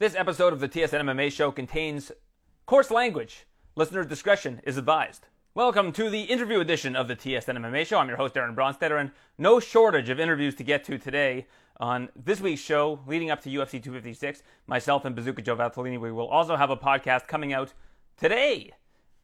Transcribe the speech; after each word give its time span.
This 0.00 0.14
episode 0.14 0.54
of 0.54 0.60
the 0.60 0.68
TSN 0.70 1.02
MMA 1.02 1.30
show 1.30 1.52
contains 1.52 2.10
coarse 2.64 2.90
language. 2.90 3.44
Listener 3.76 4.02
discretion 4.02 4.62
is 4.64 4.78
advised. 4.78 5.26
Welcome 5.54 5.92
to 5.92 6.08
the 6.08 6.22
interview 6.22 6.60
edition 6.60 6.96
of 6.96 7.06
the 7.06 7.14
TSN 7.14 7.58
MMA 7.58 7.84
show. 7.84 7.98
I'm 7.98 8.08
your 8.08 8.16
host, 8.16 8.34
Aaron 8.34 8.56
Bronsteter, 8.56 8.98
and 8.98 9.10
no 9.36 9.60
shortage 9.60 10.08
of 10.08 10.18
interviews 10.18 10.54
to 10.54 10.64
get 10.64 10.84
to 10.84 10.96
today. 10.96 11.46
On 11.80 12.08
this 12.16 12.40
week's 12.40 12.62
show, 12.62 13.00
leading 13.06 13.30
up 13.30 13.42
to 13.42 13.50
UFC 13.50 13.72
256, 13.72 14.42
myself 14.66 15.04
and 15.04 15.14
Bazooka 15.14 15.42
Joe 15.42 15.56
Valtellini, 15.56 16.00
we 16.00 16.12
will 16.12 16.28
also 16.28 16.56
have 16.56 16.70
a 16.70 16.78
podcast 16.78 17.26
coming 17.26 17.52
out 17.52 17.74
today 18.16 18.72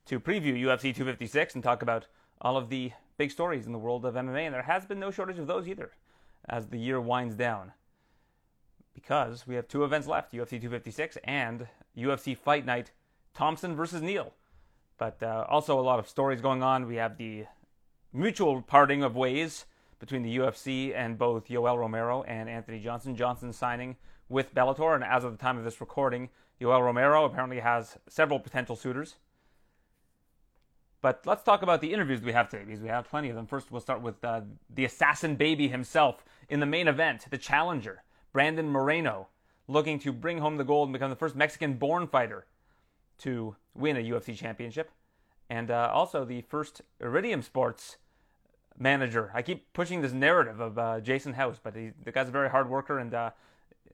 to 0.04 0.20
preview 0.20 0.60
UFC 0.60 0.94
256 0.94 1.54
and 1.54 1.64
talk 1.64 1.80
about 1.80 2.06
all 2.42 2.58
of 2.58 2.68
the 2.68 2.92
big 3.16 3.30
stories 3.30 3.64
in 3.64 3.72
the 3.72 3.78
world 3.78 4.04
of 4.04 4.12
MMA, 4.12 4.42
and 4.42 4.54
there 4.54 4.60
has 4.60 4.84
been 4.84 5.00
no 5.00 5.10
shortage 5.10 5.38
of 5.38 5.46
those 5.46 5.66
either 5.66 5.92
as 6.50 6.66
the 6.66 6.78
year 6.78 7.00
winds 7.00 7.34
down 7.34 7.72
because 8.96 9.46
we 9.46 9.54
have 9.54 9.68
two 9.68 9.84
events 9.84 10.08
left 10.08 10.32
UFC 10.32 10.50
256 10.50 11.18
and 11.22 11.68
UFC 11.96 12.36
Fight 12.36 12.64
Night 12.64 12.90
Thompson 13.34 13.76
versus 13.76 14.02
Neal. 14.02 14.32
But 14.98 15.22
uh, 15.22 15.44
also 15.48 15.78
a 15.78 15.82
lot 15.82 15.98
of 15.98 16.08
stories 16.08 16.40
going 16.40 16.62
on. 16.62 16.88
We 16.88 16.96
have 16.96 17.18
the 17.18 17.44
mutual 18.12 18.62
parting 18.62 19.02
of 19.04 19.14
ways 19.14 19.66
between 20.00 20.22
the 20.22 20.38
UFC 20.38 20.96
and 20.96 21.18
both 21.18 21.48
Yoel 21.48 21.78
Romero 21.78 22.22
and 22.22 22.48
Anthony 22.48 22.80
Johnson. 22.80 23.14
Johnson 23.14 23.52
signing 23.52 23.96
with 24.30 24.54
Bellator, 24.54 24.94
and 24.94 25.04
as 25.04 25.22
of 25.22 25.32
the 25.32 25.38
time 25.38 25.58
of 25.58 25.64
this 25.64 25.80
recording, 25.80 26.30
Yoel 26.60 26.82
Romero 26.82 27.26
apparently 27.26 27.60
has 27.60 27.98
several 28.08 28.40
potential 28.40 28.76
suitors. 28.76 29.16
But 31.02 31.26
let's 31.26 31.42
talk 31.42 31.62
about 31.62 31.82
the 31.82 31.92
interviews 31.92 32.22
we 32.22 32.32
have 32.32 32.48
today 32.48 32.64
because 32.64 32.80
we 32.80 32.88
have 32.88 33.08
plenty 33.08 33.28
of 33.28 33.36
them. 33.36 33.46
First, 33.46 33.70
we'll 33.70 33.82
start 33.82 34.00
with 34.00 34.24
uh, 34.24 34.40
the 34.74 34.86
assassin 34.86 35.36
baby 35.36 35.68
himself 35.68 36.24
in 36.48 36.60
the 36.60 36.66
main 36.66 36.88
event, 36.88 37.26
the 37.30 37.38
challenger. 37.38 38.02
Brandon 38.36 38.68
Moreno, 38.68 39.28
looking 39.66 39.98
to 40.00 40.12
bring 40.12 40.40
home 40.40 40.58
the 40.58 40.62
gold 40.62 40.88
and 40.88 40.92
become 40.92 41.08
the 41.08 41.16
first 41.16 41.34
Mexican 41.34 41.72
born 41.78 42.06
fighter 42.06 42.44
to 43.16 43.56
win 43.74 43.96
a 43.96 44.00
UFC 44.00 44.36
championship. 44.36 44.90
And 45.48 45.70
uh, 45.70 45.90
also 45.90 46.22
the 46.26 46.42
first 46.42 46.82
Iridium 47.00 47.40
Sports 47.40 47.96
manager. 48.76 49.30
I 49.32 49.40
keep 49.40 49.72
pushing 49.72 50.02
this 50.02 50.12
narrative 50.12 50.60
of 50.60 50.76
uh, 50.76 51.00
Jason 51.00 51.32
House, 51.32 51.58
but 51.62 51.74
he, 51.74 51.92
the 52.04 52.12
guy's 52.12 52.28
a 52.28 52.30
very 52.30 52.50
hard 52.50 52.68
worker, 52.68 52.98
and 52.98 53.14
uh, 53.14 53.30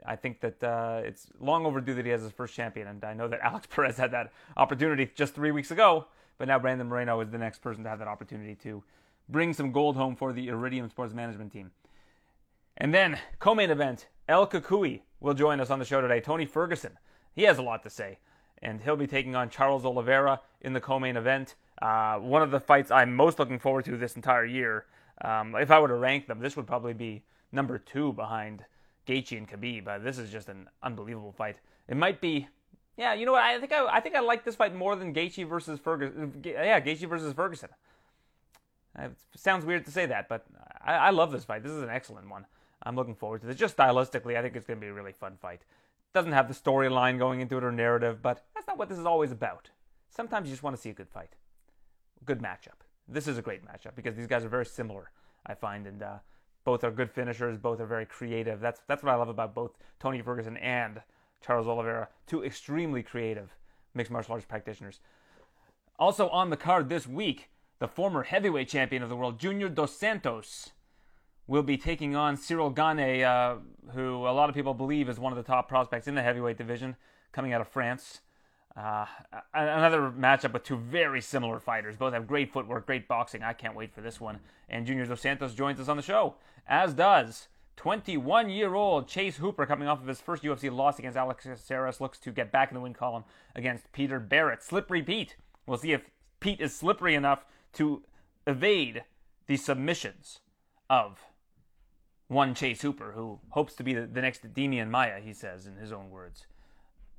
I 0.05 0.16
think 0.16 0.41
that 0.41 0.64
uh, 0.64 1.03
it's 1.05 1.28
long 1.38 1.64
overdue 1.64 1.94
that 1.94 2.05
he 2.05 2.11
has 2.11 2.22
his 2.22 2.33
first 2.33 2.56
champion. 2.56 2.88
And 2.88 3.05
I 3.05 3.14
know 3.14 3.28
that 3.28 3.38
Alex 3.44 3.69
Perez 3.70 3.97
had 3.97 4.11
that 4.11 4.33
opportunity 4.56 5.09
just 5.14 5.36
three 5.36 5.53
weeks 5.53 5.70
ago, 5.70 6.06
but 6.38 6.48
now 6.48 6.59
Brandon 6.59 6.88
Moreno 6.88 7.20
is 7.20 7.31
the 7.31 7.38
next 7.38 7.61
person 7.61 7.84
to 7.84 7.91
have 7.91 8.00
that 8.00 8.09
opportunity 8.09 8.56
to 8.64 8.83
bring 9.28 9.53
some 9.53 9.70
gold 9.70 9.94
home 9.94 10.16
for 10.16 10.33
the 10.33 10.48
Iridium 10.48 10.91
Sports 10.91 11.14
management 11.14 11.53
team. 11.53 11.70
And 12.83 12.92
then, 12.92 13.16
co 13.38 13.55
main 13.55 13.70
event, 13.70 14.08
El 14.28 14.44
Cucuy 14.48 15.02
will 15.20 15.34
join 15.34 15.61
us 15.61 15.70
on 15.70 15.78
the 15.78 15.84
show 15.84 16.00
today. 16.00 16.20
Tony 16.20 16.44
Ferguson, 16.44 16.98
he 17.33 17.44
has 17.44 17.58
a 17.58 17.62
lot 17.62 17.84
to 17.84 17.91
say, 17.91 18.19
and 18.61 18.80
he'll 18.80 18.97
be 18.97 19.06
taking 19.06 19.36
on 19.36 19.50
Charles 19.50 19.84
Oliveira 19.84 20.41
in 20.62 20.72
the 20.72 20.80
co-main 20.80 21.16
event. 21.16 21.55
Uh, 21.80 22.16
one 22.16 22.42
of 22.42 22.50
the 22.50 22.58
fights 22.58 22.91
I'm 22.91 23.14
most 23.14 23.38
looking 23.38 23.60
forward 23.60 23.84
to 23.84 23.97
this 23.97 24.16
entire 24.16 24.44
year. 24.44 24.86
Um, 25.20 25.55
if 25.55 25.70
I 25.70 25.78
were 25.78 25.86
to 25.86 25.94
rank 25.94 26.27
them, 26.27 26.41
this 26.41 26.56
would 26.56 26.66
probably 26.66 26.92
be 26.92 27.22
number 27.53 27.78
two 27.78 28.14
behind 28.14 28.64
Gaethje 29.06 29.38
and 29.38 29.48
Khabib. 29.48 29.84
But 29.84 30.03
this 30.03 30.19
is 30.19 30.33
just 30.33 30.48
an 30.48 30.69
unbelievable 30.83 31.30
fight. 31.30 31.60
It 31.86 31.97
might 31.97 32.20
be, 32.20 32.48
yeah. 32.97 33.14
You 33.14 33.27
know 33.27 33.33
what? 33.33 33.44
I 33.44 33.60
think 33.60 33.70
I, 33.70 33.86
I 33.86 34.00
think 34.00 34.16
I 34.16 34.20
like 34.20 34.44
this 34.44 34.56
fight 34.56 34.75
more 34.75 34.97
than 34.97 35.14
Gaethje 35.14 35.48
versus 35.48 35.78
Ferguson. 35.78 36.42
Yeah, 36.44 36.80
Gaethje 36.80 37.08
versus 37.08 37.33
Ferguson. 37.33 37.69
It 38.98 39.12
sounds 39.36 39.64
weird 39.64 39.84
to 39.84 39.92
say 39.92 40.06
that, 40.06 40.28
but 40.28 40.44
I, 40.84 40.94
I 40.94 41.10
love 41.10 41.30
this 41.30 41.44
fight. 41.44 41.62
This 41.62 41.70
is 41.70 41.83
an 41.84 41.88
excellent 41.88 42.28
one. 42.28 42.44
I'm 42.84 42.97
looking 42.97 43.14
forward 43.14 43.41
to 43.42 43.47
this. 43.47 43.56
Just 43.56 43.77
stylistically, 43.77 44.36
I 44.36 44.42
think 44.42 44.56
it's 44.56 44.66
going 44.66 44.78
to 44.78 44.84
be 44.84 44.91
a 44.91 44.92
really 44.92 45.12
fun 45.12 45.36
fight. 45.41 45.62
Doesn't 46.14 46.33
have 46.33 46.48
the 46.48 46.55
storyline 46.55 47.19
going 47.19 47.41
into 47.41 47.56
it 47.56 47.64
or 47.64 47.72
narrative, 47.72 48.20
but 48.22 48.44
that's 48.55 48.66
not 48.66 48.78
what 48.78 48.88
this 48.88 48.98
is 48.98 49.06
always 49.06 49.33
about. 49.33 49.70
Sometimes 50.11 50.48
you 50.48 50.52
just 50.52 50.62
want 50.62 50.77
to 50.77 50.83
see 50.83 50.91
a 50.91 50.94
good 50.94 51.08
fight, 51.08 51.36
good 52.25 52.41
matchup. 52.41 52.83
This 53.08 53.27
is 53.27 53.38
a 53.38 53.42
great 53.42 53.64
matchup 53.64 53.94
because 53.97 54.14
these 54.14 54.27
guys 54.27 54.44
are 54.44 54.48
very 54.48 54.66
similar, 54.66 55.10
I 55.47 55.54
find, 55.54 55.87
and 55.87 56.03
uh, 56.03 56.19
both 56.65 56.84
are 56.84 56.91
good 56.91 57.10
finishers. 57.10 57.56
Both 57.56 57.81
are 57.81 57.87
very 57.87 58.06
creative. 58.06 58.60
That's 58.60 58.81
that's 58.87 59.03
what 59.03 59.12
I 59.12 59.16
love 59.16 59.28
about 59.28 59.54
both 59.54 59.72
Tony 59.99 60.20
Ferguson 60.20 60.56
and 60.59 61.00
Charles 61.44 61.66
Oliveira. 61.66 62.09
Two 62.26 62.44
extremely 62.44 63.03
creative 63.03 63.56
mixed 63.94 64.12
martial 64.12 64.34
arts 64.34 64.44
practitioners. 64.44 65.00
Also 65.99 66.28
on 66.28 66.50
the 66.50 66.56
card 66.56 66.88
this 66.88 67.06
week, 67.06 67.50
the 67.78 67.88
former 67.88 68.22
heavyweight 68.22 68.69
champion 68.69 69.03
of 69.03 69.09
the 69.09 69.16
world, 69.16 69.38
Junior 69.38 69.69
Dos 69.69 69.97
Santos 69.97 70.72
will 71.47 71.62
be 71.62 71.76
taking 71.76 72.16
on 72.16 72.36
Ciryl 72.36 72.75
Gane, 72.75 73.25
uh, 73.25 73.56
who 73.92 74.26
a 74.26 74.32
lot 74.32 74.48
of 74.48 74.54
people 74.54 74.75
believe 74.75 75.08
is 75.08 75.19
one 75.19 75.32
of 75.32 75.36
the 75.36 75.42
top 75.42 75.69
prospects 75.69 76.06
in 76.06 76.14
the 76.14 76.22
heavyweight 76.22 76.56
division, 76.56 76.97
coming 77.32 77.53
out 77.53 77.60
of 77.60 77.69
France. 77.69 78.20
Uh, 78.76 79.04
another 79.52 80.10
matchup 80.10 80.52
with 80.52 80.62
two 80.62 80.76
very 80.76 81.20
similar 81.20 81.58
fighters. 81.60 81.97
Both 81.97 82.14
have 82.14 82.26
great 82.26 82.52
footwork, 82.52 82.86
great 82.86 83.06
boxing. 83.06 83.42
I 83.42 83.52
can't 83.52 83.75
wait 83.75 83.92
for 83.92 84.00
this 84.00 84.20
one. 84.20 84.41
And 84.69 84.86
Junior 84.86 85.04
Dos 85.04 85.20
Santos 85.20 85.54
joins 85.54 85.78
us 85.78 85.88
on 85.88 85.97
the 85.97 86.02
show, 86.02 86.36
as 86.66 86.94
does 86.94 87.48
21 87.76 88.48
year 88.48 88.75
old 88.75 89.08
Chase 89.08 89.36
Hooper, 89.36 89.66
coming 89.66 89.88
off 89.88 90.00
of 90.00 90.06
his 90.06 90.20
first 90.20 90.42
UFC 90.42 90.72
loss 90.75 90.98
against 90.98 91.19
Alex 91.19 91.44
Caceres, 91.44 92.00
looks 92.00 92.19
to 92.19 92.31
get 92.31 92.50
back 92.50 92.70
in 92.70 92.75
the 92.75 92.81
win 92.81 92.94
column 92.94 93.25
against 93.54 93.92
Peter 93.92 94.19
Barrett. 94.19 94.62
Slippery 94.62 95.02
Pete. 95.02 95.36
We'll 95.66 95.78
see 95.78 95.92
if 95.92 96.02
Pete 96.41 96.60
is 96.60 96.75
slippery 96.75 97.14
enough 97.14 97.44
to 97.75 98.02
evade 98.47 99.04
the 99.47 99.56
submissions 99.56 100.41
of 100.88 101.20
one 102.32 102.54
Chase 102.54 102.82
Hooper, 102.82 103.12
who 103.12 103.38
hopes 103.50 103.75
to 103.75 103.82
be 103.82 103.94
the, 103.94 104.06
the 104.06 104.22
next 104.22 104.54
Demian 104.54 104.88
Maya, 104.91 105.20
he 105.20 105.32
says 105.32 105.66
in 105.66 105.76
his 105.76 105.93
own 105.93 106.10
words, 106.10 106.47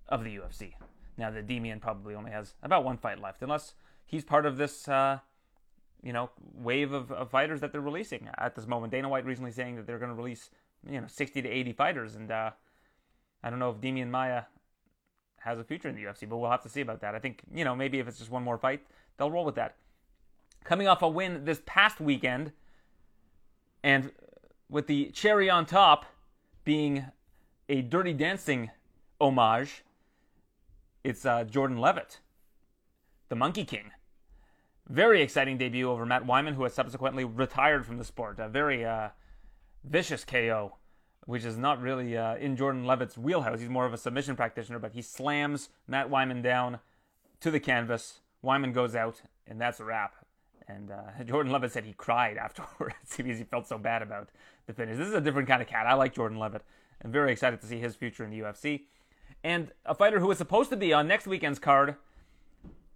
of 0.10 0.24
the 0.24 0.36
UFC. 0.38 0.74
Now, 1.18 1.30
the 1.30 1.42
Demian 1.42 1.80
probably 1.80 2.16
only 2.16 2.32
has 2.32 2.56
about 2.64 2.84
one 2.84 2.98
fight 2.98 3.20
left, 3.20 3.42
unless 3.42 3.74
he's 4.06 4.24
part 4.24 4.46
of 4.46 4.58
this, 4.58 4.88
uh, 4.88 5.20
you 6.02 6.12
know, 6.12 6.30
wave 6.54 6.92
of, 6.92 7.12
of, 7.12 7.30
fighters 7.30 7.62
that 7.62 7.72
they're 7.72 7.82
releasing 7.82 8.30
at 8.38 8.56
this 8.56 8.68
moment. 8.68 8.92
Dana 8.92 9.08
White 9.08 9.26
recently 9.26 9.52
saying 9.52 9.76
that 9.76 9.88
they're 9.88 10.00
going 10.00 10.10
to 10.10 10.16
release, 10.16 10.50
you 10.90 11.00
know, 11.00 11.08
60 11.08 11.42
to 11.42 11.50
80 11.50 11.74
fighters, 11.74 12.16
and 12.16 12.32
uh, 12.32 12.52
I 13.44 13.50
don't 13.50 13.60
know 13.60 13.70
if 13.70 13.78
Demian 13.78 14.10
Maya 14.10 14.44
has 15.42 15.60
a 15.60 15.64
future 15.64 15.90
in 15.90 15.96
the 15.96 16.04
UFC, 16.04 16.28
but 16.28 16.38
we'll 16.38 16.50
have 16.50 16.64
to 16.64 16.70
see 16.70 16.82
about 16.82 17.02
that. 17.02 17.16
I 17.16 17.20
think, 17.20 17.42
you 17.54 17.64
know, 17.64 17.76
maybe 17.76 18.00
if 18.00 18.08
it's 18.08 18.18
just 18.18 18.32
one 18.32 18.44
more 18.44 18.58
fight, 18.58 18.82
they'll 19.18 19.32
roll 19.32 19.46
with 19.46 19.56
that. 19.56 19.76
Coming 20.64 20.88
off 20.88 21.02
a 21.02 21.08
win 21.08 21.46
this 21.46 21.62
past 21.66 22.00
weekend, 22.00 22.54
and 23.84 24.12
with 24.74 24.88
the 24.88 25.12
cherry 25.14 25.52
on 25.52 25.68
top 25.68 26.04
being 26.66 27.06
a 27.70 27.84
Dirty 27.84 28.12
Dancing 28.12 28.72
homage. 29.22 29.84
It's 31.04 31.26
uh, 31.28 31.44
Jordan 31.44 31.78
Leavitt, 31.78 32.20
the 33.30 33.36
Monkey 33.36 33.66
King. 33.66 33.92
Very 34.90 35.22
exciting 35.22 35.60
debut 35.60 35.90
over 35.90 36.08
Matt 36.08 36.26
Wiman, 36.26 36.56
who 36.56 36.64
has 36.64 36.74
subsequently 36.74 37.24
retired 37.24 37.86
from 37.86 38.00
the 38.00 38.04
sport. 38.04 38.40
A 38.40 38.50
very 38.50 38.84
uh, 38.84 39.10
vicious 39.84 40.26
KO, 40.26 40.78
which 41.26 41.46
is 41.46 41.56
not 41.56 41.80
really 41.80 42.18
uh, 42.18 42.36
in 42.38 42.56
Jordan 42.56 42.84
Leavitt's 42.84 43.18
wheelhouse. 43.18 43.60
He's 43.60 43.70
more 43.70 43.86
of 43.86 43.94
a 43.94 43.98
submission 43.98 44.36
practitioner, 44.36 44.80
but 44.80 44.94
he 44.94 45.04
slams 45.04 45.70
Matt 45.88 46.10
Wiman 46.10 46.42
down 46.42 46.80
to 47.42 47.52
the 47.52 47.60
canvas. 47.60 48.22
Wiman 48.44 48.74
goes 48.74 48.96
out, 48.96 49.22
and 49.46 49.62
that's 49.62 49.80
a 49.80 49.86
wrap. 49.86 50.23
And 50.68 50.92
uh, 50.92 51.24
Jordan 51.26 51.52
Leavitt 51.52 51.72
said 51.72 51.86
he 51.86 51.94
cried 51.94 52.38
afterwards 52.42 52.96
because 53.16 53.38
he 53.38 53.44
felt 53.44 53.68
so 53.68 53.78
bad 53.78 54.02
about 54.02 54.30
the 54.68 54.74
finish. 54.74 54.98
This 54.98 55.08
is 55.08 55.14
a 55.14 55.22
different 55.22 55.48
kind 55.48 55.62
of 55.62 55.68
cat. 55.68 55.86
I 55.86 55.94
like 55.94 56.14
Jordan 56.14 56.40
Leavitt. 56.40 56.64
I'm 57.04 57.12
very 57.12 57.32
excited 57.32 57.60
to 57.62 57.68
see 57.68 57.80
his 57.80 57.96
future 57.96 58.24
in 58.24 58.30
the 58.30 58.40
UFC. 58.40 58.84
And 59.44 59.72
a 59.86 59.94
fighter 59.94 60.20
who 60.20 60.28
was 60.28 60.38
supposed 60.38 60.70
to 60.70 60.78
be 60.78 60.94
on 60.94 61.08
next 61.08 61.28
weekend's 61.28 61.60
card, 61.60 61.98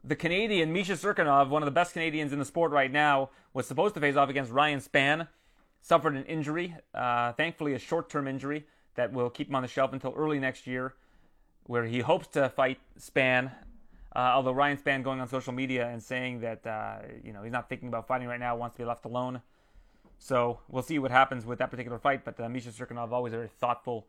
the 0.03 0.16
Canadian 0.16 0.72
Misha 0.72 0.94
Cirkunov, 0.94 1.50
one 1.50 1.61
of 1.61 1.66
the 1.66 1.72
best 1.72 1.94
Canadians 1.94 2.31
in 2.31 2.39
the 2.39 2.45
sport 2.45 2.72
right 2.72 2.91
now, 2.91 3.31
was 3.53 3.67
supposed 3.67 3.95
to 3.95 3.99
face 3.99 4.16
off 4.16 4.29
against 4.29 4.51
Ryan 4.51 4.79
Spann. 4.79 5.28
Suffered 5.81 6.16
an 6.16 6.23
injury, 6.25 6.75
uh, 6.94 7.34
thankfully 7.34 7.73
a 7.73 7.79
short-term 7.79 8.28
injury 8.28 8.66
that 8.95 9.11
will 9.11 9.29
keep 9.29 9.49
him 9.49 9.55
on 9.55 9.61
the 9.61 9.67
shelf 9.67 9.94
until 9.94 10.13
early 10.16 10.39
next 10.39 10.67
year, 10.67 10.95
where 11.63 11.85
he 11.85 11.99
hopes 11.99 12.28
to 12.28 12.49
fight 12.49 12.79
Spann 12.99 13.52
uh, 14.15 14.19
although 14.19 14.51
Ryan 14.51 14.77
Spann 14.77 15.03
going 15.03 15.19
on 15.19 15.27
social 15.27 15.53
media 15.53 15.87
and 15.89 16.01
saying 16.01 16.41
that 16.41 16.65
uh, 16.65 16.99
you 17.23 17.33
know 17.33 17.43
he's 17.43 17.51
not 17.51 17.69
thinking 17.69 17.87
about 17.87 18.07
fighting 18.07 18.27
right 18.27 18.39
now, 18.39 18.55
wants 18.55 18.75
to 18.75 18.81
be 18.81 18.85
left 18.85 19.05
alone. 19.05 19.41
So 20.19 20.59
we'll 20.67 20.83
see 20.83 20.99
what 20.99 21.11
happens 21.11 21.45
with 21.45 21.59
that 21.59 21.69
particular 21.69 21.99
fight. 21.99 22.25
But 22.25 22.39
uh, 22.39 22.49
Misha 22.49 22.69
Cirkunov 22.69 23.11
always 23.11 23.33
a 23.33 23.37
very 23.37 23.49
thoughtful 23.59 24.07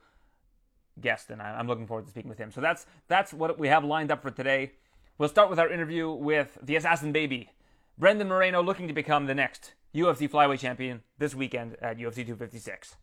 guest, 1.00 1.30
and 1.30 1.42
I, 1.42 1.58
am 1.58 1.66
looking 1.66 1.86
forward 1.86 2.06
to 2.06 2.10
speaking 2.10 2.28
with 2.28 2.38
him. 2.38 2.50
So 2.50 2.60
that's 2.60 2.86
that's 3.08 3.32
what 3.32 3.58
we 3.58 3.68
have 3.68 3.84
lined 3.84 4.10
up 4.10 4.22
for 4.22 4.30
today. 4.30 4.72
We'll 5.18 5.28
start 5.28 5.50
with 5.50 5.58
our 5.58 5.70
interview 5.70 6.10
with 6.10 6.58
the 6.62 6.76
Assassin 6.76 7.12
Baby, 7.12 7.50
Brandon 7.98 8.28
Moreno, 8.28 8.62
looking 8.62 8.86
to 8.86 8.94
become 8.94 9.26
the 9.26 9.34
next 9.34 9.74
UFC 9.94 10.30
flyweight 10.30 10.60
champion 10.60 11.02
this 11.18 11.34
weekend 11.34 11.76
at 11.82 11.98
UFC 11.98 12.24
256. 12.24 12.96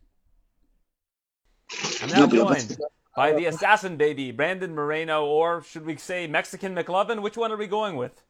I'm 2.02 2.08
now 2.08 2.26
joined 2.26 2.78
by 3.16 3.32
the 3.32 3.46
assassin 3.46 3.96
baby, 3.96 4.30
Brandon 4.30 4.74
Moreno, 4.74 5.24
or 5.24 5.62
should 5.62 5.86
we 5.86 5.96
say 5.96 6.26
Mexican 6.26 6.74
McLovin? 6.74 7.22
Which 7.22 7.36
one 7.36 7.50
are 7.50 7.56
we 7.56 7.66
going 7.66 7.96
with? 7.96 8.22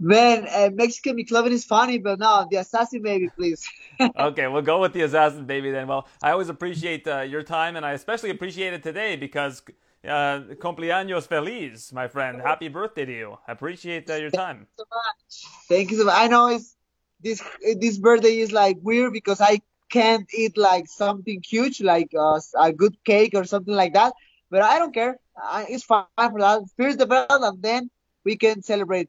Man, 0.00 0.46
uh, 0.52 0.70
Mexican 0.72 1.16
McLovin 1.16 1.50
is 1.50 1.64
funny, 1.64 1.98
but 1.98 2.18
no, 2.18 2.46
the 2.50 2.58
assassin 2.58 3.02
baby, 3.02 3.28
please. 3.36 3.68
okay, 4.18 4.46
we'll 4.46 4.62
go 4.62 4.80
with 4.80 4.92
the 4.92 5.02
assassin 5.02 5.44
baby 5.44 5.70
then. 5.70 5.88
Well, 5.88 6.06
I 6.22 6.30
always 6.30 6.48
appreciate 6.48 7.06
uh, 7.06 7.20
your 7.20 7.42
time, 7.42 7.76
and 7.76 7.84
I 7.84 7.92
especially 7.92 8.30
appreciate 8.30 8.74
it 8.74 8.82
today 8.82 9.16
because 9.16 9.62
uh, 10.04 10.40
cumpleaños 10.60 11.26
feliz, 11.26 11.92
my 11.92 12.06
friend. 12.06 12.40
Happy 12.40 12.68
birthday 12.68 13.04
to 13.04 13.12
you. 13.12 13.38
I 13.46 13.52
appreciate 13.52 14.08
uh, 14.08 14.14
your 14.14 14.30
time. 14.30 14.66
Thank 14.76 14.78
you 14.78 14.84
so 14.84 14.84
much. 14.94 15.66
Thank 15.68 15.90
you 15.90 15.98
so 15.98 16.04
much. 16.04 16.14
I 16.16 16.28
know 16.28 16.48
it's 16.48 16.76
this 17.20 17.42
this 17.80 17.98
birthday 17.98 18.38
is 18.38 18.52
like 18.52 18.76
weird 18.82 19.12
because 19.12 19.40
I 19.40 19.60
can't 19.90 20.28
eat 20.34 20.56
like 20.56 20.86
something 20.86 21.42
huge, 21.46 21.80
like 21.80 22.12
uh, 22.18 22.40
a 22.58 22.72
good 22.72 22.96
cake 23.04 23.32
or 23.34 23.44
something 23.44 23.74
like 23.74 23.94
that. 23.94 24.12
But 24.50 24.62
I 24.62 24.78
don't 24.78 24.94
care. 24.94 25.18
I, 25.42 25.66
it's 25.68 25.84
fine 25.84 26.06
for 26.16 26.40
that. 26.40 26.62
First 26.76 26.98
the 26.98 27.06
bell, 27.06 27.26
and 27.30 27.62
then 27.62 27.90
we 28.24 28.36
can 28.36 28.62
celebrate. 28.62 29.08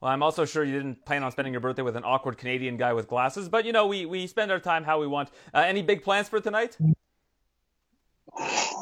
Well, 0.00 0.10
I'm 0.10 0.22
also 0.22 0.44
sure 0.44 0.64
you 0.64 0.72
didn't 0.72 1.04
plan 1.04 1.22
on 1.22 1.30
spending 1.30 1.54
your 1.54 1.60
birthday 1.60 1.82
with 1.82 1.96
an 1.96 2.02
awkward 2.04 2.36
Canadian 2.36 2.76
guy 2.76 2.92
with 2.92 3.06
glasses, 3.06 3.48
but 3.48 3.64
you 3.64 3.72
know, 3.72 3.86
we, 3.86 4.04
we 4.04 4.26
spend 4.26 4.50
our 4.50 4.58
time 4.58 4.82
how 4.82 5.00
we 5.00 5.06
want. 5.06 5.30
Uh, 5.54 5.60
any 5.60 5.82
big 5.82 6.02
plans 6.02 6.28
for 6.28 6.40
tonight? 6.40 6.76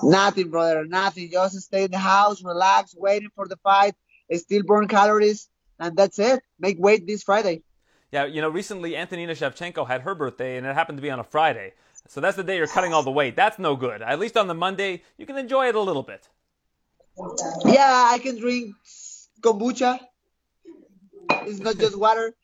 Nothing, 0.02 0.50
brother. 0.50 0.86
Nothing. 0.86 1.30
Just 1.30 1.60
stay 1.60 1.84
in 1.84 1.90
the 1.90 1.98
house, 1.98 2.42
relax, 2.42 2.94
waiting 2.96 3.28
for 3.34 3.46
the 3.46 3.58
fight, 3.58 3.94
still 4.32 4.62
burn 4.62 4.88
calories, 4.88 5.48
and 5.78 5.96
that's 5.96 6.18
it. 6.18 6.40
Make 6.58 6.78
weight 6.78 7.06
this 7.06 7.22
Friday. 7.22 7.62
Yeah, 8.12 8.24
you 8.24 8.40
know, 8.40 8.48
recently 8.48 8.96
Antonina 8.96 9.32
Shevchenko 9.32 9.86
had 9.86 10.02
her 10.02 10.14
birthday, 10.14 10.56
and 10.56 10.66
it 10.66 10.74
happened 10.74 10.98
to 10.98 11.02
be 11.02 11.10
on 11.10 11.20
a 11.20 11.24
Friday. 11.24 11.74
So 12.08 12.20
that's 12.20 12.36
the 12.36 12.42
day 12.42 12.56
you're 12.56 12.66
cutting 12.66 12.92
all 12.92 13.02
the 13.02 13.10
weight. 13.10 13.36
That's 13.36 13.58
no 13.58 13.76
good. 13.76 14.02
At 14.02 14.18
least 14.18 14.36
on 14.36 14.48
the 14.48 14.54
Monday, 14.54 15.02
you 15.16 15.26
can 15.26 15.38
enjoy 15.38 15.68
it 15.68 15.74
a 15.74 15.80
little 15.80 16.02
bit. 16.02 16.28
Yeah, 17.64 18.08
I 18.10 18.18
can 18.18 18.38
drink 18.38 18.74
kombucha. 19.40 20.00
It's 21.46 21.60
not 21.60 21.78
just 21.78 21.98
water, 21.98 22.34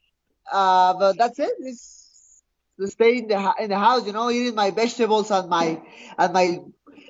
uh, 0.52 0.94
but 0.94 1.18
that's 1.18 1.38
it. 1.38 1.52
It's 1.58 2.42
stay 2.84 3.18
in 3.18 3.28
the 3.28 3.54
in 3.58 3.70
the 3.70 3.78
house, 3.78 4.06
you 4.06 4.12
know, 4.12 4.30
eating 4.30 4.54
my 4.54 4.70
vegetables 4.70 5.30
and 5.30 5.48
my 5.48 5.80
and 6.18 6.32
my 6.32 6.60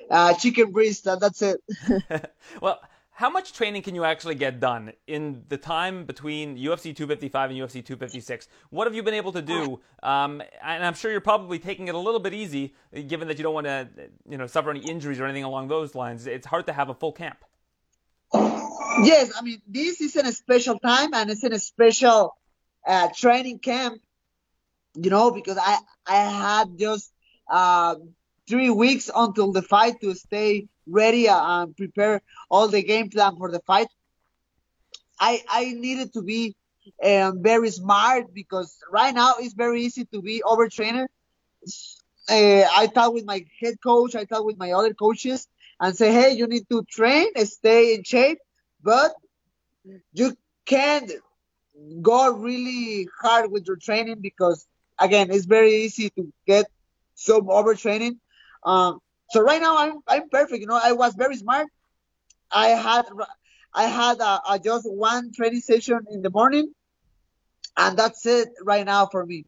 uh, 0.09 0.33
chicken 0.33 0.71
breast, 0.71 1.05
and 1.07 1.21
that's 1.21 1.41
it. 1.41 1.61
well, 2.61 2.79
how 3.17 3.31
much 3.31 3.51
training 3.51 3.81
can 3.81 3.95
you 3.95 4.03
actually 4.03 4.35
get 4.35 4.59
done 4.59 4.93
in 5.07 5.43
the 5.49 5.57
time 5.57 6.05
between 6.05 6.55
UFC 6.55 6.95
255 6.95 7.49
and 7.49 7.59
UFC 7.59 7.83
256? 7.83 8.47
What 8.69 8.85
have 8.85 8.93
you 8.93 9.01
been 9.01 9.15
able 9.15 9.31
to 9.31 9.41
do? 9.41 9.79
Um, 10.03 10.43
and 10.63 10.85
I'm 10.85 10.93
sure 10.93 11.09
you're 11.09 11.19
probably 11.19 11.57
taking 11.57 11.87
it 11.87 11.95
a 11.95 11.97
little 11.97 12.19
bit 12.19 12.35
easy, 12.35 12.75
given 13.07 13.27
that 13.27 13.39
you 13.39 13.43
don't 13.43 13.55
want 13.55 13.65
to, 13.65 13.89
you 14.29 14.37
know, 14.37 14.45
suffer 14.45 14.69
any 14.69 14.81
injuries 14.81 15.19
or 15.19 15.25
anything 15.25 15.45
along 15.45 15.67
those 15.67 15.95
lines. 15.95 16.27
It's 16.27 16.45
hard 16.45 16.67
to 16.67 16.73
have 16.73 16.89
a 16.89 16.93
full 16.93 17.11
camp. 17.11 17.39
Yes, 18.35 19.31
I 19.35 19.41
mean 19.41 19.63
this 19.67 19.99
is 19.99 20.15
a 20.15 20.31
special 20.31 20.77
time 20.77 21.15
and 21.15 21.31
it's 21.31 21.43
in 21.43 21.53
a 21.53 21.59
special 21.59 22.37
uh, 22.85 23.07
training 23.15 23.57
camp. 23.57 23.99
You 24.93 25.09
know, 25.09 25.31
because 25.31 25.57
I 25.59 25.79
I 26.05 26.17
had 26.17 26.77
just 26.77 27.11
uh, 27.49 27.95
three 28.47 28.69
weeks 28.69 29.09
until 29.13 29.51
the 29.51 29.61
fight 29.61 29.99
to 30.01 30.13
stay 30.15 30.67
ready 30.87 31.27
and 31.27 31.75
prepare 31.75 32.21
all 32.49 32.67
the 32.67 32.83
game 32.83 33.09
plan 33.09 33.35
for 33.37 33.51
the 33.51 33.59
fight. 33.61 33.87
I 35.19 35.41
I 35.49 35.73
needed 35.73 36.13
to 36.13 36.21
be 36.21 36.55
um, 37.03 37.41
very 37.43 37.69
smart 37.69 38.33
because 38.33 38.77
right 38.91 39.13
now 39.13 39.35
it's 39.39 39.53
very 39.53 39.81
easy 39.83 40.05
to 40.13 40.21
be 40.21 40.41
overtrained. 40.43 41.07
Uh, 42.29 42.63
I 42.75 42.87
talk 42.93 43.13
with 43.13 43.25
my 43.25 43.45
head 43.61 43.75
coach, 43.83 44.15
I 44.15 44.25
talk 44.25 44.43
with 44.45 44.57
my 44.57 44.71
other 44.71 44.93
coaches, 44.93 45.47
and 45.79 45.95
say, 45.95 46.11
hey, 46.11 46.31
you 46.33 46.47
need 46.47 46.67
to 46.69 46.83
train, 46.89 47.27
stay 47.45 47.93
in 47.95 48.03
shape, 48.03 48.39
but 48.83 49.11
you 50.13 50.35
can't 50.65 51.11
go 52.01 52.33
really 52.35 53.07
hard 53.21 53.51
with 53.51 53.65
your 53.67 53.77
training 53.77 54.17
because 54.21 54.65
again, 54.99 55.29
it's 55.31 55.45
very 55.45 55.73
easy 55.83 56.09
to 56.11 56.31
get 56.45 56.65
some 57.15 57.47
overtraining. 57.47 58.17
Um, 58.63 58.99
so 59.29 59.41
right 59.41 59.61
now 59.61 59.77
I'm 59.77 59.99
I'm 60.07 60.29
perfect. 60.29 60.61
You 60.61 60.67
know, 60.67 60.79
I 60.81 60.93
was 60.93 61.13
very 61.15 61.35
smart. 61.35 61.67
I 62.51 62.67
had 62.69 63.05
I 63.73 63.83
had 63.83 64.19
a, 64.19 64.41
a 64.51 64.59
just 64.59 64.89
one 64.89 65.31
training 65.33 65.61
session 65.61 65.99
in 66.11 66.21
the 66.21 66.29
morning, 66.29 66.73
and 67.75 67.97
that's 67.97 68.25
it 68.25 68.49
right 68.63 68.85
now 68.85 69.07
for 69.07 69.25
me. 69.25 69.45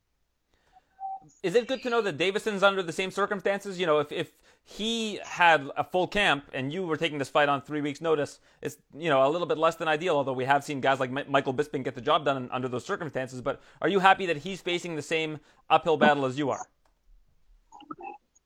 Is 1.42 1.56
it 1.56 1.68
good 1.68 1.82
to 1.84 1.90
know 1.90 2.02
that 2.02 2.18
Deiveson's 2.18 2.64
under 2.64 2.84
the 2.84 2.92
same 2.92 3.12
circumstances? 3.12 3.80
You 3.80 3.86
know, 3.86 4.00
if 4.00 4.12
if 4.12 4.32
he 4.66 5.20
had 5.24 5.70
a 5.78 5.84
full 5.84 6.08
camp 6.08 6.46
and 6.54 6.72
you 6.72 6.86
were 6.86 6.98
taking 6.98 7.18
this 7.18 7.30
fight 7.30 7.50
on 7.50 7.62
three 7.62 7.82
weeks' 7.82 8.02
notice, 8.02 8.40
it's 8.62 8.78
you 8.94 9.10
know 9.10 9.26
a 9.26 9.30
little 9.30 9.48
bit 9.48 9.58
less 9.58 9.76
than 9.76 9.88
ideal. 9.88 10.16
Although 10.18 10.34
we 10.34 10.46
have 10.46 10.64
seen 10.64 10.82
guys 10.82 11.00
like 11.00 11.12
Michael 11.30 11.54
Bisping 11.54 11.84
get 11.84 11.96
the 11.96 12.02
job 12.02 12.26
done 12.26 12.50
under 12.52 12.68
those 12.68 12.86
circumstances. 12.86 13.42
But 13.42 13.62
are 13.82 13.90
you 13.90 14.00
happy 14.00 14.26
that 14.26 14.38
he's 14.38 14.60
facing 14.60 14.96
the 14.96 15.02
same 15.02 15.40
uphill 15.70 15.98
battle 15.98 16.26
as 16.26 16.38
you 16.38 16.50
are? 16.50 16.68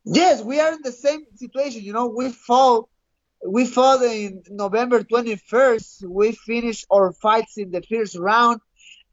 Yes, 0.06 0.42
we 0.44 0.60
are 0.60 0.74
in 0.74 0.82
the 0.82 0.92
same 0.92 1.26
situation. 1.36 1.82
You 1.84 1.94
know, 1.94 2.08
we 2.08 2.32
fought, 2.32 2.90
we 3.46 3.66
fought 3.66 4.02
in 4.02 4.44
November 4.50 5.04
21st. 5.04 6.06
We 6.08 6.34
finished 6.34 6.86
our 6.92 7.14
fights 7.14 7.58
in 7.58 7.72
the 7.72 7.82
first 7.82 8.18
round. 8.18 8.60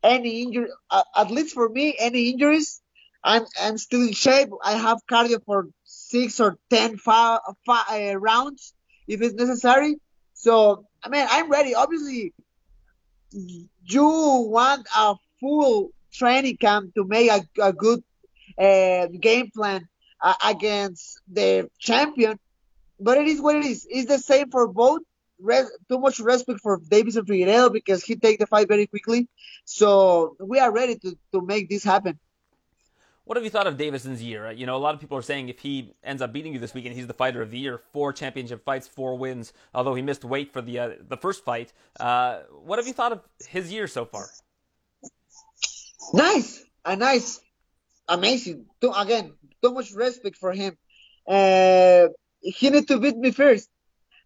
Any 0.02 0.42
injury, 0.42 0.68
at 1.16 1.30
least 1.30 1.54
for 1.54 1.68
me, 1.68 1.94
any 1.98 2.30
injuries, 2.30 2.80
I'm, 3.22 3.44
I'm 3.60 3.76
still 3.76 4.00
in 4.02 4.12
shape. 4.12 4.48
I 4.64 4.72
have 4.72 4.98
cardio 5.08 5.44
for 5.44 5.68
six 5.84 6.40
or 6.40 6.56
ten 6.70 6.96
five, 6.96 7.40
five, 7.66 7.84
uh, 7.90 8.18
rounds 8.18 8.72
if 9.06 9.20
it's 9.20 9.34
necessary. 9.34 9.96
So, 10.32 10.86
I 11.04 11.10
mean, 11.10 11.26
I'm 11.30 11.50
ready. 11.50 11.74
Obviously, 11.74 12.32
you 13.32 14.04
want 14.06 14.86
a 14.96 15.14
full 15.38 15.90
training 16.12 16.56
camp 16.56 16.94
to 16.94 17.04
make 17.04 17.30
a, 17.30 17.42
a 17.62 17.72
good 17.74 18.02
uh, 18.58 19.06
game 19.20 19.50
plan 19.54 19.86
uh, 20.22 20.34
against 20.44 21.20
the 21.28 21.68
champion. 21.78 22.38
But 22.98 23.18
it 23.18 23.28
is 23.28 23.40
what 23.40 23.56
it 23.56 23.64
is. 23.64 23.86
It's 23.88 24.08
the 24.08 24.18
same 24.18 24.50
for 24.50 24.68
both. 24.68 25.00
Res- 25.42 25.70
too 25.88 25.98
much 25.98 26.18
respect 26.18 26.60
for 26.60 26.78
Deiveson 26.78 27.24
Figueiredo 27.24 27.72
because 27.72 28.04
he 28.04 28.16
take 28.16 28.38
the 28.38 28.46
fight 28.46 28.68
very 28.68 28.86
quickly. 28.86 29.26
So 29.64 30.36
we 30.38 30.58
are 30.58 30.70
ready 30.70 30.96
to, 30.96 31.16
to 31.32 31.40
make 31.40 31.70
this 31.70 31.82
happen. 31.82 32.18
What 33.24 33.36
have 33.36 33.44
you 33.44 33.50
thought 33.50 33.68
of 33.68 33.76
Deiveson's 33.76 34.20
year? 34.22 34.50
You 34.50 34.66
know, 34.66 34.76
a 34.76 34.78
lot 34.78 34.94
of 34.94 35.00
people 35.00 35.16
are 35.16 35.22
saying 35.22 35.50
if 35.50 35.60
he 35.60 35.94
ends 36.02 36.20
up 36.20 36.32
beating 36.32 36.52
you 36.52 36.58
this 36.58 36.74
weekend, 36.74 36.96
he's 36.96 37.06
the 37.06 37.14
fighter 37.14 37.40
of 37.40 37.52
the 37.52 37.58
year. 37.58 37.80
Four 37.92 38.12
championship 38.12 38.64
fights, 38.64 38.88
four 38.88 39.16
wins. 39.16 39.52
Although 39.72 39.94
he 39.94 40.02
missed 40.02 40.24
weight 40.24 40.52
for 40.52 40.60
the 40.60 40.78
uh, 40.78 40.90
the 41.08 41.16
first 41.16 41.44
fight. 41.44 41.72
Uh, 42.00 42.40
what 42.64 42.80
have 42.80 42.88
you 42.88 42.92
thought 42.92 43.12
of 43.12 43.20
his 43.48 43.72
year 43.72 43.86
so 43.86 44.04
far? 44.04 44.28
Nice, 46.12 46.64
a 46.84 46.96
nice, 46.96 47.40
amazing. 48.08 48.66
Again, 48.82 49.34
too 49.62 49.72
much 49.72 49.92
respect 49.92 50.36
for 50.36 50.52
him. 50.52 50.76
Uh, 51.28 52.08
he 52.40 52.70
need 52.70 52.88
to 52.88 52.98
beat 52.98 53.16
me 53.16 53.30
first, 53.30 53.68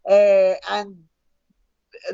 uh, 0.09 0.55
and 0.71 0.97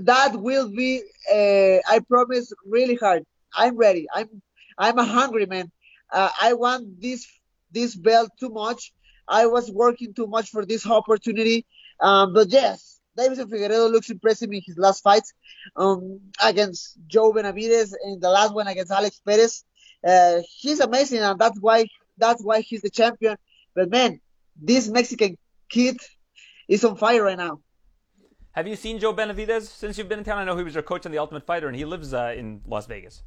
that 0.03 0.37
will 0.37 0.69
be, 0.71 1.03
uh, 1.33 1.79
I 1.89 2.01
promise, 2.09 2.53
really 2.67 2.97
hard. 2.97 3.25
I'm 3.55 3.77
ready. 3.77 4.07
I'm 4.13 4.43
I'm 4.79 4.99
a 4.99 5.05
hungry 5.05 5.47
man. 5.47 5.71
Uh, 6.13 6.31
I 6.41 6.55
want 6.55 7.01
this 7.01 7.27
this 7.73 7.95
belt 7.97 8.31
too 8.39 8.51
much. 8.51 8.93
I 9.29 9.47
was 9.47 9.71
working 9.71 10.15
too 10.15 10.27
much 10.27 10.51
for 10.51 10.65
this 10.65 10.87
opportunity. 10.87 11.67
Um, 12.01 12.33
but 12.33 12.49
yes, 12.51 13.01
Deiveson 13.19 13.51
Figueiredo 13.51 13.91
looks 13.91 14.11
impressive 14.11 14.51
in 14.53 14.63
his 14.65 14.79
last 14.79 15.03
fights 15.03 15.33
um, 15.77 16.21
against 16.43 16.99
Joe 17.07 17.33
Benavidez 17.33 17.93
and 18.05 18.21
the 18.21 18.31
last 18.31 18.55
one 18.55 18.67
against 18.69 18.93
Alex 18.93 19.21
Perez. 19.27 19.65
Uh, 20.07 20.39
he's 20.59 20.81
amazing, 20.81 21.21
and 21.21 21.39
that's 21.39 21.61
why 21.61 21.87
that's 22.21 22.43
why 22.43 22.61
he's 22.61 22.83
the 22.83 22.91
champion. 22.91 23.37
But 23.75 23.91
man, 23.91 24.21
this 24.61 24.89
Mexican 24.89 25.37
kid 25.69 25.99
is 26.69 26.85
on 26.85 26.97
fire 26.97 27.25
right 27.25 27.39
now. 27.39 27.61
Have 28.53 28.67
you 28.67 28.77
seen 28.77 28.99
Joe 28.99 29.15
Benavidez 29.15 29.63
since 29.63 29.97
you've 29.97 30.09
been 30.09 30.19
in 30.19 30.25
town? 30.25 30.39
I 30.39 30.45
know 30.45 30.57
he 30.57 30.65
was 30.65 30.75
your 30.75 30.83
coach 30.83 31.07
on 31.07 31.13
The 31.13 31.19
Ultimate 31.19 31.47
Fighter, 31.47 31.69
and 31.69 31.77
he 31.77 31.85
lives 31.85 32.13
uh, 32.13 32.35
in 32.37 32.63
Las 32.67 32.87
Vegas. 32.87 33.23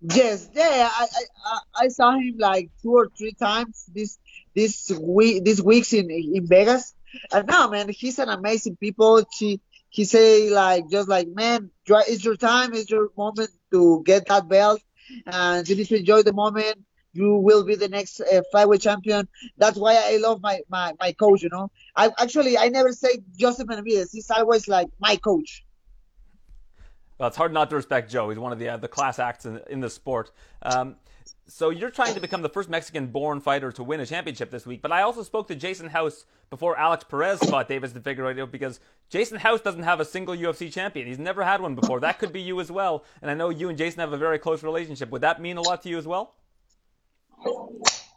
Yes, 0.00 0.48
yeah, 0.54 0.88
I, 0.90 1.06
I 1.44 1.58
I 1.84 1.88
saw 1.88 2.12
him 2.12 2.36
like 2.38 2.70
two 2.80 2.92
or 2.92 3.08
three 3.18 3.32
times 3.32 3.84
this 3.94 4.18
this 4.56 4.90
week 4.98 5.44
this 5.44 5.60
weeks 5.60 5.92
in 5.92 6.10
in 6.10 6.46
Vegas. 6.46 6.94
And 7.30 7.46
now, 7.46 7.68
man, 7.68 7.90
he's 7.90 8.18
an 8.18 8.30
amazing 8.30 8.76
people. 8.76 9.22
He 9.38 9.60
he 9.90 10.04
say 10.04 10.48
like 10.48 10.88
just 10.90 11.06
like 11.06 11.28
man, 11.28 11.70
it's 11.86 12.24
your 12.24 12.36
time, 12.36 12.72
it's 12.72 12.90
your 12.90 13.10
moment 13.14 13.50
to 13.72 14.02
get 14.06 14.26
that 14.28 14.48
belt, 14.48 14.80
and 15.26 15.68
you 15.68 15.76
need 15.76 15.88
to 15.88 15.98
enjoy 15.98 16.22
the 16.22 16.32
moment 16.32 16.78
you 17.12 17.36
will 17.36 17.64
be 17.64 17.74
the 17.74 17.88
next 17.88 18.20
uh, 18.20 18.42
flyweight 18.52 18.82
champion. 18.82 19.28
That's 19.58 19.76
why 19.76 19.94
I 19.96 20.18
love 20.18 20.40
my, 20.40 20.60
my, 20.68 20.94
my 21.00 21.12
coach, 21.12 21.42
you 21.42 21.48
know. 21.50 21.70
I 21.96 22.10
actually 22.18 22.56
I 22.56 22.68
never 22.68 22.92
say 22.92 23.18
Joseph 23.36 23.66
Benavidez. 23.66 24.10
He's 24.12 24.30
always 24.30 24.68
like 24.68 24.88
my 25.00 25.16
coach. 25.16 25.64
Well, 27.18 27.28
it's 27.28 27.36
hard 27.36 27.52
not 27.52 27.68
to 27.70 27.76
respect 27.76 28.10
Joe. 28.10 28.30
He's 28.30 28.38
one 28.38 28.52
of 28.52 28.58
the 28.58 28.70
uh, 28.70 28.76
the 28.78 28.88
class 28.88 29.18
acts 29.18 29.44
in, 29.44 29.60
in 29.68 29.80
the 29.80 29.90
sport. 29.90 30.30
Um, 30.62 30.96
so 31.46 31.70
you're 31.70 31.90
trying 31.90 32.14
to 32.14 32.20
become 32.20 32.42
the 32.42 32.48
first 32.48 32.70
Mexican-born 32.70 33.40
fighter 33.40 33.72
to 33.72 33.82
win 33.82 33.98
a 33.98 34.06
championship 34.06 34.50
this 34.50 34.64
week. 34.64 34.80
But 34.80 34.92
I 34.92 35.02
also 35.02 35.24
spoke 35.24 35.48
to 35.48 35.56
Jason 35.56 35.88
House 35.88 36.24
before 36.48 36.78
Alex 36.78 37.04
Perez 37.04 37.40
fought 37.40 37.68
Deiveson 37.68 38.00
Figueiredo 38.00 38.48
because 38.50 38.78
Jason 39.08 39.38
House 39.38 39.60
doesn't 39.60 39.82
have 39.82 39.98
a 39.98 40.04
single 40.04 40.34
UFC 40.34 40.72
champion. 40.72 41.08
He's 41.08 41.18
never 41.18 41.44
had 41.44 41.60
one 41.60 41.74
before. 41.74 41.98
That 42.00 42.20
could 42.20 42.32
be 42.32 42.40
you 42.40 42.60
as 42.60 42.70
well. 42.70 43.04
And 43.20 43.30
I 43.30 43.34
know 43.34 43.50
you 43.50 43.68
and 43.68 43.76
Jason 43.76 43.98
have 44.00 44.12
a 44.12 44.18
very 44.18 44.38
close 44.38 44.62
relationship. 44.62 45.10
Would 45.10 45.22
that 45.22 45.42
mean 45.42 45.56
a 45.56 45.62
lot 45.62 45.82
to 45.82 45.88
you 45.88 45.98
as 45.98 46.06
well? 46.06 46.34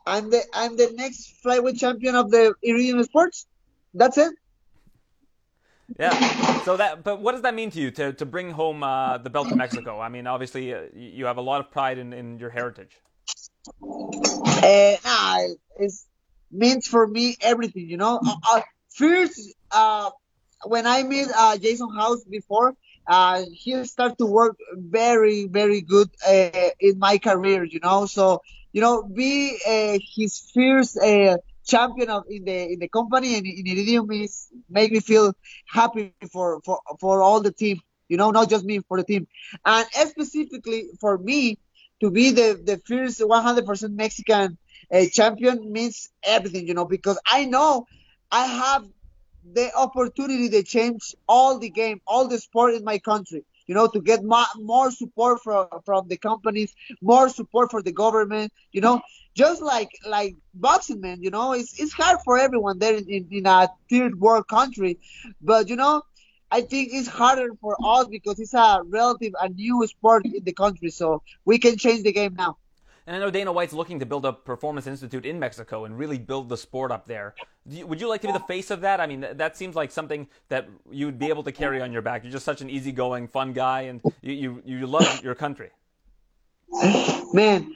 I'm 0.05 0.29
the 0.29 0.43
I'm 0.53 0.75
the 0.75 0.91
next 0.95 1.33
flyweight 1.43 1.79
champion 1.79 2.15
of 2.15 2.29
the 2.29 2.53
Iridium 2.61 3.03
Sports. 3.03 3.45
That's 3.93 4.17
it. 4.17 4.33
Yeah. 5.99 6.61
So 6.63 6.77
that, 6.77 7.03
but 7.03 7.21
what 7.21 7.33
does 7.33 7.41
that 7.41 7.53
mean 7.53 7.69
to 7.71 7.79
you 7.79 7.91
to 7.91 8.13
to 8.13 8.25
bring 8.25 8.51
home 8.51 8.83
uh, 8.83 9.17
the 9.19 9.29
belt 9.29 9.49
to 9.49 9.55
Mexico? 9.55 9.99
I 9.99 10.09
mean, 10.09 10.27
obviously, 10.27 10.73
uh, 10.73 10.81
you 10.93 11.25
have 11.25 11.37
a 11.37 11.41
lot 11.41 11.59
of 11.61 11.71
pride 11.71 11.97
in, 11.97 12.13
in 12.13 12.39
your 12.39 12.49
heritage. 12.49 12.97
Uh, 13.81 14.95
nah, 15.05 15.39
it 15.79 15.91
means 16.51 16.87
for 16.87 17.07
me 17.07 17.37
everything. 17.41 17.87
You 17.89 17.97
know, 17.97 18.19
uh, 18.25 18.35
uh, 18.49 18.61
first, 18.89 19.53
uh, 19.71 20.09
when 20.65 20.87
I 20.87 21.03
met 21.03 21.27
uh, 21.35 21.57
Jason 21.57 21.93
House 21.95 22.23
before, 22.23 22.75
uh, 23.07 23.43
he 23.51 23.83
started 23.85 24.17
to 24.17 24.25
work 24.25 24.57
very, 24.75 25.45
very 25.45 25.81
good 25.81 26.09
uh, 26.27 26.69
in 26.79 26.99
my 26.99 27.17
career. 27.17 27.63
You 27.63 27.79
know, 27.81 28.05
so 28.05 28.41
you 28.73 28.81
know, 28.81 29.03
be 29.03 29.57
uh, 29.67 29.99
his 30.15 30.51
first. 30.55 30.97
Uh, 30.99 31.37
champion 31.65 32.09
of 32.09 32.23
in 32.29 32.45
the 32.45 32.73
in 32.73 32.79
the 32.79 32.89
company 32.89 33.35
and 33.37 33.45
in 33.47 33.67
Iridium 33.67 34.11
is 34.11 34.49
make 34.69 34.91
me 34.91 34.99
feel 34.99 35.33
happy 35.69 36.13
for 36.13 36.41
for 36.45 36.61
for 36.81 37.03
all 37.03 37.21
the 37.21 37.33
team. 37.33 37.61
You 37.93 38.01
know, 38.01 38.17
not 38.17 38.35
just 38.37 38.53
me 38.53 38.79
for 38.79 38.97
the 38.97 38.97
team, 38.97 39.27
and 39.65 39.85
specifically 39.91 40.85
for 40.99 41.17
me 41.17 41.57
to 42.01 42.11
be 42.11 42.31
the 42.31 42.59
the 42.63 42.81
first 42.87 43.21
100% 43.21 43.95
Mexican 43.95 44.57
uh, 44.93 45.05
champion 45.11 45.71
means 45.71 46.09
everything. 46.23 46.67
You 46.67 46.73
know, 46.73 46.85
because 46.85 47.19
I 47.25 47.45
know 47.45 47.85
I 48.31 48.45
have 48.45 48.85
the 49.43 49.71
opportunity 49.75 50.49
to 50.49 50.63
change 50.63 51.15
all 51.27 51.59
the 51.59 51.69
game, 51.69 52.01
all 52.07 52.27
the 52.27 52.39
sport 52.39 52.75
in 52.75 52.83
my 52.83 52.99
country 52.99 53.45
you 53.67 53.75
know, 53.75 53.87
to 53.87 54.01
get 54.01 54.23
more, 54.23 54.45
more 54.57 54.91
support 54.91 55.41
from 55.43 55.67
from 55.85 56.07
the 56.07 56.17
companies, 56.17 56.73
more 57.01 57.29
support 57.29 57.71
for 57.71 57.81
the 57.81 57.91
government, 57.91 58.51
you 58.71 58.81
know, 58.81 59.01
just 59.35 59.61
like 59.61 59.89
like 60.05 60.35
boxing, 60.53 61.01
man. 61.01 61.21
You 61.21 61.31
know, 61.31 61.53
it's 61.53 61.79
it's 61.79 61.93
hard 61.93 62.19
for 62.25 62.37
everyone 62.37 62.79
there 62.79 62.95
in, 62.95 63.27
in, 63.31 63.45
a 63.45 63.69
third 63.89 64.19
world 64.19 64.47
country, 64.47 64.99
but 65.41 65.69
you 65.69 65.75
know, 65.75 66.03
I 66.51 66.61
think 66.61 66.89
it's 66.91 67.07
harder 67.07 67.49
for 67.61 67.75
us 67.83 68.07
because 68.07 68.39
it's 68.39 68.53
a 68.53 68.81
relative 68.85 69.33
a 69.39 69.49
new 69.49 69.85
sport 69.87 70.25
in 70.25 70.43
the 70.43 70.53
country, 70.53 70.89
so 70.89 71.23
we 71.45 71.57
can 71.57 71.77
change 71.77 72.03
the 72.03 72.11
game 72.11 72.35
now. 72.35 72.57
And 73.05 73.17
I 73.17 73.19
know 73.19 73.29
Dana 73.29 73.51
White's 73.51 73.73
looking 73.73 73.99
to 73.99 74.05
build 74.05 74.25
a 74.25 74.31
performance 74.31 74.87
institute 74.87 75.25
in 75.25 75.37
Mexico 75.37 75.83
and 75.83 75.97
really 75.97 76.17
build 76.17 76.47
the 76.47 76.55
sport 76.55 76.89
up 76.89 77.05
there. 77.05 77.35
You, 77.65 77.85
would 77.85 77.99
you 77.99 78.07
like 78.07 78.21
to 78.21 78.27
be 78.27 78.33
the 78.33 78.39
face 78.39 78.71
of 78.71 78.81
that? 78.81 79.01
I 79.01 79.07
mean, 79.07 79.25
that 79.33 79.57
seems 79.57 79.75
like 79.75 79.91
something 79.91 80.27
that 80.47 80.69
you 80.89 81.05
would 81.07 81.19
be 81.19 81.27
able 81.27 81.43
to 81.43 81.51
carry 81.51 81.81
on 81.81 81.91
your 81.91 82.01
back. 82.01 82.23
You're 82.23 82.31
just 82.31 82.45
such 82.45 82.61
an 82.61 82.69
easygoing, 82.69 83.27
fun 83.27 83.51
guy, 83.51 83.81
and 83.81 84.01
you 84.21 84.33
you, 84.33 84.61
you 84.65 84.87
love 84.87 85.21
your 85.21 85.35
country. 85.35 85.71
Man, 87.33 87.75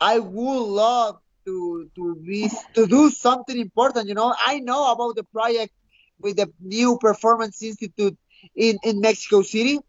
I 0.00 0.20
would 0.20 0.62
love 0.62 1.18
to 1.44 1.90
to 1.96 2.14
be 2.14 2.48
to 2.74 2.86
do 2.86 3.10
something 3.10 3.58
important. 3.58 4.08
You 4.08 4.14
know, 4.14 4.32
I 4.38 4.60
know 4.60 4.92
about 4.92 5.16
the 5.16 5.24
project 5.24 5.72
with 6.20 6.36
the 6.36 6.52
new 6.60 6.98
performance 6.98 7.60
institute 7.62 8.16
in 8.54 8.78
in 8.84 9.00
Mexico 9.00 9.42
City. 9.42 9.80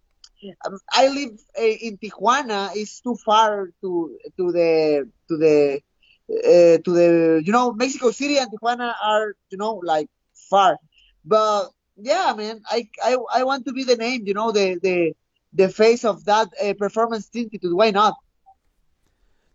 Um, 0.65 0.79
I 0.91 1.07
live 1.07 1.39
uh, 1.57 1.63
in 1.63 1.97
Tijuana. 1.97 2.71
It's 2.75 3.01
too 3.01 3.15
far 3.15 3.71
to 3.81 4.17
to 4.37 4.51
the 4.51 5.09
to 5.27 5.37
the 5.37 5.81
uh, 6.29 6.77
to 6.83 6.91
the 6.91 7.41
you 7.43 7.51
know 7.51 7.73
Mexico 7.73 8.11
City 8.11 8.37
and 8.37 8.49
Tijuana 8.51 8.93
are 9.03 9.35
you 9.49 9.57
know 9.57 9.81
like 9.83 10.07
far, 10.49 10.77
but 11.25 11.69
yeah, 12.01 12.33
man, 12.35 12.61
I 12.69 12.87
I 13.03 13.17
I 13.33 13.43
want 13.43 13.65
to 13.65 13.73
be 13.73 13.83
the 13.83 13.95
name, 13.95 14.25
you 14.25 14.33
know, 14.33 14.51
the 14.51 14.79
the 14.81 15.13
the 15.53 15.69
face 15.69 16.05
of 16.05 16.25
that 16.25 16.47
uh, 16.61 16.73
performance 16.77 17.29
institute. 17.33 17.75
Why 17.75 17.91
not? 17.91 18.15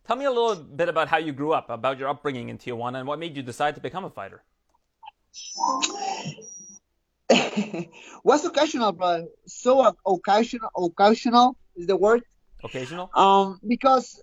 Tell 0.07 0.17
me 0.17 0.27
a 0.27 0.31
little 0.31 0.57
bit 0.57 0.91
about 0.91 1.09
how 1.09 1.17
you 1.17 1.33
grew 1.33 1.53
up, 1.53 1.71
about 1.71 1.99
your 1.99 2.09
upbringing 2.09 2.51
in 2.51 2.59
Tijuana, 2.59 2.99
and 2.99 3.09
what 3.09 3.19
made 3.19 3.37
you 3.37 3.43
decide 3.43 3.75
to 3.77 3.81
become 3.81 4.05
a 4.05 4.11
fighter. 4.11 4.43
was 8.25 8.45
occasional, 8.45 8.93
but 8.93 9.25
so 9.47 9.95
occasional. 10.07 10.71
Occasional 10.77 11.57
is 11.77 11.87
the 11.87 11.97
word. 11.97 12.23
Occasional. 12.63 13.11
Um, 13.15 13.59
because 13.67 14.21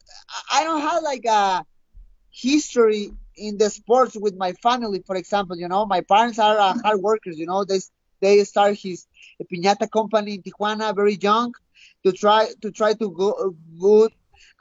I 0.51 0.63
don't 0.63 0.82
have 0.82 1.03
like 1.03 1.25
a 1.25 1.63
history 2.32 3.12
in 3.38 3.58
the 3.58 3.70
sports 3.70 4.15
with 4.20 4.36
my 4.36 4.53
family. 4.53 5.03
For 5.06 5.15
example, 5.15 5.58
you 5.58 5.68
know, 5.68 5.86
my 5.86 6.01
parents 6.01 6.39
are 6.39 6.58
uh, 6.58 6.74
hard 6.84 7.01
workers. 7.01 7.38
You 7.38 7.46
know, 7.48 7.63
they 7.65 7.80
they 8.22 8.44
start 8.44 8.77
his 8.77 9.08
piñata 9.51 9.89
company 9.89 10.36
in 10.36 10.41
Tijuana 10.44 10.96
very 10.96 11.15
young 11.15 11.53
to 12.06 12.12
try 12.12 12.48
to 12.62 12.72
try 12.72 12.94
to 12.94 13.10
go 13.12 13.56
good 13.80 14.12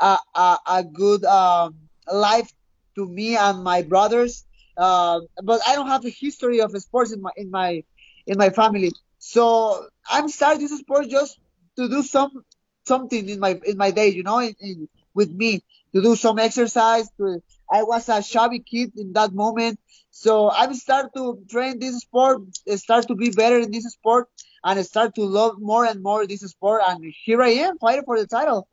a, 0.01 0.19
a, 0.35 0.59
a 0.67 0.85
good 0.85 1.25
um, 1.25 1.75
life 2.13 2.51
to 2.97 3.07
me 3.07 3.37
and 3.37 3.63
my 3.63 3.83
brothers. 3.83 4.45
Uh, 4.77 5.21
but 5.45 5.61
I 5.67 5.75
don't 5.75 5.89
have 5.89 6.05
a 6.05 6.11
history 6.11 6.61
of 6.61 6.71
sports 6.81 7.13
in 7.13 7.21
my 7.21 7.31
in 7.37 7.51
my 7.51 7.83
in 8.27 8.39
my 8.39 8.51
family. 8.51 8.93
So 9.19 9.87
I'm 10.09 10.29
starting 10.29 10.61
this 10.61 10.79
sport 10.79 11.09
just 11.09 11.39
to 11.77 11.89
do 11.89 12.03
some 12.03 12.45
something 12.85 13.29
in 13.29 13.41
my 13.41 13.61
in 13.65 13.77
my 13.77 13.91
day, 13.91 14.09
you 14.09 14.23
know, 14.23 14.39
in, 14.39 14.55
in, 14.61 14.89
with 15.15 15.31
me 15.31 15.63
to 15.95 16.03
do 16.03 16.17
some 16.17 16.39
exercise. 16.39 17.09
To, 17.19 17.43
I 17.71 17.83
was 17.83 18.09
a 18.09 18.23
shabby 18.23 18.61
kid 18.61 18.93
in 18.97 19.13
that 19.13 19.33
moment, 19.33 19.79
so 20.11 20.51
I'm 20.51 20.75
start 20.75 21.15
to 21.15 21.39
train 21.49 21.79
this 21.79 21.99
sport, 21.99 22.43
start 22.77 23.09
to 23.09 23.15
be 23.15 23.31
better 23.31 23.59
in 23.59 23.71
this 23.71 23.85
sport, 23.85 24.29
and 24.65 24.85
start 24.85 25.15
to 25.17 25.25
love 25.25 25.61
more 25.61 25.85
and 25.85 26.03
more 26.03 26.27
this 26.27 26.41
sport. 26.41 26.83
And 26.87 27.05
here 27.25 27.43
I 27.43 27.51
am, 27.67 27.79
fighting 27.79 28.05
for 28.05 28.19
the 28.19 28.27
title. 28.27 28.69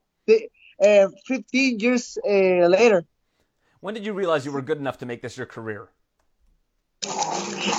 Uh, 0.80 1.08
15 1.25 1.80
years 1.80 2.20
uh, 2.24 2.68
later. 2.68 3.04
When 3.80 3.96
did 3.96 4.06
you 4.06 4.13
realize 4.13 4.46
you 4.46 4.51
were 4.51 4.62
good 4.62 4.77
enough 4.77 5.00
to 5.00 5.08
make 5.08 5.24
this 5.24 5.36
your 5.36 5.48
career? 5.48 5.89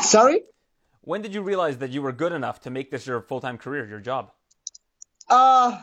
Sorry? 0.02 0.42
When 1.08 1.22
did 1.22 1.32
you 1.32 1.40
realize 1.40 1.78
that 1.78 1.88
you 1.88 2.02
were 2.02 2.12
good 2.12 2.32
enough 2.32 2.60
to 2.64 2.70
make 2.70 2.90
this 2.90 3.06
your 3.06 3.22
full 3.22 3.40
time 3.40 3.56
career, 3.56 3.88
your 3.88 3.98
job? 3.98 4.30
Uh, 5.30 5.80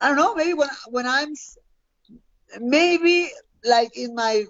I 0.00 0.08
don't 0.08 0.16
know. 0.16 0.34
Maybe 0.34 0.54
when 0.54 0.70
when 0.88 1.06
I'm 1.06 1.34
maybe 2.58 3.28
like 3.64 3.94
in 3.98 4.14
my 4.14 4.46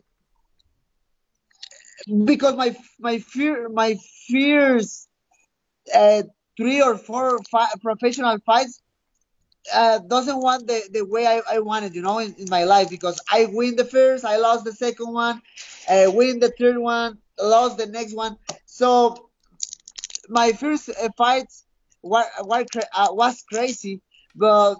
because 2.25 2.55
my 2.55 2.77
my 3.01 3.19
fear 3.19 3.69
my 3.69 3.97
fears 4.29 5.09
uh, 5.93 6.23
three 6.57 6.81
or 6.81 6.97
four 6.97 7.41
five 7.51 7.75
professional 7.83 8.39
fights 8.47 8.81
uh, 9.73 9.99
doesn't 9.99 10.41
want 10.41 10.67
the, 10.67 10.83
the 10.93 11.05
way 11.05 11.27
I, 11.27 11.41
I 11.51 11.59
wanted, 11.61 11.95
you 11.95 12.03
know, 12.03 12.19
in, 12.19 12.35
in 12.35 12.49
my 12.51 12.65
life 12.65 12.91
because 12.91 13.21
I 13.31 13.47
win 13.47 13.77
the 13.77 13.85
first, 13.85 14.25
I 14.25 14.37
lost 14.37 14.65
the 14.65 14.73
second 14.73 15.13
one, 15.13 15.43
uh, 15.89 16.11
win 16.13 16.41
the 16.41 16.51
third 16.51 16.79
one, 16.79 17.19
lost 17.41 17.79
the 17.79 17.87
next 17.87 18.15
one. 18.15 18.37
So 18.67 19.31
my 20.29 20.53
first 20.53 20.89
uh, 20.91 21.09
fights 21.17 21.65
were, 22.03 22.25
were 22.45 22.65
uh, 22.97 23.09
was 23.11 23.43
crazy, 23.43 24.01
but 24.35 24.77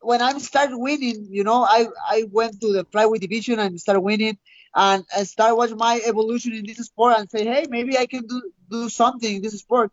when 0.00 0.22
I 0.22 0.36
started 0.38 0.76
winning, 0.76 1.26
you 1.30 1.44
know, 1.44 1.62
I, 1.64 1.86
I 2.08 2.24
went 2.30 2.60
to 2.60 2.72
the 2.72 2.84
flyweight 2.84 3.20
division 3.20 3.58
and 3.58 3.78
started 3.80 4.00
winning 4.00 4.38
and 4.74 5.04
I 5.14 5.24
started 5.24 5.56
watching 5.56 5.76
my 5.76 6.00
evolution 6.06 6.54
in 6.54 6.64
this 6.66 6.78
sport 6.78 7.16
and 7.18 7.30
say, 7.30 7.44
hey, 7.44 7.66
maybe 7.68 7.98
I 7.98 8.06
can 8.06 8.26
do, 8.26 8.42
do 8.70 8.88
something 8.88 9.36
in 9.36 9.42
this 9.42 9.58
sport. 9.58 9.92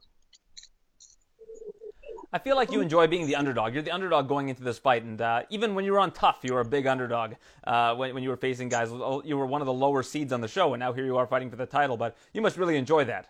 I 2.34 2.39
feel 2.39 2.57
like 2.57 2.72
you 2.72 2.81
enjoy 2.81 3.07
being 3.07 3.25
the 3.25 3.38
underdog. 3.38 3.74
You're 3.74 3.84
the 3.84 3.91
underdog 3.91 4.27
going 4.27 4.50
into 4.50 4.62
this 4.62 4.77
fight, 4.77 5.03
and 5.03 5.22
uh, 5.22 5.43
even 5.50 5.75
when 5.75 5.86
you 5.86 5.93
were 5.93 6.00
on 6.00 6.12
TUF, 6.12 6.39
you 6.43 6.53
were 6.53 6.60
a 6.60 6.65
big 6.65 6.86
underdog. 6.86 7.36
Uh, 7.65 7.96
when, 7.96 8.13
when 8.13 8.22
you 8.22 8.29
were 8.29 8.36
facing 8.36 8.67
guys, 8.67 8.89
you 9.24 9.38
were 9.38 9.46
one 9.46 9.62
of 9.62 9.65
the 9.65 9.74
lower 9.74 10.03
seeds 10.03 10.34
on 10.34 10.41
the 10.41 10.48
show, 10.48 10.74
and 10.74 10.81
now 10.81 10.91
here 10.91 11.05
you 11.05 11.17
are 11.17 11.25
fighting 11.25 11.50
for 11.50 11.55
the 11.55 11.65
title. 11.65 11.96
But 11.96 12.17
you 12.34 12.41
must 12.41 12.57
really 12.57 12.75
enjoy 12.75 13.05
that. 13.05 13.29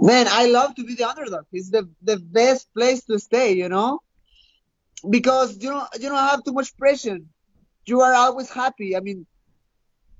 Man, 0.00 0.26
I 0.30 0.46
love 0.46 0.74
to 0.76 0.84
be 0.84 0.94
the 0.94 1.04
underdog. 1.04 1.44
It's 1.52 1.68
the 1.68 1.86
the 2.02 2.16
best 2.16 2.72
place 2.72 3.04
to 3.04 3.18
stay, 3.18 3.52
you 3.52 3.68
know, 3.68 4.00
because 5.08 5.58
you 5.62 5.68
don't 5.68 5.88
you 6.00 6.08
don't 6.08 6.16
have 6.16 6.42
too 6.44 6.52
much 6.52 6.74
pressure. 6.78 7.18
You 7.84 8.00
are 8.00 8.14
always 8.14 8.48
happy. 8.48 8.96
I 8.96 9.00
mean, 9.00 9.26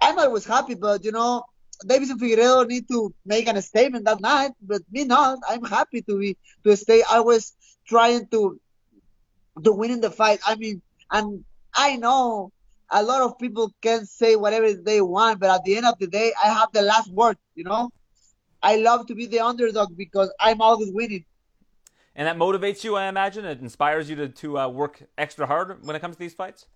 I'm 0.02 0.18
always 0.18 0.44
happy, 0.44 0.74
but 0.74 1.02
you 1.02 1.12
know, 1.12 1.44
And 1.82 2.20
Figueiredo 2.20 2.66
need 2.66 2.88
to 2.88 3.14
make 3.24 3.48
a 3.48 3.62
statement 3.62 4.04
that 4.06 4.20
night, 4.20 4.52
but 4.60 4.82
me 4.90 5.04
not. 5.04 5.38
I'm 5.48 5.64
happy 5.64 6.02
to 6.02 6.18
be 6.18 6.36
to 6.64 6.76
stay. 6.76 7.02
I 7.08 7.20
was 7.20 7.54
trying 7.86 8.26
to 8.28 8.60
to 9.64 9.72
win 9.72 9.90
in 9.90 10.00
the 10.00 10.10
fight. 10.10 10.40
I 10.46 10.56
mean, 10.56 10.82
and 11.10 11.44
I 11.74 11.96
know 11.96 12.52
a 12.90 13.02
lot 13.02 13.22
of 13.22 13.38
people 13.38 13.72
can 13.82 14.06
say 14.06 14.36
whatever 14.36 14.72
they 14.72 15.00
want, 15.00 15.40
but 15.40 15.50
at 15.50 15.64
the 15.64 15.76
end 15.76 15.86
of 15.86 15.98
the 15.98 16.06
day, 16.06 16.32
I 16.42 16.48
have 16.48 16.70
the 16.72 16.82
last 16.82 17.10
word. 17.12 17.36
You 17.54 17.64
know, 17.64 17.90
I 18.62 18.76
love 18.76 19.06
to 19.06 19.14
be 19.14 19.26
the 19.26 19.40
underdog 19.40 19.96
because 19.96 20.32
I'm 20.40 20.60
always 20.60 20.92
winning. 20.92 21.24
And 22.14 22.26
that 22.26 22.36
motivates 22.36 22.82
you, 22.82 22.96
I 22.96 23.06
imagine. 23.06 23.44
It 23.44 23.60
inspires 23.60 24.10
you 24.10 24.16
to 24.16 24.28
to 24.28 24.58
uh, 24.58 24.68
work 24.68 25.02
extra 25.16 25.46
hard 25.46 25.86
when 25.86 25.94
it 25.94 26.00
comes 26.00 26.16
to 26.16 26.20
these 26.20 26.34
fights. 26.34 26.66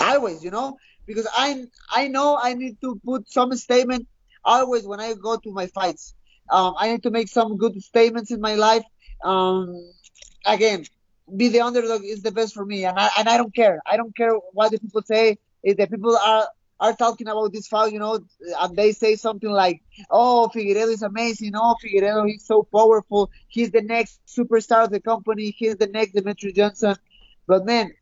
always, 0.00 0.44
you 0.44 0.50
know, 0.50 0.76
because 1.08 1.28
I 1.34 1.66
I 1.90 2.08
know 2.08 2.38
I 2.40 2.54
need 2.54 2.80
to 2.82 3.00
put 3.04 3.30
some 3.30 3.54
statement 3.56 4.08
always 4.44 4.86
when 4.86 5.00
I 5.00 5.14
go 5.14 5.38
to 5.38 5.52
my 5.52 5.68
fights. 5.68 6.14
Um, 6.52 6.74
I 6.78 6.90
need 6.92 7.04
to 7.04 7.10
make 7.10 7.28
some 7.28 7.58
good 7.58 7.80
statements 7.82 8.30
in 8.32 8.40
my 8.40 8.56
life. 8.56 8.84
Um, 9.24 9.74
again, 10.46 10.84
be 11.36 11.48
the 11.48 11.60
underdog 11.62 12.04
is 12.04 12.22
the 12.22 12.32
best 12.32 12.54
for 12.54 12.64
me, 12.66 12.84
and 12.84 12.98
I 12.98 13.10
and 13.18 13.28
I 13.28 13.38
don't 13.38 13.54
care. 13.54 13.80
I 13.86 13.96
don't 13.96 14.16
care 14.16 14.34
what 14.52 14.72
the 14.72 14.78
people 14.80 15.02
say. 15.04 15.38
If 15.62 15.76
the 15.78 15.86
people 15.88 16.16
are 16.16 16.48
are 16.80 16.94
talking 16.94 17.28
about 17.28 17.52
this 17.52 17.68
fight, 17.68 17.92
you 17.92 17.98
know, 18.00 18.20
and 18.60 18.76
they 18.76 18.92
say 18.92 19.16
something 19.16 19.50
like, 19.50 19.82
"Oh, 20.10 20.50
Figueiredo 20.54 20.92
is 20.92 21.02
amazing. 21.02 21.52
Oh, 21.56 21.76
Figueiredo, 21.84 22.26
he's 22.28 22.46
so 22.46 22.62
powerful. 22.74 23.30
He's 23.48 23.70
the 23.72 23.82
next 23.82 24.20
superstar 24.26 24.84
of 24.84 24.90
the 24.90 25.00
company. 25.00 25.54
He's 25.58 25.76
the 25.76 25.88
next 25.88 26.14
Demetrious 26.14 26.56
Johnson." 26.56 26.96
But 27.46 27.66
man, 27.66 27.92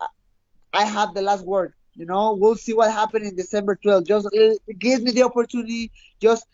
I 0.74 0.84
have 0.84 1.14
the 1.14 1.22
last 1.22 1.44
word. 1.44 1.74
You 1.96 2.06
know, 2.06 2.34
we'll 2.34 2.56
see 2.56 2.74
what 2.74 2.92
happens 2.92 3.28
in 3.28 3.36
December 3.36 3.78
12th. 3.82 4.06
Just 4.06 4.26
uh, 4.26 4.54
give 4.78 5.02
me 5.02 5.12
the 5.12 5.22
opportunity. 5.22 5.90
Just 6.20 6.46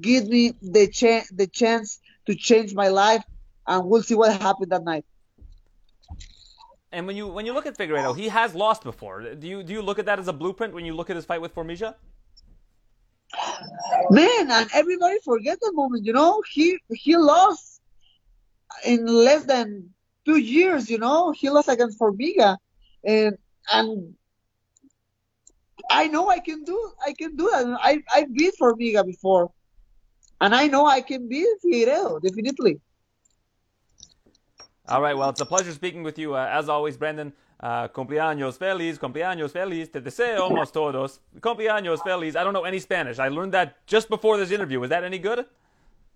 give 0.00 0.26
me 0.28 0.54
the 0.60 0.88
chance, 0.88 1.28
the 1.30 1.46
chance 1.46 2.00
to 2.26 2.34
change 2.34 2.74
my 2.74 2.88
life, 2.88 3.24
and 3.66 3.86
we'll 3.86 4.02
see 4.02 4.14
what 4.14 4.38
happened 4.40 4.72
that 4.72 4.84
night. 4.84 5.04
And 6.92 7.06
when 7.06 7.16
you 7.16 7.28
when 7.28 7.46
you 7.46 7.52
look 7.52 7.66
at 7.66 7.78
Figueiredo, 7.78 8.16
he 8.16 8.28
has 8.28 8.54
lost 8.54 8.82
before. 8.82 9.34
Do 9.34 9.46
you 9.46 9.62
do 9.62 9.72
you 9.72 9.80
look 9.80 9.98
at 9.98 10.06
that 10.06 10.18
as 10.18 10.28
a 10.28 10.32
blueprint 10.32 10.74
when 10.74 10.84
you 10.84 10.94
look 10.94 11.08
at 11.08 11.16
his 11.16 11.24
fight 11.24 11.40
with 11.40 11.54
Formiga? 11.54 11.94
Man, 14.10 14.50
and 14.50 14.68
everybody 14.74 15.18
forget 15.24 15.58
the 15.60 15.72
moment. 15.72 16.04
You 16.04 16.12
know, 16.12 16.42
he 16.50 16.78
he 16.90 17.16
lost 17.16 17.80
in 18.84 19.06
less 19.06 19.44
than 19.44 19.90
two 20.24 20.38
years. 20.38 20.90
You 20.90 20.98
know, 20.98 21.30
he 21.30 21.48
lost 21.48 21.68
against 21.68 21.98
Formiga, 21.98 22.56
and 23.04 23.38
and 23.72 24.14
I 25.90 26.06
know 26.06 26.30
I 26.30 26.38
can 26.38 26.62
do 26.64 26.78
I 27.04 27.12
can 27.12 27.36
do 27.36 27.50
that. 27.52 27.66
I 27.82 28.02
I 28.14 28.26
beat 28.32 28.54
Formiga 28.60 29.04
before, 29.04 29.50
and 30.40 30.54
I 30.54 30.68
know 30.68 30.86
I 30.86 31.00
can 31.00 31.28
beat 31.28 31.48
Figueiredo 31.64 32.22
definitely. 32.22 32.80
All 34.88 35.02
right. 35.02 35.16
Well, 35.16 35.30
it's 35.30 35.40
a 35.40 35.46
pleasure 35.46 35.72
speaking 35.72 36.02
with 36.02 36.18
you 36.18 36.34
uh, 36.34 36.48
as 36.50 36.68
always, 36.68 36.96
Brandon. 36.96 37.32
Uh, 37.60 37.88
cumpleaños 37.88 38.56
feliz, 38.56 38.98
cumpleaños 38.98 39.50
feliz, 39.50 39.90
te 39.92 40.00
deseamos 40.00 40.72
todos. 40.72 41.20
Cumpleaños 41.40 42.02
feliz. 42.02 42.34
I 42.34 42.42
don't 42.42 42.54
know 42.54 42.64
any 42.64 42.78
Spanish. 42.78 43.18
I 43.18 43.28
learned 43.28 43.52
that 43.52 43.86
just 43.86 44.08
before 44.08 44.38
this 44.38 44.50
interview. 44.50 44.80
Was 44.80 44.88
that 44.90 45.04
any 45.04 45.18
good? 45.18 45.44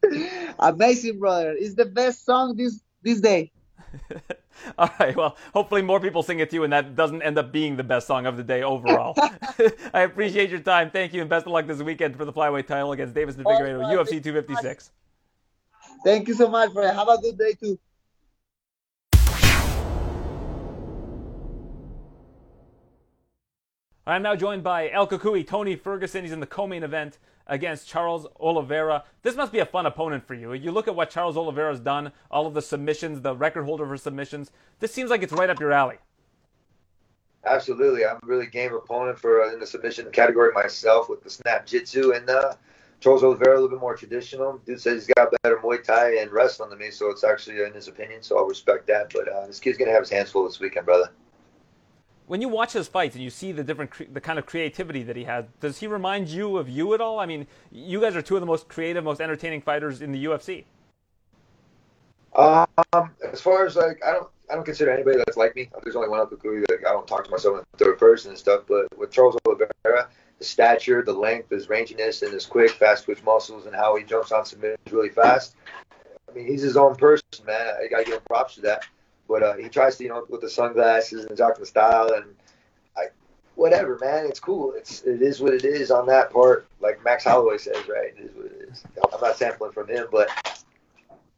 Amazing, 0.59 1.19
brother. 1.19 1.55
It's 1.59 1.75
the 1.75 1.85
best 1.85 2.25
song 2.25 2.57
this 2.57 2.81
this 3.03 3.21
day. 3.21 3.53
All 4.79 4.91
right. 4.99 5.17
Well, 5.17 5.37
hopefully 5.53 5.83
more 5.83 6.01
people 6.01 6.23
sing 6.23 6.39
it 6.39 6.51
to 6.51 6.57
you, 6.57 6.65
and 6.65 6.73
that 6.73 6.95
doesn't 6.95 7.23
end 7.23 7.39
up 7.39 7.53
being 7.53 7.77
the 7.77 7.85
best 7.85 8.07
song 8.07 8.27
of 8.27 8.37
the 8.37 8.45
day 8.45 8.63
overall. 8.63 9.15
I 9.95 10.03
appreciate 10.03 10.51
your 10.51 10.61
time. 10.61 10.91
Thank 10.91 11.13
you, 11.13 11.21
and 11.21 11.31
best 11.31 11.47
of 11.47 11.53
luck 11.53 11.67
this 11.67 11.83
weekend 11.83 12.17
for 12.17 12.25
the 12.25 12.33
flyweight 12.33 12.67
title 12.67 12.93
against 12.93 13.15
Deiveson 13.15 13.43
Figueiredo, 13.43 13.81
right, 13.81 13.97
UFC 13.97 14.23
256. 14.23 14.91
Thank 16.05 16.29
you 16.29 16.35
so 16.35 16.49
much, 16.49 16.73
brother. 16.73 16.93
Have 16.93 17.09
a 17.09 17.19
good 17.19 17.39
day 17.39 17.55
too. 17.55 17.79
I'm 24.07 24.23
now 24.23 24.37
joined 24.37 24.63
by 24.63 24.91
El 24.91 25.07
Cucuy, 25.07 25.47
Tony 25.47 25.77
Ferguson. 25.77 26.25
He's 26.25 26.33
in 26.33 26.41
the 26.41 26.47
co-main 26.47 26.83
event 26.83 27.19
against 27.47 27.89
Charles 27.89 28.27
Oliveira. 28.41 29.05
This 29.23 29.37
must 29.37 29.53
be 29.53 29.59
a 29.59 29.67
fun 29.67 29.87
opponent 29.87 30.27
for 30.27 30.35
you. 30.35 30.53
You 30.53 30.73
look 30.73 30.89
at 30.89 30.97
what 30.97 31.11
Charles 31.11 31.37
Oliveira's 31.37 31.81
done, 31.81 32.13
all 32.31 32.47
of 32.47 32.55
the 32.55 32.63
submissions, 32.63 33.21
the 33.21 33.37
record 33.37 33.65
holder 33.65 33.87
for 33.87 33.97
submissions. 33.97 34.51
This 34.81 34.93
seems 34.93 35.11
like 35.11 35.23
it's 35.23 35.33
right 35.33 35.51
up 35.51 35.61
your 35.61 35.73
alley. 35.73 35.97
Absolutely, 37.47 38.07
I'm 38.07 38.17
a 38.17 38.27
really 38.27 38.47
game 38.47 38.73
opponent 38.73 39.19
for 39.19 39.43
uh, 39.43 39.53
in 39.53 39.61
the 39.61 39.67
submission 39.67 40.11
category 40.11 40.53
myself 40.55 41.11
with 41.11 41.23
the 41.23 41.29
snap 41.29 41.67
jitsu 41.67 42.13
and 42.13 42.29
uh, 42.31 42.55
Charles 43.01 43.23
Oliveira 43.23 43.53
a 43.53 43.61
little 43.61 43.69
bit 43.69 43.81
more 43.81 43.95
traditional. 43.95 44.59
Dude 44.65 44.81
says 44.81 45.05
he's 45.05 45.15
got 45.15 45.29
better 45.43 45.59
Muay 45.59 45.85
Thai 45.85 46.17
and 46.17 46.33
wrestling 46.33 46.71
than 46.71 46.79
me, 46.79 46.91
so 46.91 47.11
it's 47.11 47.23
actually 47.23 47.61
in 47.61 47.75
his 47.75 47.87
opinion. 47.87 48.23
So 48.23 48.39
I'll 48.39 48.47
respect 48.47 48.87
that. 48.87 49.13
But 49.13 49.29
uh, 49.29 49.47
this 49.47 49.61
kid's 49.61 49.77
gonna 49.77 49.91
have 49.91 50.01
his 50.01 50.11
hands 50.11 50.31
full 50.31 50.45
this 50.45 50.59
weekend, 50.59 50.87
brother 50.87 51.11
when 52.27 52.41
you 52.41 52.49
watch 52.49 52.73
his 52.73 52.89
fights 52.89 53.15
and 53.15 53.23
you 53.23 53.31
see 53.31 53.53
the 53.53 53.63
different 53.63 53.91
cre- 53.91 54.05
the 54.13 54.21
kind 54.21 54.39
of 54.39 54.47
creativity 54.47 55.03
that 55.03 55.17
he 55.17 55.25
has, 55.25 55.45
does 55.61 55.79
he 55.79 55.87
remind 55.87 56.29
you 56.29 56.57
of 56.57 56.69
you 56.69 56.95
at 56.95 57.01
all? 57.01 57.21
I 57.21 57.27
mean, 57.27 57.47
you 57.71 58.01
guys 58.01 58.17
are 58.17 58.23
two 58.23 58.37
of 58.37 58.41
the 58.41 58.47
most 58.47 58.69
creative, 58.69 59.05
most 59.05 59.21
entertaining 59.21 59.61
fighters 59.61 60.01
in 60.01 60.13
the 60.13 60.25
UFC. 60.25 60.65
Um, 62.35 62.67
as 63.31 63.41
far 63.41 63.67
as 63.67 63.77
like, 63.77 64.03
I 64.05 64.13
don't, 64.13 64.29
I 64.51 64.55
don't 64.55 64.65
consider 64.65 64.91
anybody 64.91 65.19
that's 65.19 65.37
like 65.37 65.55
me. 65.55 65.71
There's 65.83 65.97
only 65.97 66.09
one 66.09 66.21
other 66.21 66.37
Cucuy. 66.37 66.65
Like, 66.71 66.87
I 66.87 66.93
don't 66.93 67.07
talk 67.07 67.25
to 67.25 67.31
myself 67.31 67.59
in 67.59 67.65
third 67.79 67.99
person 67.99 68.31
and 68.31 68.39
stuff. 68.39 68.63
But 68.67 68.87
with 68.99 69.11
Charles 69.11 69.37
Oliveira, 69.47 70.09
the 70.39 70.45
stature, 70.45 71.03
the 71.03 71.13
length, 71.13 71.51
his 71.51 71.69
ranginess, 71.69 72.23
and 72.23 72.33
his 72.33 72.45
quick, 72.45 72.71
fast 72.73 73.05
twitch 73.05 73.23
muscles, 73.23 73.67
and 73.67 73.75
how 73.75 73.97
he 73.97 74.05
jumps 74.05 74.33
on 74.33 74.45
submissions 74.45 74.79
really 74.91 75.11
fast. 75.11 75.55
I 76.29 76.35
mean, 76.35 76.47
he's 76.47 76.63
his 76.63 76.77
own 76.77 76.97
person, 76.97 77.25
man. 77.47 77.75
I 77.83 77.87
gotta 77.89 78.05
give 78.05 78.25
props 78.25 78.57
to 78.57 78.63
that. 78.63 78.85
But 79.29 79.43
uh, 79.43 79.55
he 79.55 79.69
tries 79.69 79.97
to, 79.97 80.05
you 80.05 80.11
know, 80.11 80.27
with 80.29 80.41
the 80.43 80.51
sunglasses 80.51 81.23
and 81.23 81.31
the 81.31 81.37
talking 81.37 81.65
style 81.65 82.13
and 82.15 82.27
I, 82.97 83.07
whatever, 83.55 83.99
man. 84.01 84.27
It's 84.27 84.41
cool. 84.41 84.75
It's 84.77 85.03
it 85.03 85.23
is 85.23 85.41
what 85.41 85.55
it 85.55 85.65
is 85.65 85.91
on 85.91 86.07
that 86.07 86.33
part. 86.33 86.67
Like 86.81 87.03
Max 87.05 87.25
Holloway 87.25 87.59
says, 87.59 87.89
right? 87.89 88.15
It 88.17 88.31
is 88.31 88.37
what 88.37 88.47
it 88.47 88.69
is. 88.71 88.85
I'm 89.13 89.21
not 89.21 89.37
sampling 89.37 89.73
from 89.73 89.89
him, 89.89 90.07
but 90.13 90.29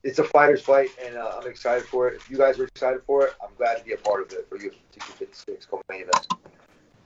it's 0.02 0.18
a 0.18 0.24
fighter's 0.24 0.62
fight, 0.62 0.90
and 1.04 1.16
uh, 1.16 1.38
I'm 1.40 1.48
excited 1.48 1.84
for 1.88 2.08
it. 2.08 2.16
If 2.16 2.30
you 2.30 2.36
guys 2.38 2.58
are 2.58 2.64
excited 2.64 3.02
for 3.06 3.26
it, 3.26 3.34
I'm 3.42 3.54
glad 3.56 3.78
to 3.78 3.84
be 3.84 3.92
a 3.92 3.98
part 3.98 4.22
of 4.22 4.32
it 4.32 4.48
for 4.48 4.56
you. 4.56 4.70
256 4.92 5.66
co-main 5.66 6.02
event. 6.02 6.26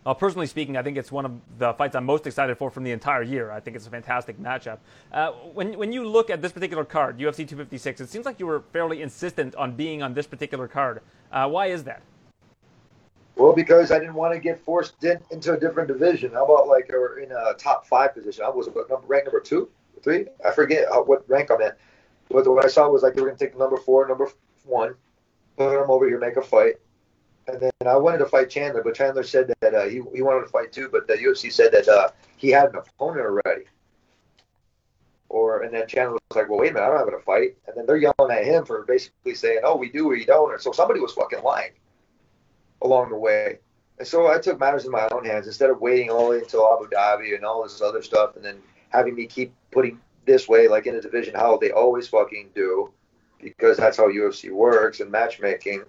Uh, 0.06 0.14
personally 0.14 0.46
speaking, 0.46 0.78
I 0.78 0.82
think 0.82 0.96
it's 0.96 1.12
one 1.12 1.26
of 1.26 1.32
the 1.58 1.74
fights 1.74 1.94
I'm 1.94 2.06
most 2.06 2.26
excited 2.26 2.56
for 2.56 2.70
from 2.70 2.84
the 2.84 2.90
entire 2.90 3.22
year. 3.22 3.50
I 3.50 3.60
think 3.60 3.76
it's 3.76 3.86
a 3.86 3.90
fantastic 3.90 4.40
matchup. 4.40 4.78
Uh, 5.12 5.32
when, 5.52 5.76
when 5.76 5.92
you 5.92 6.08
look 6.08 6.30
at 6.30 6.40
this 6.40 6.52
particular 6.52 6.86
card, 6.86 7.18
UFC 7.18 7.46
256, 7.46 8.00
it 8.00 8.08
seems 8.08 8.24
like 8.24 8.40
you 8.40 8.46
were 8.46 8.62
fairly 8.72 9.02
insistent 9.02 9.54
on 9.56 9.76
being 9.76 10.02
on 10.02 10.14
this 10.14 10.26
particular 10.26 10.66
card. 10.66 11.02
Uh, 11.30 11.48
why 11.48 11.66
is 11.66 11.84
that? 11.84 12.00
Well, 13.36 13.52
because 13.52 13.90
I 13.90 13.98
didn't 13.98 14.14
want 14.14 14.32
to 14.32 14.40
get 14.40 14.58
forced 14.58 15.04
in, 15.04 15.18
into 15.30 15.52
a 15.52 15.60
different 15.60 15.88
division. 15.88 16.32
How 16.32 16.46
about 16.46 16.66
like 16.66 16.90
or 16.90 17.18
in 17.18 17.30
a 17.30 17.54
top 17.54 17.86
five 17.86 18.14
position? 18.14 18.44
I 18.44 18.48
was 18.48 18.68
number, 18.68 19.06
rank 19.06 19.26
number 19.26 19.40
two, 19.40 19.68
three. 20.02 20.26
I 20.46 20.50
forget 20.50 20.88
what 21.06 21.28
rank 21.28 21.50
I'm 21.50 21.60
in. 21.60 21.72
But 22.30 22.46
what 22.46 22.64
I 22.64 22.68
saw 22.68 22.88
was 22.88 23.02
like 23.02 23.14
they 23.14 23.20
were 23.20 23.28
going 23.28 23.38
to 23.38 23.44
take 23.44 23.58
number 23.58 23.76
four, 23.76 24.08
number 24.08 24.30
one, 24.64 24.94
put 25.56 25.70
them 25.70 25.90
over 25.90 26.06
here, 26.08 26.18
make 26.18 26.36
a 26.36 26.42
fight 26.42 26.76
and 27.52 27.60
then 27.60 27.72
I 27.86 27.96
wanted 27.96 28.18
to 28.18 28.26
fight 28.26 28.50
Chandler, 28.50 28.82
but 28.82 28.94
Chandler 28.94 29.22
said 29.22 29.52
that 29.60 29.74
uh, 29.74 29.84
he 29.84 30.02
he 30.14 30.22
wanted 30.22 30.42
to 30.42 30.50
fight 30.50 30.72
too, 30.72 30.88
but 30.90 31.06
the 31.06 31.14
UFC 31.14 31.52
said 31.52 31.72
that 31.72 31.88
uh, 31.88 32.08
he 32.36 32.50
had 32.50 32.70
an 32.70 32.76
opponent 32.76 33.20
already. 33.20 33.64
Or 35.28 35.62
and 35.62 35.72
then 35.72 35.86
Chandler 35.86 36.18
was 36.28 36.36
like, 36.36 36.48
"Well, 36.48 36.58
wait 36.58 36.70
a 36.70 36.74
minute, 36.74 36.86
I 36.86 36.88
don't 36.88 37.10
have 37.10 37.20
a 37.20 37.22
fight." 37.22 37.56
And 37.66 37.76
then 37.76 37.86
they're 37.86 37.96
yelling 37.96 38.30
at 38.30 38.44
him 38.44 38.64
for 38.64 38.82
basically 38.82 39.34
saying, 39.34 39.60
"Oh, 39.64 39.76
we 39.76 39.90
do, 39.90 40.08
we 40.08 40.24
don't." 40.24 40.52
And 40.52 40.60
so 40.60 40.72
somebody 40.72 41.00
was 41.00 41.12
fucking 41.12 41.42
lying 41.42 41.72
along 42.82 43.10
the 43.10 43.16
way. 43.16 43.58
And 43.98 44.08
so 44.08 44.28
I 44.28 44.38
took 44.38 44.58
matters 44.58 44.86
in 44.86 44.90
my 44.90 45.08
own 45.12 45.24
hands 45.24 45.46
instead 45.46 45.70
of 45.70 45.80
waiting 45.80 46.10
all 46.10 46.24
the 46.24 46.30
way 46.30 46.38
until 46.38 46.66
Abu 46.72 46.88
Dhabi 46.88 47.34
and 47.34 47.44
all 47.44 47.62
this 47.62 47.82
other 47.82 48.02
stuff, 48.02 48.36
and 48.36 48.44
then 48.44 48.56
having 48.88 49.14
me 49.14 49.26
keep 49.26 49.52
putting 49.70 50.00
this 50.24 50.48
way, 50.48 50.68
like 50.68 50.86
in 50.86 50.94
a 50.94 51.00
division, 51.00 51.34
how 51.34 51.56
they 51.58 51.70
always 51.70 52.08
fucking 52.08 52.50
do, 52.54 52.92
because 53.40 53.76
that's 53.76 53.96
how 53.96 54.08
UFC 54.08 54.50
works 54.50 55.00
and 55.00 55.10
matchmaking 55.10 55.84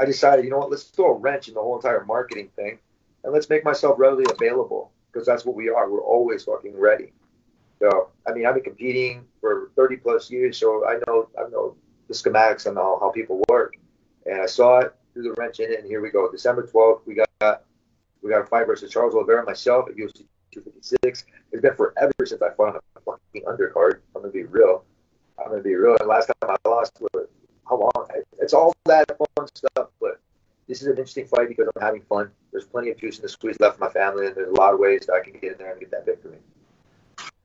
I 0.00 0.06
decided, 0.06 0.46
you 0.46 0.50
know 0.50 0.58
what, 0.58 0.70
let's 0.70 0.84
throw 0.84 1.14
a 1.14 1.18
wrench 1.18 1.48
in 1.48 1.54
the 1.54 1.60
whole 1.60 1.76
entire 1.76 2.04
marketing 2.04 2.48
thing 2.56 2.78
and 3.22 3.32
let's 3.32 3.50
make 3.50 3.64
myself 3.64 3.98
readily 3.98 4.24
available 4.30 4.92
because 5.12 5.26
that's 5.26 5.44
what 5.44 5.54
we 5.54 5.68
are. 5.68 5.90
We're 5.90 6.02
always 6.02 6.44
fucking 6.44 6.78
ready. 6.78 7.12
So, 7.80 8.08
I 8.26 8.32
mean, 8.32 8.46
I've 8.46 8.54
been 8.54 8.64
competing 8.64 9.26
for 9.40 9.70
30 9.76 9.96
plus 9.98 10.30
years, 10.30 10.58
so 10.58 10.86
I 10.86 10.98
know 11.06 11.28
I 11.38 11.48
know 11.50 11.76
the 12.08 12.14
schematics 12.14 12.66
and 12.66 12.76
how, 12.76 12.98
how 13.00 13.10
people 13.10 13.42
work. 13.48 13.74
And 14.26 14.40
I 14.40 14.46
saw 14.46 14.78
it, 14.80 14.94
threw 15.12 15.22
the 15.22 15.34
wrench 15.38 15.60
in 15.60 15.70
it, 15.70 15.80
and 15.80 15.86
here 15.86 16.00
we 16.00 16.10
go. 16.10 16.30
December 16.30 16.66
12th, 16.66 17.00
we 17.06 17.14
got 17.14 17.62
we 18.22 18.30
got 18.30 18.42
a 18.42 18.46
fight 18.46 18.66
versus 18.66 18.90
Charles 18.90 19.14
Oliveira, 19.14 19.44
myself 19.44 19.88
at 19.88 19.96
UFC 19.96 20.24
256. 20.52 21.24
It's 21.52 21.62
been 21.62 21.74
forever 21.74 22.12
since 22.24 22.42
I 22.42 22.50
fought 22.50 22.76
on 22.76 22.80
a 22.96 23.00
fucking 23.00 23.44
undercard. 23.46 24.00
I'm 24.14 24.22
gonna 24.22 24.32
be 24.32 24.44
real. 24.44 24.84
I'm 25.38 25.50
gonna 25.50 25.62
be 25.62 25.74
real. 25.74 25.96
And 26.00 26.08
last 26.08 26.26
time 26.26 26.56
I 26.64 26.68
lost 26.68 27.00
was 27.00 27.28
how 27.70 27.78
long. 27.78 28.08
It's 28.38 28.52
all 28.52 28.74
that 28.86 29.06
fun 29.16 29.46
stuff, 29.54 29.88
but 30.00 30.20
this 30.68 30.82
is 30.82 30.86
an 30.86 30.92
interesting 30.92 31.26
fight 31.26 31.48
because 31.48 31.68
I'm 31.74 31.82
having 31.82 32.02
fun. 32.02 32.30
There's 32.52 32.64
plenty 32.64 32.90
of 32.90 32.98
juice 32.98 33.16
in 33.16 33.22
the 33.22 33.28
squeeze 33.28 33.58
left 33.60 33.78
for 33.78 33.84
my 33.84 33.90
family, 33.90 34.26
and 34.26 34.34
there's 34.34 34.50
a 34.50 34.54
lot 34.54 34.74
of 34.74 34.80
ways 34.80 35.06
that 35.06 35.14
I 35.14 35.24
can 35.24 35.32
get 35.34 35.52
in 35.52 35.58
there 35.58 35.70
and 35.70 35.80
get 35.80 35.90
that 35.92 36.04
victory. 36.04 36.38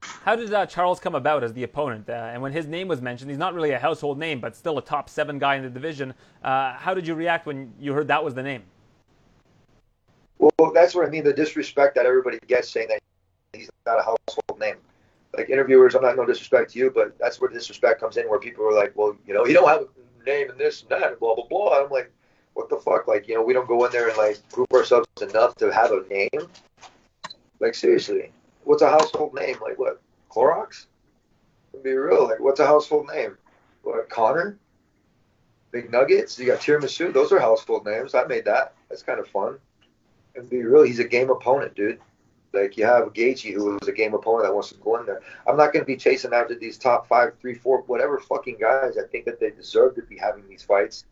How 0.02 0.36
did 0.36 0.52
uh, 0.52 0.66
Charles 0.66 1.00
come 1.00 1.14
about 1.14 1.44
as 1.44 1.54
the 1.54 1.64
opponent? 1.64 2.10
Uh, 2.10 2.14
and 2.14 2.42
when 2.42 2.52
his 2.52 2.66
name 2.66 2.88
was 2.88 3.00
mentioned, 3.00 3.30
he's 3.30 3.38
not 3.38 3.54
really 3.54 3.72
a 3.72 3.80
household 3.80 4.18
name, 4.18 4.40
but 4.40 4.56
still 4.56 4.78
a 4.80 4.82
top 4.82 5.08
seven 5.08 5.38
guy 5.38 5.56
in 5.56 5.64
the 5.64 5.70
division. 5.70 6.16
Uh, 6.44 6.74
how 6.74 6.96
did 6.96 7.06
you 7.06 7.14
react 7.14 7.46
when 7.46 7.72
you 7.80 7.94
heard 7.94 8.08
that 8.08 8.24
was 8.24 8.34
the 8.34 8.42
name? 8.42 8.64
Well, 10.40 10.72
that's 10.74 10.96
what 10.96 11.06
I 11.06 11.10
mean. 11.10 11.24
The 11.24 11.34
disrespect 11.34 11.96
that 11.96 12.08
everybody 12.08 12.40
gets 12.48 12.70
saying 12.70 12.88
that 12.90 13.00
he's 13.54 13.70
not 13.86 14.00
a 14.00 14.04
household 14.04 14.60
name. 14.60 14.78
Like 15.38 15.50
interviewers, 15.50 15.96
I'm 15.96 16.02
not 16.02 16.16
no 16.16 16.26
disrespect 16.26 16.72
to 16.72 16.80
you, 16.80 16.92
but 16.94 17.18
that's 17.20 17.40
where 17.40 17.50
disrespect 17.50 18.00
comes 18.00 18.18
in, 18.18 18.28
where 18.28 18.40
people 18.40 18.66
are 18.66 18.74
like, 18.74 18.94
"Well, 18.96 19.16
you 19.28 19.34
know, 19.34 19.46
you 19.46 19.54
don't 19.54 19.68
have 19.68 19.88
name 20.26 20.50
and 20.50 20.60
this 20.60 20.82
and 20.82 20.90
that 20.90 21.12
and 21.12 21.20
blah 21.20 21.36
blah 21.36 21.48
blah. 21.48 21.84
I'm 21.84 21.90
like, 21.90 22.12
What 22.54 22.70
the 22.70 22.78
fuck? 22.78 23.08
Like, 23.08 23.28
you 23.28 23.36
know, 23.36 23.44
we 23.44 23.54
don't 23.54 23.68
go 23.68 23.86
in 23.86 23.92
there 23.92 24.10
and 24.10 24.18
like 24.18 24.38
prove 24.50 24.68
ourselves 24.74 25.08
enough 25.22 25.56
to 25.56 25.72
have 25.74 25.92
a 25.92 26.04
name. 26.10 26.48
Like 27.60 27.76
seriously, 27.76 28.32
what's 28.64 28.82
a 28.82 28.90
household 28.90 29.34
name? 29.34 29.58
Like 29.62 29.80
what? 29.80 30.02
Clorox? 30.30 30.88
Be 31.84 31.92
real. 31.92 32.26
Like 32.26 32.40
what's 32.40 32.60
a 32.60 32.66
household 32.66 33.08
name? 33.14 33.38
What? 33.84 34.10
Conor? 34.10 34.58
Big 35.72 35.92
Nuggets? 35.92 36.40
You 36.40 36.46
got 36.46 36.60
tiramisu? 36.60 37.14
Those 37.14 37.32
are 37.32 37.40
household 37.40 37.86
names. 37.86 38.16
I 38.16 38.24
made 38.26 38.46
that. 38.46 38.74
That's 38.90 39.04
kind 39.04 39.20
of 39.20 39.28
fun. 39.28 39.58
And 40.36 40.50
be 40.50 40.64
real, 40.64 40.84
he's 40.84 41.00
a 41.00 41.04
game 41.04 41.30
opponent, 41.30 41.76
dude. 41.76 42.00
Like 42.56 42.78
you 42.78 42.86
have 42.86 43.14
Gaethje, 43.14 43.54
who 43.54 43.78
is 43.78 43.88
a 43.88 43.92
game 43.92 44.14
opponent 44.14 44.46
that 44.46 44.54
wants 44.54 44.70
to 44.70 44.76
go 44.76 44.98
in 44.98 45.06
there. 45.06 45.22
I'm 45.48 45.58
not 45.58 45.74
going 45.74 45.84
to 45.84 45.88
be 45.88 45.98
chasing 45.98 46.34
after 46.34 46.56
these 46.56 46.78
top 46.78 47.08
five, 47.08 47.38
three, 47.40 47.54
four, 47.54 47.82
whatever 47.84 48.20
fucking 48.20 48.58
guys. 48.60 48.98
I 48.98 49.08
think 49.08 49.26
that 49.26 49.40
they 49.40 49.52
deserve 49.52 49.96
to 49.96 50.02
be 50.04 50.18
having 50.18 50.48
these 50.48 50.64
fights. 50.64 51.06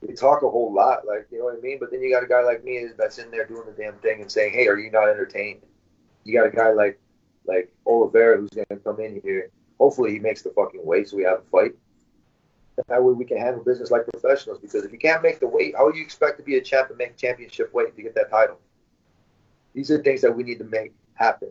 We 0.00 0.14
talk 0.14 0.42
a 0.42 0.50
whole 0.50 0.72
lot, 0.72 1.06
like 1.06 1.28
you 1.30 1.38
know 1.38 1.44
what 1.44 1.58
I 1.58 1.60
mean. 1.60 1.78
But 1.78 1.90
then 1.90 2.02
you 2.02 2.12
got 2.12 2.24
a 2.24 2.26
guy 2.26 2.42
like 2.42 2.64
me 2.64 2.88
that's 2.98 3.18
in 3.18 3.30
there 3.30 3.46
doing 3.46 3.66
the 3.66 3.72
damn 3.72 3.94
thing 3.98 4.20
and 4.20 4.30
saying, 4.30 4.52
"Hey, 4.52 4.66
are 4.66 4.78
you 4.78 4.90
not 4.90 5.08
entertained?" 5.08 5.60
You 6.24 6.38
got 6.38 6.46
a 6.46 6.50
guy 6.50 6.72
like 6.72 6.98
like 7.46 7.72
Oliveira 7.86 8.38
who's 8.38 8.50
going 8.50 8.66
to 8.70 8.76
come 8.76 9.00
in 9.00 9.20
here. 9.22 9.50
Hopefully, 9.78 10.12
he 10.12 10.18
makes 10.18 10.42
the 10.42 10.50
fucking 10.50 10.84
weight 10.84 11.08
so 11.08 11.16
we 11.16 11.24
have 11.24 11.40
a 11.40 11.50
fight. 11.50 11.74
That 12.88 13.02
way, 13.02 13.12
we 13.12 13.24
can 13.24 13.36
handle 13.36 13.62
business 13.62 13.90
like 13.90 14.06
professionals. 14.06 14.58
Because 14.58 14.84
if 14.84 14.92
you 14.92 14.98
can't 14.98 15.22
make 15.22 15.38
the 15.38 15.46
weight, 15.46 15.74
how 15.76 15.90
do 15.90 15.98
you 15.98 16.04
expect 16.04 16.38
to 16.38 16.44
be 16.44 16.56
a 16.56 16.60
champ 16.60 16.88
and 16.88 16.98
make 16.98 17.16
championship 17.16 17.72
weight 17.72 17.94
to 17.94 18.02
get 18.02 18.14
that 18.14 18.30
title? 18.30 18.58
These 19.74 19.90
are 19.90 20.02
things 20.02 20.20
that 20.20 20.36
we 20.36 20.42
need 20.42 20.58
to 20.58 20.64
make 20.64 20.92
happen. 21.14 21.50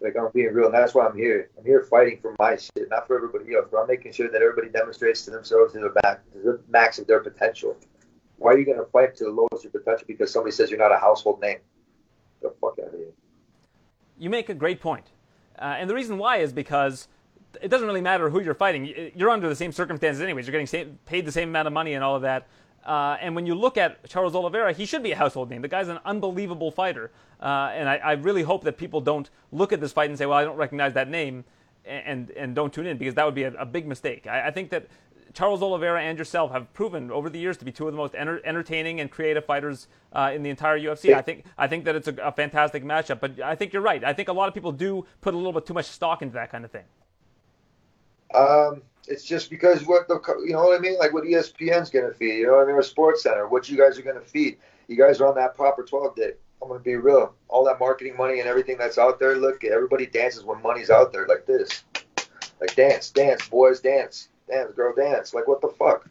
Like 0.00 0.16
I'm 0.16 0.30
being 0.32 0.52
real, 0.54 0.66
and 0.66 0.74
that's 0.74 0.94
why 0.94 1.06
I'm 1.06 1.16
here. 1.16 1.50
I'm 1.58 1.64
here 1.64 1.82
fighting 1.82 2.18
for 2.22 2.34
my 2.38 2.56
shit, 2.56 2.88
not 2.88 3.06
for 3.06 3.16
everybody 3.16 3.54
else. 3.54 3.66
But 3.70 3.82
I'm 3.82 3.88
making 3.88 4.12
sure 4.12 4.30
that 4.30 4.40
everybody 4.40 4.68
demonstrates 4.68 5.24
to 5.26 5.30
themselves 5.30 5.74
to 5.74 5.80
the 5.80 5.92
max, 6.02 6.20
the 6.32 6.60
max 6.68 6.98
of 6.98 7.06
their 7.06 7.20
potential. 7.20 7.76
Why 8.38 8.52
are 8.52 8.58
you 8.58 8.64
going 8.64 8.78
to 8.78 8.86
fight 8.86 9.14
to 9.16 9.24
the 9.24 9.30
lowest 9.30 9.66
of 9.66 9.74
your 9.74 9.82
potential 9.82 10.06
because 10.06 10.32
somebody 10.32 10.52
says 10.52 10.70
you're 10.70 10.78
not 10.78 10.92
a 10.92 10.98
household 10.98 11.42
name? 11.42 11.58
The 12.40 12.50
fuck 12.60 12.78
out 12.80 12.94
of 12.94 12.98
here. 12.98 13.12
You 14.18 14.30
make 14.30 14.48
a 14.48 14.54
great 14.54 14.80
point. 14.80 15.06
Uh, 15.58 15.76
and 15.78 15.90
the 15.90 15.94
reason 15.94 16.16
why 16.16 16.38
is 16.38 16.50
because 16.50 17.08
it 17.60 17.68
doesn't 17.68 17.86
really 17.86 18.00
matter 18.00 18.30
who 18.30 18.40
you're 18.40 18.54
fighting. 18.54 19.12
You're 19.14 19.30
under 19.30 19.48
the 19.48 19.56
same 19.56 19.72
circumstances, 19.72 20.22
anyways. 20.22 20.46
You're 20.46 20.58
getting 20.58 20.98
paid 21.04 21.26
the 21.26 21.32
same 21.32 21.50
amount 21.50 21.66
of 21.66 21.74
money 21.74 21.92
and 21.94 22.02
all 22.02 22.16
of 22.16 22.22
that. 22.22 22.46
Uh, 22.84 23.16
and 23.20 23.34
when 23.34 23.46
you 23.46 23.54
look 23.54 23.76
at 23.76 24.08
Charles 24.08 24.34
Oliveira, 24.34 24.72
he 24.72 24.86
should 24.86 25.02
be 25.02 25.12
a 25.12 25.16
household 25.16 25.50
name. 25.50 25.60
The 25.60 25.68
guy's 25.68 25.88
an 25.88 25.98
unbelievable 26.04 26.70
fighter. 26.70 27.10
Uh, 27.40 27.70
and 27.74 27.88
I, 27.88 27.96
I, 27.96 28.12
really 28.12 28.42
hope 28.42 28.64
that 28.64 28.78
people 28.78 29.00
don't 29.00 29.28
look 29.52 29.72
at 29.72 29.80
this 29.80 29.92
fight 29.92 30.08
and 30.10 30.18
say, 30.18 30.26
well, 30.26 30.38
I 30.38 30.44
don't 30.44 30.56
recognize 30.56 30.94
that 30.94 31.08
name 31.08 31.44
and, 31.84 32.30
and 32.30 32.54
don't 32.54 32.72
tune 32.72 32.86
in 32.86 32.98
because 32.98 33.14
that 33.14 33.24
would 33.24 33.34
be 33.34 33.44
a, 33.44 33.52
a 33.54 33.66
big 33.66 33.86
mistake. 33.86 34.26
I, 34.26 34.48
I, 34.48 34.50
think 34.50 34.70
that 34.70 34.88
Charles 35.32 35.62
Oliveira 35.62 36.02
and 36.02 36.18
yourself 36.18 36.52
have 36.52 36.72
proven 36.74 37.10
over 37.10 37.30
the 37.30 37.38
years 37.38 37.56
to 37.58 37.64
be 37.64 37.72
two 37.72 37.86
of 37.86 37.92
the 37.92 37.96
most 37.96 38.14
enter- 38.14 38.44
entertaining 38.44 39.00
and 39.00 39.10
creative 39.10 39.44
fighters 39.44 39.88
uh, 40.12 40.32
in 40.34 40.42
the 40.42 40.50
entire 40.50 40.78
UFC. 40.78 41.14
I 41.14 41.22
think 41.22 41.44
I 41.56 41.66
think 41.66 41.84
that 41.84 41.94
it's 41.94 42.08
a, 42.08 42.14
a 42.16 42.32
fantastic 42.32 42.84
matchup. 42.84 43.20
But 43.20 43.40
I 43.40 43.54
think 43.54 43.72
you're 43.72 43.82
right. 43.82 44.02
I 44.04 44.12
think 44.12 44.28
a 44.28 44.32
lot 44.32 44.48
of 44.48 44.54
people 44.54 44.72
do 44.72 45.06
put 45.20 45.34
a 45.34 45.36
little 45.36 45.52
bit 45.52 45.66
too 45.66 45.74
much 45.74 45.86
stock 45.86 46.22
into 46.22 46.34
that 46.34 46.50
kind 46.50 46.64
of 46.64 46.70
thing. 46.70 46.84
Um, 48.34 48.82
it's 49.10 49.24
just 49.24 49.50
because 49.50 49.84
what 49.86 50.06
the 50.06 50.20
you 50.46 50.52
know 50.52 50.62
what 50.62 50.78
I 50.78 50.80
mean, 50.80 50.96
like 50.98 51.12
what 51.12 51.24
ESPN's 51.24 51.90
gonna 51.90 52.14
feed, 52.14 52.38
you 52.38 52.46
know 52.46 52.56
what 52.56 52.62
I 52.62 52.66
mean, 52.66 52.76
or 52.76 52.82
Sports 52.82 53.24
Center, 53.24 53.48
what 53.48 53.68
you 53.68 53.76
guys 53.76 53.98
are 53.98 54.02
gonna 54.02 54.20
feed. 54.20 54.56
You 54.86 54.96
guys 54.96 55.20
are 55.20 55.26
on 55.26 55.34
that 55.34 55.54
proper 55.54 55.82
12 55.82 56.16
day. 56.16 56.32
I'm 56.62 56.68
gonna 56.68 56.80
be 56.80 56.94
real. 56.94 57.34
All 57.48 57.64
that 57.64 57.80
marketing 57.80 58.16
money 58.16 58.38
and 58.38 58.48
everything 58.48 58.78
that's 58.78 58.98
out 58.98 59.18
there. 59.18 59.36
Look, 59.36 59.64
everybody 59.64 60.06
dances 60.06 60.44
when 60.44 60.62
money's 60.62 60.90
out 60.90 61.12
there, 61.12 61.26
like 61.26 61.44
this. 61.44 61.84
Like 62.60 62.76
dance, 62.76 63.10
dance, 63.10 63.48
boys, 63.48 63.80
dance, 63.80 64.28
dance, 64.48 64.72
girl, 64.74 64.94
dance. 64.94 65.34
Like 65.34 65.48
what 65.48 65.60
the 65.60 65.68
fuck? 65.68 66.08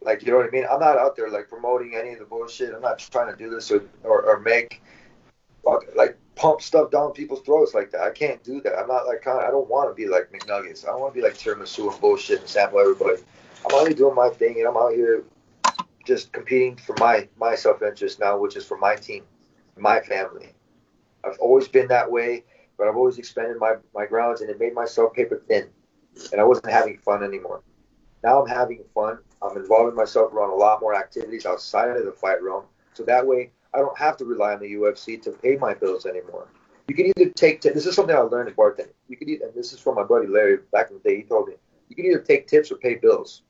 Like 0.00 0.22
you 0.24 0.30
know 0.30 0.38
what 0.38 0.46
I 0.46 0.50
mean? 0.50 0.64
I'm 0.70 0.80
not 0.80 0.98
out 0.98 1.16
there 1.16 1.28
like 1.28 1.48
promoting 1.48 1.96
any 1.96 2.12
of 2.12 2.20
the 2.20 2.24
bullshit. 2.24 2.72
I'm 2.72 2.82
not 2.82 2.98
trying 2.98 3.32
to 3.32 3.36
do 3.36 3.50
this 3.50 3.70
or 3.70 3.82
or, 4.04 4.22
or 4.22 4.38
make 4.40 4.80
like 5.64 6.16
pump 6.34 6.62
stuff 6.62 6.90
down 6.90 7.12
people's 7.12 7.42
throats 7.42 7.74
like 7.74 7.90
that. 7.90 8.00
I 8.00 8.10
can't 8.10 8.42
do 8.42 8.60
that. 8.62 8.78
I'm 8.78 8.88
not 8.88 9.06
like 9.06 9.26
I 9.26 9.50
don't 9.50 9.68
want 9.68 9.90
to 9.90 9.94
be 9.94 10.08
like 10.08 10.32
McNuggets. 10.32 10.84
I 10.84 10.88
don't 10.88 11.00
want 11.00 11.14
to 11.14 11.20
be 11.20 11.24
like 11.24 11.34
tiramisu 11.34 11.92
and 11.92 12.00
bullshit 12.00 12.40
and 12.40 12.48
sample 12.48 12.80
everybody. 12.80 13.22
I'm 13.66 13.74
only 13.74 13.94
doing 13.94 14.14
my 14.14 14.28
thing 14.30 14.58
and 14.58 14.66
I'm 14.66 14.76
out 14.76 14.92
here 14.92 15.24
just 16.04 16.32
competing 16.32 16.76
for 16.76 16.96
my 16.98 17.28
my 17.36 17.54
self 17.54 17.82
interest 17.82 18.18
now, 18.18 18.38
which 18.38 18.56
is 18.56 18.64
for 18.64 18.76
my 18.76 18.96
team, 18.96 19.24
my 19.76 20.00
family. 20.00 20.48
I've 21.24 21.38
always 21.38 21.68
been 21.68 21.88
that 21.88 22.10
way, 22.10 22.44
but 22.76 22.88
I've 22.88 22.96
always 22.96 23.18
expanded 23.18 23.58
my 23.58 23.74
my 23.94 24.06
grounds 24.06 24.40
and 24.40 24.50
it 24.50 24.58
made 24.58 24.74
myself 24.74 25.12
paper 25.14 25.42
thin, 25.48 25.68
and 26.32 26.40
I 26.40 26.44
wasn't 26.44 26.70
having 26.70 26.98
fun 26.98 27.22
anymore. 27.22 27.62
Now 28.24 28.42
I'm 28.42 28.48
having 28.48 28.82
fun. 28.94 29.18
I'm 29.40 29.56
involving 29.56 29.94
myself 29.94 30.32
around 30.32 30.50
a 30.50 30.56
lot 30.56 30.80
more 30.80 30.94
activities 30.94 31.46
outside 31.46 31.96
of 31.96 32.04
the 32.04 32.12
fight 32.12 32.42
realm, 32.42 32.64
so 32.94 33.04
that 33.04 33.26
way 33.26 33.50
I 33.74 33.78
don't 33.78 33.96
have 33.98 34.16
to 34.18 34.24
rely 34.24 34.54
on 34.54 34.60
the 34.60 34.74
UFC 34.74 35.20
to 35.22 35.30
pay 35.30 35.56
my 35.56 35.74
bills 35.74 36.06
anymore. 36.06 36.48
You 36.88 36.94
can 36.94 37.06
either 37.16 37.30
take 37.30 37.60
t- 37.60 37.70
this 37.70 37.86
is 37.86 37.94
something 37.94 38.14
I 38.14 38.20
learned 38.20 38.48
in 38.48 38.54
bartending. 38.54 38.92
You 39.08 39.16
can 39.16 39.28
either, 39.28 39.46
and 39.46 39.54
this 39.54 39.72
is 39.72 39.80
from 39.80 39.94
my 39.94 40.02
buddy 40.02 40.26
Larry 40.26 40.58
back 40.72 40.90
in 40.90 40.96
the 40.96 41.08
day. 41.08 41.16
He 41.16 41.22
told 41.22 41.48
me 41.48 41.54
you 41.88 41.96
can 41.96 42.04
either 42.06 42.20
take 42.20 42.46
tips 42.46 42.70
or 42.70 42.76
pay 42.76 42.96
bills. 42.96 43.42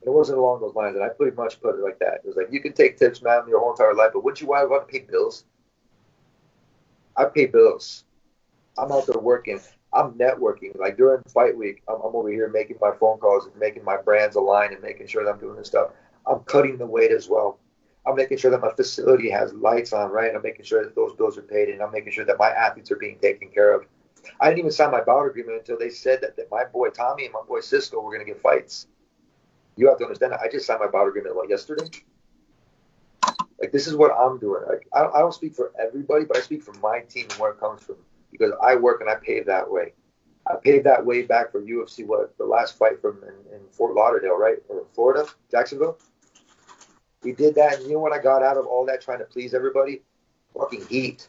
And 0.00 0.08
it 0.08 0.12
wasn't 0.12 0.38
along 0.38 0.60
those 0.60 0.74
lines, 0.74 0.96
and 0.96 1.04
I 1.04 1.08
pretty 1.10 1.36
much 1.36 1.60
put 1.60 1.76
it 1.76 1.82
like 1.82 1.98
that. 2.00 2.20
It 2.24 2.26
was 2.26 2.36
like 2.36 2.48
you 2.50 2.60
can 2.60 2.72
take 2.72 2.98
tips, 2.98 3.22
man, 3.22 3.44
your 3.48 3.60
whole 3.60 3.70
entire 3.70 3.94
life, 3.94 4.10
but 4.12 4.24
wouldn't 4.24 4.40
you 4.40 4.48
want 4.48 4.68
to 4.68 4.92
pay 4.92 5.06
bills? 5.08 5.44
I 7.16 7.26
pay 7.26 7.46
bills. 7.46 8.04
I'm 8.78 8.90
out 8.90 9.06
there 9.06 9.20
working. 9.20 9.60
I'm 9.92 10.12
networking. 10.14 10.76
Like 10.78 10.96
during 10.96 11.22
fight 11.32 11.56
week, 11.56 11.82
I'm, 11.88 11.96
I'm 11.96 12.16
over 12.16 12.30
here 12.30 12.48
making 12.48 12.78
my 12.80 12.92
phone 12.98 13.18
calls 13.18 13.46
and 13.46 13.54
making 13.56 13.84
my 13.84 13.96
brands 13.96 14.36
align 14.36 14.72
and 14.72 14.82
making 14.82 15.06
sure 15.06 15.24
that 15.24 15.30
I'm 15.30 15.38
doing 15.38 15.56
this 15.56 15.68
stuff. 15.68 15.90
I'm 16.26 16.40
cutting 16.40 16.78
the 16.78 16.86
weight 16.86 17.12
as 17.12 17.28
well. 17.28 17.58
I'm 18.06 18.16
making 18.16 18.38
sure 18.38 18.50
that 18.50 18.60
my 18.60 18.72
facility 18.72 19.30
has 19.30 19.52
lights 19.54 19.92
on, 19.92 20.10
right? 20.10 20.34
I'm 20.34 20.42
making 20.42 20.64
sure 20.64 20.82
that 20.82 20.94
those 20.94 21.14
bills 21.14 21.38
are 21.38 21.42
paid, 21.42 21.68
and 21.68 21.80
I'm 21.80 21.92
making 21.92 22.12
sure 22.12 22.24
that 22.24 22.38
my 22.38 22.50
athletes 22.50 22.90
are 22.90 22.96
being 22.96 23.18
taken 23.18 23.48
care 23.48 23.72
of. 23.74 23.86
I 24.40 24.48
didn't 24.48 24.60
even 24.60 24.70
sign 24.70 24.90
my 24.90 25.00
bout 25.02 25.26
agreement 25.26 25.58
until 25.58 25.78
they 25.78 25.90
said 25.90 26.20
that, 26.22 26.36
that 26.36 26.50
my 26.50 26.64
boy 26.64 26.90
Tommy 26.90 27.24
and 27.24 27.32
my 27.32 27.42
boy 27.46 27.60
Cisco 27.60 28.00
were 28.00 28.12
going 28.12 28.24
to 28.26 28.32
get 28.32 28.40
fights. 28.40 28.86
You 29.76 29.88
have 29.88 29.98
to 29.98 30.04
understand 30.04 30.32
that. 30.32 30.40
I 30.40 30.48
just 30.48 30.66
signed 30.66 30.80
my 30.80 30.88
bout 30.88 31.08
agreement 31.08 31.34
what 31.34 31.48
yesterday. 31.48 31.88
Like 33.60 33.72
this 33.72 33.86
is 33.86 33.94
what 33.94 34.10
I'm 34.10 34.38
doing. 34.38 34.62
Like 34.68 34.86
I 34.92 35.04
I 35.04 35.20
don't 35.20 35.32
speak 35.32 35.54
for 35.54 35.72
everybody, 35.80 36.24
but 36.24 36.36
I 36.36 36.40
speak 36.40 36.62
for 36.62 36.74
my 36.74 37.00
team 37.08 37.26
and 37.30 37.40
where 37.40 37.52
it 37.52 37.60
comes 37.60 37.82
from 37.82 37.96
because 38.30 38.52
I 38.62 38.74
work 38.74 39.00
and 39.00 39.08
I 39.08 39.14
pave 39.14 39.46
that 39.46 39.70
way. 39.70 39.92
I 40.46 40.56
paved 40.56 40.84
that 40.86 41.04
way 41.06 41.22
back 41.22 41.52
for 41.52 41.62
UFC. 41.62 42.04
What 42.04 42.36
the 42.38 42.44
last 42.44 42.76
fight 42.76 43.00
from 43.00 43.22
in, 43.22 43.54
in 43.54 43.60
Fort 43.70 43.94
Lauderdale, 43.94 44.36
right, 44.36 44.58
or 44.68 44.84
Florida, 44.94 45.26
Jacksonville. 45.50 45.98
We 47.22 47.32
did 47.32 47.54
that, 47.54 47.78
and 47.78 47.86
you 47.86 47.94
know 47.94 48.00
what 48.00 48.12
I 48.12 48.20
got 48.20 48.42
out 48.42 48.56
of 48.56 48.66
all 48.66 48.84
that 48.86 49.00
trying 49.00 49.18
to 49.18 49.24
please 49.24 49.54
everybody? 49.54 50.02
Fucking 50.54 50.86
heat. 50.86 51.28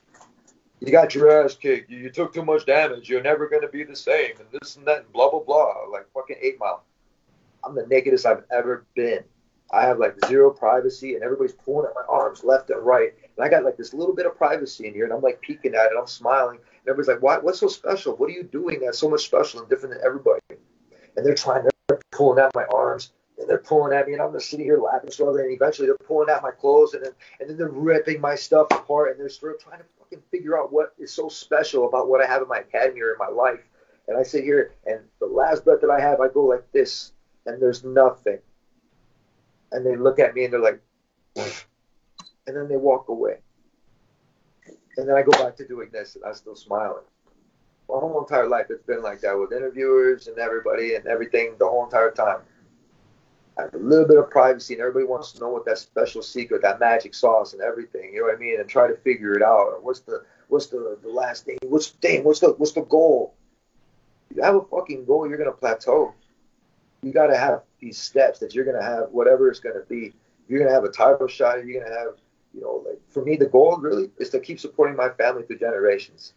You 0.79 0.91
got 0.91 1.15
your 1.15 1.45
ass 1.45 1.55
kicked. 1.55 1.89
You, 1.89 1.97
you 1.97 2.09
took 2.09 2.33
too 2.33 2.43
much 2.43 2.65
damage. 2.65 3.09
You're 3.09 3.21
never 3.21 3.47
going 3.47 3.61
to 3.61 3.67
be 3.67 3.83
the 3.83 3.95
same, 3.95 4.31
and 4.39 4.47
this 4.51 4.75
and 4.75 4.85
that, 4.87 4.99
and 4.99 5.13
blah, 5.13 5.29
blah, 5.29 5.39
blah. 5.39 5.85
Like 5.91 6.07
fucking 6.13 6.37
8 6.41 6.59
Mile. 6.59 6.83
I'm 7.63 7.75
the 7.75 7.85
nakedest 7.87 8.25
I've 8.25 8.43
ever 8.51 8.85
been. 8.95 9.23
I 9.71 9.83
have 9.85 9.97
like 9.97 10.15
zero 10.27 10.51
privacy, 10.51 11.13
and 11.13 11.23
everybody's 11.23 11.53
pulling 11.53 11.87
at 11.87 11.95
my 11.95 12.03
arms 12.09 12.43
left 12.43 12.69
and 12.69 12.85
right. 12.85 13.13
And 13.37 13.45
I 13.45 13.49
got 13.49 13.63
like 13.63 13.77
this 13.77 13.93
little 13.93 14.13
bit 14.13 14.25
of 14.25 14.35
privacy 14.35 14.87
in 14.87 14.93
here, 14.93 15.05
and 15.05 15.13
I'm 15.13 15.21
like 15.21 15.41
peeking 15.41 15.73
at 15.73 15.85
it. 15.85 15.97
I'm 15.99 16.07
smiling. 16.07 16.57
And 16.57 16.89
everybody's 16.89 17.07
like, 17.07 17.21
"What? 17.21 17.43
What's 17.43 17.59
so 17.59 17.67
special? 17.67 18.15
What 18.15 18.29
are 18.29 18.33
you 18.33 18.43
doing 18.43 18.81
that's 18.81 18.99
so 18.99 19.09
much 19.09 19.25
special 19.25 19.61
and 19.61 19.69
different 19.69 19.95
than 19.95 20.03
everybody?" 20.05 20.41
And 21.15 21.25
they're 21.25 21.33
trying. 21.33 21.63
They're 21.87 21.99
pulling 22.11 22.43
at 22.43 22.53
my 22.53 22.65
arms 22.65 23.11
and 23.43 23.49
they're 23.49 23.57
pulling 23.57 23.93
at 23.93 24.07
me, 24.07 24.13
and 24.13 24.21
I'm 24.21 24.31
just 24.31 24.49
sitting 24.49 24.65
here 24.65 24.79
laughing, 24.79 25.11
struggling. 25.11 25.43
And 25.43 25.53
eventually, 25.53 25.85
they're 25.85 25.97
pulling 25.97 26.29
at 26.29 26.41
my 26.41 26.51
clothes, 26.51 26.93
and 26.93 27.03
then 27.03 27.11
and 27.41 27.49
then 27.49 27.57
they're 27.57 27.67
ripping 27.67 28.21
my 28.21 28.35
stuff 28.35 28.67
apart, 28.71 29.11
and 29.11 29.19
they're 29.19 29.27
of 29.27 29.59
trying 29.59 29.79
to 29.79 29.85
fucking 29.99 30.23
figure 30.31 30.57
out 30.57 30.71
what 30.71 30.93
is 30.97 31.11
so 31.11 31.27
special 31.27 31.85
about 31.87 32.07
what 32.07 32.23
I 32.23 32.25
have 32.25 32.41
in 32.41 32.47
my 32.47 32.59
academy 32.59 33.01
or 33.01 33.11
in 33.11 33.17
my 33.19 33.27
life. 33.27 33.59
And 34.07 34.17
I 34.17 34.23
sit 34.23 34.45
here, 34.45 34.71
and 34.85 35.01
the 35.19 35.25
last 35.25 35.65
breath 35.65 35.81
that 35.81 35.89
I 35.89 35.99
have, 35.99 36.21
I 36.21 36.29
go 36.29 36.45
like 36.45 36.71
this, 36.71 37.11
and 37.45 37.61
there's 37.61 37.83
nothing. 37.83 38.39
And 39.73 39.85
they 39.85 39.97
look 39.97 40.19
at 40.19 40.33
me, 40.33 40.45
and 40.45 40.53
they're 40.53 40.61
like, 40.61 40.81
and 41.35 42.55
then 42.55 42.69
they 42.69 42.77
walk 42.77 43.09
away. 43.09 43.39
And 44.95 45.09
then 45.09 45.15
I 45.17 45.21
go 45.21 45.31
back 45.31 45.57
to 45.57 45.67
doing 45.67 45.89
this, 45.91 46.15
and 46.15 46.23
I'm 46.23 46.33
still 46.33 46.55
smiling. 46.55 47.03
My 47.89 47.99
whole 47.99 48.21
entire 48.21 48.47
life, 48.47 48.67
it's 48.69 48.85
been 48.85 49.01
like 49.01 49.19
that 49.21 49.37
with 49.37 49.51
interviewers 49.51 50.27
and 50.27 50.37
everybody 50.37 50.95
and 50.95 51.05
everything 51.07 51.55
the 51.59 51.67
whole 51.67 51.83
entire 51.83 52.11
time 52.11 52.39
a 53.57 53.77
little 53.77 54.07
bit 54.07 54.17
of 54.17 54.29
privacy, 54.29 54.73
and 54.73 54.81
everybody 54.81 55.05
wants 55.05 55.31
to 55.33 55.39
know 55.39 55.49
what 55.49 55.65
that 55.65 55.77
special 55.77 56.21
secret, 56.21 56.61
that 56.61 56.79
magic 56.79 57.13
sauce, 57.13 57.53
and 57.53 57.61
everything. 57.61 58.13
You 58.13 58.21
know 58.21 58.27
what 58.27 58.35
I 58.35 58.39
mean? 58.39 58.59
And 58.59 58.67
try 58.67 58.87
to 58.87 58.95
figure 58.97 59.33
it 59.33 59.43
out. 59.43 59.67
Or 59.67 59.79
what's 59.81 59.99
the 60.01 60.23
what's 60.47 60.67
the, 60.67 60.97
the 61.01 61.09
last 61.09 61.45
thing? 61.45 61.57
What's 61.63 61.91
the 61.91 61.97
thing? 61.99 62.23
What's 62.23 62.39
the 62.39 62.53
what's 62.53 62.71
the 62.71 62.81
goal? 62.81 63.35
You 64.33 64.41
have 64.41 64.55
a 64.55 64.63
fucking 64.63 65.05
goal, 65.05 65.27
you're 65.27 65.37
gonna 65.37 65.51
plateau. 65.51 66.13
You 67.03 67.11
got 67.11 67.27
to 67.27 67.37
have 67.37 67.63
these 67.79 67.97
steps 67.97 68.39
that 68.39 68.55
you're 68.55 68.65
gonna 68.65 68.83
have, 68.83 69.09
whatever 69.11 69.49
it's 69.49 69.59
gonna 69.59 69.83
be. 69.87 70.13
You're 70.47 70.59
gonna 70.59 70.73
have 70.73 70.85
a 70.85 70.89
title 70.89 71.27
shot. 71.27 71.63
You're 71.65 71.83
gonna 71.83 71.95
have, 71.95 72.15
you 72.53 72.61
know, 72.61 72.83
like 72.87 72.99
for 73.09 73.23
me, 73.23 73.35
the 73.35 73.45
goal 73.45 73.77
really 73.77 74.09
is 74.17 74.29
to 74.31 74.39
keep 74.39 74.59
supporting 74.59 74.95
my 74.95 75.09
family 75.09 75.43
through 75.43 75.59
generations. 75.59 76.33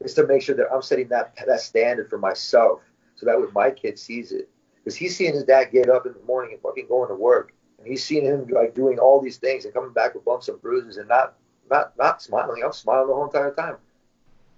Is 0.00 0.12
to 0.14 0.26
make 0.26 0.42
sure 0.42 0.54
that 0.56 0.66
I'm 0.70 0.82
setting 0.82 1.08
that 1.08 1.34
that 1.46 1.60
standard 1.60 2.10
for 2.10 2.18
myself, 2.18 2.80
so 3.14 3.24
that 3.24 3.40
when 3.40 3.50
my 3.54 3.70
kid 3.70 3.98
sees 3.98 4.32
it 4.32 4.50
because 4.86 4.96
he's 4.96 5.16
seeing 5.16 5.34
his 5.34 5.42
dad 5.42 5.72
get 5.72 5.90
up 5.90 6.06
in 6.06 6.12
the 6.12 6.22
morning 6.26 6.52
and 6.52 6.62
fucking 6.62 6.86
going 6.86 7.08
to 7.08 7.14
work 7.16 7.52
and 7.78 7.88
he's 7.88 8.04
seeing 8.04 8.24
him 8.24 8.46
like 8.48 8.72
doing 8.72 9.00
all 9.00 9.20
these 9.20 9.36
things 9.36 9.64
and 9.64 9.74
coming 9.74 9.92
back 9.92 10.14
with 10.14 10.24
bumps 10.24 10.46
and 10.46 10.62
bruises 10.62 10.96
and 10.96 11.08
not 11.08 11.34
not 11.68 11.92
not 11.98 12.22
smiling. 12.22 12.62
I'm 12.64 12.72
smiling 12.72 13.08
the 13.08 13.14
whole 13.14 13.26
entire 13.26 13.52
time. 13.52 13.78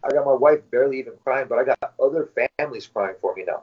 I 0.05 0.11
got 0.11 0.27
my 0.27 0.35
wife 0.35 0.61
barely 0.71 0.99
even 0.99 1.15
crying, 1.25 1.47
but 1.49 1.59
I 1.59 1.65
got 1.65 1.95
other 1.99 2.29
families 2.59 2.87
crying 2.87 3.17
for 3.23 3.35
me 3.35 3.45
now. 3.47 3.63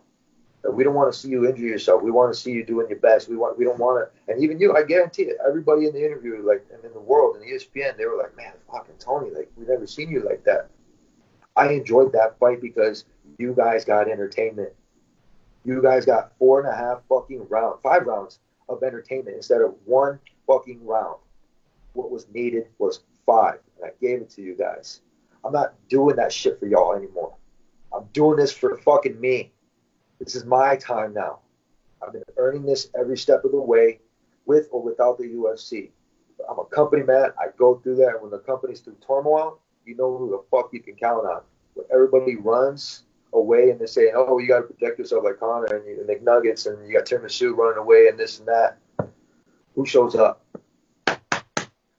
We 0.67 0.84
don't 0.84 0.95
want 0.95 1.13
to 1.13 1.17
see 1.17 1.30
you 1.30 1.47
injure 1.47 1.62
yourself. 1.62 2.01
We 2.01 2.10
want 2.10 2.34
to 2.34 2.39
see 2.39 2.51
you 2.51 2.65
doing 2.65 2.89
your 2.89 2.97
best. 2.97 3.30
We 3.30 3.38
want 3.38 3.60
we 3.60 3.63
don't 3.63 3.78
want 3.78 4.04
to. 4.04 4.32
And 4.34 4.43
even 4.43 4.60
you, 4.60 4.75
I 4.75 4.82
guarantee 4.82 5.23
it. 5.23 5.38
Everybody 5.47 5.86
in 5.86 5.93
the 5.93 6.04
interview, 6.04 6.41
like 6.43 6.65
and 6.73 6.84
in 6.84 6.91
the 6.93 6.99
world, 6.99 7.38
in 7.38 7.43
ESPN, 7.43 7.95
they 7.95 8.06
were 8.06 8.17
like, 8.17 8.36
"Man, 8.36 8.54
fucking 8.71 8.95
Tony, 8.97 9.30
like 9.30 9.51
we've 9.56 9.67
never 9.67 9.86
seen 9.86 10.10
you 10.10 10.21
like 10.21 10.43
that." 10.45 10.69
I 11.56 11.69
enjoyed 11.69 12.12
that 12.13 12.39
fight 12.39 12.62
because 12.62 13.06
you 13.38 13.54
guys 13.54 13.86
got 13.86 14.10
entertainment. 14.10 14.73
You 15.65 15.82
guys 15.82 16.06
got 16.06 16.32
four 16.38 16.60
and 16.62 16.69
a 16.69 16.75
half 16.75 16.99
fucking 17.10 17.47
rounds, 17.49 17.80
five 17.82 18.06
rounds 18.06 18.39
of 18.69 18.84
entertainment 18.84 19.36
instead 19.36 19.62
of 19.62 19.73
one 19.86 20.19
fucking 20.45 20.86
round. 20.86 21.17
What 21.93 22.12
was 22.12 22.28
needed 22.32 22.67
was 22.78 23.01
five, 23.25 23.60
and 23.75 23.89
I 23.89 23.93
gave 23.99 24.21
it 24.21 24.30
to 24.32 24.43
you 24.43 24.56
guys. 24.56 25.01
I'm 25.43 25.51
not 25.51 25.73
doing 25.89 26.15
that 26.17 26.32
shit 26.32 26.60
for 26.60 26.67
y'all 26.67 26.95
anymore. 26.95 27.36
I'm 27.91 28.06
doing 28.13 28.38
this 28.38 28.51
for 28.51 28.78
fucking 28.78 29.19
me. 29.19 29.51
This 30.19 30.36
is 30.36 30.45
my 30.45 30.75
time 30.75 31.13
now. 31.13 31.39
I've 32.06 32.13
been 32.13 32.23
earning 32.38 32.63
this 32.63 32.89
every 32.97 33.17
step 33.17 33.43
of 33.43 33.51
the 33.51 33.60
way, 33.60 33.99
with 34.45 34.67
or 34.71 34.84
without 34.84 35.17
the 35.17 35.23
UFC. 35.23 35.89
I'm 36.47 36.60
a 36.60 36.65
company 36.65 37.01
man. 37.01 37.32
I 37.39 37.47
go 37.58 37.75
through 37.75 37.95
that. 37.97 38.21
When 38.21 38.30
the 38.30 38.39
company's 38.39 38.82
through 38.82 38.97
turmoil, 39.06 39.60
you 39.86 39.95
know 39.95 40.15
who 40.15 40.30
the 40.30 40.43
fuck 40.51 40.71
you 40.73 40.80
can 40.80 40.95
count 40.95 41.25
on. 41.25 41.41
When 41.73 41.88
everybody 41.91 42.36
runs 42.36 43.04
away 43.36 43.69
and 43.69 43.80
they're 43.80 43.88
saying, 43.88 44.13
"Oh, 44.15 44.39
you 44.39 44.48
got 44.48 44.60
to 44.60 44.74
protect 44.74 45.00
yourself 45.00 45.24
like 45.24 45.39
Conor 45.39 45.76
and 45.76 45.86
you 45.86 46.06
McNuggets 46.08 46.67
and 46.67 46.88
you 46.88 46.93
got 46.93 47.06
Tiramisu 47.06 47.56
running 47.56 47.78
away 47.78 48.08
and 48.08 48.17
this 48.17 48.39
and 48.39 48.48
that," 48.48 48.78
who 49.76 49.86
shows 49.86 50.15
up? 50.15 50.41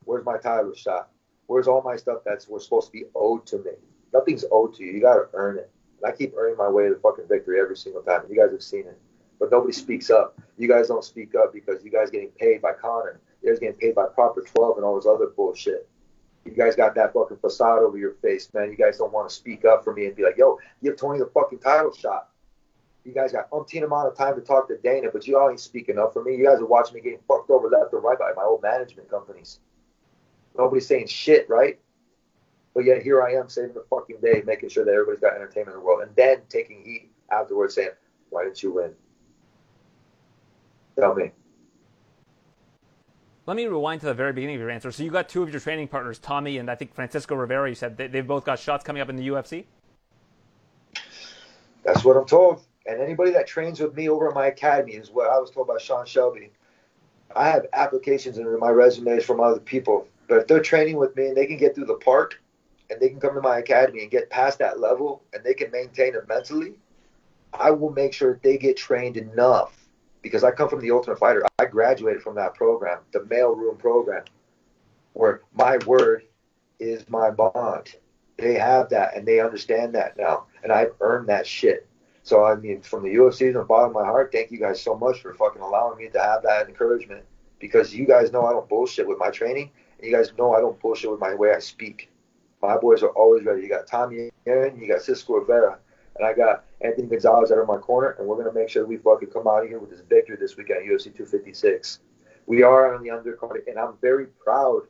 Where's 0.05 0.25
my 0.25 0.39
title 0.39 0.75
shot? 0.75 1.11
Where's 1.47 1.69
all 1.69 1.83
my 1.83 1.97
stuff 1.97 2.19
that's 2.25 2.49
was 2.49 2.65
supposed 2.65 2.87
to 2.89 2.93
be 2.93 3.05
owed 3.15 3.47
to 3.47 3.59
me? 3.59 3.73
Nothing's 4.13 4.45
owed 4.51 4.75
to 4.75 4.85
you. 4.85 4.93
You 4.93 5.01
got 5.01 5.15
to 5.15 5.29
earn 5.35 5.59
it. 5.59 5.71
And 6.03 6.13
I 6.13 6.17
keep 6.17 6.35
earning 6.37 6.57
my 6.57 6.69
way 6.69 6.89
to 6.89 6.97
fucking 6.97 7.29
victory 7.29 7.61
every 7.61 7.77
single 7.77 8.03
time. 8.03 8.23
You 8.29 8.37
guys 8.37 8.53
have 8.53 8.63
seen 8.63 8.87
it. 8.87 8.99
But 9.39 9.51
nobody 9.51 9.73
speaks 9.73 10.11
up. 10.11 10.39
You 10.57 10.69
guys 10.69 10.89
don't 10.89 11.05
speak 11.05 11.35
up 11.35 11.53
because 11.53 11.85
you 11.85 11.91
guys 11.91 12.11
getting 12.11 12.31
paid 12.31 12.63
by 12.63 12.73
Conor. 12.73 13.21
You 13.43 13.51
guys 13.51 13.59
getting 13.59 13.77
paid 13.77 13.95
by 13.95 14.07
Proper 14.07 14.43
12 14.43 14.79
and 14.79 14.85
all 14.85 14.97
this 14.97 15.07
other 15.07 15.27
bullshit. 15.27 15.89
You 16.47 16.53
guys 16.53 16.77
got 16.77 16.95
that 16.95 17.13
fucking 17.13 17.39
facade 17.39 17.81
over 17.83 17.99
your 17.99 18.13
face, 18.23 18.49
man. 18.55 18.71
You 18.71 18.77
guys 18.77 18.99
don't 18.99 19.13
want 19.13 19.29
to 19.29 19.35
speak 19.35 19.65
up 19.65 19.83
for 19.83 19.93
me 19.93 20.07
and 20.07 20.15
be 20.15 20.23
like, 20.23 20.37
yo, 20.37 20.59
give 20.83 20.97
Tony 20.97 21.19
the 21.19 21.27
fucking 21.27 21.59
title 21.59 21.93
shot. 21.93 22.29
You 23.05 23.13
guys 23.13 23.33
got 23.33 23.51
umpteen 23.51 23.85
amount 23.85 24.09
of 24.09 24.17
time 24.17 24.37
to 24.37 24.41
talk 24.41 24.69
to 24.69 24.77
Dana, 24.79 25.09
but 25.13 25.27
you 25.27 25.39
all 25.39 25.51
ain't 25.51 25.61
speaking 25.61 25.99
up 25.99 26.13
for 26.13 26.23
me. 26.23 26.37
You 26.37 26.45
guys 26.45 26.61
are 26.61 26.67
watching 26.67 26.95
me 26.95 27.01
getting 27.01 27.19
fucked 27.27 27.51
over 27.51 27.69
left 27.69 27.93
and 27.93 28.03
right 28.03 28.19
by 28.19 28.33
my 28.37 28.45
old 28.45 28.63
management 28.63 29.11
companies. 29.11 29.59
Nobody's 30.57 30.87
saying 30.87 31.09
shit, 31.09 31.49
right? 31.49 31.79
But 32.75 32.85
yet 32.85 33.03
here 33.03 33.23
I 33.23 33.33
am 33.35 33.49
saving 33.49 33.75
the 33.75 33.85
fucking 33.91 34.19
day, 34.23 34.43
making 34.47 34.69
sure 34.69 34.85
that 34.85 34.93
everybody's 34.93 35.21
got 35.21 35.35
entertainment 35.35 35.75
in 35.75 35.81
the 35.81 35.87
world, 35.87 36.03
and 36.03 36.15
then 36.15 36.43
taking 36.49 36.85
heat 36.85 37.11
afterwards, 37.31 37.75
saying, 37.75 37.91
"Why 38.31 38.45
didn't 38.45 38.63
you 38.63 38.73
win?" 38.73 38.95
Tell 40.97 41.15
me. 41.15 41.33
Let 43.47 43.57
me 43.57 43.67
rewind 43.67 44.01
to 44.01 44.07
the 44.07 44.15
very 44.15 44.33
beginning 44.33 44.57
of 44.57 44.61
your 44.61 44.71
answer. 44.71 44.91
So 44.91 45.05
you 45.05 45.11
got 45.11 45.29
two 45.29 45.41
of 45.45 45.51
your 45.51 45.61
training 45.61 45.87
partners, 45.87 46.19
Tommy 46.19 46.59
and 46.59 46.69
I 46.69 46.75
think 46.75 46.93
Francisco 46.93 47.37
Rivera. 47.37 47.69
You 47.69 47.77
said 47.77 47.97
they, 47.97 48.09
have 48.09 48.27
both 48.27 48.45
got 48.45 48.59
shots 48.59 48.83
coming 48.83 49.01
up 49.01 49.09
in 49.09 49.15
the 49.15 49.29
UFC. 49.29 49.67
That's 51.85 52.05
what 52.05 52.17
I'm 52.17 52.27
told. 52.27 52.65
And 52.87 53.01
anybody 53.01 53.31
that 53.31 53.47
trains 53.47 53.79
with 53.79 53.95
me 53.95 54.09
over 54.09 54.29
at 54.29 54.35
my 54.35 54.47
academy 54.47 54.95
is 54.95 55.11
what 55.11 55.31
I 55.31 55.39
was 55.39 55.53
told 55.53 55.69
by 55.69 55.79
Sean 55.79 56.05
Shelby. 56.07 56.51
I 57.37 57.49
have 57.49 57.67
applications 57.73 58.39
in 58.39 58.59
my 58.59 58.71
resumes 58.71 59.25
from 59.25 59.41
other 59.41 59.61
people, 59.61 60.09
but 60.29 60.39
if 60.39 60.47
they're 60.49 60.61
training 60.61 60.97
with 60.97 61.15
me 61.17 61.29
and 61.29 61.37
they 61.37 61.47
can 61.47 61.57
get 61.57 61.77
through 61.77 61.87
the 61.87 61.95
park 61.95 62.41
and 62.91 63.01
they 63.01 63.09
can 63.09 63.21
come 63.21 63.35
to 63.35 63.41
my 63.41 63.59
academy 63.59 64.03
and 64.03 64.11
get 64.11 64.29
past 64.29 64.59
that 64.59 64.81
level 64.81 65.23
and 65.33 65.45
they 65.45 65.55
can 65.55 65.71
maintain 65.71 66.17
it 66.17 66.27
mentally, 66.29 66.75
I 67.53 67.71
will 67.71 67.91
make 67.91 68.13
sure 68.13 68.41
they 68.43 68.59
get 68.59 68.77
trained 68.77 69.17
enough 69.17 69.86
because 70.27 70.43
I 70.43 70.51
come 70.51 70.69
from 70.69 70.81
the 70.81 70.91
Ultimate 70.91 71.21
Fighter. 71.21 71.45
I 71.61 71.67
graduated 71.67 72.21
from 72.21 72.35
that 72.35 72.55
program, 72.55 72.99
the 73.13 73.21
mailroom 73.21 73.79
program, 73.79 74.25
where 75.13 75.43
my 75.55 75.79
word 75.87 76.25
is 76.81 77.09
my 77.09 77.31
bond. 77.31 77.95
They 78.37 78.55
have 78.55 78.91
that 78.91 79.17
and 79.17 79.27
they 79.27 79.39
understand 79.39 79.95
that 79.95 80.17
now, 80.19 80.47
and 80.65 80.73
I've 80.73 80.93
earned 81.01 81.29
that 81.29 81.47
shit. 81.47 81.87
So 82.25 82.45
I 82.45 82.57
mean, 82.57 82.83
from 82.83 83.05
the 83.05 83.15
UFC, 83.15 83.53
from 83.53 83.63
the 83.63 83.65
bottom 83.65 83.91
of 83.91 84.03
my 84.03 84.05
heart, 84.05 84.33
thank 84.33 84.51
you 84.51 84.59
guys 84.59 84.83
so 84.83 84.97
much 84.97 85.21
for 85.23 85.33
fucking 85.33 85.63
allowing 85.63 85.97
me 85.97 86.09
to 86.09 86.19
have 86.19 86.43
that 86.43 86.69
encouragement 86.69 87.25
because 87.61 87.95
you 87.95 88.05
guys 88.05 88.33
know 88.33 88.45
I 88.45 88.51
don't 88.51 88.69
bullshit 88.69 89.07
with 89.07 89.19
my 89.19 89.31
training, 89.31 89.71
and 89.99 90.11
you 90.11 90.13
guys 90.15 90.33
know 90.37 90.53
I 90.55 90.61
don't 90.61 90.79
bullshit 90.81 91.09
with 91.09 91.21
my 91.21 91.35
way 91.35 91.55
I 91.55 91.61
speak. 91.61 92.11
My 92.61 92.77
boys 92.77 93.05
are 93.05 93.11
always 93.11 93.45
ready. 93.45 93.63
You 93.63 93.69
got 93.69 93.87
Tommy 93.87 94.31
Aaron, 94.45 94.77
you 94.77 94.89
got 94.89 95.03
Cisco 95.03 95.35
Rivera, 95.35 95.79
and 96.19 96.27
I 96.27 96.33
got 96.33 96.65
Anthony 96.81 97.09
Gonzalez 97.09 97.51
out 97.51 97.59
of 97.59 97.67
my 97.67 97.79
corner, 97.79 98.17
and 98.19 98.27
we're 98.27 98.37
gonna 98.37 98.53
make 98.53 98.69
sure 98.69 98.87
we 98.87 98.97
fucking 98.97 99.31
come 99.31 99.47
out 99.47 99.63
of 99.63 99.69
here 99.69 99.79
with 99.79 99.91
this 99.91 100.01
victory 100.01 100.37
this 100.37 100.57
weekend 100.57 100.81
at 100.81 100.85
UFC 100.87 101.05
256. 101.05 102.01
We 102.47 102.63
are 102.63 102.95
on 102.95 103.03
the 103.03 103.11
undercard, 103.11 103.67
and 103.67 103.79
I'm 103.79 103.95
very 104.01 104.27
proud, 104.27 104.83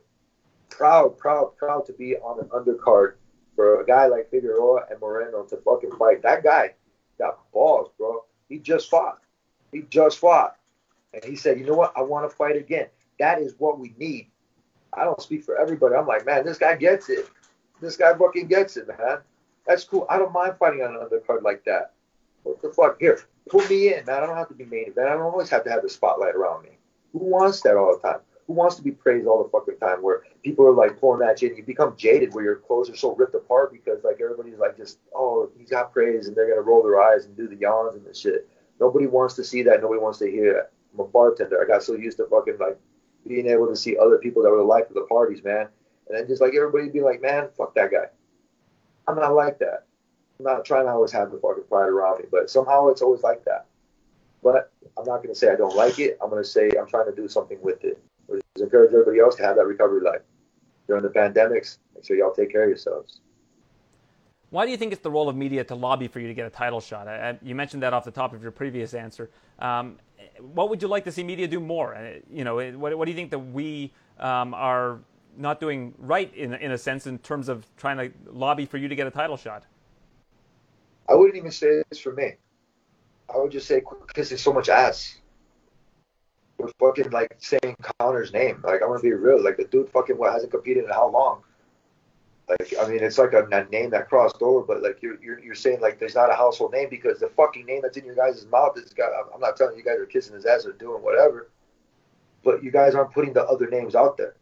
proud, 0.69 1.17
proud, 1.17 1.57
proud 1.57 1.85
to 1.87 1.93
be 1.93 2.15
on 2.17 2.39
an 2.39 2.47
undercard 2.49 3.13
for 3.55 3.81
a 3.81 3.85
guy 3.85 4.05
like 4.05 4.29
Figueroa 4.29 4.85
and 4.89 4.99
Moreno 5.01 5.43
to 5.45 5.57
fucking 5.57 5.91
fight. 5.97 6.21
That 6.21 6.43
guy 6.43 6.73
got 7.17 7.39
balls, 7.51 7.89
bro. 7.97 8.23
He 8.47 8.59
just 8.59 8.89
fought. 8.89 9.19
He 9.71 9.81
just 9.89 10.19
fought. 10.19 10.57
And 11.13 11.23
he 11.23 11.35
said, 11.35 11.59
you 11.59 11.65
know 11.65 11.73
what? 11.73 11.93
I 11.97 12.01
want 12.01 12.29
to 12.29 12.35
fight 12.35 12.55
again. 12.55 12.87
That 13.19 13.41
is 13.41 13.55
what 13.57 13.79
we 13.79 13.95
need. 13.97 14.29
I 14.93 15.03
don't 15.03 15.21
speak 15.21 15.43
for 15.43 15.57
everybody. 15.57 15.95
I'm 15.95 16.07
like, 16.07 16.25
man, 16.25 16.45
this 16.45 16.57
guy 16.57 16.75
gets 16.75 17.09
it. 17.09 17.27
This 17.81 17.97
guy 17.97 18.15
fucking 18.15 18.47
gets 18.47 18.77
it, 18.77 18.87
man. 18.87 19.19
That's 19.67 19.83
cool. 19.83 20.07
I 20.09 20.17
don't 20.17 20.33
mind 20.33 20.55
fighting 20.57 20.81
on 20.81 20.95
an 20.95 21.01
undercard 21.01 21.43
like 21.43 21.63
that. 21.65 21.93
What 22.43 22.61
the 22.61 22.69
fuck? 22.69 22.97
Here, 22.99 23.19
put 23.49 23.69
me 23.69 23.93
in, 23.93 24.05
man. 24.05 24.23
I 24.23 24.25
don't 24.25 24.37
have 24.37 24.47
to 24.47 24.53
be 24.53 24.65
main 24.65 24.87
event. 24.87 25.09
I 25.09 25.13
don't 25.13 25.21
always 25.23 25.49
have 25.49 25.65
to 25.65 25.69
have 25.69 25.83
the 25.83 25.89
spotlight 25.89 26.35
around 26.35 26.63
me. 26.63 26.69
Who 27.11 27.19
wants 27.19 27.61
that 27.61 27.75
all 27.75 27.97
the 27.97 28.07
time? 28.07 28.19
Who 28.47 28.53
wants 28.53 28.77
to 28.77 28.81
be 28.81 28.91
praised 28.91 29.27
all 29.27 29.43
the 29.43 29.49
fucking 29.49 29.77
time? 29.79 30.01
Where 30.01 30.23
people 30.41 30.65
are 30.65 30.73
like 30.73 30.99
pulling 30.99 31.27
at 31.27 31.41
you 31.41 31.49
and 31.49 31.57
you 31.57 31.63
become 31.63 31.95
jaded, 31.97 32.33
where 32.33 32.45
your 32.45 32.55
clothes 32.55 32.89
are 32.89 32.95
so 32.95 33.13
ripped 33.13 33.35
apart 33.35 33.73
because 33.73 34.03
like 34.05 34.21
everybody's 34.21 34.57
like 34.57 34.77
just, 34.77 34.99
oh, 35.13 35.49
he's 35.57 35.69
got 35.69 35.91
praise, 35.91 36.27
and 36.27 36.35
they're 36.35 36.47
gonna 36.47 36.61
roll 36.61 36.81
their 36.81 37.01
eyes 37.01 37.25
and 37.25 37.35
do 37.35 37.49
the 37.49 37.57
yawns 37.57 37.95
and 37.95 38.05
the 38.05 38.13
shit. 38.13 38.47
Nobody 38.79 39.07
wants 39.07 39.33
to 39.35 39.43
see 39.43 39.63
that. 39.63 39.81
Nobody 39.81 39.99
wants 39.99 40.19
to 40.19 40.31
hear 40.31 40.53
that. 40.53 40.71
I'm 40.93 41.01
a 41.01 41.03
bartender. 41.03 41.61
I 41.61 41.67
got 41.67 41.83
so 41.83 41.93
used 41.93 42.17
to 42.17 42.25
fucking 42.27 42.57
like 42.59 42.77
being 43.27 43.47
able 43.47 43.67
to 43.67 43.75
see 43.75 43.97
other 43.97 44.17
people 44.17 44.41
that 44.43 44.49
were 44.49 44.57
the 44.57 44.63
life 44.63 44.87
of 44.87 44.93
the 44.93 45.01
parties, 45.01 45.43
man. 45.43 45.67
And 46.07 46.17
then 46.17 46.27
just 46.27 46.41
like 46.41 46.55
everybody 46.55 46.89
be 46.89 47.01
like, 47.01 47.21
man, 47.21 47.49
fuck 47.57 47.75
that 47.75 47.91
guy. 47.91 48.05
I'm 49.07 49.15
not 49.15 49.33
like 49.33 49.59
that. 49.59 49.85
I'm 50.39 50.45
not 50.45 50.65
trying 50.65 50.85
to 50.85 50.91
always 50.91 51.11
have 51.11 51.31
the 51.31 51.37
fucking 51.37 51.63
pride 51.69 51.87
around 51.87 52.19
me, 52.19 52.25
but 52.31 52.49
somehow 52.49 52.89
it's 52.89 53.01
always 53.01 53.23
like 53.23 53.43
that. 53.45 53.65
But 54.43 54.71
I'm 54.97 55.05
not 55.05 55.17
going 55.17 55.29
to 55.29 55.35
say 55.35 55.51
I 55.51 55.55
don't 55.55 55.75
like 55.75 55.99
it. 55.99 56.17
I'm 56.21 56.29
going 56.29 56.43
to 56.43 56.47
say 56.47 56.71
I'm 56.79 56.87
trying 56.87 57.09
to 57.09 57.15
do 57.15 57.27
something 57.27 57.57
with 57.61 57.83
it. 57.83 57.99
Which 58.27 58.41
is 58.55 58.61
encourage 58.61 58.91
everybody 58.93 59.19
else 59.19 59.35
to 59.37 59.43
have 59.43 59.55
that 59.55 59.65
recovery 59.65 60.01
life. 60.01 60.21
During 60.87 61.03
the 61.03 61.09
pandemics, 61.09 61.77
make 61.95 62.05
sure 62.05 62.17
y'all 62.17 62.33
take 62.33 62.51
care 62.51 62.63
of 62.63 62.69
yourselves. 62.69 63.21
Why 64.49 64.65
do 64.65 64.71
you 64.71 64.77
think 64.77 64.93
it's 64.93 65.01
the 65.01 65.11
role 65.11 65.27
of 65.27 65.35
media 65.35 65.63
to 65.65 65.75
lobby 65.75 66.07
for 66.07 66.19
you 66.19 66.27
to 66.27 66.33
get 66.33 66.45
a 66.45 66.49
title 66.49 66.79
shot? 66.79 67.07
I, 67.07 67.37
you 67.41 67.55
mentioned 67.55 67.83
that 67.83 67.93
off 67.93 68.05
the 68.05 68.11
top 68.11 68.33
of 68.33 68.41
your 68.41 68.51
previous 68.51 68.93
answer. 68.93 69.29
Um, 69.59 69.97
what 70.39 70.69
would 70.69 70.81
you 70.81 70.87
like 70.87 71.03
to 71.05 71.11
see 71.11 71.23
media 71.23 71.47
do 71.47 71.59
more? 71.59 71.95
Uh, 71.95 72.19
you 72.31 72.43
know, 72.43 72.55
what, 72.77 72.97
what 72.97 73.05
do 73.05 73.11
you 73.11 73.17
think 73.17 73.31
that 73.31 73.39
we 73.39 73.91
um, 74.19 74.53
are 74.53 74.99
not 75.37 75.59
doing 75.59 75.93
right 75.97 76.33
in 76.35 76.53
in 76.53 76.71
a 76.71 76.77
sense 76.77 77.07
in 77.07 77.19
terms 77.19 77.49
of 77.49 77.65
trying 77.77 77.97
to 77.97 78.11
lobby 78.31 78.65
for 78.65 78.77
you 78.77 78.87
to 78.87 78.95
get 78.95 79.07
a 79.07 79.11
title 79.11 79.37
shot? 79.37 79.63
I 81.09 81.13
wouldn't 81.13 81.37
even 81.37 81.51
say 81.51 81.83
this 81.89 81.99
for 81.99 82.11
me. 82.11 82.33
I 83.33 83.37
would 83.37 83.51
just 83.51 83.67
say 83.67 83.81
because 84.07 84.29
there's 84.29 84.41
so 84.41 84.53
much 84.53 84.69
ass. 84.69 85.17
We're 86.57 86.69
fucking 86.79 87.11
like 87.11 87.35
saying 87.37 87.75
Conor's 87.99 88.33
name. 88.33 88.61
Like 88.63 88.81
I'm 88.81 88.89
gonna 88.89 88.99
be 88.99 89.13
real. 89.13 89.43
Like 89.43 89.57
the 89.57 89.65
dude 89.65 89.89
fucking 89.89 90.17
what 90.17 90.33
hasn't 90.33 90.51
competed 90.51 90.85
in 90.85 90.89
how 90.89 91.09
long? 91.09 91.43
Like 92.49 92.73
I 92.81 92.87
mean, 92.87 93.03
it's 93.03 93.17
like 93.17 93.33
a, 93.33 93.45
a 93.51 93.65
name 93.65 93.89
that 93.91 94.09
crossed 94.09 94.41
over, 94.41 94.65
but 94.65 94.81
like 94.81 95.01
you're, 95.01 95.21
you're 95.21 95.39
you're 95.39 95.55
saying 95.55 95.81
like 95.81 95.99
there's 95.99 96.15
not 96.15 96.31
a 96.31 96.33
household 96.33 96.71
name 96.71 96.89
because 96.89 97.19
the 97.19 97.29
fucking 97.29 97.65
name 97.65 97.81
that's 97.83 97.97
in 97.97 98.05
your 98.05 98.15
guys' 98.15 98.45
mouth 98.47 98.77
is 98.77 98.93
got. 98.93 99.11
I'm 99.33 99.41
not 99.41 99.57
telling 99.57 99.77
you 99.77 99.83
guys 99.83 99.99
are 99.99 100.05
kissing 100.05 100.33
his 100.33 100.45
ass 100.45 100.65
or 100.65 100.71
doing 100.71 101.03
whatever, 101.03 101.49
but 102.43 102.63
you 102.63 102.71
guys 102.71 102.95
aren't 102.95 103.13
putting 103.13 103.33
the 103.33 103.45
other 103.45 103.69
names 103.69 103.95
out 103.95 104.17
there 104.17 104.35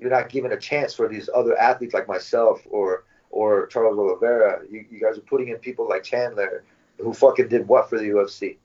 you're 0.00 0.10
not 0.10 0.28
giving 0.28 0.52
a 0.52 0.56
chance 0.56 0.94
for 0.94 1.08
these 1.08 1.28
other 1.34 1.56
athletes 1.58 1.94
like 1.94 2.08
myself 2.08 2.62
or 2.70 3.04
or 3.30 3.66
Charles 3.66 3.98
Oliveira. 3.98 4.62
You, 4.68 4.84
you 4.90 5.00
guys 5.00 5.16
are 5.18 5.22
putting 5.22 5.48
in 5.48 5.58
people 5.58 5.88
like 5.88 6.02
Chandler 6.02 6.64
who 6.98 7.12
fucking 7.12 7.48
did 7.48 7.68
what 7.68 7.88
for 7.88 7.98
the 7.98 8.04
UFC, 8.04 8.56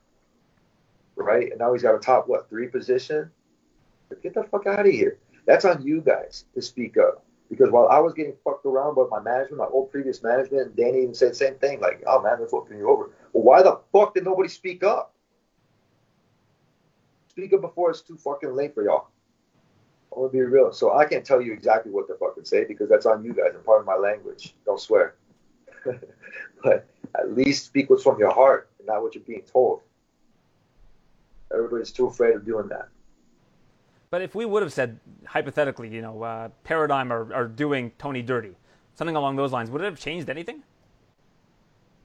right? 1.14 1.50
And 1.50 1.58
now 1.58 1.72
he's 1.72 1.82
got 1.82 1.94
a 1.94 1.98
top 1.98 2.28
what 2.28 2.48
three 2.48 2.68
position. 2.68 3.30
Get 4.22 4.34
the 4.34 4.44
fuck 4.44 4.66
out 4.66 4.86
of 4.86 4.92
here. 4.92 5.18
That's 5.46 5.64
on 5.64 5.82
you 5.82 6.00
guys 6.00 6.44
to 6.54 6.62
speak 6.62 6.96
up. 6.96 7.22
Because 7.48 7.70
while 7.70 7.88
I 7.88 8.00
was 8.00 8.12
getting 8.12 8.34
fucked 8.42 8.66
around 8.66 8.96
by 8.96 9.04
my 9.08 9.20
management, 9.20 9.58
my 9.58 9.66
old 9.66 9.92
previous 9.92 10.20
management, 10.20 10.66
and 10.66 10.76
Danny 10.76 11.02
even 11.02 11.14
said 11.14 11.30
the 11.30 11.36
same 11.36 11.54
thing, 11.54 11.80
like, 11.80 12.02
"Oh 12.04 12.20
man, 12.20 12.38
they're 12.38 12.48
fucking 12.48 12.76
you 12.76 12.90
over." 12.90 13.10
Well, 13.32 13.44
why 13.44 13.62
the 13.62 13.78
fuck 13.92 14.14
did 14.14 14.24
nobody 14.24 14.48
speak 14.48 14.82
up? 14.82 15.14
speak 17.36 17.52
up 17.52 17.60
before 17.60 17.90
it's 17.90 18.00
too 18.00 18.16
fucking 18.16 18.54
late 18.54 18.74
for 18.74 18.82
y'all. 18.82 19.10
I'm 20.16 20.22
gonna 20.22 20.32
be 20.32 20.40
real. 20.40 20.72
So 20.72 20.96
I 20.96 21.04
can't 21.04 21.24
tell 21.24 21.42
you 21.42 21.52
exactly 21.52 21.92
what 21.92 22.08
the 22.08 22.14
fuck 22.14 22.30
to 22.30 22.40
fucking 22.40 22.44
say 22.46 22.64
because 22.64 22.88
that's 22.88 23.04
on 23.04 23.22
you 23.22 23.34
guys 23.34 23.50
and 23.54 23.62
part 23.64 23.80
of 23.80 23.86
my 23.86 23.96
language. 23.96 24.54
Don't 24.64 24.80
swear. 24.80 25.14
but 26.64 26.88
at 27.14 27.34
least 27.34 27.66
speak 27.66 27.90
what's 27.90 28.02
from 28.02 28.18
your 28.18 28.32
heart 28.32 28.70
and 28.78 28.86
not 28.86 29.02
what 29.02 29.14
you're 29.14 29.24
being 29.24 29.42
told. 29.42 29.82
Everybody's 31.52 31.92
too 31.92 32.06
afraid 32.06 32.34
of 32.34 32.46
doing 32.46 32.66
that. 32.68 32.88
But 34.10 34.22
if 34.22 34.34
we 34.34 34.46
would 34.46 34.62
have 34.62 34.72
said 34.72 34.98
hypothetically, 35.26 35.88
you 35.88 36.00
know, 36.00 36.22
uh, 36.22 36.48
Paradigm 36.64 37.12
are, 37.12 37.32
are 37.34 37.46
doing 37.46 37.92
Tony 37.98 38.22
dirty, 38.22 38.56
something 38.94 39.16
along 39.16 39.36
those 39.36 39.52
lines, 39.52 39.70
would 39.70 39.82
it 39.82 39.84
have 39.84 39.98
changed 39.98 40.30
anything? 40.30 40.62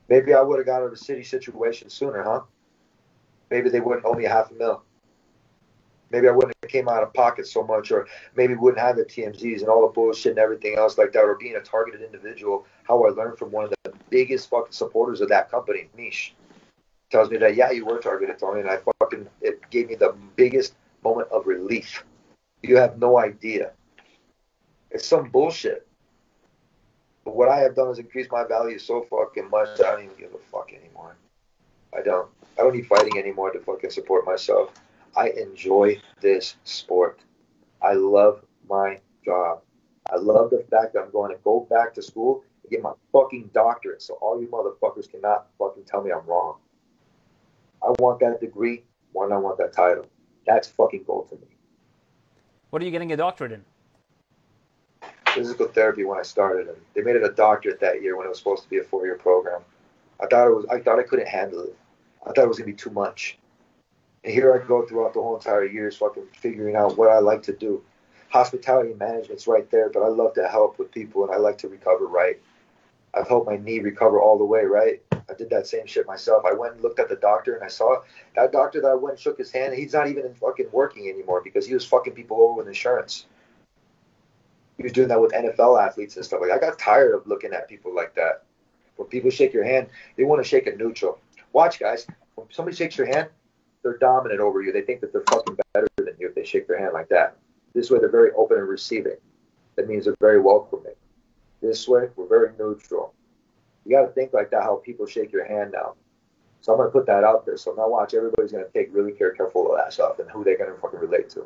Maybe 0.09 0.33
I 0.33 0.41
would 0.41 0.57
have 0.57 0.65
got 0.65 0.81
out 0.81 0.85
of 0.85 0.91
the 0.91 0.97
city 0.97 1.23
situation 1.23 1.89
sooner, 1.89 2.23
huh? 2.23 2.41
Maybe 3.49 3.69
they 3.69 3.79
wouldn't 3.79 4.05
owe 4.05 4.13
me 4.13 4.25
half 4.25 4.51
a 4.51 4.53
mil. 4.55 4.83
Maybe 6.11 6.27
I 6.27 6.31
wouldn't 6.31 6.55
came 6.71 6.87
out 6.87 7.03
of 7.03 7.13
pocket 7.13 7.47
so 7.47 7.63
much, 7.63 7.91
or 7.91 8.07
maybe 8.35 8.55
wouldn't 8.55 8.81
have 8.81 8.95
the 8.95 9.03
TMZs 9.03 9.59
and 9.59 9.69
all 9.69 9.81
the 9.81 9.93
bullshit 9.93 10.31
and 10.31 10.39
everything 10.39 10.77
else 10.77 10.97
like 10.97 11.11
that, 11.13 11.23
or 11.23 11.35
being 11.35 11.55
a 11.55 11.61
targeted 11.61 12.01
individual. 12.01 12.65
How 12.83 13.03
I 13.03 13.09
learned 13.09 13.37
from 13.37 13.51
one 13.51 13.65
of 13.65 13.73
the 13.83 13.93
biggest 14.09 14.49
fucking 14.49 14.71
supporters 14.71 15.21
of 15.21 15.29
that 15.29 15.51
company, 15.51 15.89
Niche, 15.97 16.33
tells 17.09 17.29
me 17.29 17.37
that 17.37 17.55
yeah, 17.55 17.71
you 17.71 17.85
were 17.85 17.99
targeted, 17.99 18.39
Tony, 18.39 18.61
and 18.61 18.69
I 18.69 18.79
fucking 18.99 19.27
it 19.41 19.61
gave 19.69 19.89
me 19.89 19.95
the 19.95 20.15
biggest 20.35 20.73
moment 21.03 21.29
of 21.31 21.47
relief. 21.47 22.03
You 22.63 22.77
have 22.77 22.99
no 22.99 23.19
idea. 23.19 23.71
It's 24.91 25.07
some 25.07 25.29
bullshit. 25.29 25.87
But 27.23 27.35
what 27.35 27.49
I 27.49 27.59
have 27.59 27.75
done 27.75 27.89
is 27.89 27.99
increase 27.99 28.27
my 28.31 28.43
value 28.43 28.79
so 28.79 29.05
fucking 29.09 29.49
much 29.49 29.77
that 29.77 29.85
I 29.85 29.91
don't 29.91 30.05
even 30.05 30.17
give 30.17 30.33
a 30.33 30.39
fuck 30.51 30.71
anymore. 30.73 31.15
I 31.95 32.01
don't. 32.01 32.29
I 32.57 32.63
don't 32.63 32.75
need 32.75 32.87
fighting 32.87 33.17
anymore 33.17 33.51
to 33.51 33.59
fucking 33.59 33.91
support 33.91 34.25
myself. 34.25 34.73
I 35.15 35.29
enjoy 35.29 36.01
this 36.21 36.55
sport. 36.63 37.19
I 37.81 37.93
love 37.93 38.43
my 38.69 38.99
job. 39.25 39.61
I 40.11 40.17
love 40.17 40.49
the 40.49 40.65
fact 40.69 40.93
that 40.93 41.03
I'm 41.03 41.11
going 41.11 41.31
to 41.31 41.37
go 41.43 41.67
back 41.69 41.93
to 41.95 42.01
school 42.01 42.43
and 42.63 42.71
get 42.71 42.81
my 42.81 42.93
fucking 43.11 43.51
doctorate 43.53 44.01
so 44.01 44.15
all 44.15 44.41
you 44.41 44.47
motherfuckers 44.47 45.09
cannot 45.09 45.47
fucking 45.57 45.83
tell 45.83 46.01
me 46.01 46.11
I'm 46.11 46.25
wrong. 46.25 46.57
I 47.83 47.91
want 47.99 48.19
that 48.19 48.39
degree 48.39 48.83
than 49.13 49.31
I 49.31 49.37
want 49.37 49.57
that 49.57 49.73
title. 49.73 50.05
That's 50.45 50.67
fucking 50.67 51.03
gold 51.05 51.29
to 51.29 51.35
me. 51.35 51.47
What 52.69 52.81
are 52.81 52.85
you 52.85 52.91
getting 52.91 53.11
a 53.11 53.17
doctorate 53.17 53.51
in? 53.51 53.63
Physical 55.33 55.67
therapy 55.67 56.03
when 56.03 56.19
I 56.19 56.23
started, 56.23 56.67
and 56.67 56.77
they 56.93 57.01
made 57.01 57.15
it 57.15 57.23
a 57.23 57.31
doctorate 57.31 57.79
that 57.79 58.01
year 58.01 58.17
when 58.17 58.25
it 58.25 58.29
was 58.29 58.37
supposed 58.37 58.63
to 58.63 58.69
be 58.69 58.79
a 58.79 58.83
four-year 58.83 59.15
program. 59.15 59.61
I 60.21 60.27
thought 60.27 60.47
it 60.47 60.51
was. 60.51 60.65
I 60.69 60.79
thought 60.79 60.99
I 60.99 61.03
couldn't 61.03 61.27
handle 61.27 61.63
it. 61.63 61.75
I 62.23 62.31
thought 62.31 62.43
it 62.43 62.47
was 62.47 62.57
gonna 62.57 62.67
be 62.67 62.73
too 62.73 62.89
much. 62.91 63.37
And 64.23 64.33
here 64.33 64.53
I 64.53 64.65
go 64.65 64.85
throughout 64.85 65.13
the 65.13 65.21
whole 65.21 65.35
entire 65.35 65.65
years, 65.65 65.97
fucking 65.97 66.27
figuring 66.37 66.75
out 66.75 66.97
what 66.97 67.09
I 67.09 67.19
like 67.19 67.41
to 67.43 67.53
do. 67.53 67.83
Hospitality 68.29 68.93
management's 68.93 69.47
right 69.47 69.69
there, 69.71 69.89
but 69.89 70.03
I 70.03 70.07
love 70.07 70.33
to 70.35 70.47
help 70.47 70.79
with 70.79 70.91
people 70.91 71.23
and 71.23 71.33
I 71.33 71.37
like 71.37 71.57
to 71.59 71.67
recover 71.67 72.05
right. 72.05 72.39
I've 73.13 73.27
helped 73.27 73.49
my 73.49 73.57
knee 73.57 73.79
recover 73.79 74.21
all 74.21 74.37
the 74.37 74.45
way, 74.45 74.63
right? 74.63 75.01
I 75.11 75.33
did 75.37 75.49
that 75.49 75.67
same 75.67 75.85
shit 75.85 76.07
myself. 76.07 76.45
I 76.45 76.53
went 76.53 76.75
and 76.75 76.81
looked 76.81 76.99
at 76.99 77.09
the 77.09 77.17
doctor 77.17 77.55
and 77.55 77.63
I 77.63 77.67
saw 77.67 78.01
that 78.35 78.51
doctor 78.51 78.79
that 78.81 78.87
I 78.87 78.95
went 78.95 79.15
and 79.15 79.19
shook 79.19 79.37
his 79.37 79.51
hand. 79.51 79.73
He's 79.73 79.93
not 79.93 80.07
even 80.07 80.33
fucking 80.35 80.69
working 80.71 81.09
anymore 81.09 81.41
because 81.43 81.65
he 81.65 81.73
was 81.73 81.85
fucking 81.85 82.13
people 82.13 82.41
over 82.41 82.53
with 82.53 82.67
insurance. 82.67 83.25
He 84.77 84.83
was 84.83 84.93
doing 84.93 85.09
that 85.09 85.21
with 85.21 85.33
NFL 85.33 85.81
athletes 85.81 86.15
and 86.15 86.23
stuff 86.23 86.41
like. 86.41 86.51
I 86.51 86.57
got 86.57 86.79
tired 86.79 87.13
of 87.13 87.27
looking 87.27 87.53
at 87.53 87.67
people 87.67 87.93
like 87.93 88.15
that. 88.15 88.43
When 88.95 89.09
people 89.09 89.29
shake 89.29 89.53
your 89.53 89.63
hand, 89.63 89.87
they 90.15 90.23
want 90.23 90.41
to 90.41 90.47
shake 90.47 90.67
it 90.67 90.77
neutral. 90.77 91.19
Watch, 91.53 91.79
guys. 91.79 92.07
When 92.35 92.47
somebody 92.49 92.77
shakes 92.77 92.97
your 92.97 93.07
hand, 93.07 93.29
they're 93.83 93.97
dominant 93.97 94.39
over 94.39 94.61
you. 94.61 94.71
They 94.71 94.81
think 94.81 95.01
that 95.01 95.11
they're 95.11 95.23
fucking 95.29 95.57
better 95.73 95.87
than 95.97 96.15
you 96.19 96.27
if 96.27 96.35
they 96.35 96.43
shake 96.43 96.67
their 96.67 96.79
hand 96.79 96.93
like 96.93 97.09
that. 97.09 97.37
This 97.73 97.89
way, 97.89 97.99
they're 97.99 98.09
very 98.09 98.31
open 98.33 98.57
and 98.57 98.67
receiving. 98.67 99.17
That 99.75 99.87
means 99.87 100.05
they're 100.05 100.15
very 100.19 100.39
welcoming. 100.39 100.93
This 101.61 101.87
way, 101.87 102.09
we're 102.15 102.27
very 102.27 102.51
neutral. 102.59 103.13
You 103.85 103.95
got 103.95 104.01
to 104.01 104.11
think 104.11 104.33
like 104.33 104.51
that 104.51 104.63
how 104.63 104.81
people 104.83 105.05
shake 105.05 105.31
your 105.31 105.45
hand 105.45 105.71
now. 105.73 105.93
So 106.61 106.71
I'm 106.71 106.77
going 106.77 106.89
to 106.89 106.91
put 106.91 107.07
that 107.07 107.23
out 107.23 107.45
there. 107.45 107.57
So 107.57 107.73
now 107.73 107.89
watch, 107.89 108.13
everybody's 108.13 108.51
going 108.51 108.63
to 108.63 108.71
take 108.71 108.93
really 108.93 109.13
care 109.13 109.31
careful 109.31 109.71
of 109.71 109.77
that 109.77 109.93
stuff 109.93 110.19
and 110.19 110.29
who 110.29 110.43
they're 110.43 110.57
going 110.57 110.71
to 110.71 110.79
fucking 110.79 110.99
relate 110.99 111.29
to. 111.31 111.45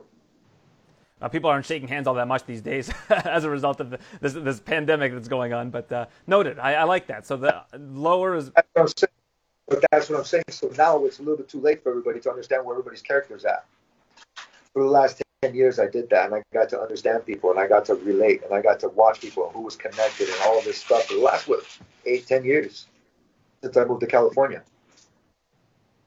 Uh, 1.22 1.30
people 1.30 1.50
aren't 1.50 1.66
shaking 1.66 1.88
hands 1.88 2.08
all 2.08 2.14
that 2.14 2.28
much 2.28 2.46
these 2.46 2.62
days 2.62 2.92
as 3.10 3.46
a 3.46 3.50
result 3.50 3.80
of 3.80 3.96
this, 4.20 4.34
this 4.34 4.60
pandemic 4.60 5.14
that's 5.14 5.30
going 5.30 5.54
on. 5.54 5.70
But 5.70 5.90
uh, 5.92 6.08
noted, 6.28 6.60
I, 6.60 6.74
I, 6.74 6.84
like 6.84 7.08
that. 7.08 7.26
So 7.26 7.38
the 7.38 7.64
lower 7.78 8.36
is. 8.36 8.52
But 9.68 9.84
that's 9.92 10.10
what 10.10 10.20
I'm 10.20 10.26
saying. 10.26 10.44
So 10.50 10.72
now 10.78 11.06
it's 11.06 11.20
a 11.20 11.22
little 11.22 11.38
bit 11.38 11.50
too 11.50 11.60
late 11.60 11.82
for 11.82 11.90
everybody 11.90 12.20
to 12.20 12.30
understand 12.30 12.66
where 12.66 12.76
everybody's 12.76 13.02
character 13.02 13.36
is 13.36 13.46
at. 13.46 13.66
For 14.74 14.84
the 14.84 14.90
last 14.90 15.22
10 15.42 15.56
years, 15.56 15.80
I 15.80 15.88
did 15.88 16.10
that 16.10 16.26
and 16.26 16.36
I 16.36 16.44
got 16.54 16.70
to 16.70 16.80
understand 16.80 17.26
people 17.26 17.50
and 17.52 17.60
I 17.60 17.68
got 17.68 17.86
to 17.86 17.96
relate 17.96 18.44
and 18.44 18.54
I 18.54 18.62
got 18.62 18.80
to 18.82 18.90
watch 18.90 19.22
people 19.22 19.50
who 19.54 19.62
was 19.62 19.76
connected 19.76 20.30
and 20.30 20.38
all 20.44 20.60
of 20.60 20.66
this 20.66 20.78
stuff 20.78 21.06
for 21.06 21.16
the 21.16 21.22
last, 21.22 21.48
what, 21.48 21.66
eight, 22.06 22.28
10 22.28 22.44
years 22.44 22.88
since 23.64 23.76
I 23.78 23.86
moved 23.86 24.02
to 24.02 24.08
California. 24.08 24.64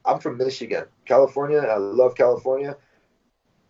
I'm 0.04 0.20
from 0.20 0.38
Michigan. 0.38 0.84
California, 1.04 1.58
I 1.58 1.76
love 1.76 2.14
California, 2.14 2.76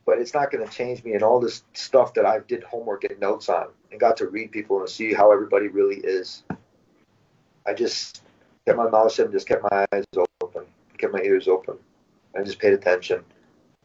but 0.04 0.18
it's 0.18 0.34
not 0.34 0.50
going 0.50 0.66
to 0.66 0.72
change 0.72 1.02
me 1.02 1.14
and 1.14 1.22
all 1.22 1.40
this 1.40 1.64
stuff 1.72 2.14
that 2.14 2.26
I 2.26 2.40
did 2.40 2.62
homework 2.62 3.04
and 3.04 3.18
notes 3.18 3.48
on 3.48 3.68
and 3.90 3.98
got 3.98 4.16
to 4.18 4.26
read 4.26 4.52
people 4.52 4.80
and 4.80 4.88
see 4.88 5.14
how 5.14 5.32
everybody 5.32 5.68
really 5.68 5.96
is. 5.96 6.42
I 7.66 7.74
just 7.74 8.22
kept 8.68 8.78
my 8.78 8.90
mouth 8.90 9.12
shut 9.12 9.26
and 9.26 9.32
just 9.32 9.48
kept 9.48 9.64
my 9.70 9.86
eyes 9.92 10.04
open, 10.42 10.64
kept 10.98 11.12
my 11.14 11.22
ears 11.22 11.48
open, 11.48 11.78
and 12.34 12.44
just 12.44 12.58
paid 12.58 12.74
attention. 12.74 13.24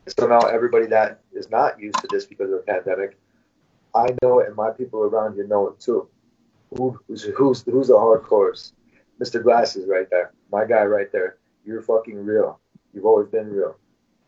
So 0.07 0.27
now 0.27 0.39
everybody 0.39 0.87
that 0.87 1.21
is 1.31 1.49
not 1.49 1.79
used 1.79 1.95
to 1.99 2.07
this 2.11 2.25
because 2.25 2.51
of 2.51 2.65
the 2.65 2.71
pandemic, 2.73 3.17
I 3.95 4.07
know 4.21 4.39
it, 4.39 4.47
and 4.47 4.55
my 4.57 4.71
people 4.71 5.03
around 5.03 5.35
here 5.35 5.47
know 5.47 5.67
it 5.69 5.79
too. 5.79 6.09
Who, 6.75 6.99
who's 7.07 7.23
who's 7.23 7.63
who's 7.63 7.87
the 7.87 7.93
hardcores? 7.93 8.73
Mr. 9.21 9.41
Glasses 9.41 9.87
right 9.87 10.09
there, 10.09 10.33
my 10.51 10.65
guy 10.65 10.83
right 10.83 11.11
there. 11.13 11.37
You're 11.63 11.81
fucking 11.81 12.17
real. 12.17 12.59
You've 12.93 13.05
always 13.05 13.29
been 13.29 13.49
real. 13.49 13.77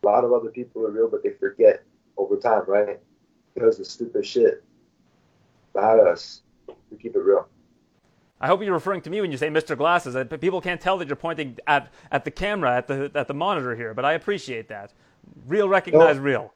A 0.03 0.05
lot 0.05 0.23
of 0.23 0.31
other 0.31 0.49
people 0.51 0.85
are 0.85 0.91
real, 0.91 1.09
but 1.09 1.21
they 1.21 1.31
forget 1.31 1.83
over 2.15 2.37
time, 2.37 2.63
right? 2.67 2.99
Because 3.53 3.77
of 3.79 3.87
stupid 3.87 4.25
shit. 4.25 4.63
Not 5.73 5.99
us. 5.99 6.43
We 6.89 6.97
keep 6.97 7.15
it 7.15 7.19
real. 7.19 7.49
I 8.41 8.47
hope 8.47 8.61
you're 8.61 8.73
referring 8.73 9.01
to 9.01 9.09
me 9.09 9.21
when 9.21 9.31
you 9.31 9.37
say 9.37 9.47
Mr. 9.47 9.77
Glasses. 9.77 10.15
People 10.39 10.59
can't 10.59 10.81
tell 10.81 10.97
that 10.97 11.07
you're 11.07 11.15
pointing 11.15 11.57
at, 11.67 11.91
at 12.11 12.25
the 12.25 12.31
camera, 12.31 12.75
at 12.75 12.87
the, 12.87 13.11
at 13.15 13.27
the 13.27 13.33
monitor 13.33 13.75
here, 13.75 13.93
but 13.93 14.03
I 14.03 14.13
appreciate 14.13 14.67
that. 14.69 14.91
Real 15.47 15.69
recognize 15.69 16.17
no, 16.17 16.21
real. 16.21 16.53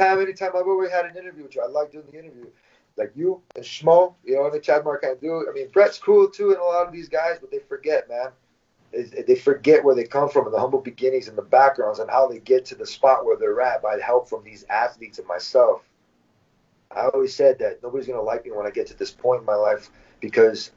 Anytime 0.00 0.50
I've 0.54 0.62
ever 0.62 0.88
had 0.88 1.04
an 1.04 1.16
interview 1.16 1.44
with 1.44 1.54
you, 1.54 1.62
I 1.62 1.66
like 1.66 1.92
doing 1.92 2.04
the 2.10 2.18
interview. 2.18 2.46
Like 2.96 3.12
you 3.14 3.40
and 3.54 3.64
Schmo, 3.64 4.14
you 4.24 4.34
know, 4.34 4.46
and 4.46 4.52
the 4.52 4.60
Chad 4.60 4.84
Mark 4.84 5.02
can't 5.02 5.20
do. 5.20 5.46
I 5.48 5.52
mean, 5.54 5.68
Brett's 5.70 5.98
cool 5.98 6.28
too, 6.28 6.50
and 6.50 6.58
a 6.58 6.64
lot 6.64 6.86
of 6.86 6.92
these 6.92 7.08
guys, 7.08 7.38
but 7.40 7.50
they 7.50 7.60
forget, 7.60 8.08
man. 8.08 8.30
They, 8.92 9.22
they 9.22 9.36
forget 9.36 9.84
where 9.84 9.94
they 9.94 10.04
come 10.04 10.28
from 10.28 10.46
and 10.46 10.54
the 10.54 10.58
humble 10.58 10.80
beginnings 10.80 11.28
and 11.28 11.38
the 11.38 11.42
backgrounds 11.42 12.00
and 12.00 12.10
how 12.10 12.26
they 12.26 12.40
get 12.40 12.64
to 12.66 12.74
the 12.74 12.86
spot 12.86 13.24
where 13.24 13.36
they're 13.36 13.60
at 13.60 13.82
by 13.82 13.98
help 14.00 14.28
from 14.28 14.42
these 14.42 14.64
athletes 14.68 15.18
and 15.18 15.28
myself. 15.28 15.88
I 16.90 17.06
always 17.14 17.34
said 17.34 17.58
that 17.60 17.82
nobody's 17.82 18.08
gonna 18.08 18.20
like 18.20 18.44
me 18.44 18.50
when 18.50 18.66
I 18.66 18.70
get 18.70 18.88
to 18.88 18.98
this 18.98 19.12
point 19.12 19.40
in 19.40 19.46
my 19.46 19.54
life 19.54 19.90
because 20.20 20.72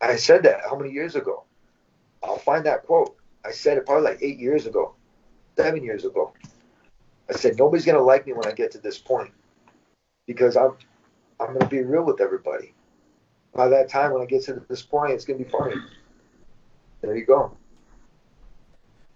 I 0.00 0.16
said 0.16 0.42
that 0.44 0.60
how 0.68 0.76
many 0.76 0.92
years 0.92 1.16
ago? 1.16 1.44
I'll 2.22 2.38
find 2.38 2.64
that 2.66 2.84
quote. 2.84 3.16
I 3.44 3.50
said 3.50 3.78
it 3.78 3.86
probably 3.86 4.04
like 4.10 4.22
eight 4.22 4.38
years 4.38 4.66
ago, 4.66 4.94
seven 5.56 5.82
years 5.82 6.04
ago. 6.04 6.32
I 7.28 7.34
said 7.34 7.58
nobody's 7.58 7.86
gonna 7.86 8.02
like 8.02 8.26
me 8.26 8.32
when 8.32 8.46
I 8.46 8.52
get 8.52 8.70
to 8.72 8.78
this 8.78 8.98
point 8.98 9.30
because 10.26 10.56
I'm 10.56 10.76
I'm 11.38 11.54
gonna 11.54 11.68
be 11.68 11.82
real 11.82 12.04
with 12.04 12.20
everybody. 12.20 12.74
By 13.54 13.68
that 13.68 13.88
time, 13.88 14.12
when 14.12 14.22
I 14.22 14.26
get 14.26 14.44
to 14.44 14.62
this 14.68 14.82
point, 14.82 15.12
it's 15.12 15.24
gonna 15.24 15.38
be 15.38 15.50
funny. 15.50 15.76
There 17.00 17.16
you 17.16 17.24
go. 17.24 17.56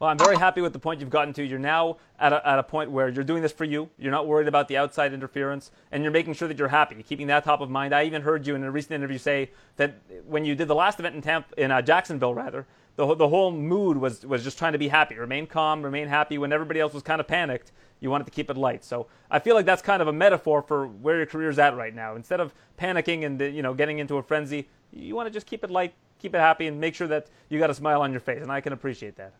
Well, 0.01 0.11
I'm 0.11 0.19
very 0.19 0.37
happy 0.37 0.61
with 0.61 0.73
the 0.73 0.79
point 0.79 1.01
you've 1.01 1.09
gotten 1.09 1.33
to. 1.35 1.45
You're 1.45 1.61
now 1.61 1.99
at 2.19 2.33
a, 2.33 2.47
at 2.47 2.59
a 2.59 2.65
point 2.65 2.91
where 2.91 3.09
you're 3.09 3.23
doing 3.23 3.43
this 3.43 3.53
for 3.53 3.65
you. 3.65 3.89
You're 3.97 4.11
not 4.11 4.27
worried 4.27 4.49
about 4.49 4.67
the 4.67 4.77
outside 4.77 5.13
interference, 5.13 5.71
and 5.93 6.03
you're 6.03 6.13
making 6.13 6.35
sure 6.35 6.49
that 6.49 6.59
you're 6.59 6.69
happy, 6.69 7.01
keeping 7.03 7.29
that 7.29 7.45
top 7.45 7.61
of 7.61 7.71
mind. 7.71 7.95
I 7.95 8.05
even 8.05 8.23
heard 8.23 8.45
you 8.45 8.57
in 8.57 8.65
a 8.65 8.71
recent 8.71 8.93
interview 8.93 9.19
say 9.19 9.51
that 9.77 9.95
when 10.27 10.45
you 10.45 10.57
did 10.57 10.67
the 10.67 10.75
last 10.75 10.99
event 10.99 11.15
in 11.15 11.23
Tampa, 11.23 11.55
in 11.63 11.71
uh, 11.71 11.81
Jacksonville, 11.81 12.35
rather, 12.35 12.67
the 12.97 13.15
the 13.15 13.29
whole 13.29 13.53
mood 13.53 13.97
was 13.97 14.27
was 14.27 14.43
just 14.43 14.59
trying 14.59 14.73
to 14.73 14.79
be 14.79 14.89
happy, 14.89 15.15
remain 15.15 15.47
calm, 15.47 15.83
remain 15.83 16.09
happy. 16.09 16.39
When 16.39 16.53
everybody 16.53 16.81
else 16.81 16.93
was 16.93 17.03
kind 17.05 17.21
of 17.21 17.29
panicked, 17.29 17.71
you 18.01 18.11
wanted 18.11 18.25
to 18.25 18.31
keep 18.31 18.51
it 18.51 18.57
light. 18.57 18.85
So 18.85 19.07
I 19.31 19.39
feel 19.39 19.55
like 19.55 19.67
that's 19.67 19.83
kind 19.83 20.03
of 20.03 20.09
a 20.09 20.13
metaphor 20.13 20.61
for 20.61 20.89
where 20.89 21.19
your 21.19 21.27
career's 21.27 21.59
at 21.59 21.77
right 21.77 21.95
now. 21.95 22.17
Instead 22.17 22.41
of 22.41 22.53
panicking 22.79 23.25
and 23.25 23.41
you 23.41 23.63
know 23.63 23.75
getting 23.75 24.01
into 24.01 24.17
a 24.17 24.23
frenzy, 24.23 24.69
you 24.93 25.15
want 25.15 25.29
to 25.29 25.33
just 25.33 25.47
keep 25.47 25.63
it 25.63 25.71
light, 25.71 25.95
keep 26.19 26.35
it 26.35 26.39
happy, 26.39 26.67
and 26.67 26.81
make 26.81 26.97
sure 26.97 27.07
that 27.07 27.29
you 27.49 27.61
got 27.61 27.71
a 27.71 27.75
smile 27.75 28.03
on 28.03 28.11
your 28.11 28.21
face. 28.21 28.43
And 28.43 28.51
I 28.51 28.61
can 28.61 28.73
appreciate 28.73 29.17
that. 29.17 29.35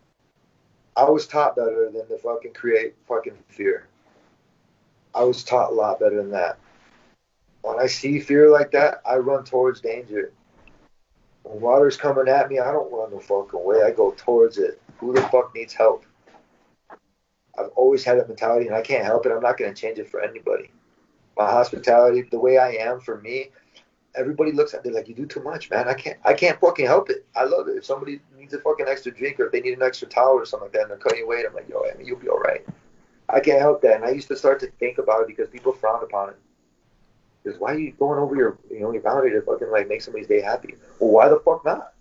I 0.97 1.09
was 1.09 1.27
taught 1.27 1.55
better 1.55 1.89
than 1.91 2.07
to 2.07 2.17
fucking 2.17 2.53
create 2.53 2.95
fucking 3.07 3.37
fear. 3.49 3.87
I 5.13 5.23
was 5.23 5.43
taught 5.43 5.71
a 5.71 5.73
lot 5.73 5.99
better 5.99 6.17
than 6.17 6.31
that. 6.31 6.57
When 7.61 7.79
I 7.79 7.87
see 7.87 8.19
fear 8.19 8.49
like 8.49 8.71
that, 8.71 9.01
I 9.05 9.17
run 9.17 9.43
towards 9.43 9.81
danger. 9.81 10.31
When 11.43 11.59
water's 11.61 11.97
coming 11.97 12.27
at 12.27 12.49
me, 12.49 12.59
I 12.59 12.71
don't 12.71 12.91
run 12.91 13.11
the 13.11 13.19
fucking 13.19 13.63
way. 13.63 13.81
I 13.83 13.91
go 13.91 14.11
towards 14.11 14.57
it. 14.57 14.81
Who 14.97 15.13
the 15.13 15.21
fuck 15.23 15.53
needs 15.53 15.73
help? 15.73 16.05
I've 17.57 17.69
always 17.75 18.03
had 18.03 18.19
that 18.19 18.27
mentality, 18.27 18.67
and 18.67 18.75
I 18.75 18.81
can't 18.81 19.05
help 19.05 19.25
it. 19.25 19.31
I'm 19.31 19.41
not 19.41 19.57
going 19.57 19.73
to 19.73 19.79
change 19.79 19.99
it 19.99 20.09
for 20.09 20.21
anybody. 20.21 20.69
My 21.37 21.49
hospitality, 21.49 22.21
the 22.23 22.39
way 22.39 22.57
I 22.57 22.71
am, 22.71 22.99
for 22.99 23.19
me, 23.21 23.51
everybody 24.15 24.51
looks 24.51 24.73
at 24.73 24.85
me 24.85 24.91
like 24.91 25.07
you 25.07 25.15
do 25.15 25.25
too 25.25 25.41
much, 25.43 25.69
man. 25.69 25.87
I 25.87 25.93
can't, 25.93 26.17
I 26.23 26.33
can't 26.33 26.59
fucking 26.59 26.85
help 26.85 27.09
it. 27.09 27.25
I 27.35 27.43
love 27.43 27.67
it. 27.67 27.77
If 27.77 27.85
somebody 27.85 28.19
needs 28.37 28.53
a 28.53 28.59
fucking 28.59 28.87
extra 28.87 29.11
drink 29.11 29.39
or 29.39 29.47
if 29.47 29.51
they 29.51 29.61
need 29.61 29.73
an 29.73 29.83
extra 29.83 30.07
towel 30.07 30.33
or 30.33 30.45
something 30.45 30.65
like 30.65 30.73
that, 30.73 30.81
and 30.83 30.91
they're 30.91 30.97
cutting 30.97 31.27
weight, 31.27 31.45
I'm 31.47 31.53
like, 31.53 31.69
yo, 31.69 31.83
I 31.83 31.97
mean, 31.97 32.07
you'll 32.07 32.19
be 32.19 32.29
all 32.29 32.39
right. 32.39 32.65
I 33.29 33.39
can't 33.39 33.59
help 33.59 33.81
that, 33.81 33.95
and 33.95 34.05
I 34.05 34.11
used 34.11 34.27
to 34.27 34.35
start 34.35 34.59
to 34.61 34.67
think 34.79 34.97
about 34.97 35.21
it 35.21 35.27
because 35.27 35.49
people 35.49 35.73
frown 35.73 36.03
upon 36.03 36.29
it. 36.29 36.37
Because 37.43 37.59
why 37.59 37.73
are 37.73 37.79
you 37.79 37.91
going 37.91 38.19
over 38.19 38.35
your, 38.35 38.57
you 38.71 38.79
know, 38.79 38.91
your 38.91 39.01
boundary 39.01 39.31
to 39.31 39.41
fucking 39.41 39.69
like 39.69 39.87
make 39.87 40.01
somebody's 40.01 40.27
day 40.27 40.41
happy? 40.41 40.75
Well, 40.99 41.11
why 41.11 41.29
the 41.29 41.39
fuck 41.39 41.63
not? 41.65 41.93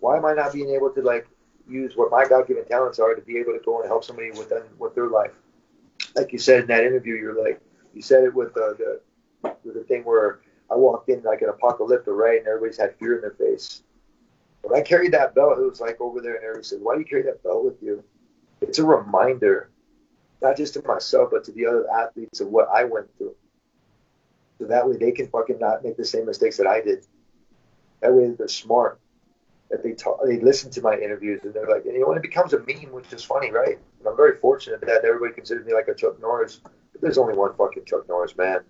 Why 0.00 0.16
am 0.16 0.24
I 0.24 0.34
not 0.34 0.52
being 0.52 0.70
able 0.70 0.90
to 0.90 1.02
like 1.02 1.26
use 1.68 1.96
what 1.96 2.10
my 2.10 2.24
God-given 2.28 2.66
talents 2.66 2.98
are 2.98 3.14
to 3.14 3.22
be 3.22 3.38
able 3.38 3.52
to 3.52 3.60
go 3.64 3.80
and 3.80 3.88
help 3.88 4.04
somebody 4.04 4.30
with 4.30 4.48
them, 4.48 4.62
with 4.78 4.94
their 4.94 5.08
life? 5.08 5.32
Like 6.14 6.32
you 6.32 6.38
said 6.38 6.60
in 6.60 6.66
that 6.68 6.84
interview, 6.84 7.14
you're 7.14 7.42
like, 7.42 7.60
you 7.94 8.02
said 8.02 8.24
it 8.24 8.34
with 8.34 8.54
the, 8.54 9.00
the 9.42 9.56
with 9.64 9.74
the 9.74 9.84
thing 9.84 10.02
where 10.04 10.40
I 10.70 10.74
walked 10.74 11.08
in 11.08 11.22
like 11.22 11.42
an 11.42 11.48
apocalyptic, 11.48 12.12
right, 12.12 12.38
and 12.38 12.46
everybody's 12.46 12.78
had 12.78 12.96
fear 12.96 13.16
in 13.16 13.20
their 13.20 13.30
face. 13.32 13.82
When 14.62 14.78
I 14.78 14.82
carried 14.82 15.12
that 15.12 15.34
belt, 15.34 15.58
it 15.58 15.62
was 15.62 15.80
like 15.80 16.00
over 16.00 16.20
there, 16.20 16.34
and 16.34 16.44
everybody 16.44 16.64
said, 16.64 16.80
"Why 16.80 16.94
do 16.94 17.00
you 17.00 17.06
carry 17.06 17.22
that 17.22 17.42
belt 17.42 17.64
with 17.64 17.80
you?" 17.82 18.02
It's 18.60 18.78
a 18.78 18.84
reminder, 18.84 19.70
not 20.42 20.56
just 20.56 20.74
to 20.74 20.82
myself, 20.86 21.30
but 21.30 21.44
to 21.44 21.52
the 21.52 21.66
other 21.66 21.88
athletes 21.90 22.40
of 22.40 22.48
what 22.48 22.68
I 22.68 22.84
went 22.84 23.06
through. 23.16 23.36
So 24.58 24.66
that 24.66 24.88
way 24.88 24.96
they 24.96 25.12
can 25.12 25.28
fucking 25.28 25.58
not 25.58 25.84
make 25.84 25.96
the 25.96 26.04
same 26.04 26.26
mistakes 26.26 26.56
that 26.56 26.66
I 26.66 26.80
did. 26.80 27.06
That 28.00 28.12
way 28.14 28.30
they're 28.30 28.48
smart. 28.48 28.98
That 29.70 29.82
they 29.82 29.92
talk, 29.92 30.20
they 30.24 30.40
listen 30.40 30.70
to 30.72 30.80
my 30.80 30.96
interviews, 30.96 31.42
and 31.44 31.52
they're 31.52 31.68
like, 31.68 31.84
and 31.84 31.94
you 31.94 32.00
know, 32.00 32.08
when 32.08 32.16
it 32.16 32.22
becomes 32.22 32.52
a 32.52 32.58
meme, 32.60 32.92
which 32.92 33.12
is 33.12 33.24
funny, 33.24 33.50
right? 33.50 33.78
And 33.98 34.08
I'm 34.08 34.16
very 34.16 34.38
fortunate 34.38 34.80
that 34.82 35.04
everybody 35.04 35.34
considers 35.34 35.66
me 35.66 35.74
like 35.74 35.88
a 35.88 35.94
Chuck 35.94 36.20
Norris. 36.20 36.60
But 36.92 37.00
there's 37.00 37.18
only 37.18 37.34
one 37.34 37.54
fucking 37.54 37.84
Chuck 37.84 38.08
Norris, 38.08 38.36
man. 38.36 38.60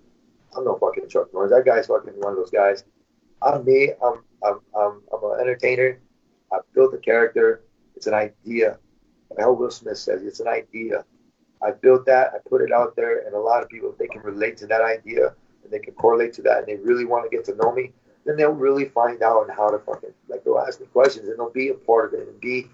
I'm 0.56 0.64
no 0.64 0.76
fucking 0.76 1.08
Chuck 1.08 1.32
Norris. 1.32 1.52
That 1.52 1.64
guy's 1.64 1.86
fucking 1.86 2.14
one 2.18 2.32
of 2.32 2.38
those 2.38 2.50
guys. 2.50 2.84
I'm 3.42 3.64
me. 3.64 3.92
I'm 4.02 4.22
I'm 4.44 4.60
I'm, 4.76 5.02
I'm 5.12 5.24
an 5.32 5.40
entertainer. 5.40 6.00
I 6.52 6.58
built 6.74 6.94
a 6.94 6.98
character. 6.98 7.62
It's 7.94 8.06
an 8.06 8.14
idea. 8.14 8.78
Like 9.30 9.40
how 9.40 9.52
Will 9.52 9.70
Smith 9.70 9.98
says, 9.98 10.22
it's 10.22 10.40
an 10.40 10.48
idea. 10.48 11.04
I 11.62 11.72
built 11.72 12.06
that. 12.06 12.32
I 12.34 12.38
put 12.48 12.60
it 12.60 12.70
out 12.70 12.94
there, 12.96 13.26
and 13.26 13.34
a 13.34 13.40
lot 13.40 13.62
of 13.62 13.68
people, 13.68 13.94
they 13.98 14.06
can 14.06 14.22
relate 14.22 14.56
to 14.58 14.66
that 14.66 14.82
idea 14.82 15.34
and 15.64 15.72
they 15.72 15.78
can 15.78 15.94
correlate 15.94 16.32
to 16.34 16.42
that, 16.42 16.58
and 16.58 16.66
they 16.66 16.76
really 16.76 17.04
want 17.04 17.28
to 17.28 17.36
get 17.36 17.44
to 17.46 17.54
know 17.56 17.72
me, 17.72 17.92
then 18.24 18.36
they'll 18.36 18.50
really 18.50 18.84
find 18.86 19.22
out 19.22 19.48
how 19.50 19.70
to 19.70 19.78
fucking 19.78 20.12
like 20.28 20.44
they'll 20.44 20.58
ask 20.58 20.80
me 20.80 20.86
questions 20.86 21.28
and 21.28 21.38
they'll 21.38 21.50
be 21.50 21.68
a 21.68 21.74
part 21.74 22.12
of 22.12 22.20
it 22.20 22.28
and 22.28 22.40
be 22.40 22.68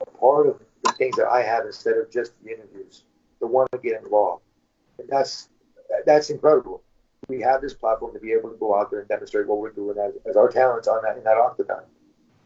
a 0.00 0.10
part 0.18 0.46
of 0.46 0.60
the 0.84 0.92
things 0.92 1.16
that 1.16 1.26
I 1.26 1.42
have 1.42 1.64
instead 1.64 1.96
of 1.96 2.10
just 2.10 2.32
the 2.42 2.52
interviews. 2.52 3.04
They 3.40 3.46
want 3.46 3.70
to 3.72 3.78
get 3.78 4.02
involved, 4.02 4.42
and 4.98 5.08
that's 5.08 5.48
that's 6.04 6.30
incredible 6.30 6.82
we 7.28 7.40
have 7.40 7.60
this 7.60 7.74
platform 7.74 8.12
to 8.14 8.20
be 8.20 8.32
able 8.32 8.50
to 8.50 8.56
go 8.56 8.78
out 8.78 8.90
there 8.90 9.00
and 9.00 9.08
demonstrate 9.08 9.46
what 9.46 9.58
we're 9.58 9.70
doing 9.70 9.96
as, 9.98 10.14
as 10.28 10.36
our 10.36 10.48
talents 10.48 10.88
on 10.88 11.02
that 11.02 11.16
in 11.16 11.24
that 11.24 11.36
octagon. 11.36 11.82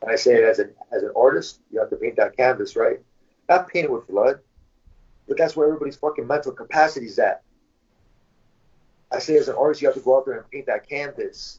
And 0.03 0.11
I 0.11 0.16
say 0.16 0.37
it 0.37 0.45
as 0.45 0.59
an 0.59 0.72
as 0.93 1.03
an 1.03 1.12
artist, 1.16 1.61
you 1.70 1.78
have 1.81 1.91
to 1.91 1.97
paint 1.97 2.16
that 2.16 2.37
canvas, 2.37 2.76
right? 2.76 3.01
Not 3.49 3.68
paint 3.68 3.85
it 3.85 3.91
with 3.91 4.09
blood, 4.09 4.41
but 5.28 5.37
that's 5.37 5.55
where 5.55 5.66
everybody's 5.66 5.97
fucking 5.97 6.26
mental 6.26 6.53
capacity 6.53 7.07
is 7.07 7.18
at. 7.18 7.43
I 9.12 9.18
say 9.18 9.37
as 9.37 9.49
an 9.49 9.57
artist, 9.57 9.83
you 9.83 9.89
have 9.89 9.97
to 9.97 10.03
go 10.03 10.16
out 10.16 10.24
there 10.24 10.39
and 10.39 10.51
paint 10.51 10.66
that 10.66 10.89
canvas. 10.89 11.59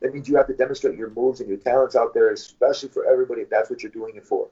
That 0.00 0.12
means 0.12 0.28
you 0.28 0.36
have 0.36 0.46
to 0.48 0.54
demonstrate 0.54 0.98
your 0.98 1.10
moves 1.10 1.40
and 1.40 1.48
your 1.48 1.58
talents 1.58 1.96
out 1.96 2.12
there, 2.12 2.32
especially 2.32 2.88
for 2.90 3.06
everybody 3.06 3.42
if 3.42 3.50
that's 3.50 3.70
what 3.70 3.82
you're 3.82 3.92
doing 3.92 4.16
it 4.16 4.24
for. 4.24 4.48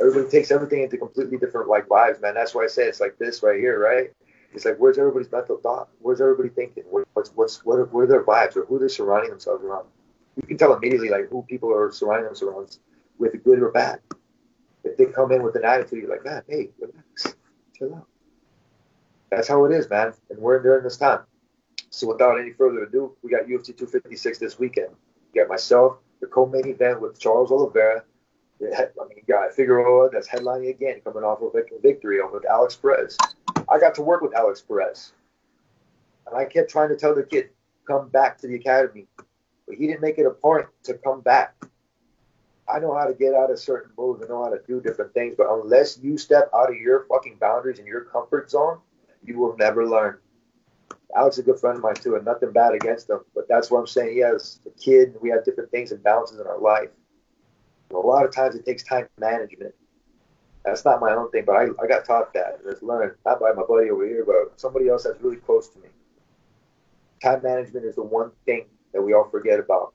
Everybody 0.00 0.28
takes 0.28 0.50
everything 0.50 0.82
into 0.82 0.96
completely 0.96 1.38
different 1.38 1.68
like 1.68 1.86
vibes, 1.88 2.20
man. 2.20 2.34
That's 2.34 2.54
why 2.54 2.64
I 2.64 2.66
say 2.68 2.84
it's 2.84 3.00
like 3.00 3.18
this 3.18 3.42
right 3.42 3.58
here, 3.58 3.78
right? 3.80 4.10
It's 4.52 4.64
like, 4.64 4.76
where's 4.78 4.98
everybody's 4.98 5.30
mental 5.30 5.58
thought? 5.58 5.88
Where's 6.00 6.20
everybody 6.20 6.48
thinking? 6.48 6.84
What's 7.12 7.30
what's 7.34 7.64
what 7.64 7.78
are, 7.78 7.84
what 7.86 8.02
are 8.02 8.06
their 8.06 8.24
vibes 8.24 8.56
or 8.56 8.64
who 8.64 8.78
they're 8.78 8.88
surrounding 8.88 9.30
themselves 9.30 9.64
around? 9.64 9.86
You 10.36 10.46
can 10.46 10.58
tell 10.58 10.74
immediately 10.74 11.08
like 11.08 11.28
who 11.28 11.42
people 11.42 11.72
are 11.72 11.92
surrounding 11.92 12.26
themselves 12.26 12.80
with, 13.18 13.44
good 13.44 13.60
or 13.60 13.70
bad. 13.70 14.00
If 14.84 14.96
they 14.96 15.06
come 15.06 15.30
in 15.32 15.42
with 15.42 15.56
an 15.56 15.64
attitude, 15.64 16.02
you're 16.02 16.10
like, 16.10 16.24
man, 16.24 16.42
hey, 16.48 16.70
relax, 16.80 17.36
chill 17.76 17.94
out. 17.94 18.06
That's 19.30 19.46
how 19.46 19.64
it 19.66 19.72
is, 19.72 19.88
man. 19.88 20.14
And 20.30 20.38
we're 20.38 20.62
during 20.62 20.82
this 20.82 20.96
time. 20.96 21.20
So 21.90 22.08
without 22.08 22.40
any 22.40 22.52
further 22.52 22.84
ado, 22.84 23.14
we 23.22 23.30
got 23.30 23.42
UFC 23.42 23.66
256 23.66 24.38
this 24.38 24.58
weekend. 24.58 24.88
You 25.32 25.42
got 25.42 25.48
myself, 25.48 25.98
the 26.20 26.26
co-main 26.26 26.66
event 26.66 27.00
with 27.00 27.18
Charles 27.18 27.52
Oliveira. 27.52 28.02
I 28.62 28.64
mean, 29.08 29.16
you 29.16 29.22
got 29.26 29.52
Figueroa 29.52 30.10
that's 30.12 30.28
headlining 30.28 30.70
again, 30.70 31.00
coming 31.02 31.24
off 31.24 31.40
of 31.40 31.54
a 31.54 31.80
victory 31.80 32.20
over 32.20 32.42
Alex 32.48 32.76
Perez. 32.76 33.16
I 33.70 33.78
got 33.78 33.94
to 33.96 34.02
work 34.02 34.20
with 34.20 34.34
Alex 34.34 34.60
Perez. 34.60 35.12
And 36.26 36.36
I 36.36 36.44
kept 36.44 36.70
trying 36.70 36.88
to 36.88 36.96
tell 36.96 37.14
the 37.14 37.22
kid, 37.22 37.50
come 37.86 38.08
back 38.08 38.38
to 38.38 38.48
the 38.48 38.56
academy. 38.56 39.06
But 39.66 39.76
he 39.76 39.86
didn't 39.86 40.00
make 40.00 40.18
it 40.18 40.26
a 40.26 40.30
point 40.30 40.66
to 40.84 40.94
come 40.94 41.20
back. 41.20 41.54
I 42.68 42.78
know 42.78 42.94
how 42.94 43.04
to 43.06 43.14
get 43.14 43.34
out 43.34 43.50
of 43.50 43.58
certain 43.58 43.90
moves. 43.96 44.22
I 44.24 44.28
know 44.28 44.44
how 44.44 44.50
to 44.50 44.60
do 44.66 44.80
different 44.80 45.14
things. 45.14 45.34
But 45.36 45.48
unless 45.50 45.98
you 46.02 46.18
step 46.18 46.50
out 46.54 46.70
of 46.70 46.76
your 46.76 47.06
fucking 47.08 47.36
boundaries 47.40 47.78
and 47.78 47.86
your 47.86 48.02
comfort 48.02 48.50
zone, 48.50 48.78
you 49.24 49.38
will 49.38 49.56
never 49.56 49.86
learn. 49.86 50.18
Alex 51.16 51.36
is 51.36 51.40
a 51.40 51.46
good 51.46 51.58
friend 51.58 51.76
of 51.76 51.82
mine 51.82 51.94
too, 51.94 52.14
and 52.14 52.24
nothing 52.24 52.52
bad 52.52 52.74
against 52.74 53.10
him. 53.10 53.20
But 53.34 53.48
that's 53.48 53.70
what 53.70 53.80
I'm 53.80 53.86
saying. 53.86 54.14
He 54.14 54.20
has 54.20 54.60
a 54.66 54.70
kid, 54.70 55.16
we 55.20 55.30
have 55.30 55.44
different 55.44 55.70
things 55.70 55.92
and 55.92 56.02
balances 56.02 56.38
in 56.38 56.46
our 56.46 56.58
life. 56.58 56.90
A 57.92 57.96
lot 57.96 58.24
of 58.24 58.32
times 58.32 58.54
it 58.54 58.64
takes 58.64 58.84
time 58.84 59.08
management. 59.18 59.74
That's 60.64 60.84
not 60.84 61.00
my 61.00 61.12
own 61.12 61.30
thing, 61.30 61.44
but 61.46 61.56
I, 61.56 61.68
I 61.82 61.86
got 61.86 62.04
taught 62.04 62.34
that 62.34 62.58
and 62.62 62.70
it's 62.70 62.82
learned, 62.82 63.14
not 63.24 63.40
by 63.40 63.52
my 63.52 63.62
buddy 63.62 63.90
over 63.90 64.04
here, 64.04 64.24
but 64.26 64.60
somebody 64.60 64.88
else 64.88 65.04
that's 65.04 65.20
really 65.22 65.36
close 65.36 65.68
to 65.68 65.78
me. 65.78 65.88
Time 67.22 67.42
management 67.42 67.86
is 67.86 67.94
the 67.94 68.02
one 68.02 68.30
thing 68.44 68.66
that 68.92 69.00
we 69.00 69.14
all 69.14 69.28
forget 69.30 69.58
about. 69.58 69.94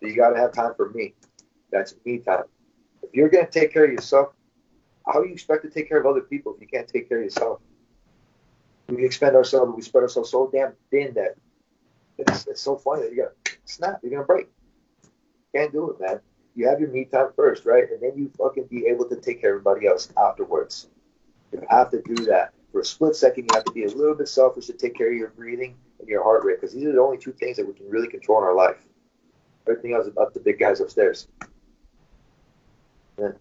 You 0.00 0.14
got 0.14 0.30
to 0.30 0.36
have 0.36 0.52
time 0.52 0.72
for 0.76 0.90
me. 0.90 1.14
That's 1.70 1.94
me 2.04 2.18
time. 2.18 2.44
If 3.02 3.10
you're 3.14 3.28
going 3.28 3.46
to 3.46 3.50
take 3.50 3.72
care 3.72 3.84
of 3.84 3.92
yourself, 3.92 4.32
how 5.06 5.22
do 5.22 5.28
you 5.28 5.34
expect 5.34 5.62
to 5.62 5.70
take 5.70 5.88
care 5.88 6.00
of 6.00 6.06
other 6.06 6.20
people 6.20 6.54
if 6.54 6.60
you 6.60 6.66
can't 6.66 6.88
take 6.88 7.08
care 7.08 7.18
of 7.18 7.24
yourself? 7.24 7.60
We 8.88 9.04
expend 9.04 9.36
ourselves, 9.36 9.72
we 9.74 9.82
spread 9.82 10.02
ourselves 10.02 10.30
so 10.30 10.48
damn 10.52 10.72
thin 10.90 11.14
that 11.14 11.34
it's, 12.18 12.46
it's 12.46 12.60
so 12.60 12.76
funny 12.76 13.02
that 13.02 13.10
you 13.12 13.22
got 13.22 13.32
to 13.44 13.52
snap, 13.64 13.98
you're 14.02 14.10
going 14.10 14.22
to 14.22 14.26
break. 14.26 14.48
Can't 15.54 15.72
do 15.72 15.90
it, 15.90 16.00
man 16.00 16.20
you 16.56 16.66
have 16.66 16.80
your 16.80 16.88
me 16.88 17.04
time 17.04 17.28
first, 17.36 17.66
right? 17.66 17.84
And 17.90 18.00
then 18.00 18.12
you 18.16 18.30
fucking 18.38 18.64
be 18.64 18.86
able 18.86 19.04
to 19.10 19.16
take 19.16 19.40
care 19.42 19.54
of 19.54 19.60
everybody 19.60 19.86
else 19.86 20.08
afterwards. 20.16 20.88
You 21.52 21.62
have 21.68 21.90
to 21.90 22.02
do 22.02 22.24
that. 22.24 22.52
For 22.72 22.80
a 22.80 22.84
split 22.84 23.14
second, 23.14 23.44
you 23.44 23.54
have 23.54 23.64
to 23.64 23.72
be 23.72 23.84
a 23.84 23.88
little 23.88 24.14
bit 24.14 24.28
selfish 24.28 24.66
to 24.66 24.72
take 24.72 24.94
care 24.94 25.12
of 25.12 25.16
your 25.16 25.28
breathing 25.28 25.76
and 26.00 26.08
your 26.08 26.24
heart 26.24 26.44
rate 26.44 26.60
because 26.60 26.74
these 26.74 26.84
are 26.86 26.92
the 26.92 27.00
only 27.00 27.18
two 27.18 27.32
things 27.32 27.56
that 27.58 27.66
we 27.66 27.74
can 27.74 27.88
really 27.88 28.08
control 28.08 28.38
in 28.38 28.44
our 28.44 28.54
life. 28.54 28.78
Everything 29.68 29.94
else 29.94 30.06
is 30.06 30.16
up 30.16 30.32
to 30.32 30.40
big 30.40 30.58
guys 30.58 30.80
upstairs. 30.80 31.28
Yeah. 33.18 33.32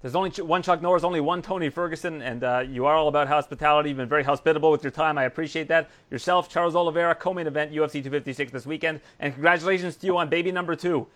There's 0.00 0.14
only 0.14 0.30
one 0.30 0.62
Chuck 0.62 0.80
Norris, 0.80 1.02
only 1.02 1.20
one 1.20 1.42
Tony 1.42 1.70
Ferguson, 1.70 2.22
and 2.22 2.44
uh, 2.44 2.64
you 2.68 2.86
are 2.86 2.94
all 2.94 3.08
about 3.08 3.26
hospitality. 3.26 3.88
You've 3.88 3.98
been 3.98 4.08
very 4.08 4.22
hospitable 4.22 4.70
with 4.70 4.84
your 4.84 4.92
time. 4.92 5.18
I 5.18 5.24
appreciate 5.24 5.66
that. 5.68 5.90
Yourself, 6.10 6.48
Charles 6.48 6.76
Oliveira, 6.76 7.16
co-main 7.16 7.48
event 7.48 7.72
UFC 7.72 7.94
256 7.94 8.52
this 8.52 8.64
weekend, 8.64 9.00
and 9.18 9.32
congratulations 9.32 9.96
to 9.96 10.06
you 10.06 10.16
on 10.16 10.28
baby 10.28 10.52
number 10.52 10.76
two. 10.76 11.08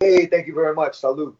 Hey, 0.00 0.26
thank 0.26 0.46
you 0.46 0.54
very 0.54 0.74
much. 0.74 0.98
Salute. 0.98 1.36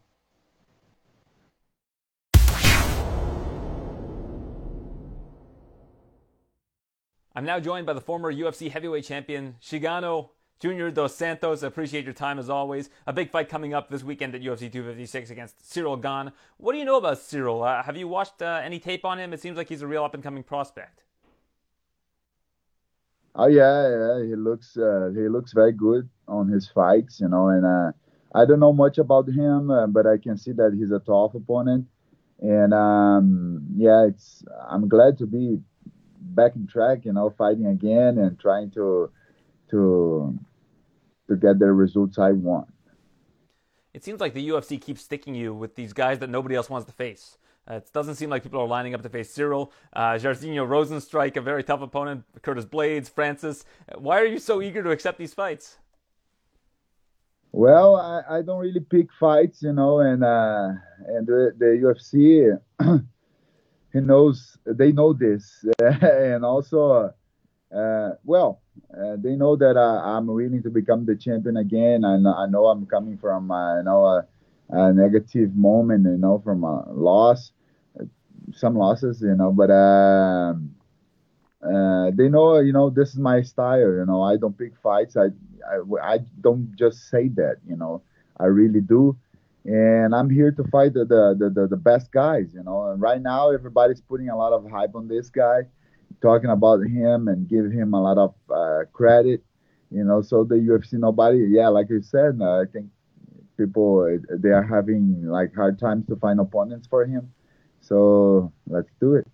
I'm 7.37 7.45
now 7.45 7.59
joined 7.59 7.87
by 7.87 7.95
the 7.95 8.01
former 8.01 8.33
UFC 8.33 8.71
heavyweight 8.71 9.05
champion, 9.05 9.57
Cigano 9.61 10.31
Junior 10.61 10.91
Dos 10.91 11.17
Santos. 11.17 11.65
I 11.65 11.67
appreciate 11.67 12.05
your 12.05 12.15
time 12.15 12.39
as 12.39 12.49
always. 12.49 12.91
A 13.07 13.13
big 13.13 13.31
fight 13.31 13.49
coming 13.49 13.75
up 13.75 13.89
this 13.89 14.05
weekend 14.05 14.35
at 14.35 14.43
UFC 14.43 14.71
256 14.71 15.31
against 15.31 15.59
Ciryl 15.63 16.01
Gane. 16.01 16.33
What 16.59 16.73
do 16.73 16.79
you 16.79 16.85
know 16.85 16.99
about 16.99 17.17
Ciryl? 17.17 17.67
Uh, 17.67 17.83
have 17.83 17.97
you 17.97 18.07
watched 18.07 18.41
uh, 18.41 18.61
any 18.63 18.79
tape 18.79 19.05
on 19.05 19.19
him? 19.19 19.33
It 19.33 19.41
seems 19.41 19.57
like 19.57 19.69
he's 19.69 19.83
a 19.83 19.87
real 19.87 20.05
up 20.05 20.15
and 20.15 20.23
coming 20.23 20.45
prospect. 20.45 21.03
Oh 23.35 23.49
yeah, 23.49 23.89
yeah, 23.89 24.25
he 24.25 24.37
looks 24.37 24.77
uh, 24.77 25.11
he 25.13 25.29
looks 25.29 25.53
very 25.53 25.73
good 25.73 26.09
on 26.29 26.47
his 26.47 26.69
fights, 26.69 27.19
you 27.19 27.27
know, 27.27 27.49
and 27.49 27.67
uh, 27.67 27.91
I 28.35 28.45
don't 28.45 28.61
know 28.61 28.73
much 28.73 28.99
about 28.99 29.29
him, 29.29 29.71
uh, 29.71 29.87
but 29.87 30.07
I 30.07 30.19
can 30.19 30.37
see 30.37 30.53
that 30.53 30.75
he's 30.77 30.91
a 30.91 30.99
tough 30.99 31.35
opponent. 31.35 31.87
And 32.41 32.75
um, 32.75 33.67
yeah, 33.77 34.07
it's 34.07 34.45
I'm 34.69 34.89
glad 34.89 35.19
to 35.19 35.27
be 35.27 35.61
back 36.21 36.57
in 36.57 36.67
track, 36.67 37.05
you 37.05 37.13
know, 37.13 37.31
fighting 37.31 37.67
again 37.67 38.19
and 38.19 38.39
trying 38.39 38.71
to 38.73 39.11
to 39.71 40.39
to 41.29 41.37
get 41.37 41.59
the 41.59 41.73
results 41.73 42.19
I 42.19 42.33
want. 42.33 42.69
It 43.95 44.03
seems 44.03 44.21
like 44.21 44.35
the 44.35 44.49
UFC 44.49 44.81
keeps 44.81 45.03
sticking 45.03 45.37
you 45.37 45.55
with 45.55 45.77
these 45.77 45.93
guys 45.93 46.19
that 46.19 46.29
nobody 46.29 46.57
else 46.57 46.69
wants 46.69 46.87
to 46.87 46.93
face. 46.93 47.39
Uh, 47.71 47.77
it 47.77 47.91
doesn't 47.95 48.17
seem 48.17 48.29
like 48.29 48.43
people 48.43 48.61
are 48.61 48.67
lining 48.67 48.93
up 48.95 49.03
to 49.03 49.09
face 49.09 49.33
Ciryl. 49.35 49.71
uh, 49.95 50.15
Jairzinho 50.15 50.67
Rozenstruik, 50.67 51.37
a 51.37 51.41
very 51.41 51.63
tough 51.63 51.81
opponent, 51.81 52.25
Curtis 52.43 52.67
Blaydes, 52.67 53.09
Francis. 53.09 53.65
Why 53.97 54.21
are 54.21 54.27
you 54.27 54.39
so 54.39 54.61
eager 54.61 54.83
to 54.83 54.91
accept 54.91 55.17
these 55.17 55.33
fights? 55.33 55.79
Well, 57.57 57.95
I, 57.95 58.39
I 58.39 58.43
don't 58.43 58.59
really 58.59 58.81
pick 58.81 59.13
fights, 59.13 59.63
you 59.63 59.73
know, 59.73 60.01
and 60.01 60.25
uh, 60.25 60.71
and 61.07 61.25
the, 61.25 61.55
the 61.57 61.67
UFC, 61.87 62.51
he 63.93 64.01
knows 64.01 64.59
they 64.67 64.91
know 64.91 65.13
this, 65.13 65.65
and 65.81 66.45
also, 66.45 67.15
uh, 67.73 68.11
well, 68.25 68.61
uh, 68.93 69.15
they 69.19 69.37
know 69.37 69.55
that 69.55 69.77
uh, 69.77 70.03
I'm 70.03 70.27
willing 70.27 70.65
to 70.65 70.71
become 70.71 71.07
the 71.07 71.15
champion 71.15 71.57
again. 71.57 72.05
I 72.05 72.15
I 72.15 72.47
know 72.47 72.67
I'm 72.67 72.87
coming 72.87 73.19
from 73.19 73.53
uh, 73.53 73.77
you 73.77 73.85
know 73.85 74.05
a, 74.05 74.27
a, 74.71 74.93
negative 74.93 75.55
moment, 75.55 76.07
you 76.07 76.19
know, 76.19 76.41
from 76.45 76.65
a 76.65 76.91
loss, 76.93 77.53
some 78.53 78.75
losses, 78.75 79.23
you 79.23 79.37
know, 79.37 79.53
but. 79.53 79.71
Um, 79.71 80.74
uh, 81.65 82.11
they 82.15 82.29
know, 82.29 82.59
you 82.61 82.73
know, 82.73 82.91
this 82.91 83.11
is 83.11 83.19
my 83.19 83.43
style. 83.43 83.79
You 83.81 84.05
know, 84.07 84.23
I 84.23 84.37
don't 84.37 84.57
pick 84.57 84.77
fights. 84.83 85.17
I, 85.17 85.27
I, 85.69 86.15
I 86.15 86.19
don't 86.41 86.75
just 86.77 87.09
say 87.11 87.29
that. 87.31 87.57
You 87.67 87.77
know, 87.77 88.03
I 88.39 88.47
really 88.47 88.81
do, 88.81 89.17
and 89.65 90.15
I'm 90.15 90.31
here 90.31 90.53
to 90.53 90.65
fight 90.65 90.95
the 90.95 91.05
the, 91.05 91.51
the, 91.55 91.69
the 91.69 91.77
best 91.77 92.13
guys. 92.13 92.53
You 92.55 92.63
know, 92.63 92.91
and 92.91 93.01
right 93.01 93.21
now 93.21 93.51
everybody's 93.51 94.01
putting 94.01 94.29
a 94.31 94.37
lot 94.37 94.53
of 94.53 94.69
hype 94.71 94.95
on 94.95 95.09
this 95.09 95.31
guy, 95.31 95.63
talking 96.23 96.51
about 96.51 96.81
him 96.83 97.29
and 97.29 97.49
give 97.49 97.71
him 97.71 97.95
a 97.95 98.03
lot 98.03 98.19
of 98.19 98.35
uh, 98.55 98.85
credit. 98.93 99.43
You 99.91 100.05
know, 100.05 100.23
so 100.23 100.45
the 100.45 100.57
UFC 100.57 100.95
nobody, 100.95 101.39
yeah, 101.51 101.69
like 101.69 101.89
you 101.91 102.03
said, 102.03 102.39
uh, 102.41 102.61
I 102.61 102.65
think 102.73 102.89
people 103.57 104.19
they 104.31 104.51
are 104.51 104.63
having 104.63 105.27
like 105.27 105.55
hard 105.55 105.79
times 105.79 106.07
to 106.09 106.17
find 106.17 106.41
opponents 106.41 106.87
for 106.89 107.05
him. 107.07 107.33
So 107.81 108.53
let's 108.67 108.91
do 109.01 109.15
it. 109.15 109.27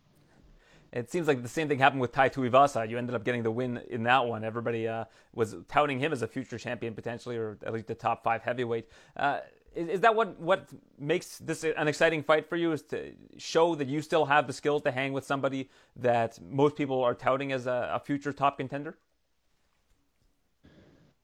It 0.93 1.11
seems 1.11 1.29
like 1.29 1.43
the 1.43 1.49
same 1.49 1.69
thing 1.69 1.79
happened 1.79 2.01
with 2.01 2.13
Tai 2.13 2.31
Tuivasa. 2.31 2.89
You 2.89 2.99
ended 2.99 3.15
up 3.15 3.25
getting 3.25 3.43
the 3.43 3.51
win 3.51 3.81
in 3.89 4.03
that 4.05 4.27
one. 4.27 4.43
Everybody 4.43 4.89
uh, 4.89 5.05
was 5.33 5.55
touting 5.69 6.01
him 6.01 6.13
as 6.13 6.23
a 6.23 6.27
future 6.27 6.59
champion 6.59 6.95
potentially, 6.95 7.37
or 7.37 7.59
at 7.65 7.73
least 7.73 7.87
the 7.87 7.95
top 7.95 8.25
five 8.25 8.43
heavyweight. 8.43 8.89
Uh, 9.17 9.41
is, 9.75 9.89
is, 9.89 10.01
that 10.01 10.17
what 10.17 10.39
what 10.41 10.69
makes 10.99 11.39
this 11.39 11.63
an 11.63 11.87
exciting 11.87 12.25
fight 12.25 12.49
for 12.49 12.57
you? 12.57 12.73
Is 12.73 12.83
to 12.83 13.13
show 13.39 13.77
that 13.77 13.87
you 13.87 14.03
still 14.03 14.25
have 14.25 14.49
the 14.49 14.53
skills 14.53 14.83
to 14.83 14.91
hang 14.91 15.13
with 15.13 15.25
somebody 15.25 15.71
that 15.97 16.41
most 16.43 16.75
people 16.75 17.05
are 17.05 17.15
touting 17.15 17.53
as 17.53 17.67
a, 17.67 17.93
a 17.95 18.01
future 18.01 18.33
top 18.33 18.59
contender? 18.59 18.99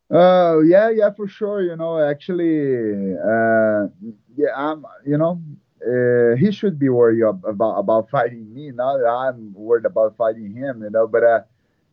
Uh, 0.08 0.60
yeah, 0.60 0.90
yeah, 0.90 1.10
for 1.10 1.26
sure. 1.26 1.62
You 1.62 1.74
know, 1.74 1.98
actually, 1.98 3.14
uh, 3.14 3.88
yeah, 4.36 4.54
I'm, 4.54 4.86
you 5.04 5.18
know, 5.18 5.42
uh, 5.86 6.36
he 6.36 6.50
should 6.52 6.78
be 6.78 6.88
worried 6.88 7.22
about 7.22 7.78
about 7.78 8.10
fighting 8.10 8.52
me. 8.52 8.70
Not 8.70 8.98
that 8.98 9.08
I'm 9.08 9.52
worried 9.54 9.86
about 9.86 10.16
fighting 10.16 10.52
him, 10.54 10.82
you 10.82 10.90
know. 10.90 11.06
But 11.06 11.24
uh, 11.24 11.40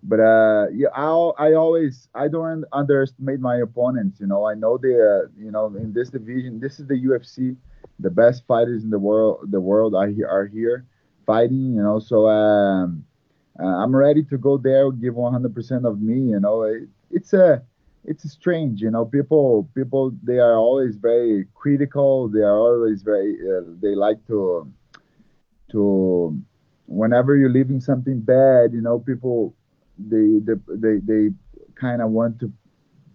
but 0.04 0.20
uh, 0.20 0.68
yeah, 0.74 0.90
I 0.96 1.08
I 1.38 1.54
always 1.54 2.10
I 2.16 2.28
don't 2.28 2.66
underestimate 2.74 3.40
my 3.40 3.58
opponents. 3.58 4.20
You 4.20 4.28
know, 4.28 4.46
I 4.48 4.56
know 4.56 4.78
they 4.78 4.96
uh, 4.96 5.30
you 5.38 5.52
know 5.52 5.68
in 5.76 5.94
this 5.94 6.10
division, 6.10 6.60
this 6.60 6.80
is 6.80 6.88
the 6.88 6.96
UFC. 6.96 7.56
The 8.00 8.10
best 8.10 8.46
fighters 8.48 8.84
in 8.84 8.90
the 8.90 9.00
world, 9.00 9.52
the 9.52 9.62
world 9.62 9.96
are 9.96 10.08
here, 10.08 10.28
are 10.28 10.46
here 10.46 10.86
fighting. 11.26 11.76
You 11.76 11.84
know, 11.84 12.00
so 12.00 12.28
um, 12.28 13.06
uh, 13.60 13.66
I'm 13.66 13.96
ready 13.96 14.24
to 14.24 14.38
go 14.38 14.58
there, 14.58 14.90
give 14.92 15.14
100% 15.16 15.86
of 15.86 16.02
me. 16.02 16.32
You 16.32 16.40
know, 16.40 16.64
it, 16.64 16.90
it's 17.12 17.34
a 17.34 17.64
it's 18.06 18.30
strange 18.30 18.82
you 18.82 18.92
know 18.92 19.06
people 19.06 19.70
people 19.76 20.12
they 20.24 20.40
are 20.40 20.56
always 20.58 20.96
very 20.96 21.46
critical. 21.54 22.28
They 22.28 22.42
are 22.42 22.58
always 22.58 23.02
very 23.02 23.36
uh, 23.36 23.62
they 23.82 23.96
like 23.96 24.26
to 24.28 24.72
to 25.72 26.38
whenever 26.86 27.36
you're 27.36 27.50
leaving 27.50 27.80
something 27.80 28.20
bad 28.20 28.74
you 28.74 28.82
know 28.82 29.00
people 29.00 29.56
they 29.98 30.40
they 30.44 30.54
they, 30.68 30.98
they 31.04 31.30
kind 31.76 32.02
of 32.02 32.10
want 32.12 32.40
to 32.40 32.52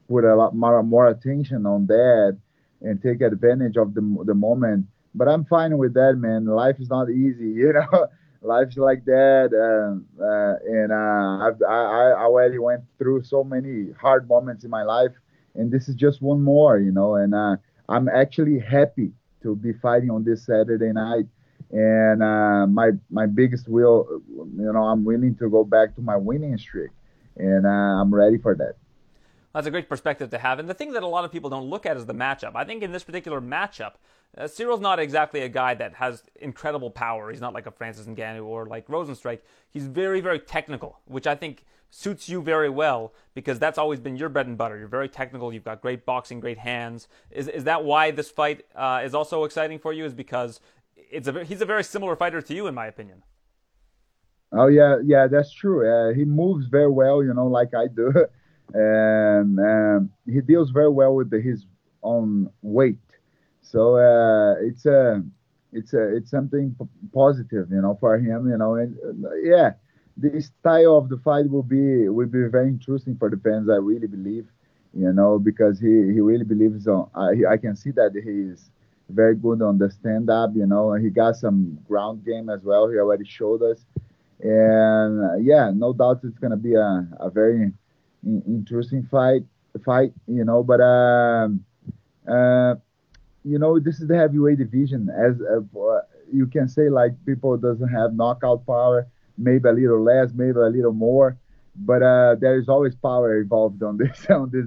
put 0.08 0.24
a 0.24 0.34
lot 0.34 0.54
more, 0.54 0.82
more 0.82 1.08
attention 1.08 1.66
on 1.66 1.86
that 1.86 2.38
and 2.80 3.02
take 3.02 3.20
advantage 3.20 3.76
of 3.76 3.94
the, 3.94 4.00
the 4.24 4.34
moment. 4.34 4.86
But 5.14 5.28
i'm 5.28 5.44
fine 5.44 5.76
with 5.76 5.94
that 5.94 6.14
man. 6.16 6.46
Life 6.46 6.76
is 6.80 6.88
not 6.88 7.10
easy 7.10 7.48
you 7.62 7.72
know 7.72 8.06
life's 8.40 8.76
like 8.76 9.04
that 9.04 9.50
uh, 9.52 10.22
uh, 10.22 10.54
and 10.66 10.92
uh, 10.92 11.66
I, 11.68 12.12
I 12.18 12.24
already 12.24 12.58
went 12.58 12.82
through 12.98 13.24
so 13.24 13.42
many 13.42 13.92
hard 14.00 14.28
moments 14.28 14.64
in 14.64 14.70
my 14.70 14.82
life 14.82 15.12
and 15.54 15.70
this 15.70 15.88
is 15.88 15.94
just 15.94 16.22
one 16.22 16.42
more 16.42 16.78
you 16.78 16.92
know 16.92 17.16
and 17.16 17.34
uh, 17.34 17.56
i'm 17.88 18.08
actually 18.08 18.58
happy 18.58 19.10
to 19.42 19.56
be 19.56 19.72
fighting 19.72 20.10
on 20.10 20.24
this 20.24 20.46
saturday 20.46 20.92
night 20.92 21.26
and 21.72 22.22
uh, 22.22 22.66
my 22.66 22.90
my 23.10 23.26
biggest 23.26 23.68
will 23.68 24.22
you 24.28 24.72
know 24.72 24.84
i'm 24.84 25.04
willing 25.04 25.34
to 25.34 25.50
go 25.50 25.64
back 25.64 25.94
to 25.96 26.00
my 26.00 26.16
winning 26.16 26.56
streak 26.56 26.90
and 27.36 27.66
uh, 27.66 27.68
i'm 27.68 28.14
ready 28.14 28.38
for 28.38 28.54
that 28.54 28.74
that's 29.54 29.66
a 29.66 29.70
great 29.70 29.88
perspective 29.88 30.30
to 30.30 30.38
have. 30.38 30.58
And 30.58 30.68
the 30.68 30.74
thing 30.74 30.92
that 30.92 31.02
a 31.02 31.06
lot 31.06 31.24
of 31.24 31.32
people 31.32 31.50
don't 31.50 31.68
look 31.68 31.86
at 31.86 31.96
is 31.96 32.06
the 32.06 32.14
matchup. 32.14 32.52
I 32.54 32.64
think 32.64 32.82
in 32.82 32.92
this 32.92 33.02
particular 33.02 33.40
matchup, 33.40 33.94
uh, 34.36 34.46
Ciryl's 34.46 34.80
not 34.80 34.98
exactly 34.98 35.40
a 35.40 35.48
guy 35.48 35.74
that 35.74 35.94
has 35.94 36.22
incredible 36.40 36.90
power. 36.90 37.30
He's 37.30 37.40
not 37.40 37.54
like 37.54 37.66
a 37.66 37.70
Francis 37.70 38.06
Ngannou 38.06 38.44
or 38.44 38.66
like 38.66 38.86
Rozenstruik. 38.88 39.40
He's 39.70 39.86
very, 39.86 40.20
very 40.20 40.38
technical, 40.38 41.00
which 41.06 41.26
I 41.26 41.34
think 41.34 41.64
suits 41.90 42.28
you 42.28 42.42
very 42.42 42.68
well 42.68 43.14
because 43.34 43.58
that's 43.58 43.78
always 43.78 43.98
been 43.98 44.16
your 44.16 44.28
bread 44.28 44.46
and 44.46 44.58
butter. 44.58 44.76
You're 44.78 44.88
very 44.88 45.08
technical. 45.08 45.52
You've 45.52 45.64
got 45.64 45.80
great 45.80 46.04
boxing, 46.04 46.40
great 46.40 46.58
hands. 46.58 47.08
Is 47.30 47.48
is 47.48 47.64
that 47.64 47.84
why 47.84 48.10
this 48.10 48.30
fight 48.30 48.66
uh, 48.74 49.00
is 49.04 49.14
also 49.14 49.44
exciting 49.44 49.78
for 49.78 49.92
you? 49.92 50.04
Is 50.04 50.14
because 50.14 50.60
it's 51.10 51.28
a 51.28 51.44
he's 51.44 51.62
a 51.62 51.66
very 51.66 51.84
similar 51.84 52.14
fighter 52.14 52.42
to 52.42 52.54
you, 52.54 52.66
in 52.66 52.74
my 52.74 52.86
opinion. 52.86 53.22
Oh 54.52 54.68
yeah, 54.68 54.96
yeah, 55.04 55.26
that's 55.26 55.52
true. 55.52 55.88
Uh, 55.88 56.14
he 56.14 56.24
moves 56.24 56.66
very 56.66 56.90
well, 56.90 57.22
you 57.22 57.34
know, 57.34 57.46
like 57.46 57.74
I 57.74 57.86
do. 57.86 58.12
and 58.74 59.58
um, 59.58 60.10
he 60.26 60.40
deals 60.40 60.70
very 60.70 60.90
well 60.90 61.14
with 61.14 61.30
the, 61.30 61.40
his 61.40 61.66
own 62.02 62.50
weight. 62.62 62.98
So 63.70 63.96
uh, 63.96 64.54
it's 64.60 64.86
a 64.86 65.22
it's 65.72 65.92
a 65.94 66.16
it's 66.16 66.30
something 66.30 66.74
p- 66.78 66.86
positive, 67.12 67.70
you 67.70 67.80
know, 67.82 67.96
for 68.00 68.16
him, 68.18 68.48
you 68.50 68.56
know, 68.58 68.76
and 68.76 68.96
uh, 69.24 69.34
yeah, 69.42 69.72
the 70.16 70.40
style 70.40 70.96
of 70.98 71.08
the 71.08 71.18
fight 71.18 71.50
will 71.50 71.62
be 71.62 72.08
will 72.08 72.26
be 72.26 72.44
very 72.48 72.68
interesting 72.68 73.16
for 73.16 73.30
the 73.30 73.36
fans. 73.38 73.68
I 73.70 73.76
really 73.76 74.06
believe, 74.06 74.46
you 74.94 75.12
know, 75.12 75.38
because 75.38 75.78
he 75.80 75.88
he 76.14 76.20
really 76.20 76.44
believes 76.44 76.86
on. 76.88 77.10
I 77.14 77.54
I 77.54 77.56
can 77.58 77.76
see 77.76 77.90
that 77.92 78.12
he 78.14 78.52
is 78.52 78.70
very 79.10 79.36
good 79.36 79.62
on 79.62 79.78
the 79.78 79.90
stand 79.90 80.30
up, 80.30 80.50
you 80.54 80.66
know, 80.66 80.92
he 80.94 81.10
got 81.10 81.36
some 81.36 81.78
ground 81.88 82.24
game 82.24 82.48
as 82.50 82.62
well. 82.62 82.88
He 82.88 82.98
already 82.98 83.24
showed 83.24 83.62
us, 83.62 83.84
and 84.40 85.24
uh, 85.24 85.36
yeah, 85.36 85.70
no 85.74 85.92
doubt 85.92 86.20
it's 86.24 86.38
gonna 86.38 86.56
be 86.56 86.74
a 86.74 87.06
a 87.20 87.30
very 87.30 87.72
interesting 88.46 89.04
fight 89.10 89.42
fight 89.84 90.12
you 90.26 90.44
know 90.44 90.62
but 90.62 90.80
um 90.80 91.64
uh 92.28 92.74
you 93.44 93.58
know 93.58 93.78
this 93.78 94.00
is 94.00 94.08
the 94.08 94.16
heavyweight 94.16 94.58
division 94.58 95.08
as 95.10 95.40
uh, 95.42 96.00
you 96.32 96.46
can 96.46 96.68
say 96.68 96.88
like 96.88 97.12
people 97.24 97.56
doesn't 97.56 97.88
have 97.88 98.14
knockout 98.14 98.64
power 98.66 99.06
maybe 99.36 99.68
a 99.68 99.72
little 99.72 100.02
less 100.02 100.30
maybe 100.34 100.58
a 100.58 100.68
little 100.68 100.92
more 100.92 101.36
but 101.76 102.02
uh 102.02 102.34
there 102.40 102.58
is 102.58 102.68
always 102.68 102.94
power 102.96 103.40
involved 103.40 103.82
on 103.82 103.96
this 104.02 104.26
on 104.30 104.50
this 104.50 104.66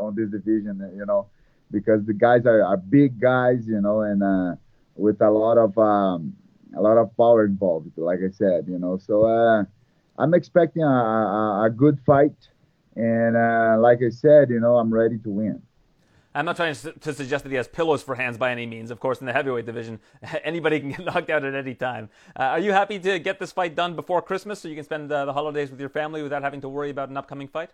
on 0.00 0.14
this 0.14 0.30
division 0.30 0.90
you 0.96 1.04
know 1.06 1.26
because 1.70 2.04
the 2.06 2.14
guys 2.14 2.46
are, 2.46 2.62
are 2.64 2.76
big 2.76 3.20
guys 3.20 3.66
you 3.66 3.80
know 3.80 4.00
and 4.00 4.22
uh 4.22 4.54
with 4.96 5.20
a 5.20 5.30
lot 5.30 5.58
of 5.58 5.76
um 5.78 6.34
a 6.76 6.80
lot 6.80 6.96
of 6.96 7.14
power 7.16 7.44
involved 7.44 7.90
like 7.96 8.20
i 8.26 8.30
said 8.30 8.66
you 8.68 8.78
know 8.78 8.96
so 8.98 9.24
uh 9.24 9.64
i'm 10.18 10.34
expecting 10.34 10.82
a, 10.82 10.86
a, 10.86 11.64
a 11.66 11.70
good 11.70 11.98
fight 12.06 12.48
and 12.96 13.36
uh, 13.36 13.76
like 13.78 13.98
I 14.04 14.08
said, 14.08 14.48
you 14.48 14.58
know, 14.58 14.76
I'm 14.76 14.92
ready 14.92 15.18
to 15.18 15.30
win. 15.30 15.62
I'm 16.36 16.44
not 16.44 16.56
trying 16.56 16.74
to 16.74 17.14
suggest 17.14 17.44
that 17.44 17.50
he 17.50 17.56
has 17.56 17.66
pillows 17.66 18.02
for 18.02 18.14
hands 18.14 18.36
by 18.36 18.52
any 18.52 18.66
means. 18.66 18.90
Of 18.90 19.00
course, 19.00 19.20
in 19.20 19.26
the 19.26 19.32
heavyweight 19.32 19.64
division, 19.64 20.00
anybody 20.44 20.80
can 20.80 20.90
get 20.90 21.04
knocked 21.04 21.30
out 21.30 21.44
at 21.44 21.54
any 21.54 21.74
time. 21.74 22.10
Uh, 22.38 22.42
are 22.42 22.58
you 22.58 22.72
happy 22.72 22.98
to 22.98 23.18
get 23.18 23.40
this 23.40 23.52
fight 23.52 23.74
done 23.74 23.96
before 23.96 24.20
Christmas 24.20 24.60
so 24.60 24.68
you 24.68 24.74
can 24.74 24.84
spend 24.84 25.10
uh, 25.10 25.24
the 25.24 25.32
holidays 25.32 25.70
with 25.70 25.80
your 25.80 25.88
family 25.88 26.22
without 26.22 26.42
having 26.42 26.60
to 26.60 26.68
worry 26.68 26.90
about 26.90 27.08
an 27.08 27.16
upcoming 27.16 27.48
fight? 27.48 27.70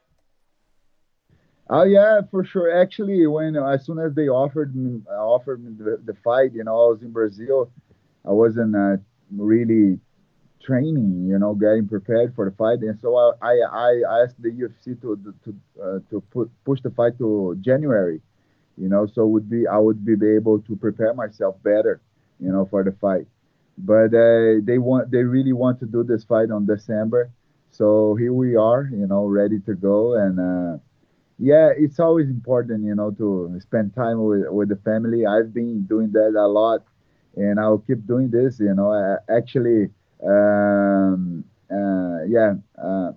Oh 1.70 1.82
yeah, 1.82 2.20
for 2.30 2.44
sure. 2.44 2.80
Actually, 2.80 3.26
when 3.26 3.56
as 3.56 3.84
soon 3.84 3.98
as 3.98 4.14
they 4.14 4.28
offered 4.28 4.76
me 4.76 5.00
offered 5.10 5.64
me 5.64 5.72
the, 5.76 6.00
the 6.04 6.14
fight, 6.22 6.52
you 6.52 6.62
know, 6.62 6.72
I 6.72 6.88
was 6.90 7.02
in 7.02 7.10
Brazil. 7.10 7.70
I 8.24 8.30
wasn't 8.30 8.76
uh, 8.76 8.98
really 9.36 9.98
training, 10.62 11.26
you 11.28 11.38
know, 11.38 11.54
getting 11.54 11.88
prepared 11.88 12.34
for 12.34 12.48
the 12.48 12.54
fight. 12.56 12.80
And 12.80 12.98
so 13.00 13.16
I, 13.16 13.32
I, 13.42 13.54
I 13.78 14.22
asked 14.22 14.40
the 14.40 14.50
UFC 14.50 15.00
to 15.00 15.34
to 15.44 15.54
uh, 15.82 15.98
to 16.10 16.20
put, 16.30 16.50
push 16.64 16.80
the 16.82 16.90
fight 16.90 17.18
to 17.18 17.56
January, 17.60 18.20
you 18.76 18.88
know, 18.88 19.06
so 19.06 19.26
would 19.26 19.48
be 19.48 19.66
I 19.66 19.78
would 19.78 20.04
be 20.04 20.14
able 20.34 20.60
to 20.60 20.76
prepare 20.76 21.14
myself 21.14 21.56
better, 21.62 22.00
you 22.40 22.50
know, 22.50 22.66
for 22.66 22.82
the 22.84 22.92
fight. 22.92 23.26
But 23.78 24.14
uh, 24.14 24.60
they 24.62 24.78
want 24.78 25.10
they 25.10 25.24
really 25.24 25.52
want 25.52 25.80
to 25.80 25.86
do 25.86 26.02
this 26.04 26.24
fight 26.24 26.50
on 26.50 26.66
December, 26.66 27.30
so 27.70 28.14
here 28.16 28.32
we 28.32 28.56
are, 28.56 28.88
you 28.92 29.06
know, 29.06 29.24
ready 29.24 29.60
to 29.60 29.74
go. 29.74 30.14
And 30.14 30.38
uh, 30.38 30.78
yeah, 31.38 31.70
it's 31.76 31.98
always 31.98 32.28
important, 32.28 32.84
you 32.84 32.94
know, 32.94 33.10
to 33.12 33.58
spend 33.60 33.94
time 33.94 34.22
with 34.22 34.48
with 34.50 34.68
the 34.68 34.76
family. 34.76 35.26
I've 35.26 35.52
been 35.54 35.84
doing 35.84 36.12
that 36.12 36.34
a 36.36 36.46
lot, 36.46 36.84
and 37.36 37.58
I'll 37.58 37.78
keep 37.78 38.06
doing 38.06 38.30
this. 38.30 38.60
You 38.60 38.74
know, 38.74 38.92
I, 38.92 39.16
actually 39.34 39.90
um, 40.22 41.44
uh, 41.70 42.24
yeah, 42.28 42.54
uh, 42.78 43.12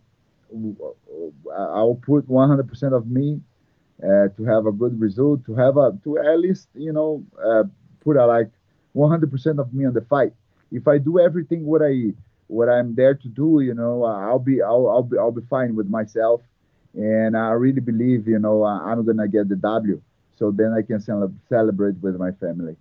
I'll 1.56 2.00
put 2.02 2.28
100% 2.28 2.94
of 2.96 3.08
me 3.08 3.42
uh, 4.04 4.28
to 4.36 4.44
have 4.46 4.66
a 4.66 4.72
good 4.72 5.00
result, 5.00 5.46
to 5.46 5.56
have 5.56 5.78
a 5.78 5.98
to 6.04 6.18
at 6.18 6.40
least 6.40 6.68
you 6.76 6.92
know 6.92 7.24
uh, 7.44 7.64
put 8.04 8.18
a 8.18 8.26
like 8.26 8.50
100% 8.96 9.60
of 9.60 9.74
me 9.74 9.86
on 9.86 9.94
the 9.94 10.02
fight. 10.02 10.34
If 10.72 10.88
I 10.88 10.98
do 10.98 11.20
everything 11.20 11.66
what 11.66 11.82
I 11.82 12.14
what 12.48 12.70
I'm 12.70 12.96
there 12.96 13.16
to 13.16 13.28
do, 13.28 13.62
you 13.62 13.74
know, 13.74 14.04
I'll 14.04 14.40
be 14.40 14.62
I'll 14.62 14.88
I'll 14.90 15.04
be 15.04 15.18
I'll 15.18 15.32
be 15.32 15.42
fine 15.50 15.76
with 15.76 15.90
myself, 15.90 16.42
and 16.94 17.36
I 17.36 17.52
really 17.52 17.82
believe 17.82 18.28
you 18.28 18.40
know 18.40 18.64
I'm 18.64 19.06
gonna 19.06 19.28
get 19.28 19.50
the 19.50 19.56
W, 19.56 20.02
so 20.38 20.52
then 20.52 20.74
I 20.74 20.82
can 20.82 21.02
celebrate 21.02 21.96
with 22.02 22.16
my 22.18 22.32
family. 22.34 22.76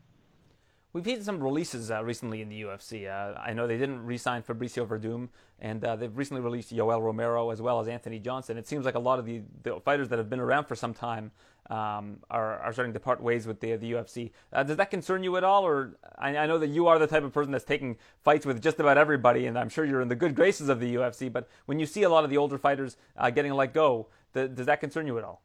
We've 0.94 1.04
had 1.04 1.24
some 1.24 1.42
releases 1.42 1.90
uh, 1.90 2.04
recently 2.04 2.40
in 2.40 2.48
the 2.48 2.62
UFC. 2.62 3.10
Uh, 3.10 3.36
I 3.40 3.52
know 3.52 3.66
they 3.66 3.76
didn't 3.76 4.06
re-sign 4.06 4.44
Fabricio 4.44 4.86
Werdum, 4.86 5.28
and 5.58 5.84
uh, 5.84 5.96
they've 5.96 6.16
recently 6.16 6.40
released 6.40 6.72
Yoel 6.72 7.02
Romero 7.02 7.50
as 7.50 7.60
well 7.60 7.80
as 7.80 7.88
Anthony 7.88 8.20
Johnson. 8.20 8.56
It 8.56 8.68
seems 8.68 8.84
like 8.84 8.94
a 8.94 9.00
lot 9.00 9.18
of 9.18 9.26
the, 9.26 9.42
the 9.64 9.80
fighters 9.80 10.08
that 10.10 10.20
have 10.20 10.30
been 10.30 10.38
around 10.38 10.66
for 10.66 10.76
some 10.76 10.94
time 10.94 11.32
um, 11.68 12.18
are, 12.30 12.60
are 12.60 12.72
starting 12.72 12.92
to 12.92 13.00
part 13.00 13.20
ways 13.20 13.44
with 13.44 13.58
the, 13.58 13.74
the 13.74 13.90
UFC. 13.90 14.30
Uh, 14.52 14.62
does 14.62 14.76
that 14.76 14.92
concern 14.92 15.24
you 15.24 15.36
at 15.36 15.42
all? 15.42 15.66
Or 15.66 15.96
I, 16.16 16.36
I, 16.36 16.46
know 16.46 16.58
that 16.58 16.68
you 16.68 16.86
are 16.86 17.00
the 17.00 17.08
type 17.08 17.24
of 17.24 17.32
person 17.32 17.50
that's 17.50 17.64
taking 17.64 17.96
fights 18.22 18.46
with 18.46 18.62
just 18.62 18.78
about 18.78 18.96
everybody, 18.96 19.46
and 19.46 19.58
I'm 19.58 19.70
sure 19.70 19.84
you're 19.84 20.00
in 20.00 20.06
the 20.06 20.14
good 20.14 20.36
graces 20.36 20.68
of 20.68 20.78
the 20.78 20.94
UFC. 20.94 21.32
But 21.32 21.48
when 21.66 21.80
you 21.80 21.86
see 21.86 22.04
a 22.04 22.08
lot 22.08 22.22
of 22.22 22.30
the 22.30 22.36
older 22.36 22.56
fighters 22.56 22.96
uh, 23.16 23.30
getting 23.30 23.52
let 23.54 23.74
go, 23.74 24.06
th- 24.32 24.54
does 24.54 24.66
that 24.66 24.78
concern 24.78 25.08
you 25.08 25.18
at 25.18 25.24
all? 25.24 25.42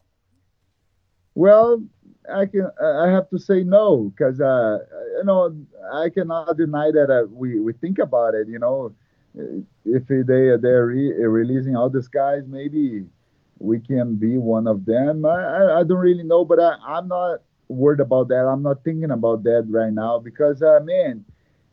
Well, 1.40 1.84
I 2.30 2.46
can. 2.46 2.70
I 2.84 3.08
have 3.10 3.30
to 3.30 3.40
say 3.40 3.64
no 3.64 4.12
because 4.12 4.42
uh, 4.42 4.80
you 5.18 5.24
know 5.24 5.56
I 5.94 6.10
cannot 6.10 6.58
deny 6.58 6.92
that 6.92 7.10
uh, 7.10 7.28
we 7.32 7.60
we 7.60 7.74
think 7.74 8.00
about 8.00 8.36
it. 8.36 8.48
You 8.50 8.60
know, 8.60 8.94
if 9.86 10.08
they 10.08 10.24
they're 10.58 10.86
re- 10.88 11.26
releasing 11.26 11.76
all 11.76 11.90
these 11.90 12.08
guys, 12.10 12.44
maybe 12.48 13.06
we 13.60 13.80
can 13.80 14.16
be 14.16 14.38
one 14.38 14.68
of 14.68 14.86
them. 14.86 15.26
I, 15.26 15.30
I, 15.40 15.80
I 15.80 15.84
don't 15.84 15.98
really 16.10 16.24
know, 16.24 16.44
but 16.46 16.60
I, 16.60 16.76
I'm 16.86 17.08
not 17.08 17.42
worried 17.70 18.02
about 18.02 18.28
that. 18.30 18.46
I'm 18.46 18.62
not 18.64 18.84
thinking 18.84 19.12
about 19.12 19.44
that 19.44 19.66
right 19.70 19.94
now 19.94 20.20
because 20.20 20.62
uh, 20.62 20.80
man, 20.84 21.24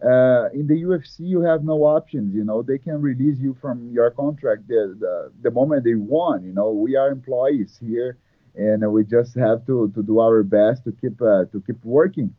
uh, 0.02 0.48
in 0.54 0.66
the 0.68 0.80
UFC 0.82 1.24
you 1.24 1.40
have 1.42 1.64
no 1.64 1.82
options. 1.84 2.34
You 2.34 2.44
know, 2.44 2.62
they 2.62 2.78
can 2.78 3.00
release 3.00 3.38
you 3.40 3.56
from 3.60 3.90
your 3.90 4.10
contract 4.10 4.68
the 4.68 4.96
the, 4.98 5.32
the 5.42 5.50
moment 5.50 5.84
they 5.84 5.94
want. 5.96 6.44
You 6.44 6.52
know, 6.52 6.70
we 6.70 6.96
are 6.96 7.10
employees 7.10 7.78
here 7.80 8.18
and 8.56 8.90
we 8.92 9.04
just 9.04 9.34
have 9.36 9.66
to, 9.66 9.90
to 9.94 10.02
do 10.02 10.20
our 10.20 10.42
best 10.42 10.84
to 10.84 10.92
keep 10.92 11.20
uh, 11.22 11.44
to 11.52 11.62
keep 11.66 11.82
working. 11.84 12.34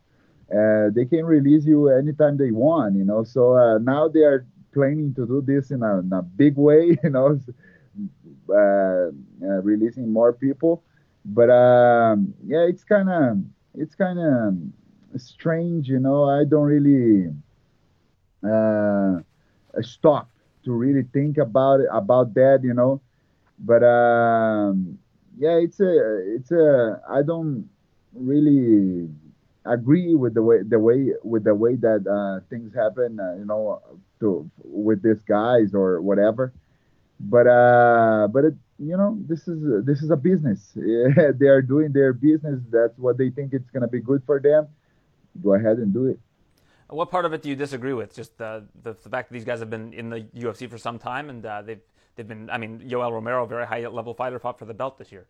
Uh, 0.50 0.88
they 0.94 1.04
can 1.04 1.24
release 1.24 1.64
you 1.66 1.88
anytime 1.88 2.36
they 2.36 2.50
want, 2.50 2.96
you 2.96 3.04
know. 3.04 3.24
So 3.24 3.56
uh, 3.56 3.78
now 3.78 4.08
they 4.08 4.20
are 4.20 4.46
planning 4.72 5.14
to 5.14 5.26
do 5.26 5.42
this 5.42 5.70
in 5.70 5.82
a, 5.82 6.00
in 6.00 6.12
a 6.12 6.22
big 6.22 6.56
way, 6.56 6.96
you 7.04 7.10
know, 7.10 7.38
releasing 9.62 10.12
more 10.12 10.32
people. 10.32 10.82
But 11.24 11.50
um, 11.50 12.34
yeah, 12.44 12.64
it's 12.68 12.84
kind 12.84 13.08
of 13.10 13.38
it's 13.74 13.94
kind 13.94 14.18
of 14.18 15.20
strange, 15.20 15.88
you 15.88 15.98
know. 16.00 16.24
I 16.24 16.44
don't 16.44 16.64
really 16.64 17.32
uh, 18.42 19.18
stop 19.80 20.28
to 20.64 20.72
really 20.72 21.04
think 21.12 21.38
about 21.38 21.80
it, 21.80 21.88
about 21.92 22.34
that, 22.34 22.60
you 22.62 22.74
know. 22.74 23.00
But 23.58 23.82
um, 23.82 24.98
yeah, 25.38 25.56
it's 25.56 25.80
a 25.80 26.34
it's 26.34 26.50
a 26.50 27.00
I 27.08 27.22
don't 27.22 27.68
really 28.12 29.08
agree 29.64 30.14
with 30.14 30.34
the 30.34 30.42
way 30.42 30.62
the 30.62 30.78
way 30.78 31.12
with 31.22 31.44
the 31.44 31.54
way 31.54 31.76
that 31.76 32.06
uh, 32.06 32.44
things 32.50 32.74
happen, 32.74 33.20
uh, 33.20 33.34
you 33.38 33.44
know, 33.44 33.80
to 34.20 34.50
with 34.64 35.02
these 35.02 35.22
guys 35.22 35.74
or 35.74 36.00
whatever. 36.00 36.52
But 37.20 37.46
uh, 37.46 38.28
but 38.32 38.44
it, 38.46 38.54
you 38.78 38.96
know, 38.96 39.16
this 39.28 39.46
is 39.46 39.84
this 39.84 40.02
is 40.02 40.10
a 40.10 40.16
business. 40.16 40.72
they 40.74 41.46
are 41.46 41.62
doing 41.62 41.92
their 41.92 42.12
business. 42.12 42.60
That's 42.70 42.98
what 42.98 43.16
they 43.18 43.30
think 43.30 43.52
it's 43.52 43.70
gonna 43.70 43.88
be 43.88 44.00
good 44.00 44.22
for 44.26 44.40
them. 44.40 44.68
Go 45.42 45.54
ahead 45.54 45.78
and 45.78 45.92
do 45.92 46.06
it. 46.06 46.18
What 46.88 47.10
part 47.10 47.26
of 47.26 47.32
it 47.32 47.42
do 47.42 47.48
you 47.48 47.56
disagree 47.56 47.92
with? 47.92 48.14
Just 48.14 48.38
the 48.38 48.64
the, 48.82 48.94
the 48.94 49.08
fact 49.08 49.28
that 49.28 49.34
these 49.34 49.44
guys 49.44 49.60
have 49.60 49.70
been 49.70 49.92
in 49.92 50.10
the 50.10 50.22
UFC 50.34 50.68
for 50.68 50.78
some 50.78 50.98
time 50.98 51.30
and 51.30 51.44
uh, 51.46 51.62
they've 51.62 51.80
they've 52.18 52.28
been. 52.28 52.50
I 52.50 52.58
mean, 52.58 52.80
Yoel 52.80 53.12
Romero, 53.12 53.46
very 53.46 53.66
high 53.66 53.86
level 53.86 54.12
fighter, 54.12 54.38
fought 54.38 54.58
for 54.58 54.66
the 54.66 54.74
belt 54.74 54.98
this 54.98 55.10
year. 55.10 55.24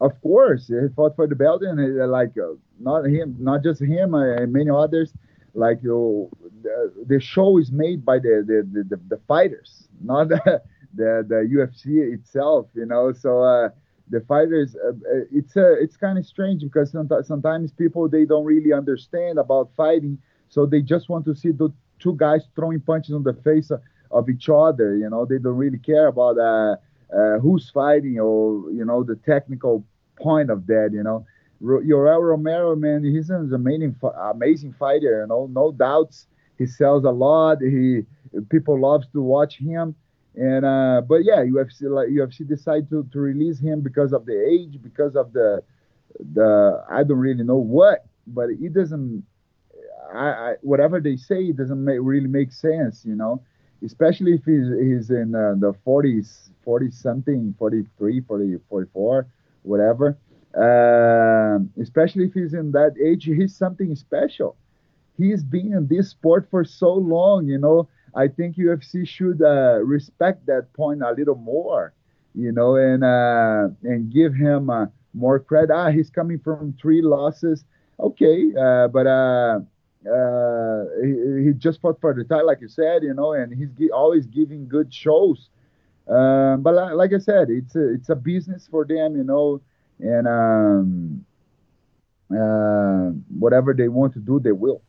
Of 0.00 0.12
course, 0.22 0.68
he 0.68 0.74
fought 0.94 1.16
for 1.16 1.26
the 1.26 1.34
belt, 1.34 1.62
and 1.62 1.80
uh, 1.80 2.06
like 2.06 2.38
uh, 2.38 2.54
not 2.78 3.04
him, 3.06 3.36
not 3.40 3.64
just 3.64 3.82
him, 3.82 4.14
uh, 4.14 4.46
many 4.46 4.70
others. 4.70 5.12
Like 5.52 5.82
you, 5.82 6.30
the, 6.62 6.92
the 7.06 7.20
show 7.20 7.58
is 7.58 7.72
made 7.72 8.04
by 8.04 8.18
the 8.18 8.44
the, 8.46 8.84
the, 8.88 9.00
the 9.08 9.20
fighters, 9.26 9.88
not 10.00 10.28
the, 10.28 10.62
the, 10.94 11.24
the 11.28 11.40
UFC 11.56 12.14
itself. 12.14 12.68
You 12.74 12.86
know, 12.86 13.12
so 13.12 13.42
uh, 13.42 13.70
the 14.08 14.20
fighters, 14.20 14.76
uh, 14.76 14.90
uh, 14.90 15.24
it's 15.32 15.56
uh, 15.56 15.74
it's 15.80 15.96
kind 15.96 16.18
of 16.18 16.24
strange 16.24 16.62
because 16.62 16.94
sometimes 17.26 17.72
people 17.72 18.08
they 18.08 18.24
don't 18.24 18.44
really 18.44 18.72
understand 18.72 19.38
about 19.38 19.70
fighting, 19.76 20.18
so 20.48 20.66
they 20.66 20.82
just 20.82 21.08
want 21.08 21.24
to 21.24 21.34
see 21.34 21.50
the 21.50 21.70
two 21.98 22.14
guys 22.16 22.42
throwing 22.54 22.80
punches 22.80 23.14
on 23.14 23.22
the 23.22 23.34
face 23.34 23.70
of 24.10 24.28
each 24.28 24.48
other. 24.48 24.96
You 24.96 25.08
know, 25.10 25.24
they 25.24 25.38
don't 25.38 25.56
really 25.56 25.78
care 25.78 26.08
about 26.08 26.38
uh, 26.38 26.76
uh, 27.14 27.38
who's 27.38 27.70
fighting 27.70 28.18
or 28.18 28.70
you 28.70 28.84
know 28.84 29.02
the 29.02 29.16
technical 29.16 29.84
point 30.16 30.50
of 30.50 30.66
that. 30.66 30.90
You 30.92 31.02
know, 31.02 31.26
Yoel 31.62 32.22
Romero, 32.22 32.76
man, 32.76 33.04
he's 33.04 33.30
an 33.30 33.52
amazing, 33.54 33.96
amazing 34.18 34.74
fighter. 34.78 35.22
You 35.22 35.26
know, 35.28 35.48
no 35.50 35.72
doubts. 35.72 36.26
He 36.58 36.66
sells 36.66 37.04
a 37.04 37.10
lot. 37.10 37.58
He 37.60 38.02
people 38.50 38.80
loves 38.80 39.06
to 39.12 39.22
watch 39.22 39.56
him. 39.56 39.94
And 40.36 40.64
uh, 40.64 41.02
but 41.06 41.24
yeah, 41.24 41.44
UFC 41.44 41.82
like 41.82 42.08
UFC 42.08 42.46
decided 42.46 42.88
to, 42.90 43.06
to 43.12 43.18
release 43.18 43.58
him 43.58 43.80
because 43.80 44.12
of 44.12 44.26
the 44.26 44.48
age, 44.48 44.80
because 44.82 45.16
of 45.16 45.32
the 45.32 45.62
the 46.34 46.84
I 46.88 47.02
don't 47.02 47.18
really 47.18 47.44
know 47.44 47.56
what, 47.58 48.04
but 48.26 48.50
it 48.50 48.72
doesn't. 48.72 49.24
I, 50.14 50.28
I 50.28 50.54
whatever 50.62 51.00
they 51.00 51.16
say, 51.16 51.44
it 51.44 51.56
doesn't 51.56 51.84
make, 51.84 51.98
really 52.00 52.26
make 52.28 52.52
sense, 52.52 53.04
you 53.04 53.14
know 53.16 53.42
especially 53.84 54.34
if 54.34 54.44
he's, 54.44 54.68
he's 54.80 55.10
in 55.10 55.34
uh, 55.34 55.54
the 55.56 55.72
40s, 55.86 56.50
40 56.64 56.90
something, 56.90 57.54
43, 57.58 58.20
40, 58.20 58.58
44, 58.68 59.26
whatever. 59.62 60.18
Uh, 60.54 61.58
especially 61.80 62.24
if 62.24 62.34
he's 62.34 62.54
in 62.54 62.72
that 62.72 62.94
age, 63.02 63.24
he's 63.24 63.54
something 63.54 63.94
special. 63.94 64.56
He's 65.16 65.44
been 65.44 65.72
in 65.72 65.86
this 65.86 66.10
sport 66.10 66.48
for 66.50 66.64
so 66.64 66.92
long, 66.92 67.46
you 67.46 67.58
know. 67.58 67.88
I 68.14 68.26
think 68.26 68.56
UFC 68.56 69.06
should 69.06 69.42
uh, 69.42 69.80
respect 69.84 70.46
that 70.46 70.72
point 70.72 71.02
a 71.02 71.12
little 71.12 71.36
more, 71.36 71.92
you 72.34 72.50
know, 72.50 72.76
and 72.76 73.04
uh, 73.04 73.68
and 73.84 74.12
give 74.12 74.34
him 74.34 74.70
uh, 74.70 74.86
more 75.14 75.38
credit. 75.38 75.72
Ah, 75.72 75.90
he's 75.90 76.10
coming 76.10 76.40
from 76.40 76.74
three 76.80 77.02
losses. 77.02 77.64
Okay, 78.00 78.50
uh, 78.58 78.88
but 78.88 79.06
uh, 80.06 80.84
he, 81.02 81.44
he, 81.44 81.52
just 81.52 81.80
fought 81.80 82.00
for 82.00 82.14
the 82.14 82.24
title, 82.24 82.46
like 82.46 82.60
you 82.60 82.68
said, 82.68 83.02
you 83.02 83.12
know, 83.12 83.34
and 83.34 83.52
he's 83.52 83.90
always 83.90 84.26
giving 84.26 84.66
good 84.66 84.92
shows. 84.92 85.50
Um, 86.08 86.62
but 86.62 86.74
like, 86.74 86.94
like, 86.94 87.12
I 87.12 87.18
said, 87.18 87.50
it's 87.50 87.76
a, 87.76 87.92
it's 87.94 88.08
a 88.08 88.16
business 88.16 88.66
for 88.70 88.84
them, 88.86 89.16
you 89.16 89.24
know, 89.24 89.60
and 89.98 90.26
um, 90.26 91.24
uh, 92.32 93.10
whatever 93.38 93.74
they 93.74 93.88
want 93.88 94.14
to 94.14 94.20
do, 94.20 94.40
they 94.40 94.52
will. 94.52 94.80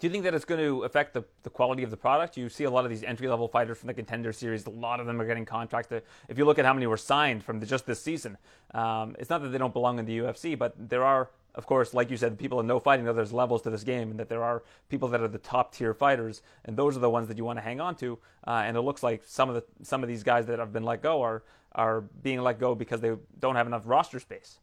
Do 0.00 0.06
you 0.06 0.10
think 0.10 0.24
that 0.24 0.34
it's 0.34 0.46
going 0.46 0.60
to 0.60 0.84
affect 0.84 1.12
the, 1.12 1.24
the 1.42 1.50
quality 1.50 1.82
of 1.82 1.90
the 1.90 1.96
product? 1.96 2.36
You 2.38 2.48
see 2.48 2.64
a 2.64 2.70
lot 2.70 2.84
of 2.84 2.90
these 2.90 3.02
entry 3.02 3.28
level 3.28 3.48
fighters 3.48 3.78
from 3.78 3.86
the 3.86 3.94
contender 3.94 4.32
series. 4.32 4.64
A 4.64 4.70
lot 4.70 4.98
of 4.98 5.06
them 5.06 5.20
are 5.20 5.26
getting 5.26 5.44
contracts. 5.44 5.92
If 6.26 6.38
you 6.38 6.46
look 6.46 6.58
at 6.58 6.64
how 6.64 6.72
many 6.72 6.86
were 6.86 6.96
signed 6.96 7.44
from 7.44 7.60
the, 7.60 7.66
just 7.66 7.86
this 7.86 8.02
season, 8.02 8.38
um, 8.72 9.14
it's 9.18 9.28
not 9.28 9.42
that 9.42 9.48
they 9.48 9.58
don't 9.58 9.74
belong 9.74 9.98
in 9.98 10.06
the 10.06 10.18
UFC, 10.18 10.58
but 10.58 10.74
there 10.88 11.04
are 11.04 11.28
of 11.54 11.66
course, 11.66 11.94
like 11.94 12.10
you 12.10 12.16
said, 12.16 12.38
people 12.38 12.62
know 12.62 12.78
fighting 12.78 13.04
know 13.04 13.12
there's 13.12 13.32
levels 13.32 13.62
to 13.62 13.70
this 13.70 13.82
game, 13.82 14.10
and 14.10 14.20
that 14.20 14.28
there 14.28 14.42
are 14.42 14.62
people 14.88 15.08
that 15.08 15.20
are 15.20 15.28
the 15.28 15.38
top 15.38 15.74
tier 15.74 15.92
fighters, 15.92 16.42
and 16.64 16.76
those 16.76 16.96
are 16.96 17.00
the 17.00 17.10
ones 17.10 17.28
that 17.28 17.36
you 17.36 17.44
want 17.44 17.58
to 17.58 17.62
hang 17.62 17.80
on 17.80 17.96
to. 17.96 18.18
Uh, 18.46 18.62
and 18.64 18.76
it 18.76 18.82
looks 18.82 19.02
like 19.02 19.22
some 19.24 19.48
of 19.48 19.56
the 19.56 19.64
some 19.84 20.02
of 20.02 20.08
these 20.08 20.22
guys 20.22 20.46
that 20.46 20.58
have 20.58 20.72
been 20.72 20.84
let 20.84 21.02
go 21.02 21.22
are 21.22 21.42
are 21.72 22.02
being 22.22 22.40
let 22.40 22.58
go 22.58 22.74
because 22.74 23.00
they 23.00 23.12
don't 23.38 23.56
have 23.56 23.66
enough 23.66 23.82
roster 23.84 24.20
space. 24.20 24.58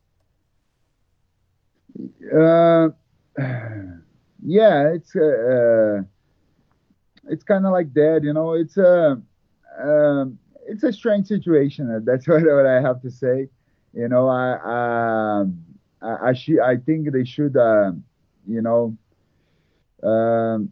Uh, 2.33 2.89
yeah, 4.43 4.87
it's 4.93 5.15
uh, 5.15 5.99
uh 5.99 6.01
it's 7.29 7.43
kind 7.43 7.65
of 7.65 7.73
like 7.73 7.93
that, 7.93 8.21
you 8.23 8.33
know. 8.33 8.53
It's 8.53 8.77
a 8.77 9.21
uh, 9.77 9.87
um, 9.87 10.39
it's 10.67 10.83
a 10.83 10.93
strange 10.93 11.27
situation. 11.27 12.03
That's 12.05 12.27
what, 12.29 12.43
what 12.43 12.65
I 12.65 12.81
have 12.81 13.01
to 13.01 13.11
say. 13.11 13.49
You 13.93 14.07
know, 14.07 14.29
I. 14.29 15.41
Um, 15.41 15.63
I, 16.01 16.29
I, 16.29 16.33
sh- 16.33 16.61
I 16.63 16.77
think 16.77 17.11
they 17.11 17.23
should, 17.23 17.55
uh, 17.57 17.91
you 18.47 18.61
know, 18.61 18.97
um, 20.03 20.71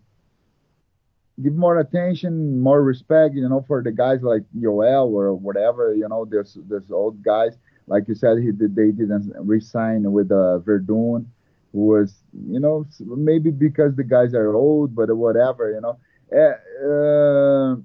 give 1.42 1.54
more 1.56 1.80
attention, 1.80 2.60
more 2.60 2.82
respect, 2.84 3.36
you 3.36 3.48
know, 3.48 3.64
for 3.68 3.82
the 3.84 3.92
guys 3.92 4.22
like 4.22 4.44
Yoel 4.58 5.08
or 5.12 5.34
whatever, 5.34 5.94
you 5.94 6.08
know, 6.08 6.26
there's 6.26 6.58
there's 6.68 6.92
old 6.92 7.24
guys. 7.24 7.58
Like 7.88 8.08
you 8.08 8.16
said, 8.16 8.38
he 8.40 8.52
did, 8.52 8.76
they 8.76 8.92
didn't 8.92 9.34
resign 9.38 10.12
with 10.12 10.32
uh, 10.32 10.60
Werdum, 10.66 11.26
who 11.72 11.80
was, 11.86 12.24
you 12.48 12.60
know, 12.60 12.86
maybe 13.00 13.52
because 13.52 13.96
the 13.96 14.04
guys 14.04 14.34
are 14.34 14.54
old, 14.56 14.96
but 14.96 15.16
whatever, 15.16 15.72
you 15.72 15.82
know. 15.82 15.98
Uh, 16.32 16.88
uh, 16.88 17.76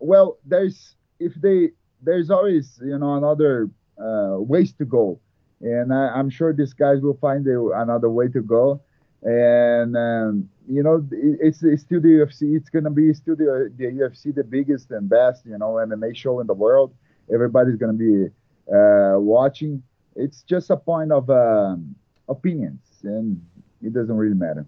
well, 0.00 0.38
there's 0.44 0.96
if 1.18 1.34
they 1.34 1.70
there's 2.02 2.30
always 2.30 2.80
you 2.84 2.98
know 2.98 3.14
another 3.16 3.68
uh, 3.98 4.36
ways 4.38 4.72
to 4.74 4.84
go 4.84 5.20
and 5.64 5.92
I, 5.92 6.18
am 6.18 6.28
sure 6.28 6.52
these 6.52 6.74
guys 6.74 7.00
will 7.00 7.16
find 7.20 7.46
a, 7.46 7.70
another 7.76 8.10
way 8.10 8.28
to 8.28 8.42
go. 8.42 8.82
And 9.22 9.96
um, 9.96 10.48
you 10.68 10.82
know, 10.82 10.96
it, 11.10 11.38
it's, 11.40 11.62
it's 11.62 11.82
still 11.82 12.00
the 12.00 12.08
UFC. 12.08 12.56
It's 12.56 12.68
gonna 12.68 12.90
be 12.90 13.14
still 13.14 13.36
the 13.36 13.72
the 13.76 13.84
UFC, 13.84 14.34
the 14.34 14.44
biggest 14.44 14.90
and 14.90 15.08
best 15.08 15.46
you 15.46 15.56
know 15.56 15.72
MMA 15.72 16.14
show 16.14 16.40
in 16.40 16.46
the 16.46 16.54
world. 16.54 16.94
Everybody's 17.32 17.76
gonna 17.76 17.94
be 17.94 18.26
uh, 18.70 19.18
watching. 19.18 19.82
It's 20.14 20.42
just 20.42 20.68
a 20.68 20.76
point 20.76 21.10
of 21.10 21.30
um, 21.30 21.96
opinions, 22.28 22.82
and 23.02 23.42
it 23.82 23.94
doesn't 23.94 24.16
really 24.16 24.34
matter. 24.36 24.66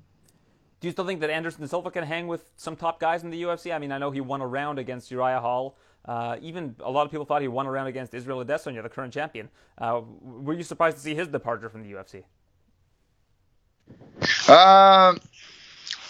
Do 0.80 0.88
you 0.88 0.92
still 0.92 1.06
think 1.06 1.20
that 1.20 1.30
Anderson 1.30 1.66
Silva 1.68 1.90
can 1.90 2.04
hang 2.04 2.26
with 2.26 2.50
some 2.56 2.76
top 2.76 3.00
guys 3.00 3.22
in 3.22 3.30
the 3.30 3.42
UFC? 3.42 3.74
I 3.74 3.78
mean, 3.78 3.92
I 3.92 3.98
know 3.98 4.10
he 4.10 4.20
won 4.20 4.40
a 4.40 4.46
round 4.46 4.78
against 4.78 5.10
Uriah 5.10 5.40
Hall. 5.40 5.76
Uh, 6.06 6.36
even 6.40 6.76
a 6.80 6.90
lot 6.90 7.04
of 7.04 7.10
people 7.10 7.26
thought 7.26 7.42
he 7.42 7.48
won 7.48 7.66
a 7.66 7.70
round 7.70 7.88
against 7.88 8.14
Israel 8.14 8.44
Adesanya, 8.44 8.82
the 8.82 8.88
current 8.88 9.12
champion. 9.12 9.48
Uh, 9.78 10.02
were 10.20 10.54
you 10.54 10.62
surprised 10.62 10.96
to 10.96 11.02
see 11.02 11.14
his 11.14 11.28
departure 11.28 11.68
from 11.68 11.82
the 11.82 11.92
UFC? 11.92 12.22
Um, 14.48 15.18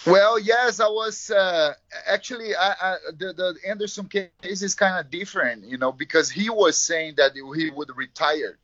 well, 0.05 0.39
yes, 0.39 0.79
I 0.79 0.87
was. 0.87 1.31
Uh, 1.31 1.73
actually, 2.07 2.55
I, 2.55 2.69
I, 2.69 2.97
the, 3.17 3.33
the 3.33 3.55
Anderson 3.67 4.07
case 4.07 4.61
is 4.61 4.75
kind 4.75 4.99
of 4.99 5.11
different, 5.11 5.65
you 5.65 5.77
know, 5.77 5.91
because 5.91 6.29
he 6.29 6.49
was 6.49 6.77
saying 6.77 7.15
that 7.17 7.33
he 7.33 7.71
would 7.71 7.89
retire. 7.95 8.57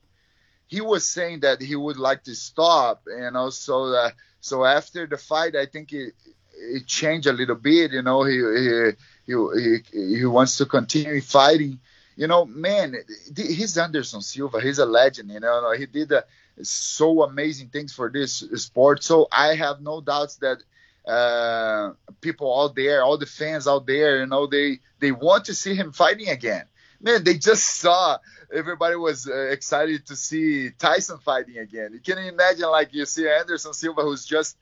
He 0.67 0.81
was 0.81 1.05
saying 1.05 1.41
that 1.41 1.61
he 1.61 1.75
would 1.75 1.97
like 1.97 2.23
to 2.23 2.35
stop, 2.35 3.03
you 3.07 3.29
know. 3.31 3.49
So, 3.49 3.85
uh, 3.93 4.11
so 4.39 4.63
after 4.63 5.05
the 5.05 5.17
fight, 5.17 5.55
I 5.55 5.65
think 5.65 5.91
it, 5.91 6.13
it 6.55 6.87
changed 6.87 7.27
a 7.27 7.33
little 7.33 7.55
bit, 7.55 7.91
you 7.91 8.01
know. 8.01 8.23
He 8.23 8.37
he 8.37 8.91
he 9.25 9.77
he, 9.91 10.25
wants 10.25 10.57
to 10.57 10.65
continue 10.65 11.21
fighting. 11.21 11.79
You 12.15 12.27
know, 12.27 12.45
man, 12.45 12.95
he's 13.35 13.77
Anderson 13.77 14.21
Silva. 14.21 14.61
He's 14.61 14.79
a 14.79 14.85
legend. 14.85 15.31
You 15.31 15.39
know, 15.39 15.71
he 15.71 15.85
did 15.85 16.11
uh, 16.11 16.21
so 16.61 17.23
amazing 17.23 17.69
things 17.69 17.93
for 17.93 18.09
this 18.09 18.43
sport. 18.55 19.03
So 19.03 19.27
I 19.31 19.55
have 19.55 19.81
no 19.81 20.01
doubts 20.01 20.35
that 20.37 20.63
uh, 21.07 21.93
people 22.21 22.61
out 22.61 22.75
there, 22.75 23.03
all 23.03 23.17
the 23.17 23.25
fans 23.25 23.67
out 23.67 23.85
there, 23.87 24.19
you 24.19 24.27
know, 24.27 24.47
they 24.47 24.79
they 24.99 25.11
want 25.11 25.45
to 25.45 25.55
see 25.55 25.75
him 25.75 25.91
fighting 25.91 26.29
again. 26.29 26.65
Man, 27.01 27.23
they 27.23 27.37
just 27.37 27.63
saw 27.79 28.17
everybody 28.53 28.95
was 28.95 29.27
uh, 29.27 29.49
excited 29.49 30.05
to 30.07 30.15
see 30.15 30.69
Tyson 30.71 31.17
fighting 31.17 31.57
again. 31.57 31.91
You 31.93 31.99
can 31.99 32.19
imagine, 32.19 32.69
like 32.69 32.93
you 32.93 33.05
see 33.05 33.27
Anderson 33.27 33.73
Silva, 33.73 34.01
who's 34.03 34.25
just 34.25 34.57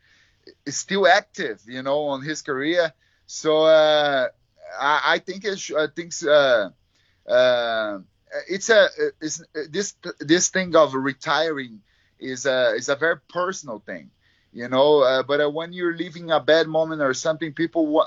still 0.67 1.07
active, 1.07 1.61
you 1.67 1.83
know, 1.83 2.07
on 2.07 2.23
his 2.23 2.41
career. 2.41 2.93
So 3.27 3.63
uh, 3.63 4.29
I, 4.79 5.01
I, 5.05 5.19
think 5.19 5.45
it, 5.45 5.71
I 5.77 5.87
think 5.95 6.13
uh, 6.27 6.69
uh, 7.29 7.99
it's 8.49 8.69
a 8.69 8.87
it's, 9.19 9.43
this 9.69 9.95
this 10.19 10.49
thing 10.49 10.75
of 10.75 10.93
retiring 10.93 11.81
is 12.19 12.45
a 12.45 12.73
is 12.75 12.89
a 12.89 12.95
very 12.95 13.17
personal 13.29 13.79
thing 13.79 14.11
you 14.51 14.67
know. 14.67 15.01
Uh, 15.01 15.23
but 15.23 15.41
uh, 15.41 15.49
when 15.49 15.73
you're 15.73 15.95
living 15.95 16.31
a 16.31 16.39
bad 16.39 16.67
moment 16.67 17.01
or 17.01 17.13
something, 17.13 17.53
people 17.53 18.05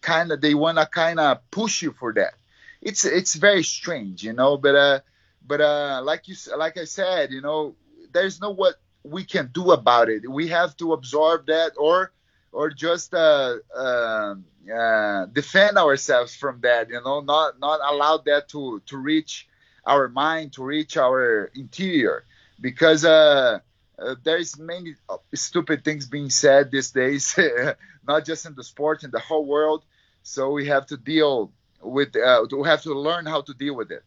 kind 0.00 0.30
of 0.32 0.40
they 0.40 0.54
want 0.54 0.78
to 0.78 0.86
kind 0.86 1.18
of 1.18 1.38
push 1.50 1.82
you 1.82 1.92
for 1.92 2.12
that. 2.14 2.34
It's 2.80 3.04
it's 3.04 3.34
very 3.34 3.62
strange, 3.62 4.22
you 4.22 4.32
know. 4.32 4.56
But 4.56 4.74
uh, 4.74 5.00
but 5.46 5.60
uh, 5.60 6.02
like 6.04 6.28
you 6.28 6.36
like 6.56 6.76
I 6.76 6.84
said, 6.84 7.32
you 7.32 7.40
know, 7.40 7.74
there's 8.12 8.40
no 8.40 8.50
what 8.50 8.76
we 9.02 9.24
can 9.24 9.50
do 9.52 9.72
about 9.72 10.08
it. 10.08 10.28
We 10.30 10.48
have 10.48 10.76
to 10.78 10.92
absorb 10.92 11.46
that 11.46 11.72
or 11.76 12.12
or 12.56 12.70
just 12.70 13.12
uh, 13.12 13.56
uh, 13.76 14.34
uh, 14.74 15.26
defend 15.26 15.76
ourselves 15.76 16.34
from 16.34 16.60
that. 16.62 16.88
You 16.88 17.02
know, 17.04 17.20
not 17.20 17.60
not 17.60 17.80
allow 17.84 18.16
that 18.24 18.48
to 18.48 18.80
to 18.86 18.96
reach 18.96 19.46
our 19.84 20.08
mind, 20.08 20.54
to 20.54 20.64
reach 20.64 20.96
our 20.96 21.50
interior, 21.54 22.24
because 22.58 23.04
uh, 23.04 23.58
uh, 23.98 24.14
there's 24.24 24.58
many 24.58 24.94
stupid 25.34 25.84
things 25.84 26.06
being 26.06 26.30
said 26.30 26.70
these 26.70 26.90
days, 26.90 27.38
not 28.08 28.24
just 28.24 28.46
in 28.46 28.54
the 28.54 28.64
sport, 28.64 29.04
in 29.04 29.10
the 29.10 29.20
whole 29.20 29.44
world. 29.44 29.84
So 30.22 30.50
we 30.50 30.66
have 30.66 30.86
to 30.86 30.96
deal 30.96 31.52
with, 31.82 32.16
uh, 32.16 32.46
we 32.50 32.66
have 32.66 32.82
to 32.82 32.94
learn 32.94 33.26
how 33.26 33.42
to 33.42 33.54
deal 33.54 33.76
with 33.76 33.90
it. 33.92 34.02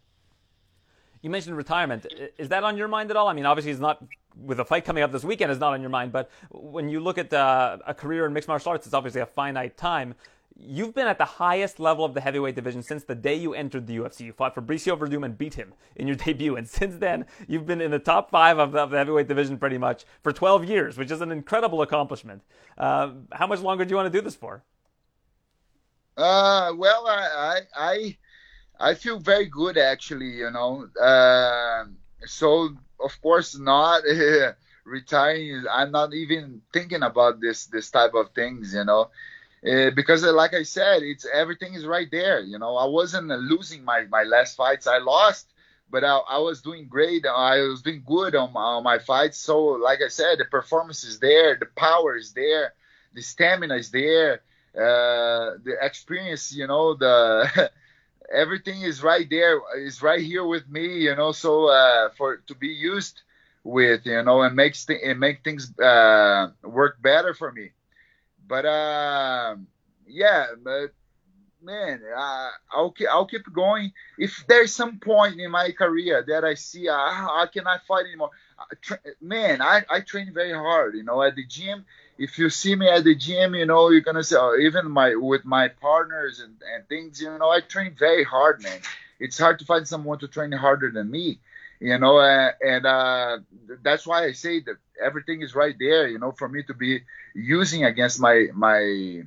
You 1.22 1.30
mentioned 1.30 1.56
retirement. 1.56 2.08
Is 2.38 2.50
that 2.50 2.64
on 2.64 2.78
your 2.78 2.88
mind 2.88 3.12
at 3.12 3.16
all? 3.16 3.28
I 3.28 3.34
mean, 3.34 3.46
obviously, 3.46 3.72
it's 3.72 3.80
not 3.80 4.04
with 4.44 4.60
a 4.60 4.66
fight 4.66 4.86
coming 4.86 5.04
up 5.04 5.12
this 5.12 5.24
weekend. 5.24 5.52
Is 5.52 5.60
not 5.60 5.74
on 5.74 5.82
your 5.82 5.90
mind. 5.90 6.12
But 6.12 6.30
when 6.52 6.90
you 6.90 7.00
look 7.00 7.18
at 7.18 7.34
uh, 7.34 7.78
a 7.86 7.94
career 7.94 8.26
in 8.26 8.34
mixed 8.34 8.48
martial 8.48 8.72
arts, 8.72 8.86
it's 8.86 8.94
obviously 8.94 9.22
a 9.22 9.26
finite 9.26 9.78
time 9.78 10.16
you've 10.60 10.94
been 10.94 11.08
at 11.08 11.18
the 11.18 11.26
highest 11.26 11.80
level 11.80 12.04
of 12.04 12.14
the 12.14 12.22
heavyweight 12.22 12.56
division 12.56 12.84
since 12.84 13.04
the 13.04 13.16
day 13.16 13.36
you 13.36 13.54
entered 13.54 13.88
the 13.88 13.98
UFC. 13.98 14.22
You 14.22 14.34
fought 14.34 14.56
Fabricio 14.56 14.98
Werdum 14.98 15.24
and 15.24 15.38
beat 15.38 15.54
him 15.54 15.74
in 15.96 16.08
your 16.08 16.16
debut. 16.26 16.56
And 16.56 16.68
since 16.68 16.98
then, 16.98 17.26
you've 17.48 17.66
been 17.66 17.82
in 17.82 17.92
the 17.92 18.00
top 18.00 18.30
five 18.30 18.60
of 18.60 18.74
the, 18.74 18.80
of 18.80 18.90
the 18.90 18.98
heavyweight 18.98 19.28
division 19.28 19.58
pretty 19.58 19.78
much 19.78 20.06
for 20.22 20.32
12 20.32 20.66
years, 20.66 20.98
which 20.98 21.12
is 21.12 21.22
an 21.22 21.32
incredible 21.32 21.82
accomplishment. 21.82 22.44
Uh, 22.78 23.12
how 23.32 23.48
much 23.48 23.62
longer 23.62 23.86
do 23.86 23.92
you 23.92 23.96
want 23.96 24.12
to 24.12 24.18
do 24.18 24.24
this 24.24 24.36
for? 24.36 24.64
Uh, 26.18 26.74
well, 26.76 27.08
I, 27.08 27.60
I, 27.76 28.18
I 28.80 28.94
feel 28.94 29.20
very 29.20 29.46
good 29.46 29.78
actually, 29.78 30.32
you 30.32 30.52
know. 30.52 30.88
Uh, 31.02 31.86
so 32.26 32.72
of 33.04 33.20
course 33.22 33.58
not 33.58 34.04
retiring. 34.86 35.64
I'm 35.72 35.92
not 35.92 36.14
even 36.14 36.62
thinking 36.74 37.04
about 37.04 37.40
this, 37.42 37.66
this 37.68 37.90
type 37.90 38.14
of 38.14 38.32
things, 38.32 38.74
you 38.74 38.84
know. 38.86 39.10
Uh, 39.68 39.92
because 39.92 40.24
uh, 40.24 40.34
like 40.34 40.54
I 40.54 40.64
said, 40.64 41.04
it's 41.04 41.26
everything 41.32 41.74
is 41.74 41.86
right 41.86 42.10
there. 42.12 42.40
You 42.42 42.60
know, 42.60 42.76
I 42.78 42.86
wasn't 42.86 43.32
uh, 43.32 43.36
losing 43.36 43.84
my 43.84 44.06
my 44.10 44.24
last 44.24 44.56
fights. 44.56 44.88
I 44.88 45.00
lost, 45.00 45.52
but 45.90 46.04
I, 46.04 46.18
I 46.18 46.38
was 46.40 46.62
doing 46.62 46.88
great. 46.88 47.26
I 47.26 47.62
was 47.62 47.82
doing 47.82 48.04
good 48.06 48.36
on 48.36 48.54
my, 48.54 48.62
on 48.62 48.84
my 48.84 49.00
fights. 49.00 49.38
So 49.38 49.60
like 49.60 50.02
I 50.02 50.08
said, 50.08 50.40
the 50.40 50.46
performance 50.46 51.04
is 51.04 51.20
there, 51.20 51.56
the 51.60 51.66
power 51.76 52.16
is 52.16 52.32
there, 52.34 52.74
the 53.14 53.22
stamina 53.22 53.76
is 53.76 53.92
there, 53.92 54.42
uh, 54.76 55.58
the 55.64 55.76
experience. 55.82 56.54
You 56.54 56.68
know, 56.68 56.94
the 56.96 57.70
everything 58.34 58.82
is 58.82 59.04
right 59.04 59.28
there. 59.30 59.60
Is 59.78 60.02
right 60.02 60.22
here 60.22 60.46
with 60.46 60.68
me. 60.70 61.00
You 61.00 61.16
know, 61.16 61.32
so 61.32 61.68
uh, 61.70 62.10
for 62.18 62.38
to 62.48 62.56
be 62.56 62.68
used 62.70 63.22
with, 63.64 64.06
you 64.06 64.22
know, 64.24 64.42
and 64.42 64.56
makes 64.56 64.86
th- 64.86 65.02
and 65.04 65.20
make 65.20 65.44
things 65.44 65.78
uh, 65.80 66.50
work 66.64 67.02
better 67.02 67.34
for 67.34 67.52
me. 67.52 67.72
But 68.48 68.66
uh, 68.66 69.56
yeah, 70.08 70.48
but 70.64 70.92
man, 71.62 72.02
uh, 72.16 72.50
I'll 72.72 72.94
I'll 73.12 73.26
keep 73.28 73.52
going. 73.54 73.92
If 74.18 74.46
there's 74.48 74.74
some 74.74 75.00
point 75.00 75.40
in 75.40 75.52
my 75.52 75.72
career 75.72 76.24
that 76.28 76.44
I 76.46 76.56
see 76.56 76.88
uh, 76.88 76.94
I 76.96 77.48
cannot 77.52 77.82
fight 77.88 78.06
anymore, 78.06 78.32
man, 79.22 79.62
I, 79.62 79.84
I 79.90 80.00
train 80.02 80.34
very 80.34 80.54
hard. 80.54 80.96
You 80.96 81.04
know, 81.04 81.22
at 81.22 81.36
the 81.36 81.46
gym. 81.46 81.86
If 82.20 82.38
you 82.38 82.50
see 82.52 82.76
me 82.76 82.88
at 82.90 83.06
the 83.06 83.16
gym, 83.16 83.56
you 83.56 83.66
know 83.66 83.90
you're 83.90 84.02
gonna 84.02 84.24
say, 84.24 84.38
oh, 84.40 84.58
even 84.60 84.92
my 84.92 85.16
with 85.16 85.46
my 85.46 85.70
partners 85.70 86.40
and, 86.42 86.56
and 86.76 86.88
things. 86.88 87.22
You 87.22 87.38
know, 87.38 87.50
I 87.50 87.62
train 87.62 87.96
very 87.98 88.24
hard, 88.26 88.62
man. 88.62 88.80
It's 89.20 89.40
hard 89.40 89.60
to 89.60 89.66
find 89.66 89.88
someone 89.88 90.20
to 90.20 90.28
train 90.28 90.52
harder 90.52 90.92
than 90.92 91.10
me. 91.12 91.40
You 91.80 91.98
know, 91.98 92.18
uh, 92.20 92.52
and 92.62 92.86
uh, 92.86 93.40
that's 93.84 94.06
why 94.06 94.26
I 94.26 94.34
say 94.34 94.60
that 94.62 94.78
everything 95.02 95.42
is 95.42 95.56
right 95.56 95.76
there. 95.80 96.08
You 96.08 96.20
know, 96.20 96.34
for 96.34 96.50
me 96.50 96.64
to 96.64 96.74
be 96.76 97.04
using 97.36 97.86
against 97.86 98.20
my 98.20 98.48
my 98.54 99.24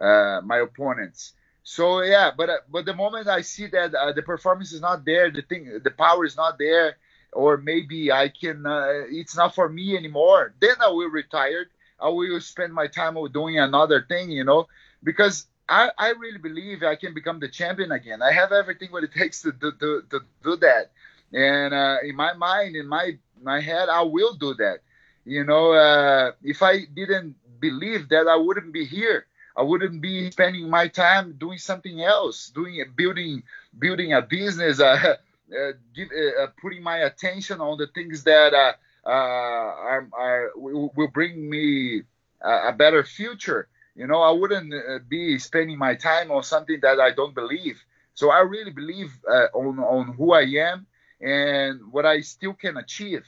uh, 0.00 0.40
my 0.44 0.58
opponents. 0.58 1.32
So 1.62 2.02
yeah, 2.02 2.30
but 2.36 2.50
uh, 2.50 2.58
but 2.70 2.84
the 2.86 2.94
moment 2.94 3.28
I 3.28 3.42
see 3.42 3.66
that 3.68 3.94
uh, 3.94 4.12
the 4.12 4.22
performance 4.22 4.72
is 4.72 4.80
not 4.80 5.04
there, 5.04 5.30
the 5.30 5.42
thing, 5.42 5.80
the 5.84 5.90
power 5.90 6.24
is 6.24 6.36
not 6.36 6.58
there, 6.58 6.96
or 7.32 7.58
maybe 7.58 8.10
I 8.12 8.28
can, 8.28 8.66
uh, 8.66 9.04
it's 9.10 9.36
not 9.36 9.54
for 9.54 9.68
me 9.68 9.96
anymore. 9.96 10.54
Then 10.60 10.76
I 10.84 10.88
will 10.90 11.10
retire. 11.10 11.66
I 12.00 12.08
will 12.08 12.40
spend 12.40 12.72
my 12.72 12.86
time 12.86 13.16
doing 13.32 13.58
another 13.58 14.04
thing, 14.08 14.30
you 14.30 14.44
know, 14.44 14.68
because 15.02 15.46
I, 15.68 15.90
I 15.98 16.10
really 16.10 16.38
believe 16.38 16.82
I 16.82 16.96
can 16.96 17.14
become 17.14 17.40
the 17.40 17.48
champion 17.48 17.92
again. 17.92 18.22
I 18.22 18.32
have 18.32 18.52
everything 18.52 18.90
what 18.90 19.04
it 19.04 19.12
takes 19.16 19.42
to 19.42 19.52
do, 19.52 19.72
to, 19.72 20.02
to 20.10 20.20
do 20.42 20.56
that. 20.56 20.90
And 21.32 21.74
uh, 21.74 21.96
in 22.04 22.16
my 22.16 22.32
mind, 22.34 22.76
in 22.76 22.86
my 22.88 23.18
my 23.42 23.60
head, 23.60 23.88
I 23.88 24.02
will 24.02 24.34
do 24.34 24.54
that. 24.54 24.78
You 25.24 25.44
know, 25.44 25.72
uh, 25.72 26.32
if 26.42 26.62
I 26.62 26.84
didn't 26.86 27.36
believe 27.60 28.08
that, 28.08 28.26
I 28.28 28.36
wouldn't 28.36 28.72
be 28.72 28.84
here. 28.84 29.26
I 29.56 29.62
wouldn't 29.62 30.00
be 30.00 30.30
spending 30.30 30.70
my 30.70 30.88
time 30.88 31.34
doing 31.38 31.58
something 31.58 32.00
else, 32.02 32.48
doing 32.48 32.82
building 32.96 33.42
building 33.78 34.12
a 34.12 34.22
business, 34.22 34.80
uh, 34.80 35.16
uh, 35.52 35.72
give, 35.94 36.08
uh, 36.16 36.44
uh, 36.44 36.46
putting 36.60 36.82
my 36.82 36.98
attention 36.98 37.60
on 37.60 37.76
the 37.78 37.86
things 37.88 38.24
that 38.24 38.54
uh, 38.54 38.72
are, 39.10 40.08
are, 40.12 40.50
will, 40.56 41.10
bring 41.12 41.48
me 41.48 42.02
a, 42.42 42.68
a, 42.68 42.72
better 42.72 43.02
future. 43.04 43.68
You 43.94 44.06
know, 44.06 44.20
I 44.22 44.30
wouldn't 44.30 45.08
be 45.08 45.38
spending 45.38 45.78
my 45.78 45.94
time 45.94 46.30
on 46.30 46.42
something 46.42 46.78
that 46.82 47.00
I 47.00 47.10
don't 47.12 47.34
believe. 47.34 47.82
So 48.14 48.30
I 48.30 48.40
really 48.40 48.70
believe 48.70 49.16
on 49.54 49.78
on 49.78 50.14
who 50.14 50.32
I 50.32 50.42
am 50.42 50.86
and 51.20 51.92
what 51.92 52.06
I 52.06 52.20
still 52.20 52.54
can 52.54 52.76
achieve. 52.76 53.26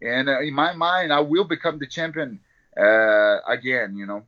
And 0.00 0.28
uh, 0.28 0.40
in 0.40 0.54
my 0.54 0.74
mind, 0.74 1.12
I 1.12 1.20
will 1.20 1.44
become 1.44 1.78
the 1.78 1.86
champion 1.86 2.40
uh, 2.78 3.38
again. 3.46 3.96
You 3.96 4.06
know. 4.06 4.22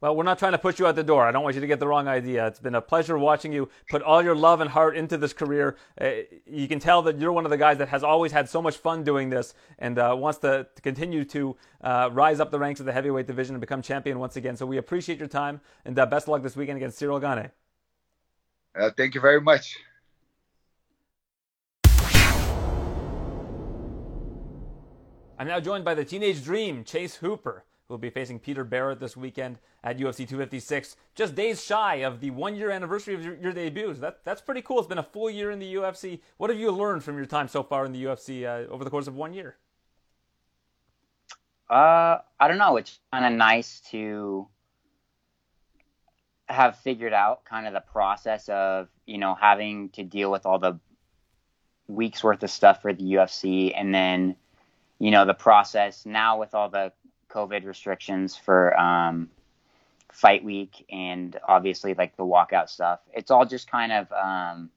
Well, 0.00 0.16
we're 0.16 0.24
not 0.24 0.38
trying 0.38 0.52
to 0.52 0.58
push 0.58 0.78
you 0.78 0.86
out 0.86 0.96
the 0.96 1.02
door. 1.02 1.26
I 1.26 1.32
don't 1.32 1.42
want 1.42 1.56
you 1.56 1.60
to 1.60 1.66
get 1.66 1.78
the 1.78 1.86
wrong 1.86 2.08
idea. 2.08 2.46
It's 2.46 2.58
been 2.58 2.74
a 2.74 2.80
pleasure 2.80 3.18
watching 3.18 3.52
you 3.52 3.68
put 3.90 4.00
all 4.00 4.22
your 4.22 4.34
love 4.34 4.62
and 4.62 4.70
heart 4.70 4.96
into 4.96 5.18
this 5.18 5.34
career. 5.34 5.76
Uh, 6.00 6.10
you 6.46 6.66
can 6.68 6.78
tell 6.78 7.02
that 7.02 7.20
you're 7.20 7.32
one 7.32 7.44
of 7.44 7.50
the 7.50 7.58
guys 7.58 7.76
that 7.78 7.88
has 7.90 8.02
always 8.02 8.32
had 8.32 8.48
so 8.48 8.62
much 8.62 8.78
fun 8.78 9.04
doing 9.04 9.28
this 9.28 9.52
and 9.78 9.98
uh, 9.98 10.16
wants 10.18 10.38
to, 10.38 10.66
to, 10.74 10.80
continue 10.80 11.22
to 11.26 11.54
uh, 11.82 12.08
rise 12.12 12.40
up 12.40 12.50
the 12.50 12.58
ranks 12.58 12.80
of 12.80 12.86
the 12.86 12.92
heavyweight 12.92 13.26
division 13.26 13.54
and 13.54 13.60
become 13.60 13.82
champion 13.82 14.18
once 14.18 14.36
again. 14.36 14.56
So 14.56 14.64
we 14.64 14.78
appreciate 14.78 15.18
your 15.18 15.28
time 15.28 15.60
and 15.84 15.98
uh, 15.98 16.06
best 16.06 16.24
of 16.24 16.30
luck 16.30 16.42
this 16.42 16.56
weekend 16.56 16.78
against 16.78 16.98
Ciryl 16.98 17.20
Gane. 17.20 17.50
Uh, 18.74 18.90
thank 18.96 19.14
you 19.14 19.20
very 19.20 19.40
much. 19.42 19.76
I'm 25.38 25.46
now 25.46 25.60
joined 25.60 25.84
by 25.84 25.92
the 25.92 26.06
teenage 26.06 26.42
dream, 26.42 26.84
Chase 26.84 27.16
Hooper 27.16 27.64
will 27.90 27.98
be 27.98 28.10
facing 28.10 28.38
Peter 28.38 28.64
Barrett 28.64 29.00
this 29.00 29.16
weekend 29.16 29.58
at 29.82 29.98
UFC 29.98 30.18
256, 30.18 30.96
just 31.14 31.34
days 31.34 31.62
shy 31.62 31.96
of 31.96 32.20
the 32.20 32.30
one 32.30 32.54
year 32.54 32.70
anniversary 32.70 33.14
of 33.14 33.24
your, 33.24 33.36
your 33.36 33.52
debut. 33.52 33.94
So 33.94 34.00
that, 34.00 34.20
that's 34.24 34.40
pretty 34.40 34.62
cool. 34.62 34.78
It's 34.78 34.88
been 34.88 34.98
a 34.98 35.02
full 35.02 35.28
year 35.28 35.50
in 35.50 35.58
the 35.58 35.74
UFC. 35.74 36.20
What 36.36 36.50
have 36.50 36.58
you 36.58 36.70
learned 36.70 37.02
from 37.02 37.16
your 37.16 37.26
time 37.26 37.48
so 37.48 37.62
far 37.62 37.84
in 37.84 37.92
the 37.92 38.04
UFC 38.04 38.44
uh, 38.44 38.70
over 38.70 38.84
the 38.84 38.90
course 38.90 39.06
of 39.06 39.16
one 39.16 39.34
year? 39.34 39.56
Uh, 41.68 42.18
I 42.38 42.48
don't 42.48 42.58
know. 42.58 42.76
It's 42.76 42.98
kind 43.12 43.24
of 43.24 43.32
nice 43.32 43.80
to 43.90 44.48
have 46.48 46.78
figured 46.78 47.12
out 47.12 47.44
kind 47.44 47.66
of 47.66 47.72
the 47.72 47.80
process 47.80 48.48
of, 48.48 48.88
you 49.06 49.18
know, 49.18 49.36
having 49.40 49.90
to 49.90 50.02
deal 50.02 50.30
with 50.30 50.46
all 50.46 50.58
the 50.58 50.78
weeks 51.86 52.22
worth 52.22 52.42
of 52.42 52.50
stuff 52.50 52.82
for 52.82 52.92
the 52.92 53.04
UFC 53.04 53.72
and 53.76 53.94
then, 53.94 54.36
you 54.98 55.10
know, 55.10 55.24
the 55.24 55.34
process 55.34 56.04
now 56.04 56.38
with 56.38 56.54
all 56.54 56.68
the 56.68 56.92
COVID 57.30 57.64
restrictions 57.64 58.36
for 58.36 58.78
um, 58.78 59.30
fight 60.12 60.44
week 60.44 60.84
and 60.90 61.38
obviously 61.46 61.94
like 61.94 62.16
the 62.16 62.24
walkout 62.24 62.68
stuff. 62.68 63.00
It's 63.12 63.30
all 63.30 63.46
just 63.46 63.70
kind 63.70 63.92
of 63.92 64.12
um, 64.12 64.70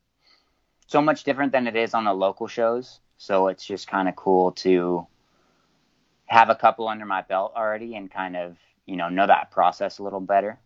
so 0.88 1.02
much 1.02 1.24
different 1.24 1.52
than 1.52 1.68
it 1.68 1.76
is 1.76 1.94
on 1.94 2.06
the 2.06 2.14
local 2.14 2.48
shows. 2.48 3.00
So 3.18 3.48
it's 3.48 3.66
just 3.66 3.88
kind 3.88 4.08
of 4.08 4.16
cool 4.16 4.52
to 4.52 5.08
have 6.26 6.50
a 6.50 6.56
couple 6.56 6.88
under 6.88 7.06
my 7.06 7.22
belt 7.22 7.54
already 7.56 7.96
and 7.96 8.10
kind 8.12 8.36
of 8.36 8.58
you 8.86 8.96
know 8.96 9.10
know 9.10 9.28
that 9.28 9.52
process 9.52 10.00
a 10.00 10.04
little 10.04 10.20
better. 10.20 10.60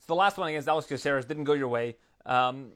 So 0.00 0.06
the 0.08 0.14
last 0.14 0.38
one 0.38 0.48
against 0.48 0.68
Alex 0.68 0.86
Caceres 0.86 1.24
didn't 1.24 1.44
go 1.44 1.54
your 1.54 1.68
way. 1.68 1.96
Um, 2.24 2.72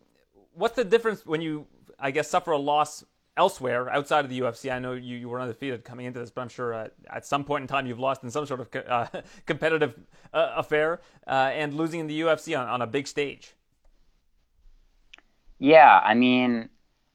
what's 0.54 0.76
the 0.76 0.84
difference 0.84 1.24
when 1.24 1.40
you, 1.40 1.66
I 1.98 2.10
guess, 2.10 2.28
suffer 2.28 2.52
a 2.52 2.58
loss 2.58 3.04
elsewhere 3.36 3.90
outside 3.90 4.24
of 4.24 4.30
the 4.30 4.40
UFC. 4.40 4.72
I 4.72 4.78
know 4.78 4.92
you, 4.92 5.16
you 5.16 5.28
were 5.28 5.40
undefeated 5.40 5.84
coming 5.84 6.06
into 6.06 6.20
this, 6.20 6.30
but 6.30 6.42
I'm 6.42 6.48
sure 6.48 6.74
uh, 6.74 6.88
at 7.10 7.26
some 7.26 7.44
point 7.44 7.62
in 7.62 7.68
time 7.68 7.86
you've 7.86 7.98
lost 7.98 8.22
in 8.22 8.30
some 8.30 8.46
sort 8.46 8.60
of 8.60 8.70
co- 8.70 8.80
uh, 8.80 9.06
competitive 9.46 9.98
uh, 10.32 10.52
affair 10.56 11.00
uh, 11.26 11.30
and 11.30 11.74
losing 11.74 12.00
in 12.00 12.06
the 12.06 12.20
UFC 12.20 12.58
on, 12.58 12.68
on 12.68 12.82
a 12.82 12.86
big 12.86 13.06
stage. 13.06 13.54
Yeah, 15.58 16.00
I 16.02 16.14
mean, 16.14 16.68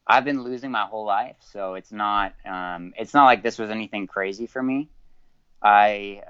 I've 0.07 0.23
been 0.23 0.41
losing 0.41 0.71
my 0.71 0.85
whole 0.85 1.05
life, 1.05 1.35
so 1.39 1.73
it's 1.73 1.91
not 1.91 2.33
um, 2.45 2.93
it's 2.97 3.13
not 3.13 3.25
like 3.25 3.43
this 3.43 3.59
was 3.59 3.69
anything 3.69 4.07
crazy 4.07 4.47
for 4.47 4.63
me. 4.63 4.89
I 5.61 6.21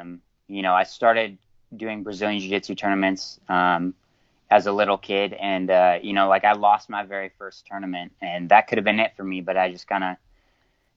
um, 0.00 0.22
you 0.48 0.62
know 0.62 0.72
I 0.72 0.84
started 0.84 1.36
doing 1.76 2.02
Brazilian 2.02 2.40
Jiu 2.40 2.48
Jitsu 2.48 2.74
tournaments. 2.74 3.38
Um, 3.48 3.94
as 4.50 4.66
a 4.66 4.72
little 4.72 4.98
kid, 4.98 5.32
and 5.32 5.70
uh, 5.70 5.98
you 6.00 6.12
know, 6.12 6.28
like 6.28 6.44
I 6.44 6.52
lost 6.52 6.88
my 6.88 7.04
very 7.04 7.30
first 7.38 7.66
tournament, 7.66 8.12
and 8.20 8.48
that 8.50 8.68
could 8.68 8.78
have 8.78 8.84
been 8.84 9.00
it 9.00 9.16
for 9.16 9.24
me, 9.24 9.40
but 9.40 9.56
I 9.56 9.70
just 9.70 9.88
kind 9.88 10.04
of 10.04 10.16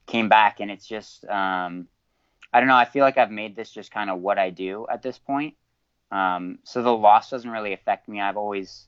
came 0.06 0.30
back, 0.30 0.60
and 0.60 0.70
it's 0.70 0.86
just 0.88 1.26
um, 1.26 1.88
I 2.52 2.60
don't 2.60 2.70
know. 2.70 2.76
I 2.76 2.86
feel 2.86 3.04
like 3.04 3.18
I've 3.18 3.32
made 3.32 3.56
this 3.56 3.72
just 3.72 3.92
kind 3.92 4.10
of 4.10 4.20
what 4.20 4.40
I 4.40 4.50
do 4.50 4.88
at 4.92 5.02
this 5.02 5.18
point. 5.18 5.56
Um, 6.12 6.60
so 6.64 6.82
the 6.82 6.94
loss 6.94 7.30
doesn't 7.30 7.50
really 7.50 7.74
affect 7.74 8.08
me. 8.08 8.20
I've 8.20 8.38
always, 8.38 8.88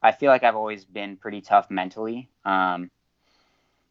I 0.00 0.12
feel 0.12 0.30
like 0.30 0.44
I've 0.44 0.56
always 0.56 0.84
been 0.84 1.16
pretty 1.16 1.40
tough 1.40 1.70
mentally. 1.70 2.28
Um, 2.44 2.90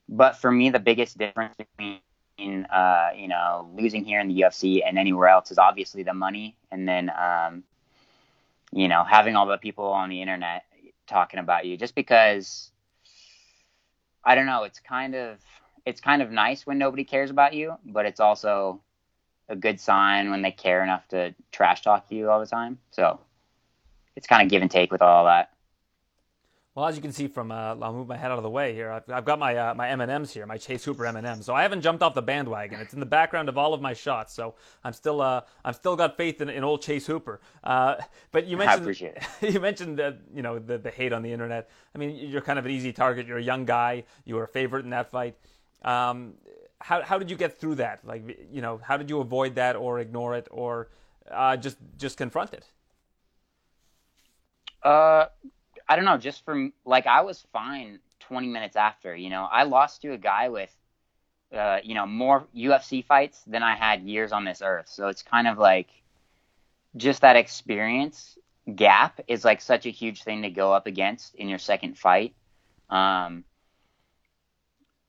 but 0.07 0.37
for 0.37 0.51
me, 0.51 0.69
the 0.69 0.79
biggest 0.79 1.17
difference 1.17 1.55
between, 1.55 2.65
uh, 2.65 3.09
you 3.15 3.27
know, 3.27 3.69
losing 3.73 4.05
here 4.05 4.21
in 4.21 4.29
the 4.29 4.41
UFC 4.41 4.81
and 4.85 4.97
anywhere 4.97 5.27
else 5.27 5.51
is 5.51 5.57
obviously 5.57 6.03
the 6.03 6.13
money, 6.13 6.55
and 6.71 6.87
then 6.87 7.09
um, 7.09 7.63
you 8.71 8.87
know, 8.87 9.03
having 9.03 9.35
all 9.35 9.45
the 9.45 9.57
people 9.57 9.85
on 9.85 10.09
the 10.09 10.21
internet 10.21 10.63
talking 11.07 11.39
about 11.39 11.65
you 11.65 11.77
just 11.77 11.95
because 11.95 12.71
I 14.23 14.35
don't 14.35 14.45
know, 14.45 14.63
it's 14.63 14.79
kind 14.79 15.15
of 15.15 15.37
it's 15.85 16.01
kind 16.01 16.21
of 16.21 16.31
nice 16.31 16.65
when 16.65 16.77
nobody 16.77 17.03
cares 17.03 17.31
about 17.31 17.53
you, 17.53 17.75
but 17.85 18.05
it's 18.05 18.19
also 18.19 18.81
a 19.49 19.55
good 19.55 19.79
sign 19.79 20.29
when 20.29 20.41
they 20.41 20.51
care 20.51 20.83
enough 20.83 21.07
to 21.09 21.33
trash 21.51 21.81
talk 21.81 22.05
you 22.09 22.29
all 22.29 22.39
the 22.39 22.45
time. 22.45 22.77
So 22.91 23.19
it's 24.15 24.27
kind 24.27 24.43
of 24.43 24.49
give 24.49 24.61
and 24.61 24.71
take 24.71 24.91
with 24.91 25.01
all 25.01 25.25
that. 25.25 25.51
Well, 26.73 26.85
as 26.85 26.95
you 26.95 27.01
can 27.01 27.11
see 27.11 27.27
from, 27.27 27.51
uh, 27.51 27.75
I'll 27.81 27.91
move 27.91 28.07
my 28.07 28.15
head 28.15 28.31
out 28.31 28.37
of 28.37 28.43
the 28.43 28.49
way 28.49 28.73
here. 28.73 28.91
I've, 28.91 29.09
I've 29.09 29.25
got 29.25 29.39
my 29.39 29.57
uh, 29.57 29.73
my 29.73 29.89
M 29.89 29.99
and 29.99 30.09
M's 30.09 30.33
here, 30.33 30.45
my 30.45 30.57
Chase 30.57 30.85
Hooper 30.85 31.05
M 31.05 31.17
and 31.17 31.27
M's. 31.27 31.45
So 31.45 31.53
I 31.53 31.63
haven't 31.63 31.81
jumped 31.81 32.01
off 32.01 32.13
the 32.13 32.21
bandwagon. 32.21 32.79
It's 32.79 32.93
in 32.93 33.01
the 33.01 33.05
background 33.05 33.49
of 33.49 33.57
all 33.57 33.73
of 33.73 33.81
my 33.81 33.93
shots. 33.93 34.33
So 34.33 34.55
I'm 34.85 34.93
still 34.93 35.19
uh, 35.19 35.41
I'm 35.65 35.73
still 35.73 35.97
got 35.97 36.15
faith 36.15 36.39
in, 36.39 36.47
in 36.47 36.63
old 36.63 36.81
Chase 36.81 37.05
Hooper. 37.05 37.41
Uh, 37.61 37.95
but 38.31 38.47
you 38.47 38.55
mentioned 38.55 38.79
I 38.79 38.83
appreciate 38.83 39.17
it. 39.17 39.53
you 39.53 39.59
mentioned 39.59 39.99
that 39.99 40.19
you 40.33 40.41
know 40.41 40.59
the, 40.59 40.77
the 40.77 40.91
hate 40.91 41.11
on 41.11 41.23
the 41.23 41.33
internet. 41.33 41.69
I 41.93 41.97
mean, 41.97 42.15
you're 42.15 42.41
kind 42.41 42.57
of 42.57 42.65
an 42.65 42.71
easy 42.71 42.93
target. 42.93 43.27
You're 43.27 43.39
a 43.39 43.43
young 43.43 43.65
guy. 43.65 44.05
You 44.23 44.35
were 44.35 44.43
a 44.43 44.47
favorite 44.47 44.85
in 44.85 44.91
that 44.91 45.11
fight. 45.11 45.35
Um, 45.81 46.35
how 46.79 47.01
how 47.01 47.19
did 47.19 47.29
you 47.29 47.35
get 47.35 47.59
through 47.59 47.75
that? 47.75 47.99
Like 48.05 48.47
you 48.49 48.61
know, 48.61 48.79
how 48.81 48.95
did 48.95 49.09
you 49.09 49.19
avoid 49.19 49.55
that 49.55 49.75
or 49.75 49.99
ignore 49.99 50.37
it 50.37 50.47
or 50.49 50.87
uh, 51.29 51.57
just 51.57 51.75
just 51.97 52.15
confront 52.15 52.53
it? 52.53 52.65
Uh 54.83 55.25
I 55.87 55.95
don't 55.95 56.05
know, 56.05 56.17
just 56.17 56.45
from 56.45 56.73
like 56.85 57.07
I 57.07 57.21
was 57.21 57.45
fine 57.53 57.99
20 58.21 58.47
minutes 58.47 58.75
after. 58.75 59.15
You 59.15 59.29
know, 59.29 59.43
I 59.43 59.63
lost 59.63 60.01
to 60.01 60.13
a 60.13 60.17
guy 60.17 60.49
with, 60.49 60.73
uh, 61.53 61.79
you 61.83 61.95
know, 61.95 62.05
more 62.05 62.47
UFC 62.55 63.05
fights 63.05 63.41
than 63.45 63.63
I 63.63 63.75
had 63.75 64.03
years 64.03 64.31
on 64.31 64.45
this 64.45 64.61
earth. 64.61 64.87
So 64.87 65.07
it's 65.07 65.21
kind 65.21 65.47
of 65.47 65.57
like 65.57 65.89
just 66.95 67.21
that 67.21 67.35
experience 67.35 68.37
gap 68.75 69.19
is 69.27 69.43
like 69.43 69.61
such 69.61 69.85
a 69.85 69.89
huge 69.89 70.23
thing 70.23 70.43
to 70.43 70.49
go 70.49 70.73
up 70.73 70.87
against 70.87 71.35
in 71.35 71.49
your 71.49 71.59
second 71.59 71.97
fight. 71.97 72.33
Um, 72.89 73.43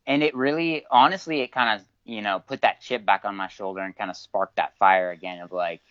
and 0.07 0.23
it 0.23 0.35
really, 0.35 0.85
honestly, 0.91 1.41
it 1.41 1.53
kind 1.53 1.81
of, 1.81 1.87
you 2.05 2.23
know, 2.23 2.41
put 2.41 2.63
that 2.63 2.81
chip 2.81 3.05
back 3.05 3.25
on 3.25 3.37
my 3.37 3.49
shoulder 3.49 3.81
and 3.81 3.97
kind 3.97 4.11
of 4.11 4.17
sparked 4.17 4.57
that 4.57 4.77
fire 4.79 5.11
again 5.11 5.41
of 5.41 5.53
like, 5.53 5.83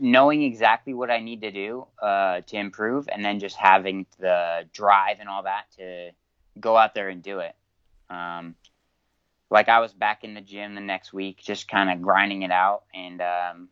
knowing 0.00 0.42
exactly 0.42 0.94
what 0.94 1.10
I 1.10 1.20
need 1.20 1.40
to 1.42 1.50
do 1.50 1.86
uh, 2.02 2.42
to 2.42 2.56
improve, 2.56 3.08
and 3.10 3.24
then 3.24 3.38
just 3.38 3.56
having 3.56 4.06
the 4.18 4.66
drive 4.72 5.18
and 5.20 5.28
all 5.28 5.44
that 5.44 5.70
to 5.78 6.10
go 6.58 6.76
out 6.76 6.94
there 6.94 7.08
and 7.08 7.22
do 7.22 7.40
it. 7.40 7.54
Um, 8.08 8.54
like 9.50 9.68
I 9.68 9.80
was 9.80 9.92
back 9.92 10.24
in 10.24 10.34
the 10.34 10.40
gym 10.40 10.74
the 10.74 10.80
next 10.80 11.12
week, 11.12 11.38
just 11.38 11.68
kind 11.68 11.90
of 11.90 12.02
grinding 12.02 12.42
it 12.42 12.50
out, 12.50 12.82
and 12.94 13.20
um, 13.20 13.68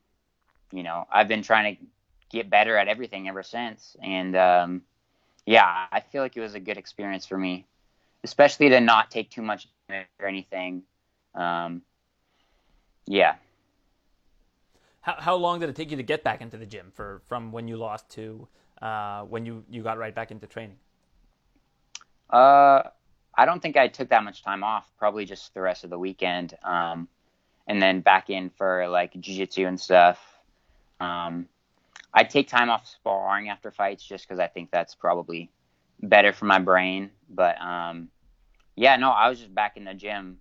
you 0.73 0.83
know 0.83 1.07
I've 1.11 1.29
been 1.29 1.43
trying 1.43 1.77
to 1.77 1.83
get 2.31 2.51
better 2.51 2.77
at 2.77 2.89
everything 2.89 3.29
ever 3.29 3.43
since. 3.43 3.97
And 4.03 4.37
um, 4.37 4.83
yeah, 5.47 5.87
I 5.91 6.01
feel 6.01 6.23
like 6.23 6.37
it 6.37 6.41
was 6.41 6.55
a 6.55 6.61
good 6.61 6.77
experience 6.77 7.27
for 7.27 7.39
me, 7.39 7.67
especially 8.25 8.69
to 8.71 8.81
not 8.81 9.11
take 9.11 9.31
too 9.31 9.43
much 9.43 9.69
or 9.91 10.27
anything. 10.27 10.83
Um, 11.35 11.83
yeah. 13.07 13.37
How, 15.09 15.17
how 15.19 15.37
long 15.37 15.61
did 15.61 15.71
it 15.71 15.75
take 15.75 15.91
you 15.91 15.97
to 15.97 16.03
get 16.03 16.23
back 16.23 16.43
into 16.43 16.59
the 16.59 16.67
gym 16.67 16.93
for 16.95 17.23
from 17.29 17.51
when 17.51 17.67
you 17.67 17.79
lost 17.79 18.11
to 18.11 18.47
uh, 18.83 19.23
when 19.23 19.47
you, 19.47 19.65
you 19.71 19.83
got 19.83 19.97
right 19.97 20.15
back 20.15 20.31
into 20.31 20.47
training? 20.47 20.77
Uh, 22.29 22.83
I 23.35 23.47
don't 23.47 23.63
think 23.63 23.79
I 23.79 23.89
took 23.89 24.11
that 24.11 24.23
much 24.23 24.45
time 24.45 24.63
off. 24.63 24.87
Probably 24.99 25.25
just 25.25 25.55
the 25.55 25.63
rest 25.63 25.85
of 25.85 25.89
the 25.89 25.99
weekend, 25.99 26.59
um, 26.63 27.09
and 27.67 27.81
then 27.81 28.03
back 28.03 28.29
in 28.29 28.51
for 28.51 28.87
like 28.87 29.19
jiu-jitsu 29.19 29.67
and 29.67 29.81
stuff. 29.81 30.19
Um, 31.01 31.49
I 32.13 32.25
take 32.25 32.49
time 32.49 32.69
off 32.69 32.87
sparring 32.87 33.49
after 33.49 33.71
fights 33.71 34.05
just 34.05 34.29
because 34.29 34.39
I 34.39 34.49
think 34.49 34.71
that's 34.71 34.95
probably 34.95 35.51
better 36.03 36.35
for 36.35 36.45
my 36.45 36.59
brain. 36.59 37.09
But 37.31 37.59
um, 37.63 38.11
yeah, 38.77 38.97
no, 38.97 39.11
I 39.11 39.31
was 39.31 39.39
just 39.39 39.55
back 39.55 39.79
in 39.79 39.85
the 39.85 39.95
gym. 39.95 40.37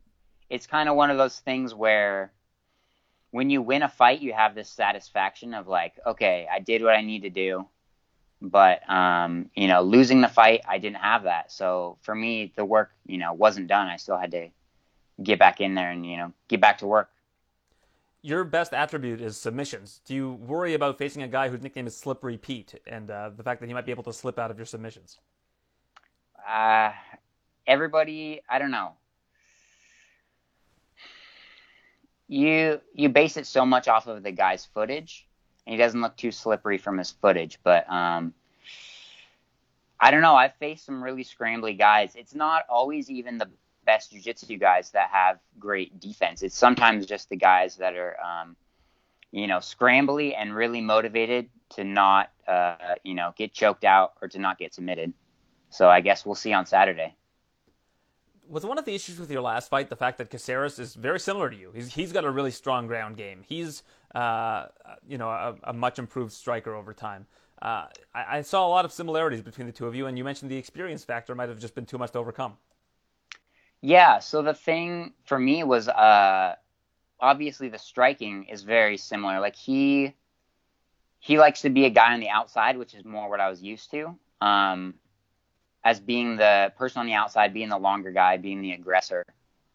It's 0.49 0.67
kind 0.67 0.89
of 0.89 0.97
one 0.97 1.09
of 1.09 1.17
those 1.17 1.39
things 1.39 1.73
where 1.73 2.33
when 3.31 3.49
you 3.49 3.61
win 3.61 3.83
a 3.83 3.89
fight, 3.89 4.21
you 4.21 4.33
have 4.33 4.55
this 4.55 4.69
satisfaction 4.69 5.53
of 5.53 5.67
like, 5.67 5.93
okay, 6.05 6.47
I 6.51 6.59
did 6.59 6.81
what 6.81 6.95
I 6.95 7.01
need 7.01 7.23
to 7.23 7.29
do. 7.29 7.67
But 8.41 8.87
um, 8.89 9.49
you 9.55 9.67
know, 9.67 9.81
losing 9.81 10.21
the 10.21 10.27
fight, 10.27 10.61
I 10.67 10.77
didn't 10.77 10.97
have 10.97 11.23
that. 11.23 11.51
So 11.51 11.97
for 12.01 12.13
me, 12.13 12.53
the 12.55 12.65
work, 12.65 12.91
you 13.05 13.17
know, 13.17 13.33
wasn't 13.33 13.67
done. 13.67 13.87
I 13.87 13.97
still 13.97 14.17
had 14.17 14.31
to 14.31 14.49
get 15.21 15.39
back 15.39 15.59
in 15.59 15.73
there 15.73 15.89
and 15.89 16.05
you 16.05 16.17
know 16.17 16.33
get 16.47 16.61
back 16.61 16.77
to 16.79 16.87
work. 16.87 17.09
Your 18.21 18.43
best 18.43 18.73
attribute 18.73 19.21
is 19.21 19.37
submissions. 19.37 20.01
Do 20.05 20.13
you 20.13 20.33
worry 20.33 20.73
about 20.73 20.97
facing 20.97 21.23
a 21.23 21.27
guy 21.27 21.49
whose 21.49 21.61
nickname 21.61 21.87
is 21.87 21.95
Slippery 21.95 22.37
Pete 22.37 22.75
and 22.85 23.09
uh, 23.09 23.29
the 23.35 23.43
fact 23.43 23.61
that 23.61 23.67
he 23.67 23.73
might 23.73 23.85
be 23.85 23.91
able 23.91 24.03
to 24.03 24.13
slip 24.13 24.37
out 24.37 24.51
of 24.51 24.57
your 24.57 24.65
submissions? 24.65 25.17
Uh, 26.47 26.91
everybody, 27.65 28.41
I 28.49 28.59
don't 28.59 28.71
know. 28.71 28.93
You 32.27 32.81
you 32.93 33.09
base 33.09 33.37
it 33.37 33.47
so 33.47 33.65
much 33.65 33.87
off 33.87 34.07
of 34.07 34.23
the 34.23 34.31
guy's 34.31 34.65
footage, 34.65 35.27
and 35.65 35.73
he 35.73 35.77
doesn't 35.77 36.01
look 36.01 36.17
too 36.17 36.31
slippery 36.31 36.77
from 36.77 36.97
his 36.97 37.11
footage. 37.11 37.59
But 37.63 37.89
um, 37.91 38.33
I 39.99 40.11
don't 40.11 40.21
know. 40.21 40.35
I've 40.35 40.55
faced 40.55 40.85
some 40.85 41.03
really 41.03 41.23
scrambly 41.23 41.77
guys. 41.77 42.15
It's 42.15 42.35
not 42.35 42.63
always 42.69 43.09
even 43.09 43.37
the 43.37 43.49
best 43.85 44.11
jiu-jitsu 44.11 44.57
guys 44.57 44.91
that 44.91 45.09
have 45.11 45.39
great 45.57 45.99
defense. 45.99 46.43
It's 46.43 46.57
sometimes 46.57 47.05
just 47.05 47.29
the 47.29 47.37
guys 47.37 47.77
that 47.77 47.95
are, 47.95 48.17
um, 48.19 48.55
you 49.31 49.47
know, 49.47 49.57
scrambly 49.57 50.35
and 50.37 50.53
really 50.53 50.81
motivated 50.81 51.49
to 51.69 51.83
not, 51.83 52.29
uh, 52.47 52.95
you 53.03 53.15
know, 53.15 53.33
get 53.37 53.53
choked 53.53 53.85
out 53.85 54.13
or 54.21 54.27
to 54.27 54.39
not 54.39 54.59
get 54.59 54.73
submitted. 54.73 55.13
So 55.69 55.89
I 55.89 56.01
guess 56.01 56.25
we'll 56.25 56.35
see 56.35 56.53
on 56.53 56.65
Saturday. 56.65 57.15
Was 58.49 58.65
one 58.65 58.77
of 58.77 58.85
the 58.85 58.95
issues 58.95 59.19
with 59.19 59.29
your 59.29 59.41
last 59.41 59.69
fight 59.69 59.89
the 59.89 59.95
fact 59.95 60.17
that 60.19 60.29
Caceres 60.29 60.79
is 60.79 60.95
very 60.95 61.19
similar 61.19 61.49
to 61.49 61.55
you? 61.55 61.71
He's 61.73 61.93
he's 61.93 62.11
got 62.11 62.23
a 62.23 62.31
really 62.31 62.51
strong 62.51 62.87
ground 62.87 63.17
game. 63.17 63.43
He's 63.45 63.83
uh, 64.15 64.67
you 65.07 65.17
know 65.17 65.29
a, 65.29 65.55
a 65.63 65.73
much 65.73 65.99
improved 65.99 66.31
striker 66.31 66.73
over 66.73 66.93
time. 66.93 67.25
Uh, 67.61 67.87
I, 68.13 68.37
I, 68.37 68.41
saw 68.41 68.67
a 68.67 68.69
lot 68.69 68.85
of 68.85 68.91
similarities 68.91 69.41
between 69.41 69.65
the 69.65 69.73
two 69.73 69.87
of 69.87 69.95
you, 69.95 70.05
and 70.05 70.15
you 70.15 70.23
mentioned 70.23 70.51
the 70.51 70.57
experience 70.57 71.03
factor 71.03 71.33
might 71.33 71.49
have 71.49 71.59
just 71.59 71.73
been 71.73 71.87
too 71.87 71.97
much 71.97 72.11
to 72.11 72.19
overcome. 72.19 72.53
Yeah. 73.81 74.19
So 74.19 74.43
the 74.43 74.53
thing 74.53 75.13
for 75.25 75.39
me 75.39 75.63
was 75.63 75.87
uh, 75.87 76.55
obviously 77.19 77.69
the 77.69 77.79
striking 77.79 78.45
is 78.45 78.63
very 78.63 78.97
similar. 78.97 79.39
Like 79.39 79.55
he 79.55 80.13
he 81.19 81.39
likes 81.39 81.61
to 81.61 81.69
be 81.69 81.85
a 81.85 81.89
guy 81.89 82.13
on 82.13 82.19
the 82.19 82.29
outside, 82.29 82.77
which 82.77 82.93
is 82.93 83.03
more 83.03 83.29
what 83.29 83.39
I 83.39 83.49
was 83.49 83.61
used 83.61 83.91
to. 83.91 84.15
Um, 84.39 84.93
as 85.87 86.01
being 86.01 86.35
the 86.35 86.73
person 86.77 86.99
on 86.99 87.05
the 87.05 87.13
outside, 87.13 87.53
being 87.53 87.69
the 87.69 87.77
longer 87.77 88.11
guy, 88.11 88.35
being 88.35 88.61
the 88.61 88.73
aggressor, 88.73 89.23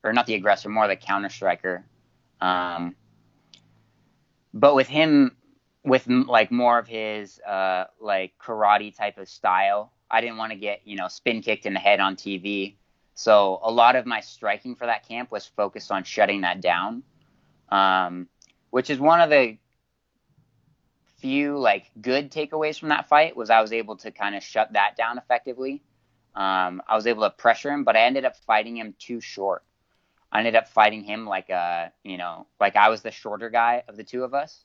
or 0.04 0.12
not 0.12 0.26
the 0.26 0.34
aggressor, 0.34 0.68
more 0.68 0.86
the 0.86 0.94
counter 0.94 1.30
striker. 1.30 1.86
Um, 2.38 2.94
but 4.52 4.74
with 4.74 4.88
him, 4.88 5.34
with 5.84 6.06
like 6.06 6.52
more 6.52 6.78
of 6.78 6.86
his 6.86 7.40
uh, 7.40 7.84
like 7.98 8.34
karate 8.38 8.94
type 8.94 9.16
of 9.16 9.26
style, 9.26 9.90
I 10.10 10.20
didn't 10.20 10.36
want 10.36 10.52
to 10.52 10.58
get 10.58 10.82
you 10.84 10.96
know 10.96 11.08
spin 11.08 11.40
kicked 11.40 11.64
in 11.64 11.72
the 11.72 11.80
head 11.80 11.98
on 11.98 12.14
TV. 12.16 12.74
So 13.14 13.58
a 13.62 13.70
lot 13.70 13.96
of 13.96 14.04
my 14.04 14.20
striking 14.20 14.74
for 14.74 14.84
that 14.84 15.08
camp 15.08 15.30
was 15.30 15.46
focused 15.46 15.90
on 15.90 16.04
shutting 16.04 16.42
that 16.42 16.60
down, 16.60 17.04
um, 17.70 18.28
which 18.68 18.90
is 18.90 18.98
one 18.98 19.22
of 19.22 19.30
the 19.30 19.56
few 21.20 21.56
like 21.56 21.90
good 22.02 22.30
takeaways 22.30 22.78
from 22.78 22.90
that 22.90 23.08
fight 23.08 23.34
was 23.34 23.48
I 23.48 23.62
was 23.62 23.72
able 23.72 23.96
to 23.96 24.10
kind 24.10 24.34
of 24.34 24.42
shut 24.42 24.74
that 24.74 24.94
down 24.98 25.16
effectively. 25.16 25.80
Um, 26.34 26.82
I 26.88 26.96
was 26.96 27.06
able 27.06 27.22
to 27.22 27.30
pressure 27.30 27.70
him, 27.70 27.84
but 27.84 27.96
I 27.96 28.00
ended 28.00 28.24
up 28.24 28.36
fighting 28.36 28.76
him 28.76 28.94
too 28.98 29.20
short. 29.20 29.62
I 30.30 30.38
ended 30.38 30.56
up 30.56 30.68
fighting 30.68 31.04
him 31.04 31.26
like 31.26 31.50
a, 31.50 31.92
you 32.02 32.16
know, 32.16 32.46
like 32.58 32.74
I 32.74 32.88
was 32.88 33.02
the 33.02 33.10
shorter 33.10 33.50
guy 33.50 33.82
of 33.86 33.96
the 33.96 34.04
two 34.04 34.24
of 34.24 34.32
us. 34.32 34.64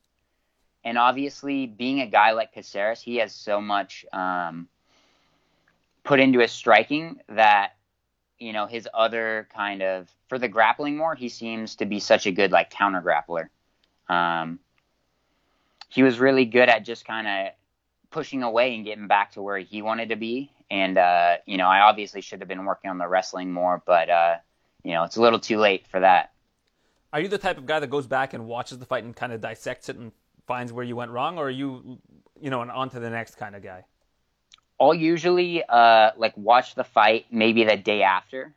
And 0.86 0.98
obviously, 0.98 1.68
being 1.68 2.00
a 2.00 2.08
guy 2.08 2.32
like 2.32 2.54
Caceres, 2.54 3.02
he 3.02 3.18
has 3.18 3.34
so 3.34 3.60
much 3.60 4.06
um, 4.14 4.70
put 6.06 6.22
into 6.22 6.40
his 6.40 6.54
striking 6.54 7.20
that, 7.28 7.74
you 8.40 8.54
know, 8.54 8.66
his 8.68 8.88
other 8.94 9.50
kind 9.54 9.82
of 9.82 10.10
for 10.30 10.40
the 10.40 10.48
grappling 10.48 10.96
more, 10.96 11.16
he 11.16 11.28
seems 11.28 11.76
to 11.78 11.86
be 11.86 12.00
such 12.00 12.28
a 12.28 12.32
good 12.32 12.52
like 12.52 12.70
counter 12.70 13.02
grappler. 13.02 13.50
Um, 14.08 14.60
he 15.90 16.04
was 16.04 16.20
really 16.20 16.46
good 16.46 16.70
at 16.70 16.86
just 16.86 17.06
kind 17.06 17.28
of 17.28 17.54
pushing 18.10 18.44
away 18.44 18.74
and 18.74 18.86
getting 18.86 19.08
back 19.08 19.34
to 19.34 19.42
where 19.42 19.58
he 19.58 19.82
wanted 19.82 20.10
to 20.10 20.16
be 20.16 20.52
and 20.70 20.98
uh, 20.98 21.38
you 21.46 21.58
know, 21.58 21.68
I 21.68 21.82
obviously 21.82 22.22
should 22.22 22.40
have 22.40 22.48
been 22.48 22.66
working 22.66 22.90
on 22.90 22.98
the 22.98 23.08
wrestling 23.08 23.52
more, 23.52 23.82
but 23.86 24.10
uh, 24.10 24.36
you 24.84 24.94
know, 24.94 25.04
it's 25.04 25.16
a 25.16 25.22
little 25.22 25.40
too 25.40 25.58
late 25.58 25.88
for 25.88 26.00
that. 26.00 26.32
Are 27.14 27.20
you 27.20 27.28
the 27.30 27.38
type 27.38 27.58
of 27.58 27.66
guy 27.66 27.80
that 27.80 27.90
goes 27.90 28.06
back 28.08 28.34
and 28.34 28.46
watches 28.46 28.80
the 28.80 28.86
fight 28.86 29.04
and 29.04 29.16
kind 29.16 29.32
of 29.32 29.42
dissects 29.42 29.90
it 29.90 29.96
and 29.96 30.12
finds 30.46 30.74
where 30.74 30.84
you 30.84 30.96
went 30.96 31.12
wrong, 31.12 31.38
or 31.38 31.48
are 31.48 31.50
you, 31.50 32.00
you 32.40 32.50
know, 32.50 32.62
an 32.62 32.70
on 32.70 32.90
to 32.90 33.00
the 33.00 33.10
next 33.10 33.36
kind 33.36 33.56
of 33.56 33.64
guy? 33.64 33.86
I'll 34.80 34.94
usually 34.94 35.64
uh, 35.64 36.12
like 36.18 36.36
watch 36.38 36.76
the 36.76 36.84
fight 36.84 37.26
maybe 37.32 37.64
the 37.64 37.78
day 37.78 38.04
after, 38.04 38.54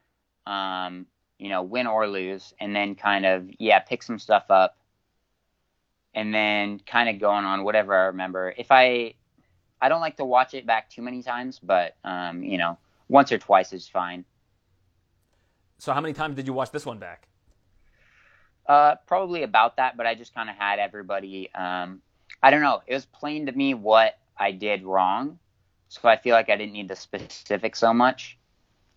um, 0.47 1.07
you 1.39 1.49
know, 1.49 1.63
win 1.63 1.87
or 1.87 2.07
lose, 2.07 2.53
and 2.61 2.75
then 2.75 2.95
kind 2.95 3.25
of 3.25 3.49
yeah, 3.59 3.79
pick 3.79 4.03
some 4.03 4.19
stuff 4.19 4.51
up, 4.51 4.77
and 6.13 6.35
then 6.35 6.81
kind 6.81 7.09
of 7.09 7.19
going 7.21 7.45
on 7.45 7.65
whatever 7.65 7.95
I 7.95 8.07
remember. 8.07 8.53
If 8.57 8.71
I 8.71 9.15
I 9.81 9.89
don't 9.89 10.01
like 10.01 10.17
to 10.19 10.25
watch 10.25 10.55
it 10.55 10.67
back 10.67 10.91
too 10.91 11.03
many 11.03 11.23
times, 11.23 11.59
but 11.59 11.97
um, 12.05 12.43
you 12.43 12.59
know, 12.59 12.79
once 13.09 13.33
or 13.33 13.39
twice 13.39 13.73
is 13.73 13.89
fine. 13.89 14.25
So 15.79 15.93
how 15.93 16.01
many 16.01 16.13
times 16.13 16.37
did 16.37 16.47
you 16.47 16.53
watch 16.53 16.71
this 16.71 16.85
one 16.85 16.99
back? 16.99 17.27
Uh, 18.67 18.97
probably 19.07 19.43
about 19.43 19.77
that, 19.77 19.97
but 19.97 20.07
I 20.07 20.15
just 20.15 20.35
kind 20.35 20.51
of 20.51 20.57
had 20.57 20.79
everybody. 20.79 21.53
Um, 21.55 22.03
I 22.43 22.51
don't 22.51 22.61
know. 22.61 22.83
It 22.87 22.95
was 22.95 23.07
plain 23.07 23.47
to 23.47 23.53
me 23.53 23.75
what 23.75 24.19
I 24.37 24.53
did 24.53 24.85
wrong, 24.85 25.39
so 25.89 26.09
I 26.09 26.17
feel 26.17 26.35
like 26.35 26.51
I 26.51 26.57
didn't 26.57 26.73
need 26.73 26.89
the 26.89 26.97
specifics 26.97 27.79
so 27.79 27.93
much. 27.93 28.39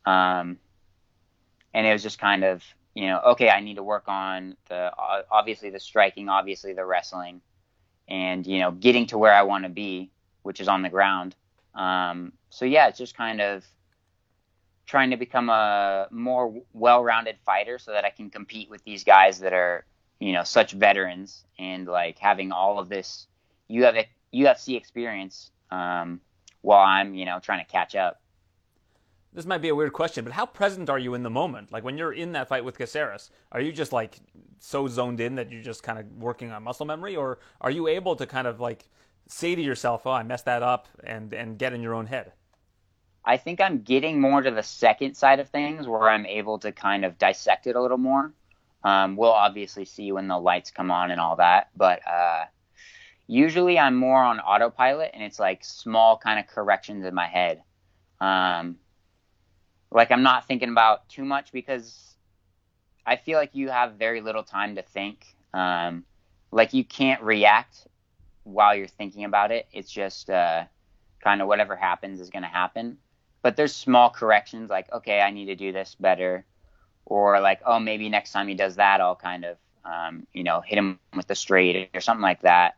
Um, 0.06 0.58
and 1.74 1.88
it 1.88 1.94
was 1.94 2.04
just 2.04 2.20
kind 2.20 2.44
of, 2.44 2.62
you 2.94 3.08
know, 3.08 3.20
okay, 3.28 3.50
I 3.50 3.62
need 3.62 3.76
to 3.76 3.84
work 3.84 4.04
on 4.08 4.56
the 4.70 4.92
obviously 5.32 5.70
the 5.70 5.80
striking, 5.80 6.30
obviously 6.30 6.74
the 6.74 6.86
wrestling, 6.86 7.42
and 8.08 8.46
you 8.46 8.60
know, 8.60 8.72
getting 8.72 9.08
to 9.08 9.18
where 9.18 9.34
I 9.34 9.44
want 9.44 9.64
to 9.64 9.70
be 9.70 10.12
which 10.44 10.60
is 10.60 10.68
on 10.68 10.82
the 10.82 10.89
ground. 10.89 11.36
Um, 11.76 12.34
so 12.50 12.66
yeah, 12.66 12.88
it's 12.88 12.98
just 12.98 13.18
kind 13.18 13.41
of 13.41 13.66
trying 14.86 15.10
to 15.12 15.18
become 15.18 15.50
a 15.50 16.08
more 16.12 16.54
well-rounded 16.74 17.38
fighter 17.46 17.80
so 17.80 17.91
that 17.91 18.06
I 18.06 18.10
can 18.10 18.30
compete 18.30 18.70
with 18.70 18.84
these 18.84 19.04
guys 19.04 19.39
that 19.39 19.54
are, 19.54 19.86
you 20.20 20.34
know, 20.34 20.44
such 20.44 20.74
veterans 20.74 21.46
and 21.58 21.88
like 21.88 22.20
having 22.20 22.52
all 22.52 22.80
of 22.80 22.89
this 22.89 23.28
UFC 23.72 24.78
experience 24.78 25.52
um, 25.72 26.20
while 26.62 26.84
I'm, 26.84 27.16
you 27.16 27.26
know, 27.26 27.39
trying 27.39 27.64
to 27.66 27.72
catch 27.72 27.96
up. 27.96 28.20
This 29.32 29.46
might 29.48 29.64
be 29.64 29.70
a 29.70 29.76
weird 29.76 29.94
question, 29.94 30.24
but 30.24 30.34
how 30.34 30.46
present 30.46 30.91
are 30.91 31.00
you 31.00 31.16
in 31.16 31.24
the 31.24 31.30
moment? 31.30 31.72
Like 31.72 31.84
when 31.84 31.98
you're 31.98 32.14
in 32.14 32.34
that 32.34 32.48
fight 32.48 32.64
with 32.64 32.78
Caceres, 32.78 33.32
are 33.52 33.62
you 33.62 33.72
just 33.72 33.91
like 33.91 34.20
so 34.60 34.88
zoned 34.88 35.20
in 35.20 35.36
that 35.36 35.52
you're 35.52 35.64
just 35.64 35.82
kind 35.82 35.98
of 35.98 36.06
working 36.18 36.52
on 36.52 36.62
muscle 36.62 36.86
memory, 36.86 37.16
or 37.16 37.39
are 37.60 37.72
you 37.72 37.88
able 37.88 38.16
to 38.18 38.28
kind 38.28 38.46
of 38.46 38.60
like 38.60 38.88
say 39.28 39.56
to 39.56 39.62
yourself, 39.62 40.06
"Oh, 40.06 40.12
I 40.12 40.24
messed 40.24 40.46
that 40.46 40.64
up," 40.64 40.88
and 41.04 41.34
and 41.34 41.58
get 41.58 41.74
in 41.74 41.82
your 41.82 41.94
own 41.94 42.08
head? 42.08 42.34
I 43.26 43.38
think 43.38 43.62
I'm 43.62 43.82
getting 43.82 44.20
more 44.20 44.42
to 44.42 44.52
the 44.52 44.64
second 44.64 45.16
side 45.16 45.40
of 45.40 45.50
things 45.50 45.88
where 45.88 46.10
I'm 46.10 46.26
able 46.26 46.60
to 46.60 46.72
kind 46.72 47.06
of 47.06 47.18
dissect 47.18 47.68
it 47.68 47.76
a 47.76 47.82
little 47.82 47.98
more. 47.98 48.34
Um, 48.84 49.16
we'll 49.16 49.32
obviously 49.32 49.86
see 49.86 50.12
when 50.12 50.28
the 50.28 50.38
lights 50.38 50.72
come 50.72 50.92
on 50.92 51.10
and 51.10 51.22
all 51.22 51.38
that, 51.38 51.70
but 51.76 52.06
uh, 52.06 52.46
usually 53.28 53.80
I'm 53.80 53.96
more 53.96 54.22
on 54.22 54.42
autopilot 54.42 55.12
and 55.14 55.24
it's 55.24 55.40
like 55.40 55.64
small 55.64 56.18
kind 56.18 56.38
of 56.38 56.48
corrections 56.48 57.06
in 57.06 57.16
my 57.16 57.28
head. 57.28 57.64
Um, 58.20 58.78
like 59.90 60.12
I'm 60.12 60.24
not 60.24 60.46
thinking 60.46 60.70
about 60.70 61.08
too 61.08 61.24
much 61.24 61.54
because 61.54 62.16
I 63.06 63.16
feel 63.16 63.38
like 63.38 63.52
you 63.54 63.70
have 63.70 63.94
very 63.94 64.20
little 64.20 64.44
time 64.44 64.76
to 64.76 64.82
think. 64.82 65.26
Um, 65.54 66.04
like 66.52 66.74
you 66.74 66.84
can't 66.84 67.22
react 67.22 67.88
while 68.44 68.76
you're 68.76 68.88
thinking 68.88 69.26
about 69.26 69.52
it. 69.52 69.68
It's 69.72 69.91
just 69.91 70.30
uh, 70.30 70.66
kind 71.24 71.41
of 71.41 71.48
whatever 71.48 71.76
happens 71.76 72.20
is 72.20 72.30
going 72.30 72.44
to 72.44 72.50
happen. 72.50 72.98
But 73.41 73.56
there's 73.56 73.76
small 73.76 74.10
corrections 74.10 74.70
like, 74.70 74.91
okay, 74.91 75.22
I 75.22 75.32
need 75.32 75.46
to 75.46 75.56
do 75.56 75.72
this 75.72 75.96
better. 76.00 76.46
Or 77.06 77.39
like, 77.41 77.62
oh, 77.66 77.80
maybe 77.80 78.08
next 78.10 78.32
time 78.32 78.48
he 78.48 78.54
does 78.54 78.78
that, 78.78 79.02
I'll 79.02 79.16
kind 79.16 79.44
of, 79.44 79.58
um, 79.84 80.26
you 80.34 80.44
know, 80.44 80.62
hit 80.62 80.78
him 80.78 81.00
with 81.16 81.28
the 81.28 81.36
straight 81.36 81.89
or 81.94 82.00
something 82.00 82.22
like 82.22 82.41
that. 82.41 82.78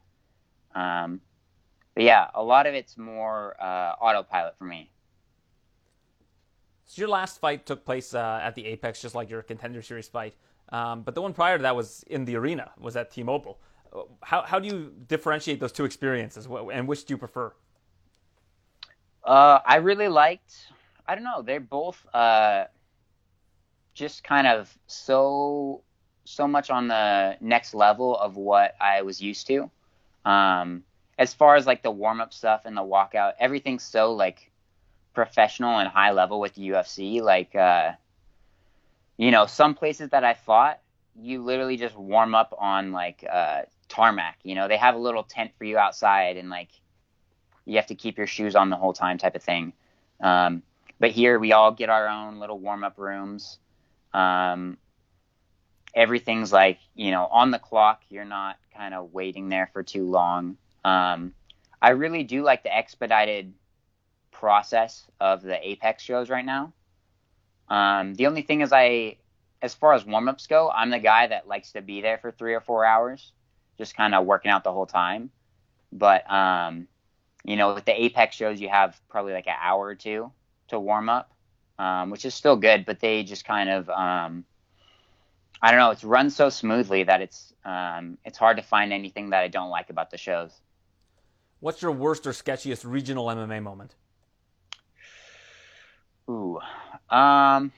Um, 0.73 1.21
but 1.93 2.03
yeah, 2.03 2.27
a 2.33 2.43
lot 2.43 2.65
of 2.65 2.73
it's 2.73 2.97
more 2.97 3.55
uh, 3.61 3.93
autopilot 4.01 4.57
for 4.57 4.65
me. 4.65 4.89
So 6.87 7.01
your 7.01 7.09
last 7.09 7.39
fight 7.39 7.65
took 7.65 7.85
place 7.85 8.13
uh, 8.13 8.39
at 8.41 8.55
the 8.55 8.65
Apex, 8.65 9.01
just 9.01 9.15
like 9.15 9.29
your 9.29 9.41
Contender 9.41 9.81
Series 9.81 10.07
fight. 10.07 10.35
Um, 10.69 11.03
but 11.03 11.13
the 11.15 11.21
one 11.21 11.33
prior 11.33 11.57
to 11.57 11.61
that 11.61 11.75
was 11.75 12.03
in 12.07 12.25
the 12.25 12.35
arena, 12.35 12.71
was 12.79 12.95
at 12.95 13.11
T-Mobile 13.11 13.59
how 14.21 14.41
how 14.43 14.59
do 14.59 14.67
you 14.67 14.93
differentiate 15.07 15.59
those 15.59 15.71
two 15.71 15.85
experiences, 15.85 16.47
and 16.73 16.87
which 16.87 17.05
do 17.05 17.13
you 17.13 17.17
prefer? 17.17 17.53
Uh, 19.23 19.59
I 19.65 19.77
really 19.77 20.07
liked. 20.07 20.53
I 21.07 21.15
don't 21.15 21.23
know. 21.23 21.41
They're 21.41 21.59
both 21.59 22.05
uh, 22.13 22.65
just 23.93 24.23
kind 24.23 24.47
of 24.47 24.75
so 24.87 25.81
so 26.25 26.47
much 26.47 26.69
on 26.69 26.87
the 26.87 27.37
next 27.39 27.73
level 27.73 28.17
of 28.17 28.35
what 28.35 28.75
I 28.81 29.03
was 29.03 29.21
used 29.21 29.47
to. 29.47 29.69
Um, 30.25 30.83
as 31.17 31.33
far 31.33 31.55
as 31.55 31.65
like 31.65 31.83
the 31.83 31.91
warm 31.91 32.19
up 32.19 32.33
stuff 32.33 32.63
and 32.65 32.75
the 32.75 32.81
walkout, 32.81 33.33
everything's 33.39 33.83
so 33.83 34.13
like 34.13 34.51
professional 35.13 35.79
and 35.79 35.87
high 35.87 36.11
level 36.11 36.39
with 36.39 36.55
the 36.55 36.69
UFC. 36.69 37.21
Like, 37.21 37.55
uh, 37.55 37.93
you 39.17 39.31
know, 39.31 39.45
some 39.45 39.75
places 39.75 40.09
that 40.09 40.23
I 40.23 40.33
fought, 40.33 40.79
you 41.15 41.41
literally 41.41 41.77
just 41.77 41.95
warm 41.95 42.35
up 42.35 42.53
on 42.57 42.91
like 42.91 43.23
uh, 43.31 43.61
tarmac. 43.89 44.39
You 44.43 44.55
know, 44.55 44.67
they 44.67 44.77
have 44.77 44.95
a 44.95 44.99
little 44.99 45.23
tent 45.23 45.51
for 45.57 45.63
you 45.65 45.77
outside, 45.77 46.37
and 46.37 46.49
like 46.49 46.69
you 47.65 47.77
have 47.77 47.87
to 47.87 47.95
keep 47.95 48.17
your 48.17 48.27
shoes 48.27 48.55
on 48.55 48.69
the 48.69 48.75
whole 48.75 48.93
time, 48.93 49.17
type 49.17 49.35
of 49.35 49.43
thing. 49.43 49.73
Um, 50.21 50.63
but 50.99 51.11
here 51.11 51.39
we 51.39 51.51
all 51.51 51.71
get 51.71 51.89
our 51.89 52.07
own 52.07 52.39
little 52.39 52.59
warm 52.59 52.83
up 52.83 52.97
rooms, 52.97 53.59
um, 54.13 54.77
everything's 55.93 56.51
like 56.51 56.79
you 56.93 57.11
know 57.11 57.25
on 57.25 57.51
the 57.51 57.59
clock. 57.59 58.01
You're 58.09 58.25
not 58.25 58.57
kind 58.75 58.93
of 58.93 59.13
waiting 59.13 59.49
there 59.49 59.69
for 59.73 59.83
too 59.83 60.09
long. 60.09 60.57
Um, 60.83 61.33
I 61.81 61.89
really 61.89 62.23
do 62.23 62.43
like 62.43 62.63
the 62.63 62.75
expedited 62.75 63.53
process 64.31 65.05
of 65.19 65.41
the 65.41 65.67
Apex 65.67 66.03
shows 66.03 66.29
right 66.29 66.45
now. 66.45 66.73
Um, 67.69 68.13
the 68.15 68.27
only 68.27 68.41
thing 68.41 68.61
is, 68.61 68.71
I, 68.71 69.17
as 69.61 69.73
far 69.73 69.93
as 69.93 70.05
warm 70.05 70.27
ups 70.27 70.47
go, 70.47 70.69
I'm 70.69 70.89
the 70.89 70.99
guy 70.99 71.27
that 71.27 71.47
likes 71.47 71.71
to 71.71 71.81
be 71.81 72.01
there 72.01 72.17
for 72.17 72.31
three 72.31 72.53
or 72.53 72.61
four 72.61 72.85
hours, 72.85 73.31
just 73.77 73.95
kind 73.95 74.15
of 74.15 74.25
working 74.25 74.51
out 74.51 74.63
the 74.63 74.71
whole 74.71 74.85
time. 74.85 75.29
But, 75.91 76.29
um, 76.31 76.87
you 77.43 77.55
know, 77.55 77.73
with 77.73 77.85
the 77.85 78.03
Apex 78.03 78.35
shows, 78.35 78.59
you 78.59 78.69
have 78.69 78.99
probably 79.09 79.33
like 79.33 79.47
an 79.47 79.55
hour 79.61 79.85
or 79.85 79.95
two 79.95 80.31
to 80.69 80.79
warm 80.79 81.09
up, 81.09 81.31
um, 81.77 82.09
which 82.09 82.25
is 82.25 82.33
still 82.33 82.55
good, 82.55 82.85
but 82.85 82.99
they 82.99 83.23
just 83.23 83.45
kind 83.45 83.69
of, 83.69 83.89
um, 83.89 84.45
I 85.61 85.71
don't 85.71 85.79
know, 85.79 85.91
it's 85.91 86.03
run 86.03 86.29
so 86.29 86.49
smoothly 86.49 87.03
that 87.03 87.21
it's, 87.21 87.53
um, 87.63 88.17
it's 88.25 88.37
hard 88.37 88.57
to 88.57 88.63
find 88.63 88.91
anything 88.91 89.29
that 89.29 89.41
I 89.41 89.47
don't 89.47 89.69
like 89.69 89.89
about 89.89 90.11
the 90.11 90.17
shows. 90.17 90.51
What's 91.59 91.81
your 91.81 91.91
worst 91.91 92.27
or 92.27 92.31
sketchiest 92.31 92.83
regional 92.85 93.25
MMA 93.27 93.61
moment? 93.61 93.95
Ooh. 96.29 96.59
Um 97.09 97.71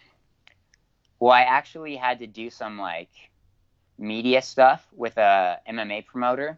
well 1.19 1.31
I 1.31 1.41
actually 1.41 1.95
had 1.95 2.19
to 2.19 2.27
do 2.27 2.49
some 2.49 2.77
like 2.77 3.09
media 3.97 4.41
stuff 4.41 4.85
with 4.95 5.17
a 5.17 5.59
MMA 5.67 6.05
promoter. 6.05 6.57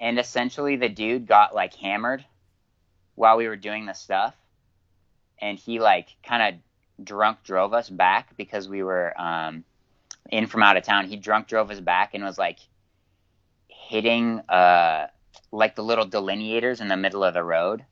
And 0.00 0.18
essentially 0.18 0.76
the 0.76 0.88
dude 0.88 1.26
got 1.26 1.54
like 1.54 1.74
hammered 1.74 2.24
while 3.14 3.36
we 3.36 3.48
were 3.48 3.56
doing 3.56 3.86
the 3.86 3.94
stuff. 3.94 4.34
And 5.40 5.58
he 5.58 5.80
like 5.80 6.08
kind 6.24 6.54
of 6.54 7.04
drunk 7.04 7.42
drove 7.44 7.72
us 7.74 7.88
back 7.88 8.36
because 8.36 8.68
we 8.68 8.82
were 8.82 9.18
um 9.20 9.64
in 10.30 10.46
from 10.46 10.62
out 10.62 10.76
of 10.76 10.84
town. 10.84 11.08
He 11.08 11.16
drunk 11.16 11.48
drove 11.48 11.70
us 11.70 11.80
back 11.80 12.14
and 12.14 12.24
was 12.24 12.38
like 12.38 12.58
hitting 13.68 14.40
uh 14.48 15.06
like 15.50 15.74
the 15.74 15.82
little 15.82 16.06
delineators 16.06 16.80
in 16.80 16.88
the 16.88 16.96
middle 16.96 17.24
of 17.24 17.34
the 17.34 17.42
road 17.42 17.84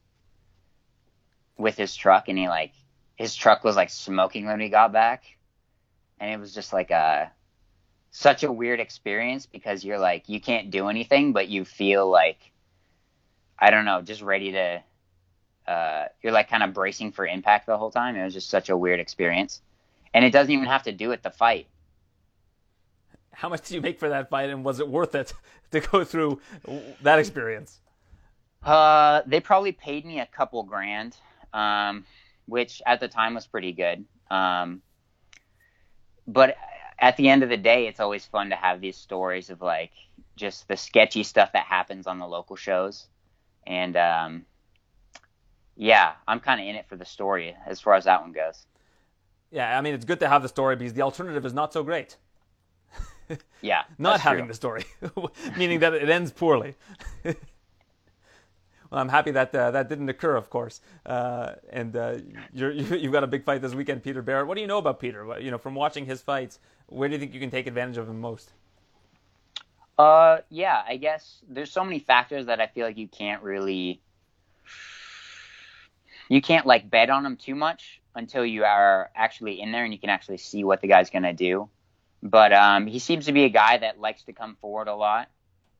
with 1.57 1.77
his 1.77 1.97
truck 1.97 2.29
and 2.29 2.39
he 2.39 2.49
like 2.49 2.73
his 3.17 3.35
truck 3.35 3.65
was 3.65 3.77
like 3.77 3.89
smoking 3.89 4.47
when 4.47 4.59
we 4.59 4.69
got 4.69 4.93
back 4.93 5.25
and 6.21 6.31
it 6.31 6.39
was 6.39 6.55
just 6.55 6.73
like 6.73 6.91
a 6.91 7.33
such 8.17 8.43
a 8.45 8.51
weird 8.51 8.81
experience 8.81 9.47
because 9.47 9.85
you're 9.85 9.99
like 9.99 10.29
you 10.29 10.41
can't 10.41 10.71
do 10.71 10.89
anything 10.89 11.33
but 11.33 11.49
you 11.49 11.65
feel 11.65 12.09
like 12.09 12.51
i 13.59 13.71
don't 13.71 13.85
know 13.85 14.01
just 14.01 14.23
ready 14.23 14.53
to 14.53 14.83
uh, 15.67 16.05
you're 16.23 16.33
like 16.33 16.49
kind 16.49 16.63
of 16.63 16.73
bracing 16.73 17.13
for 17.13 17.27
impact 17.27 17.67
the 17.67 17.77
whole 17.77 17.91
time. 17.91 18.17
It 18.17 18.25
was 18.25 18.35
just 18.35 18.49
such 18.49 18.69
a 18.69 18.77
weird 18.77 19.01
experience. 19.01 19.61
And 20.15 20.25
it 20.25 20.31
doesn't 20.31 20.53
even 20.53 20.67
have 20.67 20.85
to 20.85 20.93
do 20.93 21.09
with 21.09 21.23
the 21.23 21.31
fight. 21.31 21.67
How 23.33 23.49
much 23.49 23.63
did 23.63 23.75
you 23.75 23.81
make 23.81 23.99
for 23.99 24.09
that 24.09 24.31
fight 24.31 24.49
and 24.49 24.65
was 24.65 24.81
it 24.81 24.89
worth 24.89 25.15
it 25.15 25.35
to 25.73 25.81
go 25.81 26.05
through 26.05 26.41
that 27.03 27.19
experience? 27.19 27.81
Uh, 28.63 29.23
they 29.27 29.41
probably 29.41 29.73
paid 29.73 30.07
me 30.07 30.21
a 30.21 30.27
couple 30.27 30.63
grand 30.63 31.17
um, 31.53 32.05
which 32.47 32.81
at 32.87 33.01
the 33.01 33.09
time 33.09 33.35
was 33.35 33.47
pretty 33.47 33.73
good. 33.73 34.05
Um, 34.31 34.83
but 36.27 36.57
at 36.99 37.17
the 37.17 37.29
end 37.29 37.43
of 37.43 37.49
the 37.49 37.57
day, 37.57 37.87
it's 37.87 38.01
always 38.01 38.25
fun 38.25 38.51
to 38.51 38.57
have 38.57 38.81
these 38.81 38.97
stories 38.97 39.51
of 39.51 39.61
like 39.61 39.93
just 40.37 40.69
the 40.69 40.77
sketchy 40.77 41.23
stuff 41.23 41.53
that 41.53 41.67
happens 41.67 42.07
on 42.07 42.19
the 42.19 42.27
local 42.27 42.57
shows. 42.57 43.07
And 43.67 43.97
um, 43.97 44.47
yeah, 45.77 46.13
I'm 46.27 46.41
kind 46.41 46.61
of 46.61 46.67
in 46.67 46.77
it 46.77 46.89
for 46.89 46.97
the 46.97 47.05
story 47.05 47.57
as 47.67 47.81
far 47.81 47.95
as 47.95 48.05
that 48.05 48.23
one 48.23 48.33
goes. 48.33 48.67
Yeah, 49.51 49.77
I 49.77 49.81
mean, 49.81 49.95
it's 49.95 50.05
good 50.05 50.21
to 50.21 50.29
have 50.29 50.43
the 50.43 50.49
story 50.49 50.77
because 50.77 50.95
the 50.95 51.03
alternative 51.03 51.45
is 51.47 51.55
not 51.55 51.73
so 51.73 51.83
great. 51.83 52.17
yeah. 53.61 53.83
not 53.99 54.21
having 54.21 54.45
true. 54.45 54.49
the 54.49 54.55
story, 54.55 54.85
meaning 55.57 55.81
that 55.81 55.95
it 55.95 56.09
ends 56.09 56.33
poorly. 56.33 56.75
Well, 58.91 59.01
I'm 59.01 59.09
happy 59.09 59.33
that 59.33 59.55
uh, 59.55 59.73
that 59.73 59.89
didn't 59.89 60.09
occur, 60.09 60.37
of 60.37 60.51
course. 60.51 60.81
Uh, 61.05 61.55
and 61.71 61.97
uh, 61.97 62.19
you 62.53 62.85
have 62.85 63.13
got 63.13 63.25
a 63.25 63.27
big 63.27 63.45
fight 63.45 63.61
this 63.61 63.75
weekend, 63.75 64.03
Peter 64.03 64.23
Barrett. 64.23 64.47
What 64.47 64.55
do 64.55 64.61
you 64.61 64.67
know 64.67 64.79
about 64.79 65.01
Peter? 65.01 65.39
You 65.41 65.51
know, 65.51 65.59
from 65.59 65.75
watching 65.75 66.07
his 66.07 66.23
fights, 66.23 66.61
where 66.89 67.09
do 67.09 67.15
you 67.15 67.19
think 67.19 67.35
you 67.35 67.41
can 67.41 67.51
take 67.51 67.67
advantage 67.67 67.97
of 67.97 68.09
him 68.09 68.21
most? 68.21 68.53
Uh, 69.99 70.39
yeah, 70.51 70.83
I 70.87 70.97
guess 70.97 71.43
there's 71.49 71.71
so 71.71 71.85
many 71.85 71.99
factors 71.99 72.47
that 72.47 72.61
I 72.61 72.67
feel 72.67 72.87
like 72.87 72.99
you 72.99 73.09
can't 73.09 73.43
really, 73.43 74.01
you 76.29 76.43
can't 76.43 76.67
like 76.67 76.91
bet 76.91 77.09
on 77.09 77.25
him 77.25 77.37
too 77.37 77.55
much 77.55 78.01
until 78.15 78.45
you 78.45 78.65
are 78.65 79.11
actually 79.15 79.61
in 79.61 79.73
there 79.73 79.85
and 79.85 79.93
you 79.93 79.99
can 79.99 80.11
actually 80.11 80.39
see 80.39 80.65
what 80.65 80.81
the 80.81 80.89
guy's 80.89 81.11
gonna 81.11 81.33
do. 81.33 81.69
But 82.23 82.53
um, 82.53 82.87
he 82.87 82.99
seems 82.99 83.27
to 83.27 83.33
be 83.33 83.45
a 83.45 83.49
guy 83.49 83.79
that 83.79 84.01
likes 84.01 84.25
to 84.25 84.33
come 84.33 84.57
forward 84.61 84.89
a 84.89 84.95
lot, 84.95 85.29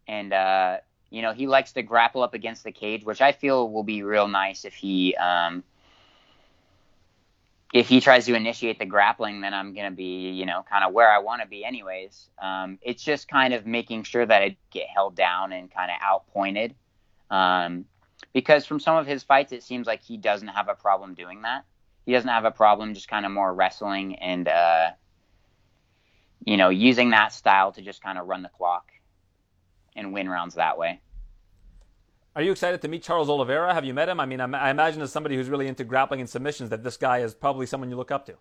and 0.07 0.33
uh, 0.33 0.79
you 1.11 1.23
know, 1.23 1.33
he 1.33 1.47
likes 1.47 1.73
to 1.73 1.83
grapple 1.83 2.23
up 2.23 2.35
against 2.35 2.65
the 2.65 2.73
cage, 2.73 3.05
which 3.05 3.21
I 3.21 3.33
feel 3.33 3.71
will 3.71 3.83
be 3.83 4.03
real 4.03 4.29
nice 4.29 4.65
if 4.65 4.75
he 4.75 5.15
um, 5.17 5.65
if 7.73 7.89
he 7.89 8.01
tries 8.01 8.27
to 8.27 8.35
initiate 8.35 8.79
the 8.79 8.87
grappling. 8.87 9.41
Then 9.41 9.55
I'm 9.55 9.75
gonna 9.75 9.91
be, 9.91 10.31
you 10.31 10.47
know, 10.47 10.65
kind 10.69 10.85
of 10.85 10.93
where 10.93 11.11
I 11.11 11.19
want 11.19 11.43
to 11.43 11.49
be, 11.49 11.65
anyways. 11.65 12.29
Um, 12.41 12.79
it's 12.83 13.03
just 13.03 13.29
kind 13.29 13.55
of 13.55 13.67
making 13.67 14.05
sure 14.05 14.25
that 14.25 14.43
I 14.43 14.57
get 14.71 14.87
held 14.89 15.15
down 15.17 15.53
and 15.53 15.71
kind 15.71 15.91
of 15.91 15.97
outpointed. 16.03 16.75
Um, 17.31 17.87
because 18.33 18.67
from 18.67 18.81
some 18.81 18.97
of 18.97 19.07
his 19.07 19.23
fights, 19.23 19.53
it 19.53 19.63
seems 19.63 19.87
like 19.87 20.03
he 20.03 20.17
doesn't 20.17 20.49
have 20.49 20.69
a 20.69 20.75
problem 20.75 21.15
doing 21.15 21.43
that. 21.43 21.65
He 22.05 22.13
doesn't 22.13 22.29
have 22.29 22.45
a 22.45 22.51
problem 22.51 22.95
just 22.95 23.09
kind 23.09 23.27
of 23.27 23.33
more 23.33 23.53
wrestling 23.53 24.17
and, 24.17 24.47
uh, 24.47 24.91
you 26.45 26.57
know, 26.57 26.69
using 26.69 27.11
that 27.11 27.33
style 27.33 27.73
to 27.73 27.83
just 27.83 28.03
kind 28.03 28.19
of 28.19 28.27
run 28.27 28.43
the 28.43 28.49
clock 28.49 28.93
and 29.97 30.13
win 30.13 30.29
rounds 30.29 30.55
that 30.55 30.79
way. 30.79 31.01
Are 32.37 32.43
you 32.43 32.53
excited 32.53 32.83
to 32.83 32.89
meet 32.89 33.03
Charles 33.03 33.31
Oliveira? 33.31 33.73
Have 33.73 33.87
you 33.87 33.95
met 33.95 34.11
him? 34.11 34.21
I 34.21 34.27
mean, 34.27 34.43
I 34.43 34.69
imagine 34.69 35.01
as 35.01 35.11
somebody 35.11 35.37
who's 35.37 35.49
really 35.49 35.69
into 35.69 35.85
grappling 35.85 36.21
and 36.21 36.29
submissions, 36.29 36.69
that 36.69 36.85
this 36.85 36.99
guy 36.99 37.21
is 37.21 37.35
probably 37.35 37.65
someone 37.65 37.89
you 37.89 37.97
look 37.97 38.11
up 38.11 38.27
to. 38.27 38.35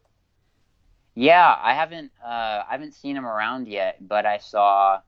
Yeah, 1.15 1.57
I 1.63 1.73
haven't 1.73 2.11
uh, 2.21 2.27
I 2.27 2.71
haven't 2.71 2.93
seen 2.93 3.15
him 3.15 3.25
around 3.25 3.69
yet, 3.69 4.05
but 4.05 4.25
I 4.25 4.39
saw 4.39 4.99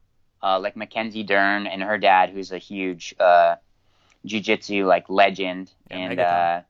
uh, 0.41 0.57
like 0.61 0.77
Mackenzie 0.77 1.23
Dern 1.23 1.67
and 1.67 1.83
her 1.83 1.97
dad, 1.97 2.29
who's 2.29 2.53
a 2.53 2.57
huge 2.57 3.13
uh, 3.19 3.57
jiu-jitsu 4.25 4.85
like 4.85 5.09
legend, 5.09 5.69
Yeah, 5.91 5.97
and 5.97 6.19
uh, 6.19 6.61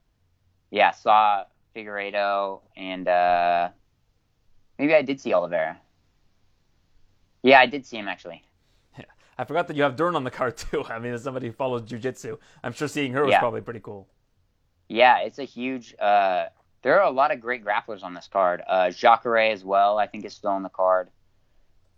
yeah, 0.72 0.90
saw 0.90 1.44
Figueiredo, 1.76 2.62
and 2.76 3.06
uh, 3.06 3.68
maybe 4.76 4.92
I 4.92 5.02
did 5.02 5.20
see 5.20 5.32
Oliveira. 5.32 5.78
Yeah, 7.44 7.60
I 7.60 7.66
did 7.66 7.86
see 7.86 7.96
him 7.96 8.08
actually. 8.08 8.42
I 9.38 9.44
forgot 9.44 9.68
that 9.68 9.76
you 9.76 9.84
have 9.84 9.96
Dern 9.96 10.16
on 10.16 10.24
the 10.24 10.30
card 10.30 10.56
too. 10.70 10.84
I 10.84 10.98
mean, 10.98 11.12
as 11.14 11.22
somebody 11.22 11.46
who 11.46 11.52
follows 11.52 11.82
jujitsu, 11.82 12.38
I'm 12.62 12.72
sure 12.72 12.88
seeing 12.88 13.12
her 13.12 13.22
was 13.24 13.32
Yeah. 13.32 13.38
probably 13.40 13.60
pretty 13.60 13.80
cool. 13.80 14.08
Yeah, 14.88 15.18
it's 15.20 15.38
a 15.38 15.44
huge. 15.44 15.94
Uh, 15.98 16.46
there 16.82 17.00
are 17.00 17.06
a 17.06 17.10
lot 17.10 17.30
of 17.30 17.40
great 17.40 17.64
grapplers 17.64 18.02
on 18.02 18.14
this 18.14 18.28
card. 18.28 18.62
Uh, 18.66 18.90
Jacare 18.90 19.50
as 19.52 19.64
well, 19.64 19.98
I 19.98 20.06
think, 20.06 20.24
is 20.24 20.32
still 20.34 20.50
on 20.50 20.62
the 20.62 20.68
card. 20.68 21.10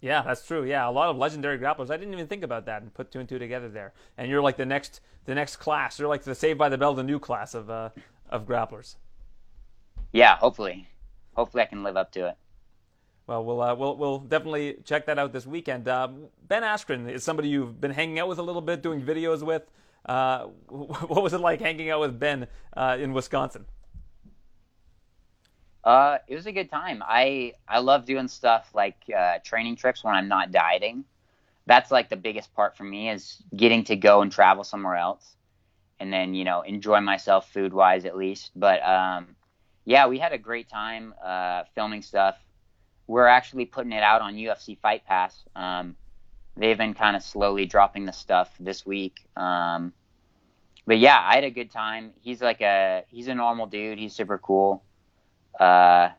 Yeah, 0.00 0.22
that's 0.22 0.46
true. 0.46 0.64
Yeah, 0.64 0.88
a 0.88 0.90
lot 0.90 1.08
of 1.10 1.16
legendary 1.16 1.58
grapplers. 1.58 1.90
I 1.90 1.96
didn't 1.98 2.14
even 2.14 2.26
think 2.26 2.42
about 2.42 2.66
that 2.66 2.80
and 2.82 2.92
put 2.92 3.10
two 3.12 3.20
and 3.20 3.28
two 3.28 3.38
together 3.38 3.68
there. 3.68 3.92
And 4.16 4.30
you're 4.30 4.40
like 4.40 4.56
the 4.56 4.64
next, 4.66 5.00
the 5.26 5.34
next 5.34 5.56
class. 5.56 5.98
You're 5.98 6.08
like 6.08 6.22
the 6.22 6.34
Saved 6.34 6.58
by 6.58 6.68
the 6.70 6.78
Bell, 6.78 6.94
the 6.94 7.02
new 7.02 7.18
class 7.18 7.54
of 7.54 7.68
uh, 7.70 7.90
of 8.30 8.46
grapplers. 8.46 8.96
Yeah, 10.12 10.36
hopefully, 10.36 10.88
hopefully 11.34 11.62
I 11.62 11.66
can 11.66 11.82
live 11.82 11.96
up 11.96 12.10
to 12.12 12.28
it. 12.28 12.36
Well, 13.30 13.44
we'll 13.44 13.62
uh, 13.62 13.76
we'll 13.76 13.96
we'll 13.96 14.18
definitely 14.18 14.78
check 14.84 15.06
that 15.06 15.16
out 15.16 15.32
this 15.32 15.46
weekend. 15.46 15.86
Uh, 15.86 16.08
ben 16.48 16.64
Askren 16.64 17.08
is 17.08 17.22
somebody 17.22 17.48
you've 17.48 17.80
been 17.80 17.92
hanging 17.92 18.18
out 18.18 18.26
with 18.26 18.40
a 18.40 18.42
little 18.42 18.60
bit, 18.60 18.82
doing 18.82 19.00
videos 19.00 19.44
with. 19.44 19.62
Uh, 20.04 20.46
what 20.68 21.22
was 21.22 21.32
it 21.32 21.38
like 21.38 21.60
hanging 21.60 21.90
out 21.90 22.00
with 22.00 22.18
Ben 22.18 22.48
uh, 22.76 22.96
in 22.98 23.12
Wisconsin? 23.12 23.66
Uh, 25.84 26.18
it 26.26 26.34
was 26.34 26.46
a 26.46 26.50
good 26.50 26.68
time. 26.70 27.04
I 27.06 27.52
I 27.68 27.78
love 27.78 28.04
doing 28.04 28.26
stuff 28.26 28.68
like 28.74 28.96
uh, 29.16 29.38
training 29.44 29.76
trips 29.76 30.02
when 30.02 30.16
I'm 30.16 30.26
not 30.26 30.50
dieting. 30.50 31.04
That's 31.66 31.92
like 31.92 32.08
the 32.08 32.16
biggest 32.16 32.52
part 32.52 32.76
for 32.76 32.82
me 32.82 33.10
is 33.10 33.40
getting 33.54 33.84
to 33.84 33.94
go 33.94 34.22
and 34.22 34.32
travel 34.32 34.64
somewhere 34.64 34.96
else, 34.96 35.36
and 36.00 36.12
then 36.12 36.34
you 36.34 36.42
know 36.42 36.62
enjoy 36.62 37.00
myself 37.00 37.48
food 37.52 37.72
wise 37.72 38.06
at 38.06 38.16
least. 38.16 38.50
But 38.56 38.84
um, 38.84 39.36
yeah, 39.84 40.08
we 40.08 40.18
had 40.18 40.32
a 40.32 40.38
great 40.38 40.68
time 40.68 41.14
filming 41.76 42.02
stuff. 42.02 42.34
We're 43.10 43.26
actually 43.26 43.64
putting 43.64 43.90
it 43.90 44.04
out 44.04 44.22
on 44.22 44.36
UFC 44.36 44.78
Fight 44.78 45.04
Pass. 45.04 45.42
Um, 45.56 45.96
they've 46.56 46.78
been 46.78 46.94
kind 46.94 47.16
of 47.16 47.24
slowly 47.24 47.66
dropping 47.66 48.04
the 48.04 48.12
stuff 48.12 48.54
this 48.60 48.86
week. 48.86 49.26
Um, 49.36 49.92
but 50.86 51.00
yeah, 51.00 51.18
I 51.20 51.34
had 51.34 51.42
a 51.42 51.50
good 51.50 51.72
time. 51.72 52.12
He's 52.20 52.40
like 52.40 52.60
a 52.60 53.02
he's 53.08 53.26
a 53.26 53.34
normal 53.34 53.66
dude. 53.66 53.98
He's 53.98 54.14
super 54.14 54.38
cool. 54.38 54.84
Uh, 55.58 56.10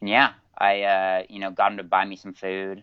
and 0.00 0.08
yeah, 0.08 0.32
I 0.56 0.82
uh, 0.84 1.22
you 1.28 1.38
know 1.38 1.50
got 1.50 1.72
him 1.72 1.76
to 1.76 1.84
buy 1.84 2.06
me 2.06 2.16
some 2.16 2.32
food, 2.32 2.82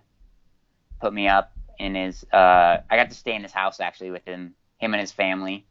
put 0.99 1.11
me 1.11 1.27
up 1.27 1.53
in 1.79 1.95
his. 1.95 2.23
Uh, 2.31 2.81
I 2.87 2.97
got 2.97 3.09
to 3.09 3.15
stay 3.15 3.33
in 3.33 3.41
his 3.41 3.51
house 3.51 3.79
actually 3.79 4.11
with 4.11 4.25
him, 4.25 4.53
him 4.77 4.93
and 4.93 5.01
his 5.01 5.11
family. 5.11 5.65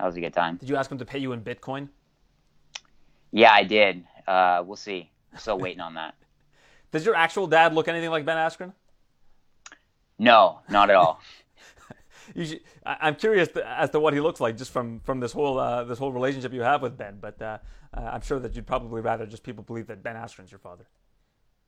That 0.00 0.06
was 0.06 0.16
a 0.16 0.20
good 0.20 0.34
time. 0.34 0.56
Did 0.56 0.68
you 0.68 0.74
ask 0.74 0.90
him 0.90 0.98
to 0.98 1.04
pay 1.04 1.20
you 1.20 1.30
in 1.32 1.42
Bitcoin? 1.42 1.90
Yeah, 3.30 3.52
I 3.52 3.62
did. 3.62 4.02
Uh, 4.26 4.64
we'll 4.66 4.74
see. 4.74 5.11
Still 5.36 5.58
waiting 5.58 5.80
on 5.80 5.94
that. 5.94 6.14
Does 6.90 7.06
your 7.06 7.14
actual 7.14 7.46
dad 7.46 7.74
look 7.74 7.88
anything 7.88 8.10
like 8.10 8.24
Ben 8.24 8.36
Askren? 8.36 8.72
No, 10.18 10.60
not 10.68 10.90
at 10.90 10.96
all. 10.96 11.20
should, 12.36 12.60
I, 12.84 13.08
am 13.08 13.16
curious 13.16 13.48
as 13.48 13.90
to 13.90 14.00
what 14.00 14.14
he 14.14 14.20
looks 14.20 14.40
like 14.40 14.56
just 14.56 14.70
from 14.70 15.00
from 15.00 15.20
this 15.20 15.32
whole 15.32 15.58
uh, 15.58 15.84
this 15.84 15.98
whole 15.98 16.12
relationship 16.12 16.52
you 16.52 16.62
have 16.62 16.82
with 16.82 16.96
Ben. 16.96 17.18
But 17.20 17.40
uh, 17.40 17.58
uh, 17.96 18.00
I'm 18.00 18.20
sure 18.20 18.38
that 18.38 18.54
you'd 18.54 18.66
probably 18.66 19.00
rather 19.00 19.26
just 19.26 19.42
people 19.42 19.64
believe 19.64 19.86
that 19.88 20.02
Ben 20.02 20.16
Askren's 20.16 20.50
your 20.50 20.58
father. 20.58 20.84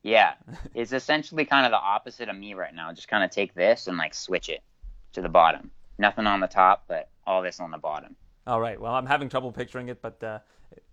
Yeah, 0.03 0.35
it's 0.75 0.93
essentially 0.93 1.45
kind 1.47 1.67
of 1.67 1.73
the 1.73 1.79
opposite 1.81 2.29
of 2.29 2.37
me 2.37 2.55
right 2.55 2.75
now. 2.75 2.93
Just 2.93 3.09
kind 3.09 3.25
of 3.25 3.31
take 3.31 3.55
this 3.55 3.87
and 3.87 3.97
like 3.97 4.15
switch 4.15 4.49
it 4.49 4.63
to 5.15 5.23
the 5.23 5.29
bottom. 5.29 5.71
Nothing 5.99 6.27
on 6.27 6.41
the 6.41 6.47
top, 6.47 6.85
but 6.89 7.09
all 7.27 7.43
this 7.43 7.61
on 7.61 7.71
the 7.71 7.79
bottom. 7.79 8.17
All 8.47 8.61
right. 8.61 8.81
Well, 8.81 8.95
I'm 8.95 9.07
having 9.07 9.29
trouble 9.29 9.53
picturing 9.53 9.89
it, 9.89 10.03
but 10.03 10.23
uh, 10.23 10.39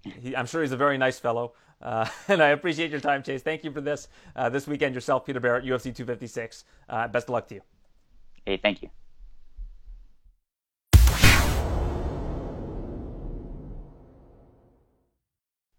he, 0.04 0.36
I'm 0.36 0.46
sure 0.46 0.62
he's 0.62 0.72
a 0.72 0.78
very 0.78 0.98
nice 0.98 1.20
fellow. 1.20 1.54
Uh, 1.82 2.06
and 2.28 2.42
I 2.42 2.50
appreciate 2.50 2.92
your 2.92 3.00
time, 3.00 3.24
Chase. 3.24 3.42
Thank 3.42 3.64
you 3.64 3.72
for 3.72 3.82
this. 3.82 4.08
Uh, 4.36 4.50
this 4.50 4.68
weekend, 4.68 4.96
yourself, 4.96 5.26
Peter 5.26 5.40
Barrett, 5.40 5.66
UFC 5.66 5.96
256. 5.96 6.66
Uh, 6.90 7.08
best 7.08 7.26
of 7.26 7.32
luck 7.32 7.48
to 7.50 7.56
you. 7.56 7.62
Hey, 8.46 8.58
thank 8.58 8.82
you. 8.82 8.90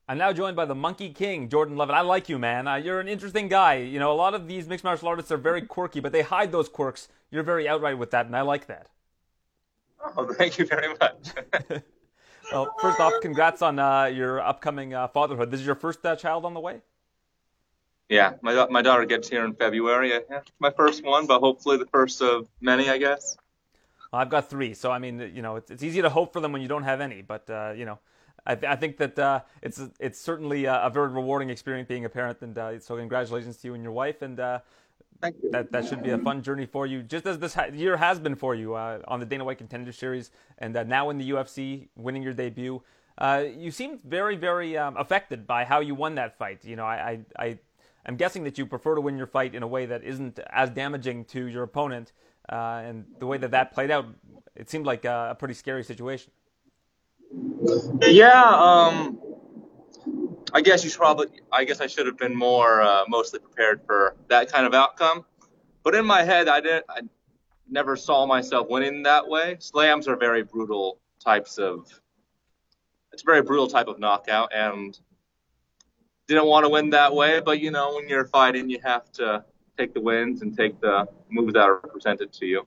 I'm 0.08 0.18
now 0.18 0.32
joined 0.32 0.56
by 0.56 0.66
the 0.66 0.74
Monkey 0.74 1.08
King, 1.10 1.48
Jordan 1.48 1.76
Leavitt. 1.76 1.94
I 1.94 2.02
like 2.02 2.28
you, 2.28 2.38
man. 2.38 2.68
Uh, 2.68 2.74
you're 2.74 3.00
an 3.00 3.08
interesting 3.08 3.48
guy. 3.48 3.76
You 3.76 3.98
know, 3.98 4.12
a 4.12 4.14
lot 4.14 4.34
of 4.34 4.46
these 4.46 4.68
mixed 4.68 4.84
martial 4.84 5.08
artists 5.08 5.30
are 5.32 5.38
very 5.38 5.62
quirky, 5.62 6.00
but 6.00 6.12
they 6.12 6.22
hide 6.22 6.52
those 6.52 6.68
quirks. 6.68 7.08
You're 7.30 7.44
very 7.44 7.66
outright 7.66 7.96
with 7.96 8.10
that, 8.10 8.26
and 8.26 8.36
I 8.36 8.42
like 8.42 8.66
that. 8.66 8.88
Oh, 10.16 10.30
thank 10.38 10.58
you 10.58 10.66
very 10.66 10.94
much. 11.00 11.30
well, 12.52 12.74
first 12.80 13.00
off, 13.00 13.12
congrats 13.20 13.62
on 13.62 13.78
uh, 13.78 14.04
your 14.04 14.40
upcoming 14.40 14.94
uh, 14.94 15.08
fatherhood. 15.08 15.50
This 15.50 15.60
is 15.60 15.66
your 15.66 15.74
first 15.74 16.04
uh, 16.04 16.16
child 16.16 16.44
on 16.44 16.54
the 16.54 16.60
way. 16.60 16.80
Yeah, 18.08 18.34
my 18.42 18.66
my 18.66 18.82
daughter 18.82 19.06
gets 19.06 19.28
here 19.28 19.44
in 19.44 19.54
February. 19.54 20.12
Yeah, 20.30 20.40
my 20.58 20.70
first 20.70 21.02
one, 21.02 21.26
but 21.26 21.40
hopefully 21.40 21.78
the 21.78 21.86
first 21.86 22.20
of 22.20 22.46
many, 22.60 22.90
I 22.90 22.98
guess. 22.98 23.36
Well, 24.12 24.20
I've 24.20 24.28
got 24.28 24.50
three, 24.50 24.74
so 24.74 24.90
I 24.90 24.98
mean, 24.98 25.32
you 25.34 25.40
know, 25.40 25.56
it's, 25.56 25.70
it's 25.70 25.82
easy 25.82 26.02
to 26.02 26.10
hope 26.10 26.34
for 26.34 26.40
them 26.40 26.52
when 26.52 26.60
you 26.60 26.68
don't 26.68 26.82
have 26.82 27.00
any. 27.00 27.22
But 27.22 27.48
uh, 27.48 27.72
you 27.74 27.86
know, 27.86 27.98
I, 28.44 28.54
th- 28.54 28.70
I, 28.70 28.76
think 28.76 28.98
that 28.98 29.18
uh, 29.18 29.40
it's 29.62 29.80
it's 29.98 30.20
certainly 30.20 30.66
a, 30.66 30.82
a, 30.82 30.90
very 30.90 31.08
rewarding 31.08 31.48
experience 31.48 31.88
being 31.88 32.04
a 32.04 32.10
parent, 32.10 32.42
and 32.42 32.58
uh, 32.58 32.78
so 32.80 32.96
congratulations 32.96 33.56
to 33.58 33.68
you 33.68 33.74
and 33.74 33.82
your 33.82 33.92
wife, 33.92 34.20
and 34.20 34.38
uh, 35.22 35.30
that 35.50 35.72
that 35.72 35.86
should 35.86 36.02
be 36.02 36.10
a 36.10 36.18
fun 36.18 36.42
journey 36.42 36.66
for 36.66 36.86
you, 36.86 37.02
just 37.02 37.26
as 37.26 37.38
this 37.38 37.54
ha- 37.54 37.66
year 37.72 37.96
has 37.96 38.18
been 38.18 38.34
for 38.34 38.54
you 38.54 38.74
uh, 38.74 39.00
on 39.06 39.20
the 39.20 39.26
Dana 39.26 39.44
White 39.44 39.58
Contender 39.58 39.92
Series, 39.92 40.30
and 40.58 40.76
uh, 40.76 40.82
now 40.82 41.10
in 41.10 41.18
the 41.18 41.30
UFC, 41.30 41.88
winning 41.96 42.22
your 42.22 42.32
debut. 42.32 42.82
Uh, 43.18 43.44
you 43.56 43.70
seemed 43.70 44.00
very, 44.04 44.36
very 44.36 44.76
um, 44.76 44.96
affected 44.96 45.46
by 45.46 45.64
how 45.64 45.80
you 45.80 45.94
won 45.94 46.14
that 46.14 46.36
fight. 46.38 46.64
You 46.64 46.76
know, 46.76 46.86
I, 46.86 47.20
I, 47.36 47.44
I, 47.44 47.58
am 48.06 48.16
guessing 48.16 48.42
that 48.44 48.56
you 48.56 48.64
prefer 48.64 48.94
to 48.94 49.02
win 49.02 49.18
your 49.18 49.26
fight 49.26 49.54
in 49.54 49.62
a 49.62 49.66
way 49.66 49.84
that 49.84 50.02
isn't 50.02 50.40
as 50.50 50.70
damaging 50.70 51.26
to 51.26 51.46
your 51.46 51.62
opponent, 51.62 52.12
uh, 52.50 52.82
and 52.84 53.04
the 53.18 53.26
way 53.26 53.36
that 53.38 53.50
that 53.50 53.72
played 53.72 53.90
out, 53.90 54.06
it 54.56 54.70
seemed 54.70 54.86
like 54.86 55.04
a, 55.04 55.28
a 55.32 55.34
pretty 55.34 55.54
scary 55.54 55.84
situation. 55.84 56.32
Yeah, 58.00 58.42
um, 58.44 59.20
I 60.54 60.60
guess 60.60 60.84
you 60.84 60.90
should 60.90 60.98
probably. 60.98 61.28
I 61.50 61.64
guess 61.64 61.80
I 61.80 61.86
should 61.86 62.06
have 62.06 62.18
been 62.18 62.36
more 62.36 62.82
uh, 62.82 63.04
mostly 63.08 63.38
prepared 63.38 63.80
for 63.86 64.16
that 64.28 64.52
kind 64.52 64.66
of 64.66 64.74
outcome. 64.74 65.24
But 65.82 65.94
in 65.94 66.04
my 66.04 66.22
head, 66.22 66.48
I 66.48 66.60
didn't. 66.60 66.84
I 66.88 67.00
never 67.68 67.96
saw 67.96 68.26
myself 68.26 68.68
winning 68.68 69.02
that 69.04 69.26
way. 69.26 69.56
Slams 69.60 70.08
are 70.08 70.16
very 70.16 70.42
brutal 70.42 70.98
types 71.24 71.58
of. 71.58 71.86
It's 73.12 73.22
a 73.22 73.26
very 73.26 73.42
brutal 73.42 73.66
type 73.66 73.88
of 73.88 73.98
knockout, 73.98 74.52
and 74.54 74.98
didn't 76.28 76.46
want 76.46 76.64
to 76.64 76.68
win 76.68 76.90
that 76.90 77.14
way. 77.14 77.40
But 77.40 77.60
you 77.60 77.70
know, 77.70 77.94
when 77.94 78.08
you're 78.08 78.26
fighting, 78.26 78.68
you 78.68 78.78
have 78.84 79.10
to 79.12 79.44
take 79.78 79.94
the 79.94 80.00
wins 80.02 80.42
and 80.42 80.54
take 80.54 80.80
the 80.80 81.06
moves 81.30 81.54
that 81.54 81.62
are 81.62 81.76
presented 81.78 82.30
to 82.34 82.46
you. 82.46 82.66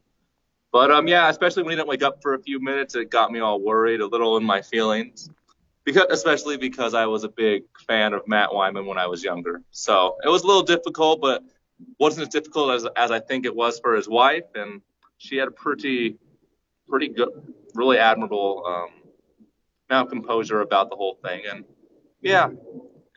But 0.72 0.90
um, 0.90 1.08
yeah, 1.08 1.30
especially 1.30 1.64
when 1.64 1.72
he 1.72 1.76
didn't 1.76 1.88
wake 1.88 2.04
up 2.04 2.22
for 2.24 2.34
a 2.34 2.40
few 2.40 2.60
minutes, 2.60 2.96
it 2.96 3.12
got 3.12 3.32
me 3.32 3.40
all 3.40 3.62
worried, 3.62 4.02
a 4.02 4.08
little 4.08 4.38
in 4.38 4.44
my 4.44 4.62
feelings 4.62 5.30
because 5.86 6.08
especially 6.10 6.58
because 6.58 6.94
I 6.94 7.06
was 7.06 7.24
a 7.24 7.30
big 7.30 7.64
fan 7.88 8.14
of 8.14 8.28
Matt 8.28 8.50
Wiman 8.50 8.86
when 8.86 8.98
I 8.98 9.08
was 9.08 9.24
younger. 9.24 9.62
So 9.72 10.18
it 10.24 10.30
was 10.30 10.44
a 10.44 10.48
little 10.48 10.64
difficult, 10.64 11.22
but 11.22 11.44
wasn't 12.00 12.28
as 12.28 12.34
difficult 12.34 12.72
as 12.72 12.88
as 12.96 13.12
I 13.12 13.20
think 13.20 13.46
it 13.46 13.56
was 13.56 13.80
for 13.80 13.96
his 13.96 14.10
wife, 14.10 14.46
and 14.56 14.82
she 15.18 15.38
had 15.38 15.48
a 15.48 15.52
pretty 15.52 16.18
pretty 16.88 17.10
good, 17.10 17.30
really 17.74 17.98
admirable 17.98 18.64
um, 18.66 18.90
amount 19.90 20.08
of 20.08 20.12
composure 20.12 20.62
about 20.62 20.90
the 20.90 20.96
whole 20.96 21.18
thing. 21.24 21.44
And 21.50 21.66
yeah, 22.22 22.50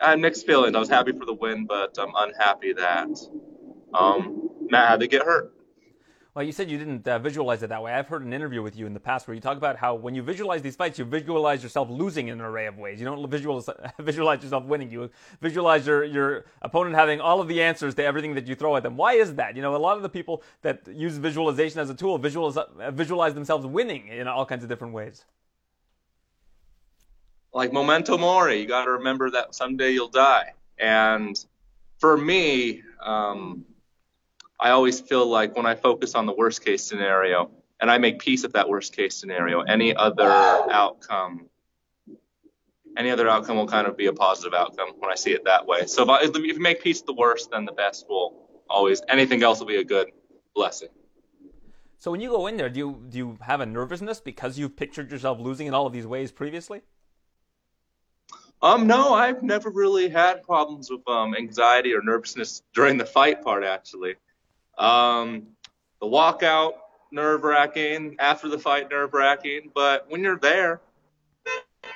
I 0.00 0.10
had 0.10 0.20
mixed 0.20 0.46
feelings. 0.46 0.76
I 0.76 0.78
was 0.78 0.88
happy 0.88 1.12
for 1.12 1.24
the 1.24 1.34
win, 1.34 1.66
but 1.66 1.96
I'm 1.98 2.12
unhappy 2.14 2.74
that 2.74 3.08
um, 3.94 4.50
Matt 4.70 4.88
had 4.88 5.00
to 5.00 5.06
get 5.06 5.22
hurt. 5.22 5.52
Well, 6.38 6.46
you 6.46 6.52
said 6.52 6.70
you 6.70 6.78
didn't 6.78 7.08
uh, 7.08 7.18
visualize 7.18 7.64
it 7.64 7.70
that 7.70 7.82
way. 7.82 7.92
I've 7.92 8.06
heard 8.06 8.24
an 8.24 8.32
interview 8.32 8.62
with 8.62 8.76
you 8.76 8.86
in 8.86 8.94
the 8.94 9.00
past 9.00 9.26
where 9.26 9.34
you 9.34 9.40
talk 9.40 9.56
about 9.56 9.74
how 9.74 9.96
when 9.96 10.14
you 10.14 10.22
visualize 10.22 10.62
these 10.62 10.76
fights, 10.76 10.96
you 10.96 11.04
visualize 11.04 11.64
yourself 11.64 11.90
losing 11.90 12.28
in 12.28 12.38
an 12.38 12.44
array 12.44 12.66
of 12.66 12.78
ways. 12.78 13.00
You 13.00 13.06
don't 13.06 13.28
visualize, 13.28 13.68
visualize 13.98 14.44
yourself 14.44 14.62
winning. 14.62 14.88
You 14.88 15.10
visualize 15.40 15.84
your, 15.84 16.04
your 16.04 16.44
opponent 16.62 16.94
having 16.94 17.20
all 17.20 17.40
of 17.40 17.48
the 17.48 17.60
answers 17.60 17.96
to 17.96 18.04
everything 18.04 18.36
that 18.36 18.46
you 18.46 18.54
throw 18.54 18.76
at 18.76 18.84
them. 18.84 18.96
Why 18.96 19.14
is 19.14 19.34
that? 19.34 19.56
You 19.56 19.62
know, 19.62 19.74
a 19.74 19.78
lot 19.78 19.96
of 19.96 20.04
the 20.04 20.08
people 20.08 20.44
that 20.62 20.86
use 20.86 21.16
visualization 21.16 21.80
as 21.80 21.90
a 21.90 21.94
tool 21.94 22.16
visualize, 22.18 22.56
visualize 22.92 23.34
themselves 23.34 23.66
winning 23.66 24.06
in 24.06 24.28
all 24.28 24.46
kinds 24.46 24.62
of 24.62 24.68
different 24.68 24.94
ways. 24.94 25.24
Like 27.52 27.72
memento 27.72 28.16
mori, 28.16 28.60
you 28.60 28.68
got 28.68 28.84
to 28.84 28.92
remember 28.92 29.28
that 29.30 29.56
someday 29.56 29.90
you'll 29.90 30.06
die. 30.06 30.52
And 30.78 31.36
for 31.98 32.16
me, 32.16 32.84
um, 33.04 33.64
I 34.60 34.70
always 34.70 35.00
feel 35.00 35.26
like 35.26 35.56
when 35.56 35.66
I 35.66 35.74
focus 35.74 36.14
on 36.14 36.26
the 36.26 36.32
worst 36.32 36.64
case 36.64 36.84
scenario 36.84 37.50
and 37.80 37.90
I 37.90 37.98
make 37.98 38.18
peace 38.18 38.42
with 38.42 38.54
that 38.54 38.68
worst 38.68 38.94
case 38.94 39.14
scenario, 39.14 39.60
any 39.60 39.94
other 39.94 40.28
outcome, 40.28 41.48
any 42.96 43.10
other 43.10 43.28
outcome 43.28 43.56
will 43.56 43.68
kind 43.68 43.86
of 43.86 43.96
be 43.96 44.06
a 44.06 44.12
positive 44.12 44.54
outcome 44.54 44.94
when 44.98 45.12
I 45.12 45.14
see 45.14 45.32
it 45.32 45.44
that 45.44 45.66
way. 45.66 45.86
So 45.86 46.02
if, 46.02 46.08
I, 46.08 46.22
if 46.22 46.36
you 46.36 46.58
make 46.58 46.82
peace 46.82 46.98
with 46.98 47.06
the 47.06 47.14
worst, 47.14 47.52
then 47.52 47.64
the 47.64 47.72
best 47.72 48.06
will 48.08 48.48
always, 48.68 49.00
anything 49.08 49.44
else 49.44 49.60
will 49.60 49.66
be 49.66 49.76
a 49.76 49.84
good 49.84 50.10
blessing. 50.54 50.88
So 52.00 52.10
when 52.12 52.20
you 52.20 52.30
go 52.30 52.46
in 52.46 52.56
there, 52.56 52.68
do 52.68 52.78
you 52.78 53.02
do 53.08 53.18
you 53.18 53.38
have 53.40 53.60
a 53.60 53.66
nervousness 53.66 54.20
because 54.20 54.56
you've 54.56 54.76
pictured 54.76 55.10
yourself 55.10 55.40
losing 55.40 55.66
in 55.66 55.74
all 55.74 55.84
of 55.84 55.92
these 55.92 56.06
ways 56.06 56.30
previously? 56.30 56.82
Um, 58.62 58.86
no, 58.86 59.14
I've 59.14 59.42
never 59.42 59.70
really 59.70 60.08
had 60.08 60.44
problems 60.44 60.90
with 60.90 61.06
um, 61.08 61.34
anxiety 61.34 61.94
or 61.94 62.02
nervousness 62.02 62.62
during 62.72 62.98
the 62.98 63.04
fight 63.04 63.42
part. 63.42 63.64
Actually, 63.64 64.14
um, 64.78 65.48
the 66.00 66.06
walkout, 66.06 66.72
nerve 67.10 67.42
wracking. 67.42 68.16
After 68.18 68.48
the 68.48 68.58
fight, 68.58 68.90
nerve 68.90 69.12
wracking. 69.12 69.70
But 69.74 70.06
when 70.08 70.22
you're 70.22 70.38
there, 70.38 70.80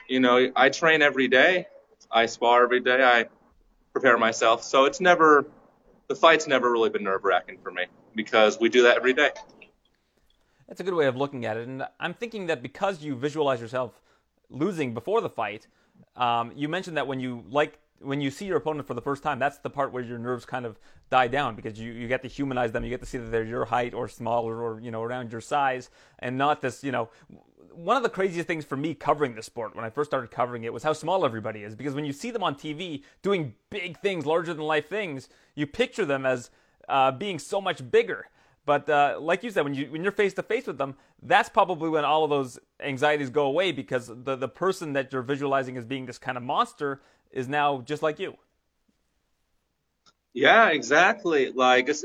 you 0.09 0.20
know, 0.20 0.50
I 0.54 0.68
train 0.68 1.02
every 1.02 1.28
day. 1.28 1.66
I 2.10 2.26
spar 2.26 2.64
every 2.64 2.80
day. 2.80 3.02
I 3.02 3.26
prepare 3.92 4.18
myself. 4.18 4.62
So 4.62 4.84
it's 4.84 5.00
never, 5.00 5.46
the 6.09 6.14
fight's 6.14 6.46
never 6.46 6.70
really 6.70 6.90
been 6.90 7.04
nerve 7.04 7.24
wracking 7.24 7.59
for 7.62 7.70
me 7.70 7.86
because 8.14 8.59
we 8.59 8.68
do 8.68 8.82
that 8.82 8.96
every 8.96 9.14
day. 9.14 9.30
That's 10.68 10.80
a 10.80 10.84
good 10.84 10.94
way 10.94 11.06
of 11.06 11.16
looking 11.16 11.44
at 11.44 11.56
it. 11.56 11.68
And 11.68 11.86
I'm 12.00 12.14
thinking 12.14 12.46
that 12.46 12.62
because 12.62 13.02
you 13.02 13.14
visualize 13.14 13.60
yourself 13.60 14.00
losing 14.48 14.94
before 14.94 15.20
the 15.20 15.28
fight, 15.28 15.66
um, 16.16 16.52
you 16.54 16.68
mentioned 16.68 16.96
that 16.96 17.06
when 17.06 17.20
you 17.20 17.44
like 17.48 17.78
when 18.02 18.20
you 18.20 18.30
see 18.30 18.46
your 18.46 18.56
opponent 18.56 18.86
for 18.86 18.94
the 18.94 19.00
first 19.00 19.22
time, 19.22 19.38
that's 19.38 19.58
the 19.58 19.70
part 19.70 19.92
where 19.92 20.02
your 20.02 20.18
nerves 20.18 20.44
kind 20.44 20.66
of 20.66 20.78
die 21.10 21.28
down 21.28 21.54
because 21.54 21.78
you, 21.78 21.92
you 21.92 22.08
get 22.08 22.22
to 22.22 22.28
humanize 22.28 22.72
them. 22.72 22.84
You 22.84 22.90
get 22.90 23.00
to 23.00 23.06
see 23.06 23.18
that 23.18 23.30
they're 23.30 23.44
your 23.44 23.64
height 23.64 23.94
or 23.94 24.08
smaller 24.08 24.62
or, 24.62 24.80
you 24.80 24.90
know, 24.90 25.02
around 25.02 25.32
your 25.32 25.40
size 25.40 25.90
and 26.18 26.36
not 26.36 26.60
this, 26.60 26.82
you 26.82 26.92
know, 26.92 27.08
one 27.74 27.96
of 27.96 28.02
the 28.02 28.08
craziest 28.08 28.46
things 28.46 28.64
for 28.64 28.76
me 28.76 28.94
covering 28.94 29.34
the 29.34 29.42
sport 29.42 29.74
when 29.74 29.84
I 29.84 29.90
first 29.90 30.10
started 30.10 30.30
covering 30.30 30.64
it 30.64 30.72
was 30.72 30.82
how 30.82 30.92
small 30.92 31.24
everybody 31.24 31.62
is 31.62 31.74
because 31.74 31.94
when 31.94 32.04
you 32.04 32.12
see 32.12 32.30
them 32.30 32.42
on 32.42 32.54
TV 32.54 33.02
doing 33.22 33.54
big 33.70 33.98
things, 34.00 34.26
larger 34.26 34.52
than 34.52 34.64
life 34.64 34.88
things, 34.88 35.28
you 35.54 35.66
picture 35.66 36.04
them 36.04 36.26
as 36.26 36.50
uh, 36.88 37.10
being 37.12 37.38
so 37.38 37.60
much 37.60 37.90
bigger. 37.90 38.26
But 38.64 38.88
uh, 38.88 39.18
like 39.20 39.42
you 39.42 39.50
said, 39.50 39.64
when 39.64 39.74
you 39.74 39.86
when 39.86 40.02
you're 40.02 40.12
face 40.12 40.34
to 40.34 40.42
face 40.42 40.66
with 40.66 40.78
them, 40.78 40.94
that's 41.20 41.48
probably 41.48 41.88
when 41.88 42.04
all 42.04 42.22
of 42.22 42.30
those 42.30 42.60
anxieties 42.80 43.28
go 43.28 43.46
away 43.46 43.72
because 43.72 44.06
the 44.06 44.36
the 44.36 44.48
person 44.48 44.92
that 44.92 45.12
you're 45.12 45.22
visualizing 45.22 45.76
as 45.76 45.84
being 45.84 46.06
this 46.06 46.18
kind 46.18 46.36
of 46.36 46.44
monster 46.44 47.00
is 47.32 47.48
now 47.48 47.82
just 47.84 48.02
like 48.02 48.18
you. 48.18 48.36
Yeah, 50.34 50.68
exactly. 50.68 51.50
Like 51.50 51.88
it's, 51.88 52.04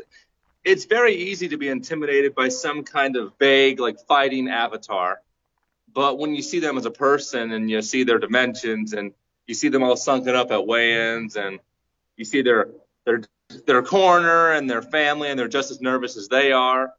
it's 0.63 0.85
very 0.85 1.15
easy 1.15 1.49
to 1.49 1.57
be 1.57 1.69
intimidated 1.69 2.35
by 2.35 2.49
some 2.49 2.83
kind 2.83 3.15
of 3.15 3.33
vague 3.39 3.79
like 3.79 3.99
fighting 4.07 4.49
avatar. 4.49 5.21
But 5.93 6.19
when 6.19 6.35
you 6.35 6.41
see 6.41 6.59
them 6.59 6.77
as 6.77 6.85
a 6.85 6.91
person 6.91 7.51
and 7.51 7.69
you 7.69 7.81
see 7.81 8.03
their 8.03 8.19
dimensions 8.19 8.93
and 8.93 9.13
you 9.47 9.55
see 9.55 9.69
them 9.69 9.83
all 9.83 9.95
sunken 9.95 10.35
up 10.35 10.51
at 10.51 10.67
weigh-ins 10.67 11.37
and 11.37 11.59
you 12.17 12.25
see 12.25 12.41
their 12.41 12.69
their 13.05 13.21
their 13.65 13.81
corner 13.81 14.51
and 14.51 14.69
their 14.69 14.81
family 14.81 15.29
and 15.29 15.39
they're 15.39 15.47
just 15.47 15.71
as 15.71 15.79
nervous 15.79 16.17
as 16.17 16.27
they 16.27 16.51
are, 16.51 16.93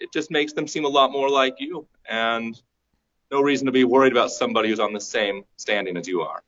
it 0.00 0.10
just 0.10 0.30
makes 0.30 0.54
them 0.54 0.66
seem 0.66 0.86
a 0.86 0.88
lot 0.88 1.12
more 1.12 1.28
like 1.28 1.56
you 1.58 1.86
and 2.08 2.60
no 3.30 3.42
reason 3.42 3.66
to 3.66 3.72
be 3.72 3.84
worried 3.84 4.12
about 4.12 4.30
somebody 4.30 4.70
who's 4.70 4.80
on 4.80 4.94
the 4.94 5.00
same 5.00 5.44
standing 5.56 5.96
as 5.96 6.08
you 6.08 6.22
are. 6.22 6.42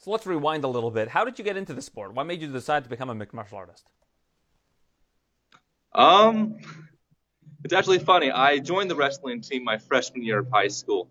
So 0.00 0.10
let's 0.10 0.26
rewind 0.26 0.64
a 0.64 0.68
little 0.68 0.90
bit. 0.90 1.08
How 1.08 1.26
did 1.26 1.38
you 1.38 1.44
get 1.44 1.58
into 1.58 1.74
the 1.74 1.82
sport? 1.82 2.14
What 2.14 2.24
made 2.24 2.40
you 2.40 2.48
decide 2.48 2.84
to 2.84 2.90
become 2.90 3.10
a 3.10 3.14
mixed 3.14 3.34
martial 3.34 3.58
artist? 3.58 3.86
Um, 5.94 6.56
it's 7.64 7.74
actually 7.74 7.98
funny. 7.98 8.30
I 8.30 8.60
joined 8.60 8.90
the 8.90 8.96
wrestling 8.96 9.42
team 9.42 9.62
my 9.62 9.76
freshman 9.76 10.22
year 10.22 10.38
of 10.38 10.48
high 10.50 10.68
school, 10.68 11.10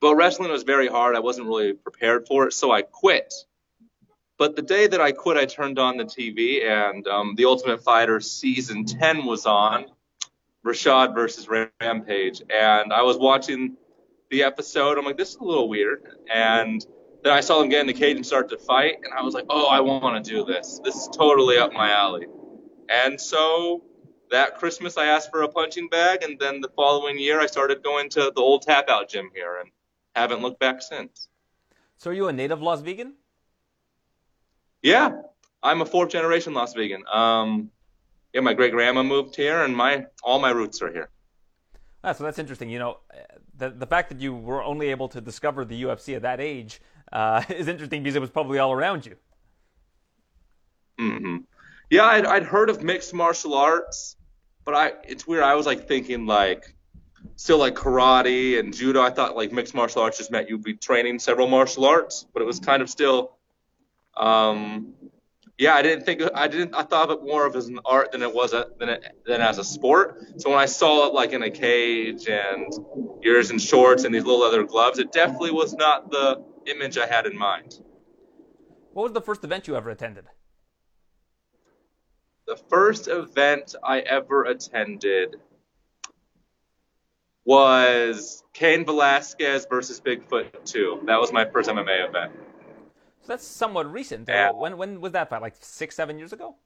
but 0.00 0.14
wrestling 0.14 0.52
was 0.52 0.62
very 0.62 0.86
hard. 0.86 1.16
I 1.16 1.18
wasn't 1.18 1.48
really 1.48 1.72
prepared 1.72 2.28
for 2.28 2.46
it, 2.46 2.52
so 2.52 2.70
I 2.70 2.82
quit. 2.82 3.34
But 4.38 4.54
the 4.54 4.62
day 4.62 4.86
that 4.86 5.00
I 5.00 5.10
quit, 5.10 5.36
I 5.36 5.46
turned 5.46 5.80
on 5.80 5.96
the 5.96 6.04
TV, 6.04 6.64
and 6.64 7.08
um, 7.08 7.34
The 7.34 7.46
Ultimate 7.46 7.82
Fighter 7.82 8.20
season 8.20 8.84
10 8.84 9.24
was 9.24 9.46
on, 9.46 9.86
Rashad 10.64 11.12
versus 11.12 11.48
Rampage, 11.48 12.42
and 12.48 12.92
I 12.92 13.02
was 13.02 13.16
watching 13.16 13.76
the 14.30 14.44
episode. 14.44 14.96
I'm 14.96 15.04
like, 15.04 15.16
this 15.16 15.30
is 15.30 15.36
a 15.36 15.44
little 15.44 15.68
weird, 15.68 16.04
and 16.32 16.86
then 17.22 17.32
I 17.32 17.40
saw 17.40 17.58
them 17.58 17.68
get 17.68 17.80
in 17.80 17.86
the 17.86 17.92
cage 17.92 18.16
and 18.16 18.24
start 18.24 18.48
to 18.50 18.58
fight, 18.58 18.96
and 19.02 19.12
I 19.12 19.22
was 19.22 19.34
like, 19.34 19.46
oh, 19.50 19.66
I 19.68 19.80
want 19.80 20.24
to 20.24 20.30
do 20.30 20.44
this. 20.44 20.80
This 20.84 20.94
is 20.94 21.08
totally 21.08 21.58
up 21.58 21.72
my 21.72 21.90
alley. 21.90 22.26
And 22.88 23.20
so 23.20 23.82
that 24.30 24.58
Christmas, 24.58 24.96
I 24.96 25.06
asked 25.06 25.30
for 25.30 25.42
a 25.42 25.48
punching 25.48 25.88
bag, 25.88 26.22
and 26.22 26.38
then 26.38 26.60
the 26.60 26.68
following 26.68 27.18
year, 27.18 27.40
I 27.40 27.46
started 27.46 27.82
going 27.82 28.08
to 28.10 28.32
the 28.34 28.40
old 28.40 28.62
tap 28.62 28.88
out 28.88 29.08
gym 29.08 29.30
here, 29.34 29.58
and 29.60 29.70
haven't 30.14 30.42
looked 30.42 30.60
back 30.60 30.80
since. 30.82 31.28
So 31.96 32.10
are 32.10 32.14
you 32.14 32.28
a 32.28 32.32
native 32.32 32.62
Las 32.62 32.80
Vegan? 32.80 33.14
Yeah, 34.82 35.22
I'm 35.62 35.80
a 35.80 35.86
fourth 35.86 36.10
generation 36.10 36.54
Las 36.54 36.74
Vegan. 36.74 37.02
Um, 37.12 37.70
yeah, 38.32 38.40
my 38.42 38.54
great 38.54 38.72
grandma 38.72 39.02
moved 39.02 39.34
here, 39.34 39.62
and 39.64 39.76
my 39.76 40.06
all 40.22 40.38
my 40.38 40.50
roots 40.50 40.80
are 40.82 40.92
here. 40.92 41.08
Ah, 42.04 42.12
so 42.12 42.22
that's 42.22 42.38
interesting. 42.38 42.70
You 42.70 42.78
know, 42.78 42.98
the 43.56 43.70
the 43.70 43.86
fact 43.86 44.10
that 44.10 44.20
you 44.20 44.34
were 44.34 44.62
only 44.62 44.88
able 44.88 45.08
to 45.08 45.20
discover 45.20 45.64
the 45.64 45.82
UFC 45.82 46.14
at 46.14 46.22
that 46.22 46.40
age 46.40 46.80
uh, 47.12 47.42
is 47.48 47.68
interesting 47.68 48.02
because 48.02 48.16
it 48.16 48.20
was 48.20 48.30
probably 48.30 48.58
all 48.58 48.72
around 48.72 49.06
you. 49.06 49.16
hmm 50.98 51.38
Yeah, 51.90 52.04
I'd, 52.04 52.26
I'd 52.26 52.44
heard 52.44 52.70
of 52.70 52.82
mixed 52.82 53.14
martial 53.14 53.54
arts, 53.54 54.16
but 54.64 54.74
I 54.74 54.92
it's 55.04 55.26
weird. 55.26 55.42
I 55.42 55.54
was 55.54 55.66
like 55.66 55.88
thinking 55.88 56.26
like 56.26 56.74
still 57.36 57.58
like 57.58 57.74
karate 57.74 58.58
and 58.58 58.74
judo. 58.74 59.00
I 59.00 59.10
thought 59.10 59.36
like 59.36 59.52
mixed 59.52 59.74
martial 59.74 60.02
arts 60.02 60.18
just 60.18 60.30
meant 60.30 60.48
you'd 60.48 60.62
be 60.62 60.74
training 60.74 61.18
several 61.18 61.48
martial 61.48 61.84
arts, 61.84 62.26
but 62.32 62.42
it 62.42 62.46
was 62.46 62.60
kind 62.60 62.82
of 62.82 62.90
still. 62.90 63.36
Um, 64.16 64.94
yeah, 65.58 65.74
I 65.74 65.82
didn't 65.82 66.04
think 66.04 66.22
I 66.34 66.46
didn't 66.46 66.74
I 66.74 66.84
thought 66.84 67.10
of 67.10 67.18
it 67.18 67.24
more 67.24 67.44
of 67.44 67.56
as 67.56 67.66
an 67.66 67.80
art 67.84 68.12
than 68.12 68.22
it 68.22 68.32
was 68.32 68.52
a, 68.52 68.66
than 68.78 68.88
it, 68.90 69.04
than 69.26 69.40
as 69.40 69.58
a 69.58 69.64
sport. 69.64 70.16
So 70.36 70.50
when 70.50 70.58
I 70.58 70.66
saw 70.66 71.08
it 71.08 71.14
like 71.14 71.32
in 71.32 71.42
a 71.42 71.50
cage 71.50 72.28
and 72.28 72.72
yours 73.22 73.50
in 73.50 73.58
shorts 73.58 74.04
and 74.04 74.14
these 74.14 74.24
little 74.24 74.40
leather 74.40 74.62
gloves, 74.62 75.00
it 75.00 75.10
definitely 75.10 75.50
was 75.50 75.74
not 75.74 76.10
the 76.10 76.44
image 76.70 76.98
I 76.98 77.06
had 77.06 77.26
in 77.26 77.36
mind. 77.36 77.80
What 78.92 79.04
was 79.04 79.12
the 79.12 79.20
first 79.20 79.44
event 79.44 79.68
you 79.68 79.76
ever 79.76 79.90
attended? 79.90 80.26
The 82.46 82.56
first 82.68 83.08
event 83.08 83.74
I 83.84 84.00
ever 84.00 84.44
attended 84.44 85.36
was 87.44 88.42
Cain 88.52 88.84
Velasquez 88.84 89.66
versus 89.70 90.00
Bigfoot 90.00 90.64
2. 90.64 91.02
That 91.06 91.20
was 91.20 91.32
my 91.32 91.44
first 91.44 91.68
MMA 91.68 92.08
event. 92.08 92.32
So 93.22 93.28
that's 93.28 93.46
somewhat 93.46 93.90
recent. 93.90 94.28
Yeah. 94.28 94.52
when 94.52 94.76
when 94.78 95.00
was 95.00 95.12
that 95.12 95.30
fight? 95.30 95.42
Like 95.42 95.54
six, 95.60 95.94
seven 95.94 96.18
years 96.18 96.32
ago? 96.32 96.56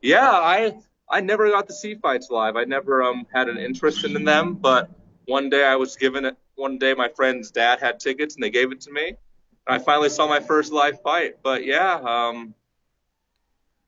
Yeah, 0.00 0.30
I 0.30 0.78
I 1.10 1.20
never 1.20 1.50
got 1.50 1.66
to 1.68 1.72
see 1.72 1.94
fights 1.94 2.30
live. 2.30 2.56
I 2.56 2.64
never 2.64 3.02
um 3.02 3.26
had 3.32 3.48
an 3.48 3.58
interest 3.58 4.04
in 4.04 4.24
them, 4.24 4.54
but 4.54 4.90
one 5.26 5.50
day 5.50 5.64
I 5.64 5.76
was 5.76 5.96
given. 5.96 6.30
One 6.58 6.76
day 6.76 6.92
my 6.92 7.08
friend's 7.08 7.52
dad 7.52 7.78
had 7.78 8.00
tickets 8.00 8.34
and 8.34 8.42
they 8.42 8.50
gave 8.50 8.72
it 8.72 8.80
to 8.82 8.92
me. 8.92 9.08
And 9.08 9.16
I 9.66 9.78
finally 9.78 10.08
saw 10.08 10.26
my 10.26 10.40
first 10.40 10.72
live 10.72 11.00
fight. 11.02 11.36
But 11.42 11.64
yeah, 11.64 11.94
um, 11.94 12.52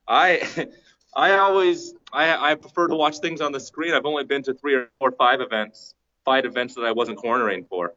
I 0.07 0.69
I 1.17 1.33
always 1.33 1.95
I 2.13 2.53
I 2.53 2.55
prefer 2.55 2.87
to 2.87 2.95
watch 2.95 3.19
things 3.19 3.41
on 3.41 3.51
the 3.51 3.59
screen. 3.59 3.93
I've 3.93 4.07
only 4.07 4.23
been 4.23 4.45
to 4.45 4.55
three 4.55 4.75
or 4.77 4.89
four, 5.01 5.11
five 5.11 5.41
events, 5.41 5.97
fight 6.25 6.45
events 6.45 6.77
that 6.77 6.85
I 6.85 6.93
wasn't 6.93 7.19
cornering 7.19 7.65
for. 7.69 7.95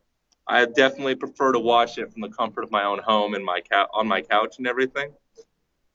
I 0.47 0.65
definitely 0.65 1.15
prefer 1.15 1.51
to 1.51 1.59
watch 1.59 1.99
it 1.99 2.11
from 2.11 2.21
the 2.21 2.29
comfort 2.29 2.63
of 2.63 2.71
my 2.71 2.83
own 2.83 2.99
home 2.99 3.35
and 3.35 3.45
my 3.45 3.61
cou- 3.61 3.87
on 3.93 4.07
my 4.07 4.21
couch 4.21 4.55
and 4.57 4.65
everything. 4.65 5.11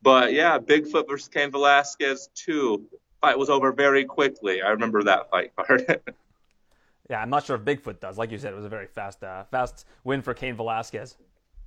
But 0.03 0.33
yeah, 0.33 0.57
Bigfoot 0.59 1.09
versus 1.09 1.27
Cain 1.29 1.51
Velasquez 1.51 2.29
two 2.35 2.87
fight 3.21 3.37
was 3.37 3.51
over 3.51 3.73
very 3.73 4.05
quickly. 4.05 4.63
I 4.63 4.69
remember 4.69 5.03
that 5.03 5.31
fight 5.31 5.51
card. 5.57 6.01
Yeah, 7.09 7.23
I'm 7.23 7.31
not 7.31 7.45
sure 7.45 7.57
if 7.57 7.63
Bigfoot 7.63 8.01
does. 8.01 8.19
Like 8.19 8.31
you 8.31 8.39
said, 8.39 8.53
it 8.53 8.57
was 8.57 8.67
a 8.67 8.69
very 8.69 8.87
fast, 8.87 9.23
uh, 9.23 9.45
fast 9.45 9.87
win 10.05 10.21
for 10.21 10.35
Cain 10.35 10.57
Velasquez. 10.57 11.17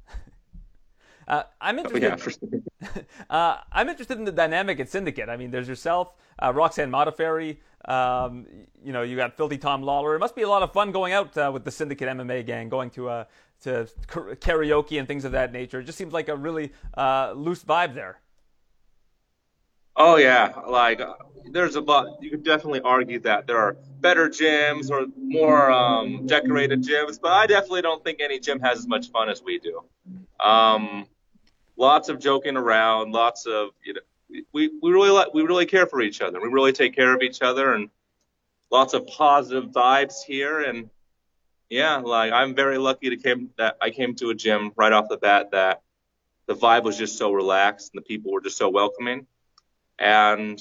uh, 1.28 1.44
I'm 1.60 1.80
interested. 1.80 2.04
yeah, 2.04 2.16
for 2.16 2.32
sure. 2.32 2.40
Uh, 3.30 3.58
I'm 3.72 3.88
interested 3.88 4.18
in 4.18 4.26
the 4.26 4.32
dynamic 4.32 4.80
at 4.80 4.90
Syndicate. 4.90 5.30
I 5.30 5.38
mean, 5.38 5.52
there's 5.52 5.68
yourself, 5.68 6.16
uh, 6.40 6.52
Roxanne 6.52 6.92
Modafferi. 6.92 7.58
Um, 7.86 8.48
you 8.84 8.92
know, 8.92 9.04
you 9.04 9.16
got 9.16 9.38
Filthy 9.38 9.58
Tom 9.58 9.84
Lawler. 9.84 10.16
It 10.16 10.20
must 10.20 10.36
be 10.36 10.42
a 10.42 10.50
lot 10.50 10.64
of 10.64 10.74
fun 10.74 10.92
going 10.92 11.14
out 11.14 11.38
uh, 11.38 11.52
with 11.54 11.64
the 11.64 11.72
Syndicate 11.72 12.10
MMA 12.10 12.46
gang, 12.46 12.70
going 12.70 12.90
to 12.92 13.08
uh, 13.08 13.24
to 13.62 13.88
karaoke 14.10 15.00
and 15.00 15.08
things 15.08 15.24
of 15.24 15.32
that 15.32 15.54
nature. 15.54 15.80
It 15.80 15.86
just 15.86 15.98
seems 15.98 16.12
like 16.12 16.28
a 16.28 16.36
really 16.36 16.74
uh, 16.98 17.34
loose 17.36 17.64
vibe 17.64 17.94
there. 17.94 18.20
Oh 19.96 20.16
yeah, 20.16 20.54
like 20.68 21.02
uh, 21.02 21.14
there's 21.52 21.76
a 21.76 21.82
lot. 21.82 22.22
You 22.22 22.32
could 22.32 22.44
definitely 22.44 22.82
argue 22.82 23.20
that 23.20 23.48
there 23.48 23.58
are 23.58 23.78
better 24.00 24.30
gyms 24.30 24.90
or 24.90 25.06
more 25.18 25.72
um, 25.72 26.26
decorated 26.26 26.82
gyms, 26.84 27.20
but 27.22 27.32
I 27.32 27.46
definitely 27.46 27.82
don't 27.82 28.04
think 28.04 28.20
any 28.22 28.40
gym 28.40 28.60
has 28.62 28.80
as 28.80 28.88
much 28.88 29.10
fun 29.12 29.30
as 29.30 29.44
we 29.44 29.60
do. 29.60 29.84
Um, 30.40 31.06
lots 31.78 32.10
of 32.10 32.20
joking 32.20 32.58
around, 32.58 33.12
lots 33.12 33.46
of 33.46 33.70
you 33.84 33.94
know, 33.94 34.02
we 34.54 34.72
we 34.82 34.92
really 34.92 35.10
like 35.10 35.34
we 35.34 35.42
really 35.42 35.66
care 35.66 35.86
for 35.86 36.02
each 36.02 36.22
other. 36.22 36.40
We 36.42 36.48
really 36.48 36.74
take 36.74 36.96
care 36.96 37.14
of 37.14 37.22
each 37.22 37.42
other, 37.42 37.74
and 37.74 37.90
lots 38.72 38.94
of 38.94 39.06
positive 39.08 39.72
vibes 39.72 40.24
here. 40.26 40.62
And 40.62 40.90
yeah, 41.70 41.98
like 41.98 42.32
I'm 42.32 42.56
very 42.56 42.78
lucky 42.78 43.10
to 43.10 43.18
came 43.18 43.50
that 43.58 43.78
I 43.82 43.90
came 43.90 44.16
to 44.16 44.30
a 44.30 44.36
gym 44.36 44.72
right 44.76 44.94
off 44.94 45.10
the 45.10 45.18
bat 45.18 45.52
that 45.52 45.82
the 46.48 46.56
vibe 46.56 46.84
was 46.84 46.98
just 46.98 47.18
so 47.18 47.32
relaxed 47.32 47.92
and 47.94 48.02
the 48.02 48.06
people 48.06 48.32
were 48.32 48.42
just 48.42 48.58
so 48.58 48.70
welcoming. 48.70 49.28
And 50.02 50.60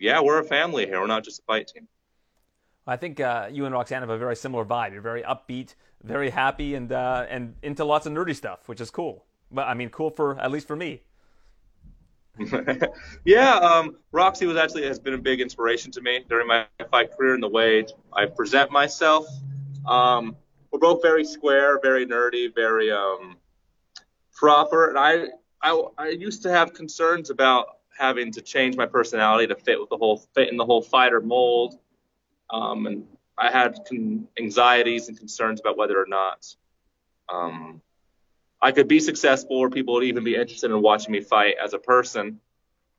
yeah, 0.00 0.20
we're 0.20 0.40
a 0.40 0.44
family 0.44 0.86
here. 0.86 1.00
We're 1.00 1.06
not 1.06 1.24
just 1.24 1.40
a 1.40 1.42
fight 1.42 1.68
team. 1.68 1.86
I 2.86 2.96
think 2.96 3.20
uh, 3.20 3.48
you 3.52 3.66
and 3.66 3.72
Roxanne 3.72 4.00
have 4.00 4.10
a 4.10 4.18
very 4.18 4.34
similar 4.34 4.64
vibe. 4.64 4.92
You're 4.92 5.02
very 5.02 5.22
upbeat, 5.22 5.74
very 6.02 6.30
happy, 6.30 6.74
and 6.74 6.90
uh, 6.90 7.26
and 7.28 7.54
into 7.62 7.84
lots 7.84 8.06
of 8.06 8.12
nerdy 8.12 8.34
stuff, 8.34 8.66
which 8.68 8.80
is 8.80 8.90
cool. 8.90 9.24
But 9.52 9.68
I 9.68 9.74
mean, 9.74 9.90
cool 9.90 10.10
for 10.10 10.40
at 10.40 10.50
least 10.50 10.66
for 10.66 10.74
me. 10.74 11.02
yeah, 13.24 13.54
um, 13.56 13.98
Roxy 14.10 14.46
was 14.46 14.56
actually 14.56 14.84
has 14.84 14.98
been 14.98 15.14
a 15.14 15.18
big 15.18 15.40
inspiration 15.40 15.92
to 15.92 16.00
me 16.00 16.24
during 16.28 16.46
my 16.46 16.66
fight 16.90 17.14
career 17.16 17.34
and 17.34 17.42
the 17.42 17.48
way 17.48 17.84
I 18.12 18.24
present 18.24 18.72
myself. 18.72 19.26
Um, 19.86 20.34
we're 20.72 20.78
both 20.78 21.02
very 21.02 21.24
square, 21.24 21.78
very 21.82 22.06
nerdy, 22.06 22.52
very 22.52 22.90
um, 22.90 23.36
proper, 24.32 24.88
and 24.88 24.98
I, 24.98 25.26
I 25.60 25.82
I 25.98 26.08
used 26.08 26.42
to 26.44 26.50
have 26.50 26.72
concerns 26.72 27.28
about 27.28 27.66
having 27.96 28.32
to 28.32 28.40
change 28.40 28.76
my 28.76 28.86
personality 28.86 29.46
to 29.48 29.54
fit 29.54 29.80
with 29.80 29.88
the 29.88 29.96
whole 29.96 30.18
fit 30.34 30.48
in 30.48 30.56
the 30.56 30.64
whole 30.64 30.82
fighter 30.82 31.20
mold, 31.20 31.78
um, 32.50 32.86
and 32.86 33.06
I 33.38 33.50
had 33.50 33.78
con- 33.88 34.28
anxieties 34.38 35.08
and 35.08 35.18
concerns 35.18 35.60
about 35.60 35.76
whether 35.76 36.00
or 36.00 36.06
not 36.06 36.54
um, 37.32 37.80
I 38.60 38.72
could 38.72 38.88
be 38.88 39.00
successful 39.00 39.56
or 39.56 39.70
people 39.70 39.94
would 39.94 40.04
even 40.04 40.24
be 40.24 40.36
interested 40.36 40.70
in 40.70 40.80
watching 40.82 41.12
me 41.12 41.20
fight 41.20 41.56
as 41.62 41.74
a 41.74 41.78
person. 41.78 42.40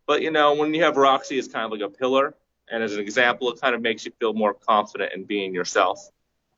But 0.06 0.22
you 0.22 0.32
know, 0.32 0.56
when 0.56 0.74
you 0.74 0.84
have 0.84 0.98
Roxy 0.98 1.38
as 1.40 1.48
kind 1.48 1.66
of 1.66 1.72
like 1.72 1.82
a 1.82 1.90
pillar 1.90 2.36
and 2.70 2.84
as 2.84 2.94
an 2.94 3.00
example, 3.00 3.52
it 3.52 3.62
kind 3.62 3.76
of 3.76 3.82
makes 3.82 4.06
you 4.06 4.12
feel 4.20 4.34
more 4.34 4.54
confident 4.54 5.14
in 5.14 5.24
being 5.24 5.54
yourself. 5.54 6.10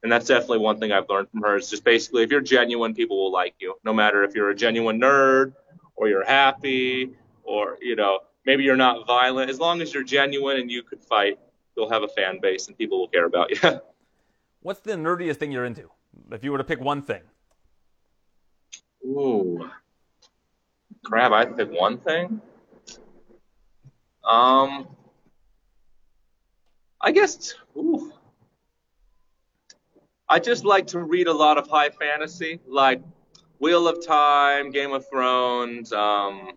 And 0.03 0.11
that's 0.11 0.27
definitely 0.27 0.59
one 0.59 0.79
thing 0.79 0.91
I've 0.91 1.09
learned 1.09 1.29
from 1.29 1.41
her 1.41 1.57
is 1.57 1.69
just 1.69 1.83
basically 1.83 2.23
if 2.23 2.31
you're 2.31 2.41
genuine, 2.41 2.93
people 2.93 3.17
will 3.17 3.31
like 3.31 3.55
you. 3.59 3.75
No 3.83 3.93
matter 3.93 4.23
if 4.23 4.35
you're 4.35 4.49
a 4.49 4.55
genuine 4.55 4.99
nerd 4.99 5.53
or 5.95 6.07
you're 6.07 6.25
happy 6.25 7.15
or, 7.45 7.77
you 7.81 7.95
know, 7.95 8.19
maybe 8.45 8.63
you're 8.63 8.75
not 8.75 9.07
violent. 9.07 9.49
As 9.49 9.59
long 9.59 9.81
as 9.81 9.93
you're 9.93 10.03
genuine 10.03 10.57
and 10.57 10.69
you 10.69 10.83
could 10.83 11.01
fight, 11.01 11.39
you'll 11.75 11.89
have 11.89 12.03
a 12.03 12.07
fan 12.07 12.39
base 12.41 12.67
and 12.67 12.77
people 12.77 12.99
will 12.99 13.07
care 13.07 13.25
about 13.25 13.51
you. 13.51 13.79
What's 14.61 14.79
the 14.79 14.93
nerdiest 14.93 15.37
thing 15.37 15.51
you're 15.51 15.65
into? 15.65 15.89
If 16.31 16.43
you 16.43 16.51
were 16.51 16.57
to 16.57 16.63
pick 16.63 16.79
one 16.81 17.01
thing. 17.01 17.21
Ooh. 19.05 19.69
Crap, 21.03 21.31
I 21.31 21.45
pick 21.45 21.71
one 21.71 21.99
thing. 21.99 22.41
Um, 24.23 24.87
I 26.99 27.11
guess. 27.11 27.53
Ooh. 27.77 28.11
I 30.27 30.39
just 30.39 30.65
like 30.65 30.87
to 30.87 30.99
read 30.99 31.27
a 31.27 31.33
lot 31.33 31.59
of 31.59 31.67
high 31.67 31.89
fantasy, 31.89 32.59
like 32.65 33.01
Wheel 33.59 33.87
of 33.87 34.03
Time, 34.03 34.71
Game 34.71 34.91
of 34.91 35.07
Thrones, 35.07 35.93
um, 35.93 36.53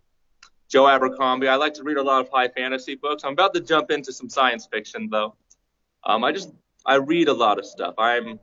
Joe 0.68 0.86
Abercrombie. 0.86 1.48
I 1.48 1.56
like 1.56 1.74
to 1.74 1.82
read 1.82 1.96
a 1.96 2.02
lot 2.02 2.20
of 2.20 2.30
high 2.32 2.48
fantasy 2.48 2.94
books. 2.94 3.24
I'm 3.24 3.32
about 3.32 3.54
to 3.54 3.60
jump 3.60 3.90
into 3.90 4.12
some 4.12 4.28
science 4.28 4.68
fiction 4.70 5.08
though. 5.10 5.34
Um, 6.04 6.24
I 6.24 6.32
just 6.32 6.52
I 6.84 6.96
read 6.96 7.28
a 7.28 7.34
lot 7.34 7.58
of 7.58 7.66
stuff. 7.66 7.94
I'm 7.98 8.38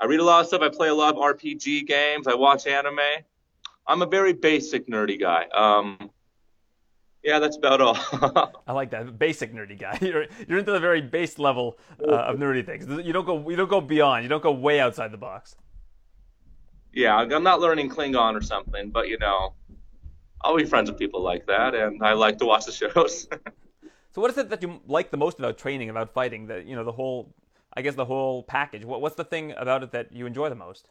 I 0.00 0.06
read 0.06 0.20
a 0.20 0.24
lot 0.24 0.40
of 0.40 0.46
stuff. 0.48 0.62
I 0.62 0.68
play 0.70 0.88
a 0.88 0.94
lot 0.94 1.14
of 1.14 1.20
RPG 1.20 1.86
games. 1.86 2.26
I 2.26 2.34
watch 2.34 2.66
anime. 2.66 2.98
I'm 3.86 4.02
a 4.02 4.06
very 4.06 4.32
basic 4.32 4.88
nerdy 4.88 5.20
guy. 5.20 5.46
Um, 5.54 6.10
yeah, 7.22 7.38
that's 7.38 7.56
about 7.56 7.80
all. 7.80 8.52
I 8.66 8.72
like 8.72 8.90
that 8.90 9.18
basic 9.18 9.54
nerdy 9.54 9.78
guy. 9.78 9.98
You're 10.02 10.26
you're 10.48 10.58
into 10.58 10.72
the 10.72 10.80
very 10.80 11.00
base 11.00 11.38
level 11.38 11.78
uh, 12.06 12.12
of 12.12 12.36
nerdy 12.36 12.64
things. 12.64 12.86
You 13.04 13.12
don't 13.12 13.24
go 13.24 13.48
you 13.48 13.56
don't 13.56 13.70
go 13.70 13.80
beyond. 13.80 14.24
You 14.24 14.28
don't 14.28 14.42
go 14.42 14.52
way 14.52 14.80
outside 14.80 15.10
the 15.10 15.18
box. 15.18 15.56
Yeah, 16.92 17.16
I'm 17.16 17.42
not 17.42 17.60
learning 17.60 17.90
Klingon 17.90 18.36
or 18.36 18.42
something, 18.42 18.90
but 18.90 19.08
you 19.08 19.18
know, 19.18 19.54
I'll 20.44 20.56
be 20.56 20.66
friends 20.66 20.90
with 20.90 20.98
people 20.98 21.22
like 21.22 21.46
that, 21.46 21.74
and 21.74 22.02
I 22.02 22.12
like 22.12 22.36
to 22.38 22.44
watch 22.44 22.66
the 22.66 22.72
shows. 22.72 23.26
so, 24.12 24.20
what 24.20 24.30
is 24.30 24.36
it 24.36 24.50
that 24.50 24.62
you 24.62 24.80
like 24.86 25.10
the 25.10 25.16
most 25.16 25.38
about 25.38 25.56
training, 25.56 25.88
about 25.88 26.12
fighting? 26.12 26.46
That 26.48 26.66
you 26.66 26.76
know, 26.76 26.84
the 26.84 26.92
whole, 26.92 27.34
I 27.74 27.80
guess, 27.80 27.94
the 27.94 28.04
whole 28.04 28.42
package. 28.42 28.84
What, 28.84 29.00
what's 29.00 29.16
the 29.16 29.24
thing 29.24 29.54
about 29.56 29.82
it 29.82 29.92
that 29.92 30.12
you 30.12 30.26
enjoy 30.26 30.50
the 30.50 30.54
most? 30.54 30.90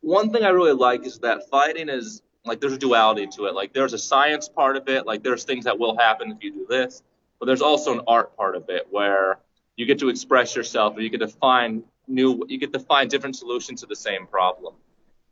One 0.00 0.30
thing 0.30 0.42
I 0.42 0.48
really 0.48 0.72
like 0.72 1.06
is 1.06 1.20
that 1.20 1.48
fighting 1.48 1.88
is 1.88 2.22
like 2.44 2.60
there's 2.60 2.72
a 2.72 2.78
duality 2.78 3.28
to 3.28 3.46
it. 3.46 3.54
Like 3.54 3.72
there's 3.72 3.92
a 3.92 3.98
science 3.98 4.48
part 4.48 4.76
of 4.76 4.88
it. 4.88 5.06
Like 5.06 5.22
there's 5.22 5.44
things 5.44 5.64
that 5.64 5.78
will 5.78 5.96
happen 5.96 6.32
if 6.32 6.42
you 6.42 6.52
do 6.52 6.66
this, 6.68 7.04
but 7.38 7.46
there's 7.46 7.62
also 7.62 7.92
an 7.92 8.00
art 8.08 8.36
part 8.36 8.56
of 8.56 8.68
it 8.68 8.88
where 8.90 9.38
you 9.76 9.86
get 9.86 10.00
to 10.00 10.08
express 10.08 10.56
yourself, 10.56 10.96
or 10.96 11.02
you 11.02 11.08
get 11.08 11.20
to 11.20 11.28
find 11.28 11.84
new, 12.08 12.44
you 12.48 12.58
get 12.58 12.72
to 12.72 12.80
find 12.80 13.08
different 13.08 13.36
solutions 13.36 13.80
to 13.80 13.86
the 13.86 13.96
same 13.96 14.26
problem. 14.26 14.74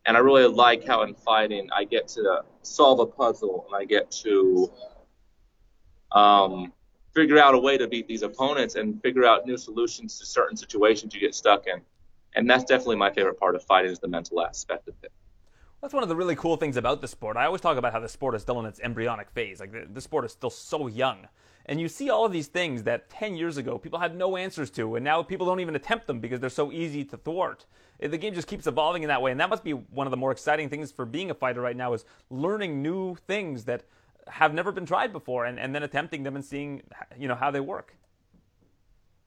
And 0.05 0.17
I 0.17 0.19
really 0.19 0.45
like 0.45 0.85
how 0.85 1.03
in 1.03 1.13
fighting 1.13 1.69
I 1.73 1.85
get 1.85 2.07
to 2.09 2.41
solve 2.61 2.99
a 2.99 3.05
puzzle 3.05 3.65
and 3.67 3.81
I 3.81 3.85
get 3.85 4.11
to 4.23 4.71
um, 6.11 6.73
figure 7.13 7.37
out 7.37 7.55
a 7.55 7.59
way 7.59 7.77
to 7.77 7.87
beat 7.87 8.07
these 8.07 8.21
opponents 8.21 8.75
and 8.75 9.01
figure 9.01 9.25
out 9.25 9.45
new 9.45 9.57
solutions 9.57 10.19
to 10.19 10.25
certain 10.25 10.57
situations 10.57 11.13
you 11.13 11.21
get 11.21 11.35
stuck 11.35 11.67
in. 11.67 11.81
And 12.35 12.49
that's 12.49 12.63
definitely 12.63 12.95
my 12.97 13.11
favorite 13.11 13.39
part 13.39 13.55
of 13.55 13.63
fighting 13.63 13.91
is 13.91 13.99
the 13.99 14.07
mental 14.07 14.41
aspect 14.41 14.87
of 14.87 14.95
it. 15.03 15.11
That's 15.81 15.93
one 15.93 16.01
of 16.01 16.09
the 16.09 16.15
really 16.15 16.35
cool 16.35 16.55
things 16.55 16.77
about 16.77 17.01
the 17.01 17.07
sport. 17.07 17.35
I 17.35 17.45
always 17.45 17.61
talk 17.61 17.77
about 17.77 17.91
how 17.91 17.99
the 17.99 18.07
sport 18.07 18.35
is 18.35 18.41
still 18.41 18.59
in 18.59 18.65
its 18.65 18.79
embryonic 18.79 19.29
phase. 19.31 19.59
Like 19.59 19.71
the, 19.71 19.85
the 19.91 20.01
sport 20.01 20.25
is 20.25 20.31
still 20.31 20.49
so 20.49 20.87
young. 20.87 21.27
And 21.65 21.79
you 21.79 21.87
see 21.87 22.09
all 22.09 22.25
of 22.25 22.31
these 22.31 22.47
things 22.47 22.83
that 22.83 23.09
10 23.09 23.35
years 23.35 23.57
ago 23.57 23.77
people 23.77 23.99
had 23.99 24.15
no 24.15 24.35
answers 24.35 24.69
to, 24.71 24.95
and 24.95 25.03
now 25.03 25.23
people 25.23 25.45
don't 25.45 25.59
even 25.59 25.75
attempt 25.75 26.07
them 26.07 26.19
because 26.19 26.39
they're 26.39 26.49
so 26.49 26.71
easy 26.71 27.03
to 27.05 27.17
thwart. 27.17 27.65
The 27.99 28.17
game 28.17 28.33
just 28.33 28.47
keeps 28.47 28.67
evolving 28.67 29.03
in 29.03 29.07
that 29.07 29.21
way, 29.21 29.31
and 29.31 29.39
that 29.39 29.49
must 29.49 29.63
be 29.63 29.71
one 29.71 30.07
of 30.07 30.11
the 30.11 30.17
more 30.17 30.31
exciting 30.31 30.69
things 30.69 30.91
for 30.91 31.05
being 31.05 31.31
a 31.31 31.33
fighter 31.33 31.61
right 31.61 31.77
now 31.77 31.93
is 31.93 32.03
learning 32.29 32.81
new 32.81 33.15
things 33.27 33.63
that 33.65 33.83
have 34.27 34.53
never 34.53 34.71
been 34.71 34.85
tried 34.85 35.13
before 35.13 35.45
and, 35.45 35.59
and 35.59 35.73
then 35.73 35.83
attempting 35.83 36.23
them 36.23 36.35
and 36.35 36.43
seeing 36.43 36.81
you 37.17 37.27
know 37.27 37.35
how 37.35 37.51
they 37.51 37.59
work. 37.59 37.95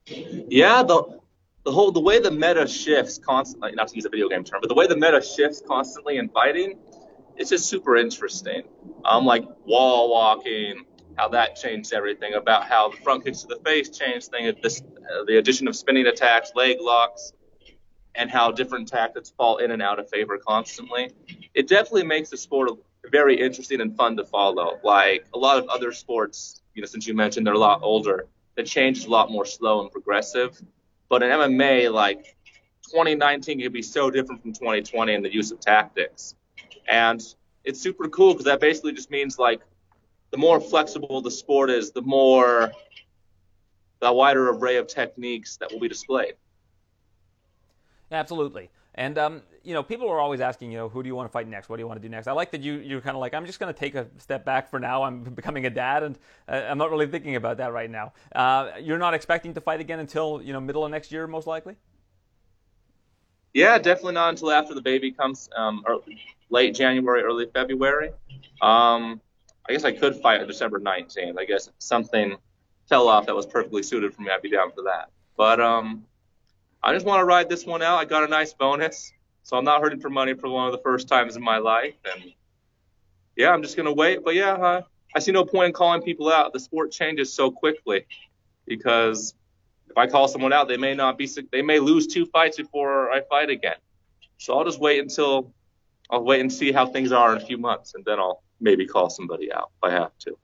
Yeah, 0.05 0.83
the 0.83 1.19
the 1.67 1.73
whole 1.73 1.91
the 1.91 1.99
way 1.99 2.17
the 2.17 2.31
meta 2.31 2.65
shifts 2.65 3.17
constantly 3.17 3.73
not 3.73 3.89
to 3.89 3.95
use 3.95 4.05
a 4.05 4.09
video 4.09 4.29
game 4.29 4.41
term 4.41 4.61
but 4.61 4.69
the 4.69 4.73
way 4.73 4.87
the 4.87 4.95
meta 4.95 5.21
shifts 5.21 5.61
constantly 5.67 6.15
in 6.17 6.29
fighting 6.29 6.79
it's 7.35 7.49
just 7.49 7.65
super 7.65 7.97
interesting 7.97 8.63
um 9.03 9.25
like 9.25 9.43
wall 9.65 10.09
walking 10.09 10.85
how 11.17 11.27
that 11.29 11.55
changed 11.55 11.93
everything 11.93 12.33
about 12.35 12.65
how 12.65 12.89
the 12.89 12.97
front 12.97 13.25
kicks 13.25 13.41
to 13.41 13.47
the 13.47 13.59
face 13.65 13.89
changed 13.89 14.29
things 14.29 14.81
uh, 14.81 15.23
the 15.25 15.37
addition 15.37 15.67
of 15.67 15.75
spinning 15.75 16.07
attacks 16.07 16.51
leg 16.55 16.77
locks 16.79 17.33
and 18.15 18.31
how 18.31 18.51
different 18.51 18.87
tactics 18.87 19.29
fall 19.29 19.57
in 19.57 19.71
and 19.71 19.81
out 19.81 19.99
of 19.99 20.09
favor 20.09 20.39
constantly. 20.39 21.11
It 21.53 21.67
definitely 21.67 22.05
makes 22.05 22.29
the 22.29 22.37
sport 22.37 22.71
very 23.11 23.39
interesting 23.39 23.79
and 23.79 23.95
fun 23.95 24.17
to 24.17 24.25
follow. 24.25 24.79
Like 24.83 25.25
a 25.35 25.37
lot 25.37 25.57
of 25.59 25.67
other 25.69 25.91
sports 25.91 26.61
you 26.73 26.81
know 26.81 26.87
since 26.87 27.07
you 27.07 27.13
mentioned 27.13 27.45
they're 27.45 27.53
a 27.53 27.59
lot 27.59 27.81
older 27.83 28.27
the 28.57 28.63
change 28.63 28.97
is 28.97 29.05
a 29.05 29.09
lot 29.09 29.31
more 29.31 29.45
slow 29.45 29.81
and 29.81 29.91
progressive. 29.91 30.59
But 31.09 31.23
in 31.23 31.29
MMA, 31.29 31.93
like 31.93 32.35
2019 32.91 33.61
could 33.61 33.71
be 33.71 33.81
so 33.81 34.09
different 34.09 34.41
from 34.41 34.51
2020 34.51 35.13
in 35.13 35.21
the 35.21 35.33
use 35.33 35.51
of 35.51 35.59
tactics. 35.61 36.35
And 36.89 37.23
it's 37.63 37.79
super 37.79 38.09
cool 38.09 38.33
because 38.33 38.45
that 38.45 38.59
basically 38.59 38.93
just 38.93 39.11
means 39.11 39.37
like 39.39 39.61
the 40.31 40.37
more 40.37 40.59
flexible 40.59 41.21
the 41.21 41.31
sport 41.31 41.69
is, 41.69 41.91
the 41.91 42.01
more 42.01 42.71
the 43.99 44.11
wider 44.11 44.49
array 44.49 44.77
of 44.77 44.87
techniques 44.87 45.57
that 45.57 45.71
will 45.71 45.79
be 45.79 45.87
displayed. 45.87 46.33
Absolutely. 48.11 48.69
And 48.95 49.17
um, 49.17 49.41
you 49.63 49.73
know, 49.73 49.83
people 49.83 50.09
are 50.09 50.19
always 50.19 50.41
asking, 50.41 50.71
you 50.71 50.77
know, 50.77 50.89
who 50.89 51.03
do 51.03 51.07
you 51.07 51.15
want 51.15 51.29
to 51.29 51.31
fight 51.31 51.47
next? 51.47 51.69
What 51.69 51.75
do 51.75 51.81
you 51.81 51.87
want 51.87 52.01
to 52.01 52.07
do 52.07 52.09
next? 52.09 52.27
I 52.27 52.31
like 52.31 52.51
that 52.51 52.61
you 52.61 52.75
you're 52.75 53.01
kind 53.01 53.15
of 53.15 53.21
like, 53.21 53.33
I'm 53.33 53.45
just 53.45 53.59
going 53.59 53.71
to 53.71 53.79
take 53.79 53.95
a 53.95 54.07
step 54.17 54.43
back 54.43 54.69
for 54.69 54.79
now. 54.79 55.03
I'm 55.03 55.23
becoming 55.35 55.65
a 55.65 55.69
dad, 55.69 56.03
and 56.03 56.17
uh, 56.47 56.63
I'm 56.69 56.77
not 56.77 56.89
really 56.89 57.05
thinking 57.05 57.35
about 57.35 57.57
that 57.57 57.73
right 57.73 57.89
now. 57.89 58.13
Uh, 58.35 58.71
you're 58.81 58.97
not 58.97 59.13
expecting 59.13 59.53
to 59.53 59.61
fight 59.61 59.81
again 59.81 59.99
until 59.99 60.41
you 60.41 60.53
know 60.53 60.59
middle 60.59 60.83
of 60.83 60.91
next 60.91 61.11
year, 61.11 61.27
most 61.27 61.47
likely. 61.47 61.75
Yeah, 63.53 63.77
definitely 63.77 64.13
not 64.13 64.29
until 64.29 64.51
after 64.51 64.73
the 64.73 64.81
baby 64.81 65.11
comes, 65.11 65.49
um, 65.55 65.83
early, 65.87 66.19
late 66.49 66.75
January, 66.75 67.23
early 67.23 67.47
February. 67.53 68.11
Um, 68.61 69.19
I 69.67 69.73
guess 69.73 69.83
I 69.83 69.91
could 69.91 70.15
fight 70.15 70.41
on 70.41 70.47
December 70.47 70.79
19th. 70.79 71.37
I 71.37 71.45
guess 71.45 71.69
something 71.77 72.37
fell 72.87 73.07
off 73.07 73.25
that 73.25 73.35
was 73.35 73.45
perfectly 73.45 73.83
suited 73.83 74.13
for 74.13 74.21
me. 74.21 74.29
I'd 74.31 74.41
be 74.41 74.49
down 74.49 74.71
for 74.71 74.83
that. 74.83 75.09
But 75.35 75.59
um, 75.59 76.05
I 76.81 76.93
just 76.93 77.05
want 77.05 77.19
to 77.19 77.25
ride 77.25 77.49
this 77.49 77.65
one 77.65 77.81
out. 77.81 77.97
I 77.97 78.05
got 78.05 78.23
a 78.23 78.27
nice 78.27 78.53
bonus, 78.53 79.11
so 79.43 79.57
I'm 79.57 79.65
not 79.65 79.81
hurting 79.81 79.99
for 79.99 80.09
money 80.09 80.33
for 80.33 80.49
one 80.49 80.67
of 80.67 80.71
the 80.71 80.79
first 80.79 81.07
times 81.07 81.35
in 81.35 81.43
my 81.43 81.57
life. 81.57 81.95
And 82.13 82.31
yeah, 83.35 83.51
I'm 83.51 83.61
just 83.61 83.75
gonna 83.75 83.93
wait. 83.93 84.23
But 84.23 84.35
yeah, 84.35 84.53
uh, 84.53 84.81
I 85.15 85.19
see 85.19 85.31
no 85.31 85.45
point 85.45 85.67
in 85.67 85.73
calling 85.73 86.01
people 86.01 86.31
out. 86.31 86.53
The 86.53 86.59
sport 86.59 86.91
changes 86.91 87.33
so 87.33 87.51
quickly 87.51 88.05
because 88.65 89.33
if 89.89 89.97
I 89.97 90.07
call 90.07 90.27
someone 90.27 90.53
out, 90.53 90.67
they 90.67 90.77
may 90.77 90.93
not 90.93 91.17
be 91.17 91.29
they 91.51 91.61
may 91.61 91.79
lose 91.79 92.07
two 92.07 92.25
fights 92.25 92.57
before 92.57 93.11
I 93.11 93.21
fight 93.21 93.49
again. 93.49 93.77
So 94.37 94.57
I'll 94.57 94.65
just 94.65 94.79
wait 94.79 94.99
until 95.01 95.53
I'll 96.09 96.23
wait 96.23 96.39
and 96.39 96.51
see 96.51 96.71
how 96.71 96.85
things 96.85 97.11
are 97.11 97.35
in 97.35 97.41
a 97.41 97.45
few 97.45 97.57
months, 97.57 97.95
and 97.95 98.05
then 98.05 98.19
I'll 98.19 98.43
maybe 98.59 98.85
call 98.85 99.09
somebody 99.09 99.51
out 99.51 99.71
if 99.77 99.89
I 99.89 99.91
have 99.91 100.17
to. 100.19 100.37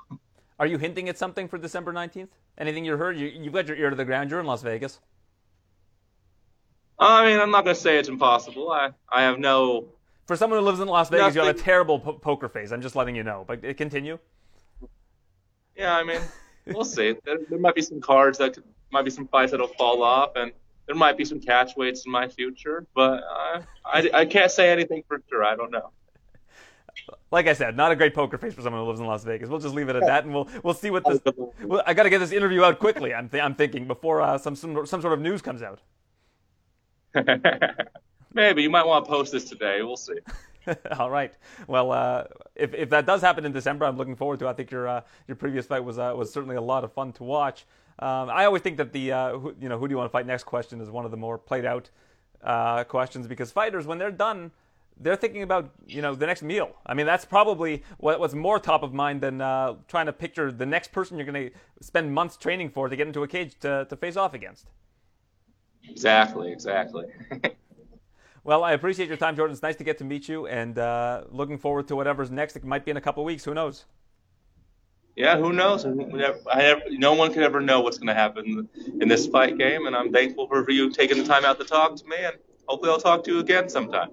Are 0.60 0.68
you 0.68 0.78
hinting 0.78 1.10
at 1.10 1.18
something 1.18 1.48
for 1.48 1.58
December 1.58 1.92
19th? 1.92 2.30
Anything 2.58 2.86
you 2.86 2.96
heard? 2.98 3.18
You, 3.18 3.28
you've 3.28 3.54
got 3.54 3.68
your 3.68 3.78
ear 3.78 3.90
to 3.90 3.96
the 3.96 4.06
ground. 4.06 4.30
You're 4.30 4.40
in 4.40 4.46
Las 4.46 4.62
Vegas. 4.62 5.00
I 7.00 7.26
mean, 7.26 7.40
I'm 7.40 7.52
not 7.52 7.64
going 7.64 7.76
to 7.76 7.82
say 7.82 7.98
it's 7.98 8.10
impossible. 8.10 8.72
I, 8.72 8.92
I 9.12 9.24
have 9.24 9.40
no. 9.40 9.88
For 10.26 10.36
someone 10.36 10.60
who 10.60 10.66
lives 10.66 10.80
in 10.80 10.88
Las 10.88 11.10
Vegas, 11.10 11.36
nothing... 11.36 11.42
you 11.42 11.48
have 11.48 11.56
a 11.56 11.60
terrible 11.60 12.00
po- 12.00 12.14
poker 12.14 12.48
face. 12.48 12.72
I'm 12.72 12.82
just 12.82 12.96
letting 12.96 13.16
you 13.16 13.24
know. 13.24 13.44
But 13.48 13.66
uh, 13.66 13.74
continue. 13.74 14.20
Yeah, 15.76 15.96
I 15.96 16.04
mean, 16.04 16.22
we'll 16.68 16.86
see. 16.86 17.16
There, 17.26 17.40
there, 17.50 17.60
might 17.60 17.76
be 17.76 17.82
some 17.82 18.00
cards 18.00 18.38
that 18.38 18.54
could, 18.54 18.64
might 18.92 19.04
be 19.04 19.12
some 19.12 19.28
fights 19.28 19.52
that'll 19.52 19.68
fall 19.68 20.04
off, 20.04 20.36
and 20.36 20.52
there 20.86 20.96
might 20.96 21.18
be 21.18 21.26
some 21.26 21.40
catch 21.40 21.76
weights 21.76 22.06
in 22.06 22.12
my 22.12 22.28
future. 22.28 22.86
But 22.94 23.24
uh, 23.24 23.62
I, 23.84 24.10
I 24.14 24.26
can't 24.26 24.52
say 24.52 24.72
anything 24.72 25.04
for 25.08 25.22
sure. 25.30 25.44
I 25.44 25.56
don't 25.56 25.72
know. 25.72 25.92
Like 27.32 27.48
I 27.48 27.54
said, 27.54 27.76
not 27.76 27.92
a 27.92 27.96
great 27.96 28.14
poker 28.14 28.38
face 28.38 28.54
for 28.54 28.62
someone 28.62 28.82
who 28.82 28.88
lives 28.88 29.00
in 29.00 29.06
Las 29.06 29.24
Vegas. 29.24 29.50
We'll 29.50 29.60
just 29.60 29.76
leave 29.76 29.90
it 29.90 29.96
at 29.96 30.06
that, 30.06 30.24
and 30.26 30.34
we'll 30.34 30.48
we'll 30.64 30.74
see 30.74 30.90
what 30.90 31.04
this. 31.06 31.20
Well, 31.64 31.84
I 31.86 31.94
got 31.94 32.04
to 32.04 32.10
get 32.10 32.20
this 32.20 32.32
interview 32.32 32.64
out 32.64 32.80
quickly. 32.80 33.14
I'm 33.14 33.30
th- 33.30 33.44
I'm 33.44 33.56
thinking 33.56 33.88
before 33.88 34.22
uh, 34.22 34.38
some, 34.38 34.56
some 34.56 34.86
some 34.86 35.02
sort 35.02 35.14
of 35.14 35.22
news 35.22 35.42
comes 35.42 35.62
out. 35.62 35.80
Maybe 38.34 38.64
you 38.64 38.70
might 38.70 38.86
want 38.86 39.06
to 39.06 39.10
post 39.10 39.32
this 39.32 39.46
today. 39.46 39.82
We'll 39.84 39.98
see. 39.98 40.18
All 40.98 41.10
right. 41.10 41.34
Well, 41.68 41.92
uh, 41.92 42.26
if 42.56 42.74
if 42.74 42.90
that 42.90 43.06
does 43.06 43.22
happen 43.22 43.46
in 43.46 43.52
December, 43.52 43.86
I'm 43.86 43.98
looking 43.98 44.16
forward 44.16 44.40
to. 44.40 44.48
it. 44.48 44.50
I 44.50 44.54
think 44.54 44.72
your 44.72 44.88
uh, 44.88 45.02
your 45.28 45.36
previous 45.36 45.66
fight 45.66 45.84
was 45.84 46.00
uh, 46.00 46.14
was 46.16 46.32
certainly 46.32 46.56
a 46.56 46.62
lot 46.62 46.84
of 46.84 46.94
fun 46.94 47.12
to 47.14 47.24
watch. 47.24 47.66
Um, 48.00 48.30
I 48.30 48.46
always 48.46 48.62
think 48.62 48.78
that 48.78 48.92
the 48.92 49.12
uh, 49.12 49.38
who, 49.38 49.56
you 49.60 49.70
know 49.70 49.78
who 49.78 49.88
do 49.88 49.92
you 49.92 49.98
want 49.98 50.10
to 50.10 50.12
fight 50.12 50.26
next 50.26 50.46
question 50.46 50.82
is 50.82 50.90
one 50.90 51.06
of 51.06 51.12
the 51.12 51.18
more 51.18 51.38
played 51.38 51.66
out 51.66 51.90
uh, 52.44 52.84
questions 52.86 53.28
because 53.28 53.52
fighters 53.52 53.86
when 53.86 53.98
they're 53.98 54.12
done. 54.12 54.52
They're 55.00 55.16
thinking 55.16 55.44
about 55.44 55.72
you 55.86 56.02
know 56.02 56.16
the 56.16 56.26
next 56.26 56.44
meal. 56.44 56.76
I 56.86 56.94
mean 56.94 57.06
that's 57.06 57.26
probably 57.26 57.84
what, 57.98 58.20
what's 58.20 58.34
more 58.34 58.60
top 58.60 58.84
of 58.84 58.94
mind 58.94 59.22
than 59.22 59.42
uh, 59.42 59.76
trying 59.88 60.06
to 60.06 60.14
picture 60.14 60.52
the 60.52 60.66
next 60.66 60.92
person 60.92 61.18
you're 61.18 61.26
going 61.26 61.50
to 61.50 61.86
spend 61.86 62.14
months 62.14 62.38
training 62.38 62.70
for 62.70 62.90
to 62.90 62.96
get 62.96 63.08
into 63.08 63.24
a 63.24 63.28
cage 63.28 63.60
to, 63.62 63.86
to 63.90 63.96
face 63.96 64.16
off 64.16 64.34
against. 64.34 64.68
Exactly, 65.90 66.52
exactly. 66.52 67.06
well, 68.44 68.64
I 68.64 68.74
appreciate 68.74 69.08
your 69.08 69.18
time, 69.18 69.36
Jordan. 69.36 69.54
It's 69.54 69.62
nice 69.62 69.76
to 69.78 69.84
get 69.84 69.98
to 69.98 70.04
meet 70.04 70.30
you, 70.30 70.48
and 70.48 70.78
uh, 70.78 71.24
looking 71.30 71.58
forward 71.58 71.88
to 71.90 71.96
whatever's 71.96 72.32
next. 72.32 72.56
It 72.56 72.64
might 72.64 72.86
be 72.86 72.92
in 72.92 72.98
a 72.98 73.02
couple 73.02 73.24
of 73.24 73.26
weeks. 73.26 73.44
Who 73.44 73.54
knows? 73.54 73.86
Yeah, 75.16 75.38
who 75.38 75.54
knows? 75.54 75.86
I 75.86 76.82
no 76.90 77.14
one 77.14 77.34
can 77.34 77.44
ever 77.44 77.62
know 77.62 77.82
what's 77.82 77.98
going 77.98 78.08
to 78.08 78.16
happen 78.16 78.68
in 79.00 79.08
this 79.08 79.28
fight 79.28 79.58
game, 79.58 79.86
and 79.86 79.96
I'm 79.96 80.12
thankful 80.12 80.48
for 80.48 80.70
you 80.72 80.90
taking 80.90 81.18
the 81.18 81.24
time 81.24 81.46
out 81.46 81.60
to 81.60 81.66
talk 81.66 81.96
to 81.98 82.06
me, 82.08 82.18
and 82.18 82.36
hopefully 82.68 82.92
I'll 82.92 83.00
talk 83.00 83.24
to 83.26 83.34
you 83.34 83.40
again 83.40 83.70
sometime. 83.70 84.10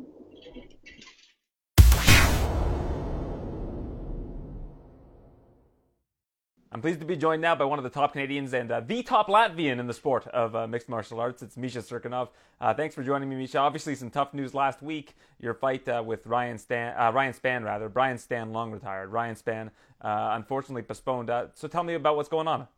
I'm 6.72 6.80
pleased 6.80 7.00
to 7.00 7.04
be 7.06 7.16
joined 7.16 7.42
now 7.42 7.56
by 7.56 7.64
one 7.64 7.80
of 7.80 7.82
the 7.82 7.90
top 7.90 8.12
Canadians 8.12 8.54
and 8.54 8.70
uh, 8.70 8.78
the 8.78 9.02
top 9.02 9.26
Latvian 9.26 9.80
in 9.80 9.88
the 9.88 9.92
sport 9.92 10.28
of 10.28 10.54
uh, 10.54 10.68
mixed 10.68 10.88
martial 10.88 11.18
arts. 11.18 11.42
It's 11.42 11.56
Misha 11.56 11.80
Cirkunov. 11.80 12.28
Uh, 12.60 12.72
thanks 12.72 12.94
for 12.94 13.02
joining 13.02 13.28
me, 13.28 13.34
Misha. 13.34 13.58
Obviously, 13.58 13.96
some 13.96 14.08
tough 14.08 14.32
news 14.34 14.54
last 14.54 14.80
week. 14.80 15.16
Your 15.40 15.52
fight 15.52 15.88
uh, 15.88 16.00
with 16.06 16.24
Ryan 16.28 16.58
Stan, 16.58 16.94
uh, 16.96 17.10
Ryan 17.10 17.32
Spann, 17.32 17.64
rather 17.64 17.88
Brian 17.88 18.18
Stann, 18.18 18.52
long 18.52 18.70
retired. 18.70 19.08
Ryan 19.08 19.34
Spann, 19.34 19.70
uh, 20.00 20.34
unfortunately 20.36 20.82
postponed. 20.82 21.28
so 21.54 21.66
tell 21.66 21.82
me 21.82 21.94
about 21.94 22.14
what's 22.14 22.28
going 22.28 22.46
on. 22.46 22.68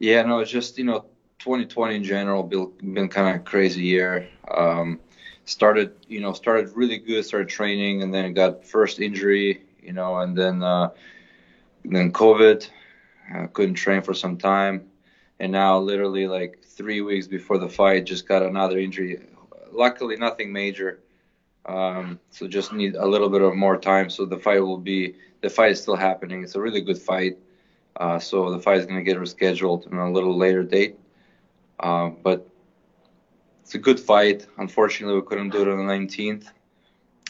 Yeah, 0.00 0.22
no, 0.22 0.40
it's 0.40 0.50
just 0.50 0.76
you 0.76 0.84
know 0.84 1.04
2020 1.38 1.94
in 1.94 2.02
general 2.02 2.42
been, 2.42 2.72
been 2.92 3.08
kind 3.08 3.36
of 3.36 3.44
crazy 3.44 3.84
year. 3.84 4.28
Um, 4.50 4.98
started, 5.44 5.92
you 6.08 6.18
know, 6.18 6.32
started 6.32 6.72
really 6.74 6.98
good, 6.98 7.24
started 7.24 7.48
training, 7.48 8.02
and 8.02 8.12
then 8.12 8.34
got 8.34 8.64
first 8.64 8.98
injury, 8.98 9.62
you 9.80 9.92
know, 9.92 10.16
and 10.16 10.36
then 10.36 10.60
then 11.84 12.12
COVID, 12.12 12.68
uh, 13.34 13.46
couldn't 13.48 13.74
train 13.74 14.02
for 14.02 14.14
some 14.14 14.36
time, 14.36 14.88
and 15.38 15.52
now 15.52 15.78
literally 15.78 16.26
like 16.26 16.64
three 16.64 17.00
weeks 17.00 17.26
before 17.26 17.58
the 17.58 17.68
fight, 17.68 18.06
just 18.06 18.26
got 18.26 18.42
another 18.42 18.78
injury. 18.78 19.20
Luckily, 19.72 20.16
nothing 20.16 20.52
major. 20.52 21.00
Um, 21.66 22.20
so 22.30 22.46
just 22.46 22.72
need 22.72 22.94
a 22.94 23.06
little 23.06 23.30
bit 23.30 23.42
of 23.42 23.54
more 23.54 23.78
time. 23.78 24.10
So 24.10 24.24
the 24.26 24.38
fight 24.38 24.60
will 24.60 24.78
be 24.78 25.16
the 25.40 25.50
fight 25.50 25.72
is 25.72 25.82
still 25.82 25.96
happening. 25.96 26.42
It's 26.42 26.54
a 26.54 26.60
really 26.60 26.80
good 26.80 26.98
fight. 26.98 27.38
Uh, 27.96 28.18
so 28.18 28.50
the 28.50 28.58
fight 28.58 28.78
is 28.78 28.86
going 28.86 28.98
to 28.98 29.02
get 29.02 29.16
rescheduled 29.16 29.90
on 29.92 29.98
a 29.98 30.10
little 30.10 30.36
later 30.36 30.62
date. 30.62 30.96
Uh, 31.80 32.08
but 32.08 32.48
it's 33.62 33.74
a 33.74 33.78
good 33.78 34.00
fight. 34.00 34.46
Unfortunately, 34.58 35.14
we 35.14 35.26
couldn't 35.26 35.50
do 35.50 35.62
it 35.62 35.68
on 35.68 35.86
the 35.86 35.92
19th, 35.92 36.50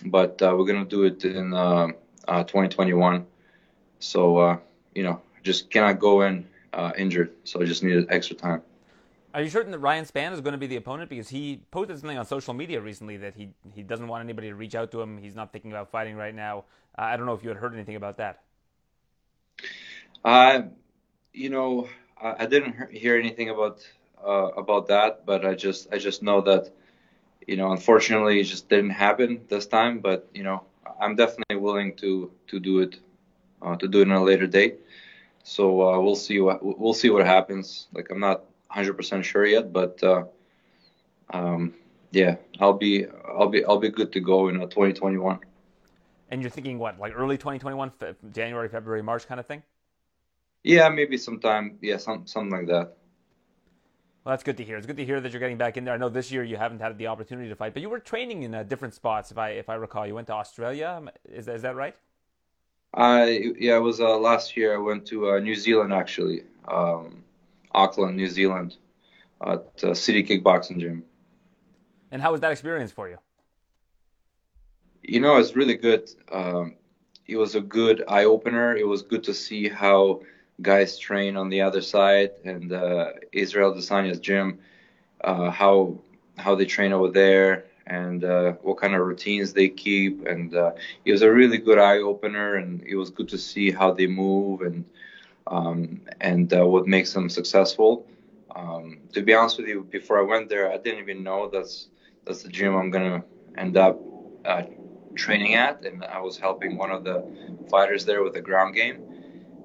but 0.06 0.40
uh, 0.42 0.54
we're 0.56 0.66
going 0.66 0.84
to 0.84 0.88
do 0.88 1.04
it 1.04 1.24
in 1.24 1.52
uh, 1.52 1.88
uh, 2.26 2.42
2021. 2.44 3.26
So 4.04 4.38
uh, 4.38 4.58
you 4.94 5.02
know, 5.02 5.20
just 5.42 5.70
cannot 5.70 5.98
go 5.98 6.22
in 6.22 6.46
injured. 6.96 7.32
So 7.44 7.62
I 7.62 7.64
just 7.64 7.82
needed 7.82 8.06
extra 8.10 8.36
time. 8.36 8.62
Are 9.34 9.42
you 9.42 9.50
certain 9.50 9.72
that 9.72 9.80
Ryan 9.80 10.04
Spann 10.04 10.32
is 10.32 10.40
going 10.40 10.52
to 10.52 10.58
be 10.58 10.68
the 10.68 10.76
opponent? 10.76 11.10
Because 11.10 11.28
he 11.28 11.60
posted 11.72 11.98
something 11.98 12.16
on 12.16 12.24
social 12.24 12.54
media 12.54 12.80
recently 12.80 13.16
that 13.16 13.34
he 13.34 13.48
he 13.74 13.82
doesn't 13.82 14.06
want 14.06 14.22
anybody 14.22 14.48
to 14.48 14.54
reach 14.54 14.76
out 14.76 14.92
to 14.92 15.00
him. 15.00 15.18
He's 15.18 15.34
not 15.34 15.52
thinking 15.52 15.72
about 15.72 15.90
fighting 15.90 16.14
right 16.14 16.34
now. 16.34 16.64
Uh, 16.96 17.02
I 17.02 17.16
don't 17.16 17.26
know 17.26 17.32
if 17.32 17.42
you 17.42 17.48
had 17.48 17.58
heard 17.58 17.74
anything 17.74 17.96
about 17.96 18.18
that. 18.18 18.42
Uh, 20.24 20.62
you 21.32 21.50
know, 21.50 21.88
I, 22.22 22.44
I 22.44 22.46
didn't 22.46 22.92
hear 22.92 23.16
anything 23.16 23.50
about 23.50 23.80
uh, 24.24 24.50
about 24.56 24.86
that, 24.88 25.26
but 25.26 25.44
I 25.44 25.54
just 25.54 25.92
I 25.92 25.98
just 25.98 26.22
know 26.22 26.40
that 26.42 26.70
you 27.44 27.56
know 27.56 27.72
unfortunately 27.72 28.38
it 28.38 28.44
just 28.44 28.68
didn't 28.68 28.90
happen 28.90 29.40
this 29.48 29.66
time. 29.66 29.98
But 29.98 30.28
you 30.32 30.44
know, 30.44 30.62
I'm 31.00 31.16
definitely 31.16 31.56
willing 31.56 31.96
to 31.96 32.30
to 32.48 32.60
do 32.60 32.78
it 32.80 33.00
uh, 33.64 33.76
to 33.76 33.88
do 33.88 34.02
it 34.02 34.10
on 34.10 34.16
a 34.16 34.22
later 34.22 34.46
date. 34.46 34.80
So 35.42 35.82
uh, 35.82 36.00
we'll 36.00 36.16
see 36.16 36.40
what 36.40 36.60
we'll 36.62 36.94
see 36.94 37.10
what 37.10 37.26
happens. 37.26 37.88
Like 37.92 38.10
I'm 38.10 38.20
not 38.20 38.44
100% 38.74 39.24
sure 39.24 39.46
yet, 39.46 39.72
but 39.72 40.02
uh, 40.02 40.24
um, 41.30 41.74
yeah, 42.10 42.36
I'll 42.60 42.72
be 42.72 43.06
I'll 43.28 43.48
be 43.48 43.64
I'll 43.64 43.78
be 43.78 43.90
good 43.90 44.12
to 44.12 44.20
go 44.20 44.48
in 44.48 44.56
uh, 44.56 44.66
2021. 44.66 45.38
And 46.30 46.40
you're 46.40 46.50
thinking 46.50 46.78
what, 46.78 46.98
like 46.98 47.12
early 47.14 47.36
2021, 47.36 47.92
January, 48.32 48.68
February, 48.68 49.02
March 49.02 49.28
kind 49.28 49.38
of 49.38 49.46
thing? 49.46 49.62
Yeah, 50.62 50.88
maybe 50.88 51.18
sometime. 51.18 51.78
Yeah, 51.82 51.98
some 51.98 52.26
something 52.26 52.50
like 52.50 52.66
that. 52.68 52.96
Well, 54.24 54.32
that's 54.32 54.42
good 54.42 54.56
to 54.56 54.64
hear. 54.64 54.78
It's 54.78 54.86
good 54.86 54.96
to 54.96 55.04
hear 55.04 55.20
that 55.20 55.32
you're 55.32 55.40
getting 55.40 55.58
back 55.58 55.76
in 55.76 55.84
there. 55.84 55.92
I 55.92 55.98
know 55.98 56.08
this 56.08 56.32
year 56.32 56.42
you 56.42 56.56
haven't 56.56 56.80
had 56.80 56.96
the 56.96 57.08
opportunity 57.08 57.50
to 57.50 57.54
fight, 57.54 57.74
but 57.74 57.82
you 57.82 57.90
were 57.90 57.98
training 57.98 58.44
in 58.44 58.54
uh, 58.54 58.62
different 58.62 58.94
spots. 58.94 59.30
If 59.30 59.36
I 59.36 59.50
if 59.50 59.68
I 59.68 59.74
recall, 59.74 60.06
you 60.06 60.14
went 60.14 60.28
to 60.28 60.32
Australia. 60.32 61.02
Is 61.28 61.46
is 61.46 61.60
that 61.62 61.76
right? 61.76 61.94
I 62.94 63.52
yeah, 63.58 63.76
it 63.76 63.82
was 63.82 64.00
uh, 64.00 64.16
last 64.18 64.56
year. 64.56 64.74
I 64.74 64.78
went 64.78 65.06
to 65.06 65.30
uh, 65.30 65.38
New 65.40 65.56
Zealand 65.56 65.92
actually. 65.92 66.42
Um, 66.66 67.24
Auckland, 67.72 68.16
New 68.16 68.28
Zealand, 68.28 68.76
at 69.44 69.66
uh, 69.82 69.94
City 69.94 70.22
Kickboxing 70.22 70.78
Gym. 70.78 71.02
And 72.12 72.22
how 72.22 72.30
was 72.30 72.40
that 72.42 72.52
experience 72.52 72.92
for 72.92 73.08
you? 73.08 73.18
You 75.02 75.20
know, 75.20 75.36
it's 75.36 75.56
really 75.56 75.74
good. 75.74 76.08
Um, 76.30 76.76
it 77.26 77.36
was 77.36 77.56
a 77.56 77.60
good 77.60 78.04
eye 78.08 78.24
opener. 78.24 78.76
It 78.76 78.86
was 78.86 79.02
good 79.02 79.24
to 79.24 79.34
see 79.34 79.68
how 79.68 80.20
guys 80.62 80.96
train 80.96 81.36
on 81.36 81.48
the 81.48 81.62
other 81.62 81.82
side 81.82 82.30
and 82.44 82.72
uh, 82.72 83.10
Israel 83.32 83.74
Adesanya's 83.74 84.20
gym, 84.20 84.60
uh, 85.22 85.50
how 85.50 85.98
how 86.36 86.54
they 86.54 86.64
train 86.64 86.92
over 86.92 87.10
there 87.10 87.64
and 87.86 88.24
uh, 88.24 88.52
what 88.62 88.78
kind 88.78 88.94
of 88.94 89.00
routines 89.06 89.52
they 89.52 89.68
keep. 89.68 90.26
And 90.26 90.54
uh, 90.54 90.72
it 91.04 91.12
was 91.12 91.22
a 91.22 91.30
really 91.32 91.58
good 91.58 91.78
eye 91.78 91.98
opener, 91.98 92.56
and 92.56 92.82
it 92.86 92.96
was 92.96 93.10
good 93.10 93.28
to 93.30 93.38
see 93.38 93.70
how 93.70 93.92
they 93.92 94.06
move 94.06 94.62
and 94.62 94.84
um, 95.46 96.00
and 96.20 96.52
uh, 96.52 96.66
what 96.66 96.86
makes 96.86 97.12
them 97.12 97.28
successful. 97.28 98.04
Um, 98.54 98.98
to 99.12 99.22
be 99.22 99.34
honest 99.34 99.58
with 99.58 99.68
you, 99.68 99.86
before 99.90 100.18
I 100.18 100.22
went 100.22 100.48
there, 100.48 100.70
I 100.72 100.76
didn't 100.78 101.00
even 101.00 101.22
know 101.22 101.48
that's 101.52 101.88
that's 102.24 102.42
the 102.42 102.48
gym 102.48 102.74
I'm 102.76 102.90
gonna 102.90 103.22
end 103.56 103.76
up 103.76 103.98
uh, 104.44 104.62
training 105.14 105.54
at, 105.54 105.84
and 105.84 106.04
I 106.04 106.20
was 106.20 106.38
helping 106.38 106.76
one 106.76 106.90
of 106.90 107.04
the 107.04 107.24
fighters 107.70 108.04
there 108.04 108.22
with 108.22 108.34
the 108.34 108.40
ground 108.40 108.74
game, 108.74 108.98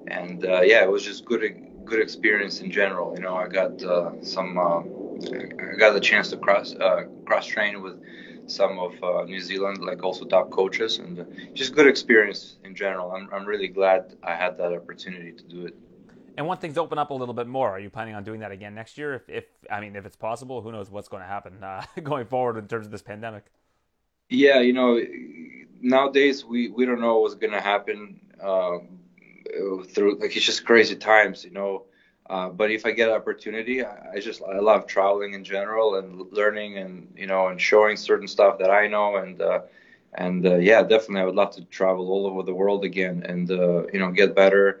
and 0.06 0.44
uh, 0.44 0.60
yeah, 0.62 0.82
it 0.82 0.90
was 0.90 1.04
just 1.04 1.24
good 1.24 1.42
good 1.84 2.00
experience 2.00 2.60
in 2.60 2.70
general. 2.70 3.14
You 3.14 3.22
know, 3.22 3.34
I 3.36 3.48
got 3.48 3.82
uh, 3.84 4.12
some 4.22 4.56
I 5.24 5.76
got 5.76 5.92
the 5.92 6.00
chance 6.00 6.30
to 6.30 6.36
cross 6.36 6.74
uh, 6.74 7.04
cross 7.26 7.46
train 7.46 7.82
with 7.82 7.96
some 8.46 8.78
of 8.78 8.92
uh, 9.02 9.24
New 9.24 9.40
Zealand, 9.40 9.78
like 9.82 10.02
also 10.02 10.24
top 10.24 10.50
coaches, 10.50 10.98
and 10.98 11.24
just 11.54 11.74
good 11.74 11.86
experience 11.86 12.56
in 12.64 12.74
general. 12.74 13.12
I'm 13.12 13.28
I'm 13.32 13.46
really 13.46 13.68
glad 13.68 14.16
I 14.22 14.34
had 14.34 14.58
that 14.58 14.72
opportunity 14.72 15.32
to 15.32 15.44
do 15.44 15.66
it. 15.66 15.74
And 16.36 16.46
once 16.46 16.60
things 16.60 16.78
open 16.78 16.98
up 16.98 17.10
a 17.10 17.14
little 17.14 17.34
bit 17.34 17.46
more, 17.46 17.70
are 17.70 17.78
you 17.78 17.90
planning 17.90 18.14
on 18.14 18.24
doing 18.24 18.40
that 18.40 18.50
again 18.50 18.74
next 18.74 18.96
year? 18.96 19.14
If, 19.14 19.28
if 19.28 19.44
I 19.70 19.80
mean, 19.80 19.94
if 19.94 20.06
it's 20.06 20.16
possible, 20.16 20.62
who 20.62 20.72
knows 20.72 20.90
what's 20.90 21.08
going 21.08 21.22
to 21.22 21.28
happen 21.28 21.62
uh, 21.62 21.84
going 22.02 22.26
forward 22.26 22.56
in 22.56 22.66
terms 22.66 22.86
of 22.86 22.92
this 22.92 23.02
pandemic? 23.02 23.44
Yeah, 24.28 24.60
you 24.60 24.72
know, 24.72 25.00
nowadays 25.80 26.44
we 26.44 26.70
we 26.70 26.86
don't 26.86 27.00
know 27.00 27.18
what's 27.18 27.34
going 27.34 27.52
to 27.52 27.60
happen 27.60 28.20
uh, 28.42 28.78
through 29.92 30.18
like 30.20 30.36
it's 30.36 30.46
just 30.46 30.64
crazy 30.64 30.96
times, 30.96 31.44
you 31.44 31.50
know. 31.50 31.84
Uh, 32.30 32.48
but 32.48 32.70
if 32.70 32.86
I 32.86 32.92
get 32.92 33.10
opportunity, 33.10 33.84
I, 33.84 34.12
I 34.14 34.20
just 34.20 34.40
I 34.40 34.60
love 34.60 34.86
traveling 34.86 35.34
in 35.34 35.42
general 35.42 35.96
and 35.96 36.30
learning 36.30 36.78
and 36.78 37.12
you 37.16 37.26
know 37.26 37.48
and 37.48 37.60
showing 37.60 37.96
certain 37.96 38.28
stuff 38.28 38.56
that 38.60 38.70
I 38.70 38.86
know 38.86 39.16
and 39.16 39.42
uh, 39.42 39.62
and 40.14 40.46
uh, 40.46 40.54
yeah, 40.58 40.80
definitely 40.82 41.22
I 41.22 41.24
would 41.24 41.34
love 41.34 41.50
to 41.56 41.64
travel 41.64 42.08
all 42.08 42.28
over 42.28 42.44
the 42.44 42.54
world 42.54 42.84
again 42.84 43.24
and 43.26 43.50
uh, 43.50 43.88
you 43.92 43.98
know 43.98 44.12
get 44.12 44.36
better 44.36 44.80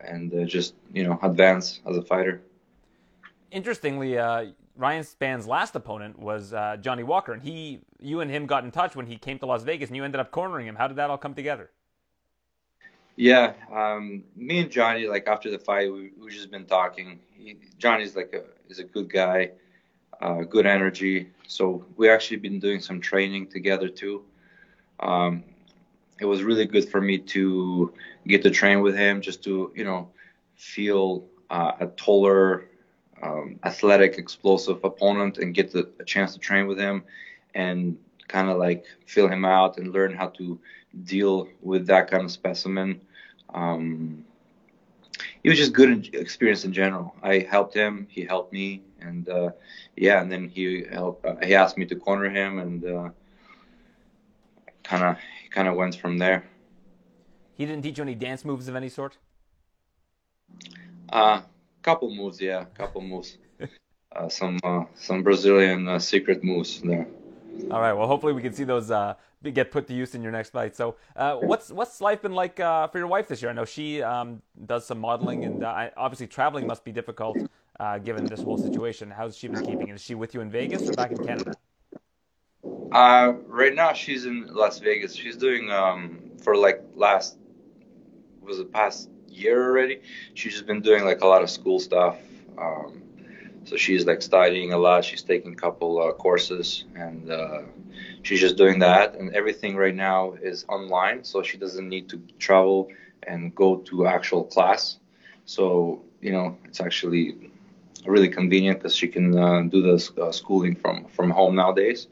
and 0.00 0.34
uh, 0.34 0.44
just 0.44 0.74
you 0.92 1.04
know 1.04 1.18
advance 1.22 1.80
as 1.88 1.96
a 1.96 2.02
fighter. 2.02 2.42
Interestingly, 3.50 4.16
Ryan 4.76 5.04
Spann's 5.04 5.46
last 5.46 5.74
opponent 5.74 6.18
was 6.18 6.50
Johnny 6.82 7.04
Walker, 7.04 7.32
and 7.32 7.42
he 7.42 7.80
you 8.00 8.20
and 8.20 8.30
him 8.30 8.44
got 8.44 8.64
in 8.64 8.70
touch 8.70 8.94
when 8.94 9.06
he 9.06 9.16
came 9.16 9.38
to 9.38 9.46
Las 9.46 9.62
Vegas, 9.62 9.88
and 9.88 9.96
you 9.96 10.04
ended 10.04 10.20
up 10.20 10.30
cornering 10.30 10.66
him. 10.66 10.76
How 10.76 10.88
did 10.88 10.98
that 10.98 11.08
all 11.08 11.16
come 11.16 11.32
together? 11.32 11.70
Yeah, 13.16 13.52
um, 13.72 14.24
me 14.36 14.60
and 14.60 14.70
Johnny, 14.70 15.06
like 15.06 15.26
after 15.26 15.50
the 15.50 15.58
fight, 15.58 15.92
we 15.92 16.12
we 16.18 16.30
just 16.30 16.50
been 16.50 16.64
talking. 16.64 17.20
He, 17.36 17.56
Johnny's 17.78 18.16
like 18.16 18.32
a 18.32 18.42
is 18.70 18.78
a 18.78 18.84
good 18.84 19.10
guy, 19.10 19.50
uh, 20.20 20.42
good 20.42 20.66
energy. 20.66 21.28
So 21.46 21.84
we 21.96 22.08
actually 22.08 22.38
been 22.38 22.58
doing 22.60 22.80
some 22.80 23.00
training 23.00 23.48
together 23.48 23.88
too. 23.88 24.22
Um, 25.00 25.42
it 26.20 26.24
was 26.26 26.42
really 26.42 26.66
good 26.66 26.88
for 26.88 27.00
me 27.00 27.18
to 27.34 27.92
get 28.26 28.42
to 28.42 28.50
train 28.50 28.80
with 28.80 28.96
him, 28.96 29.20
just 29.20 29.42
to 29.44 29.70
you 29.74 29.84
know 29.84 30.08
feel 30.56 31.24
uh, 31.50 31.72
a 31.80 31.86
taller, 31.86 32.64
um, 33.22 33.58
athletic, 33.64 34.18
explosive 34.18 34.82
opponent, 34.84 35.38
and 35.38 35.54
get 35.54 35.72
the, 35.72 35.86
a 36.00 36.04
chance 36.04 36.32
to 36.34 36.38
train 36.38 36.66
with 36.66 36.78
him, 36.78 37.02
and 37.54 37.96
kind 38.28 38.48
of 38.48 38.58
like 38.58 38.84
feel 39.06 39.28
him 39.28 39.44
out 39.44 39.78
and 39.78 39.92
learn 39.92 40.14
how 40.14 40.28
to 40.28 40.58
deal 41.04 41.48
with 41.60 41.86
that 41.86 42.10
kind 42.10 42.24
of 42.24 42.30
specimen. 42.30 43.00
Um, 43.52 44.24
it 45.44 45.48
was 45.48 45.58
just 45.58 45.72
good 45.72 46.14
experience 46.14 46.64
in 46.64 46.72
general. 46.72 47.14
I 47.22 47.40
helped 47.40 47.74
him, 47.74 48.06
he 48.10 48.24
helped 48.24 48.52
me, 48.52 48.82
and 49.00 49.28
uh, 49.28 49.50
yeah, 49.96 50.20
and 50.20 50.30
then 50.30 50.48
he 50.48 50.84
helped. 50.90 51.24
Uh, 51.24 51.36
he 51.42 51.54
asked 51.54 51.76
me 51.76 51.84
to 51.86 51.96
corner 51.96 52.30
him, 52.30 52.58
and 52.58 53.12
kind 54.82 55.04
of 55.04 55.16
kind 55.50 55.68
of 55.68 55.74
went 55.74 55.96
from 55.96 56.18
there. 56.18 56.44
He 57.54 57.66
didn't 57.66 57.82
teach 57.82 57.98
you 57.98 58.02
any 58.02 58.14
dance 58.14 58.44
moves 58.44 58.68
of 58.68 58.76
any 58.76 58.88
sort. 58.88 59.18
A 61.10 61.16
uh, 61.16 61.42
couple 61.82 62.14
moves, 62.14 62.40
yeah, 62.40 62.64
couple 62.74 63.00
moves. 63.00 63.38
Uh, 64.14 64.28
some 64.28 64.58
uh, 64.62 64.84
some 64.94 65.22
Brazilian 65.22 65.88
uh, 65.88 65.98
secret 65.98 66.44
moves 66.44 66.82
there. 66.82 67.06
All 67.70 67.80
right. 67.80 67.92
Well, 67.92 68.06
hopefully 68.06 68.32
we 68.32 68.42
can 68.42 68.52
see 68.52 68.64
those 68.64 68.90
uh, 68.90 69.14
get 69.52 69.70
put 69.70 69.86
to 69.88 69.94
use 69.94 70.14
in 70.14 70.22
your 70.22 70.32
next 70.32 70.50
fight. 70.50 70.76
So, 70.76 70.96
uh, 71.16 71.36
what's 71.36 71.70
what's 71.70 72.00
life 72.00 72.22
been 72.22 72.34
like 72.34 72.60
uh, 72.60 72.88
for 72.88 72.98
your 72.98 73.06
wife 73.06 73.28
this 73.28 73.40
year? 73.40 73.50
I 73.50 73.54
know 73.54 73.64
she 73.64 74.02
um, 74.02 74.42
does 74.66 74.86
some 74.86 74.98
modeling, 75.00 75.44
and 75.44 75.62
uh, 75.62 75.88
obviously 75.96 76.26
traveling 76.26 76.66
must 76.66 76.84
be 76.84 76.92
difficult 76.92 77.44
uh, 77.80 77.98
given 77.98 78.28
this 78.28 78.42
whole 78.42 78.58
situation. 78.58 79.10
How's 79.10 79.36
she 79.36 79.48
been 79.48 79.60
keeping? 79.62 79.88
Is 79.88 80.02
she 80.02 80.14
with 80.14 80.34
you 80.34 80.40
in 80.40 80.50
Vegas 80.50 80.88
or 80.88 80.92
back 80.92 81.12
in 81.12 81.20
Canada? 81.20 81.56
Uh, 82.92 83.34
right 83.46 83.74
now 83.74 83.92
she's 83.94 84.26
in 84.26 84.46
Las 84.48 84.78
Vegas. 84.78 85.14
She's 85.14 85.36
doing 85.36 85.70
um, 85.70 86.20
for 86.42 86.56
like 86.56 86.82
last 86.94 87.38
was 88.40 88.58
the 88.58 88.64
past 88.64 89.08
year 89.28 89.64
already. 89.64 90.00
She's 90.34 90.52
just 90.52 90.66
been 90.66 90.82
doing 90.82 91.04
like 91.04 91.22
a 91.22 91.26
lot 91.26 91.42
of 91.42 91.50
school 91.50 91.78
stuff. 91.80 92.18
Um, 92.58 93.02
so 93.64 93.76
she's 93.76 94.06
like 94.06 94.22
studying 94.22 94.72
a 94.72 94.78
lot. 94.78 95.04
She's 95.04 95.22
taking 95.22 95.52
a 95.52 95.56
couple 95.56 96.00
uh, 96.00 96.12
courses 96.12 96.84
and 96.94 97.30
uh, 97.30 97.62
she's 98.22 98.40
just 98.40 98.56
doing 98.56 98.78
that. 98.80 99.14
And 99.14 99.34
everything 99.34 99.76
right 99.76 99.94
now 99.94 100.32
is 100.42 100.64
online, 100.68 101.24
so 101.24 101.42
she 101.42 101.56
doesn't 101.58 101.88
need 101.88 102.08
to 102.10 102.20
travel 102.38 102.88
and 103.24 103.54
go 103.54 103.76
to 103.76 104.06
actual 104.06 104.44
class. 104.44 104.98
So 105.44 106.02
you 106.20 106.32
know, 106.32 106.56
it's 106.64 106.80
actually 106.80 107.50
really 108.06 108.28
convenient 108.28 108.78
because 108.78 108.96
she 108.96 109.08
can 109.08 109.36
uh, 109.36 109.62
do 109.62 109.82
the 109.82 110.22
uh, 110.22 110.32
schooling 110.32 110.76
from 110.76 111.06
from 111.06 111.30
home 111.30 111.54
nowadays. 111.54 112.06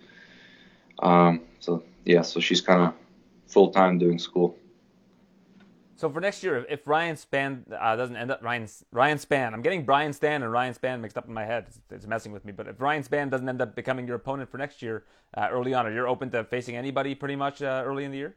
Um, 1.01 1.43
so 1.61 1.83
yeah, 2.05 2.23
so 2.23 2.41
she's 2.41 2.61
kind 2.61 2.83
of 2.83 2.95
full 3.47 3.71
time 3.71 3.99
doing 3.99 4.19
school. 4.19 4.57
So 6.01 6.09
for 6.09 6.23
next 6.23 6.43
year, 6.43 6.65
if 6.71 6.87
Ryan 6.87 7.15
Spann 7.15 7.71
uh, 7.79 7.95
doesn't 7.95 8.17
end 8.17 8.31
up 8.31 8.43
Ryan 8.43 8.67
Ryan 8.91 9.19
Spann, 9.19 9.53
I'm 9.53 9.61
getting 9.61 9.85
Brian 9.85 10.13
Stann 10.13 10.37
and 10.43 10.51
Ryan 10.51 10.73
Spann 10.73 10.99
mixed 11.03 11.19
up 11.19 11.29
in 11.29 11.35
my 11.35 11.45
head. 11.45 11.67
It's, 11.69 11.79
it's 11.91 12.07
messing 12.07 12.33
with 12.33 12.43
me. 12.43 12.53
But 12.53 12.69
if 12.69 12.81
Ryan 12.81 13.03
Spann 13.03 13.29
doesn't 13.29 13.47
end 13.47 13.61
up 13.61 13.77
becoming 13.77 14.07
your 14.07 14.17
opponent 14.17 14.51
for 14.51 14.57
next 14.57 14.81
year 14.81 15.05
uh, 15.37 15.49
early 15.51 15.75
on, 15.75 15.87
are 15.87 15.93
you 15.93 16.07
open 16.07 16.31
to 16.31 16.43
facing 16.45 16.75
anybody 16.75 17.15
pretty 17.15 17.37
much 17.37 17.61
uh, 17.61 17.83
early 17.85 18.05
in 18.05 18.13
the 18.13 18.17
year? 18.17 18.35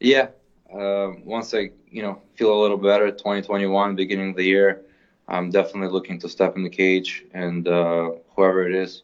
Yeah. 0.00 0.28
Um, 0.72 1.26
once 1.26 1.52
I 1.52 1.72
you 1.90 2.00
know 2.00 2.22
feel 2.36 2.58
a 2.58 2.60
little 2.62 2.78
better, 2.78 3.10
2021 3.10 3.94
beginning 3.94 4.30
of 4.30 4.36
the 4.36 4.44
year, 4.44 4.86
I'm 5.28 5.50
definitely 5.50 5.88
looking 5.88 6.18
to 6.20 6.28
step 6.30 6.56
in 6.56 6.62
the 6.62 6.70
cage 6.70 7.26
and 7.34 7.68
uh, 7.68 8.12
whoever 8.34 8.66
it 8.66 8.74
is. 8.74 9.02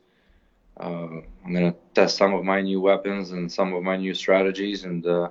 Uh, 0.81 1.21
I'm 1.45 1.53
gonna 1.53 1.75
test 1.95 2.17
some 2.17 2.33
of 2.33 2.45
my 2.45 2.63
new 2.63 2.81
weapons 2.81 3.33
and 3.33 3.53
some 3.53 3.75
of 3.75 3.83
my 3.83 3.99
new 3.99 4.15
strategies 4.15 4.85
and 4.85 5.07
uh, 5.07 5.29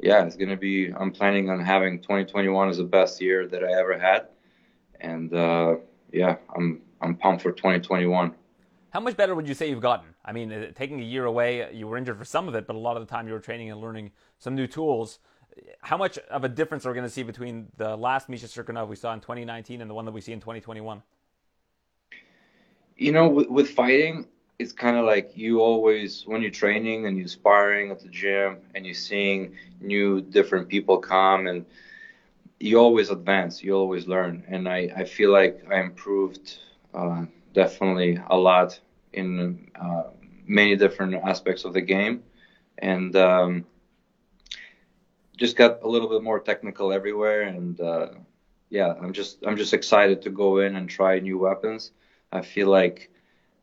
yeah, 0.00 0.24
it's 0.24 0.36
gonna 0.36 0.56
be. 0.56 0.92
I'm 0.92 1.10
planning 1.10 1.50
on 1.50 1.60
having 1.60 2.00
2021 2.00 2.68
as 2.68 2.76
the 2.78 2.84
best 2.84 3.20
year 3.20 3.46
that 3.48 3.64
I 3.64 3.72
ever 3.72 3.98
had, 3.98 4.28
and 5.00 5.32
uh, 5.34 5.76
yeah, 6.12 6.36
I'm 6.54 6.82
I'm 7.00 7.16
pumped 7.16 7.42
for 7.42 7.52
2021. 7.52 8.34
How 8.90 9.00
much 9.00 9.16
better 9.16 9.34
would 9.34 9.46
you 9.46 9.54
say 9.54 9.68
you've 9.68 9.82
gotten? 9.82 10.14
I 10.24 10.32
mean, 10.32 10.52
uh, 10.52 10.70
taking 10.74 11.00
a 11.00 11.04
year 11.04 11.24
away, 11.24 11.72
you 11.74 11.86
were 11.86 11.98
injured 11.98 12.16
for 12.16 12.24
some 12.24 12.48
of 12.48 12.54
it, 12.54 12.66
but 12.66 12.74
a 12.74 12.78
lot 12.78 12.96
of 12.96 13.06
the 13.06 13.10
time 13.10 13.26
you 13.26 13.34
were 13.34 13.40
training 13.40 13.70
and 13.70 13.80
learning 13.80 14.12
some 14.38 14.54
new 14.54 14.66
tools. 14.66 15.18
How 15.82 15.96
much 15.96 16.16
of 16.30 16.44
a 16.44 16.48
difference 16.48 16.86
are 16.86 16.90
we 16.90 16.94
going 16.94 17.06
to 17.06 17.12
see 17.12 17.22
between 17.22 17.68
the 17.76 17.96
last 17.96 18.28
Misha 18.28 18.46
Cirkunov 18.46 18.88
we 18.88 18.96
saw 18.96 19.12
in 19.12 19.20
2019 19.20 19.80
and 19.80 19.90
the 19.90 19.94
one 19.94 20.04
that 20.04 20.12
we 20.12 20.20
see 20.20 20.32
in 20.32 20.40
2021? 20.40 21.02
You 22.96 23.12
know, 23.12 23.28
with, 23.28 23.48
with 23.48 23.70
fighting, 23.70 24.26
it's 24.58 24.72
kind 24.72 24.96
of 24.96 25.04
like 25.04 25.30
you 25.34 25.60
always 25.60 26.22
when 26.26 26.42
you're 26.42 26.50
training 26.50 27.06
and 27.06 27.16
you're 27.18 27.28
sparring 27.28 27.90
at 27.90 28.00
the 28.00 28.08
gym 28.08 28.58
and 28.74 28.84
you're 28.84 28.94
seeing 28.94 29.50
new 29.80 30.20
different 30.20 30.68
people 30.68 30.98
come 30.98 31.46
and 31.46 31.64
you 32.58 32.78
always 32.78 33.10
advance 33.10 33.62
you 33.62 33.74
always 33.74 34.06
learn. 34.06 34.42
And 34.48 34.68
i, 34.68 34.88
I 34.96 35.04
feel 35.04 35.30
like 35.30 35.56
i 35.70 35.78
improved 35.80 36.58
uh, 36.94 37.24
definitely 37.52 38.18
a 38.30 38.36
lot 38.36 38.78
in 39.12 39.68
uh, 39.80 40.04
many 40.46 40.76
different 40.76 41.14
aspects 41.14 41.64
of 41.64 41.72
the 41.72 41.80
game. 41.82 42.20
And 42.78 43.14
um, 43.16 43.64
just 45.36 45.56
got 45.56 45.78
a 45.82 45.88
little 45.88 46.08
bit 46.08 46.22
more 46.22 46.40
technical 46.40 46.92
everywhere 46.92 47.42
and 47.42 47.80
uh, 47.80 48.08
yeah 48.70 48.94
i'm 49.00 49.12
just 49.12 49.38
i'm 49.46 49.56
just 49.56 49.72
excited 49.72 50.22
to 50.22 50.30
go 50.30 50.58
in 50.58 50.76
and 50.76 50.88
try 50.88 51.18
new 51.18 51.38
weapons. 51.38 51.90
I 52.32 52.42
feel 52.42 52.68
like 52.68 53.10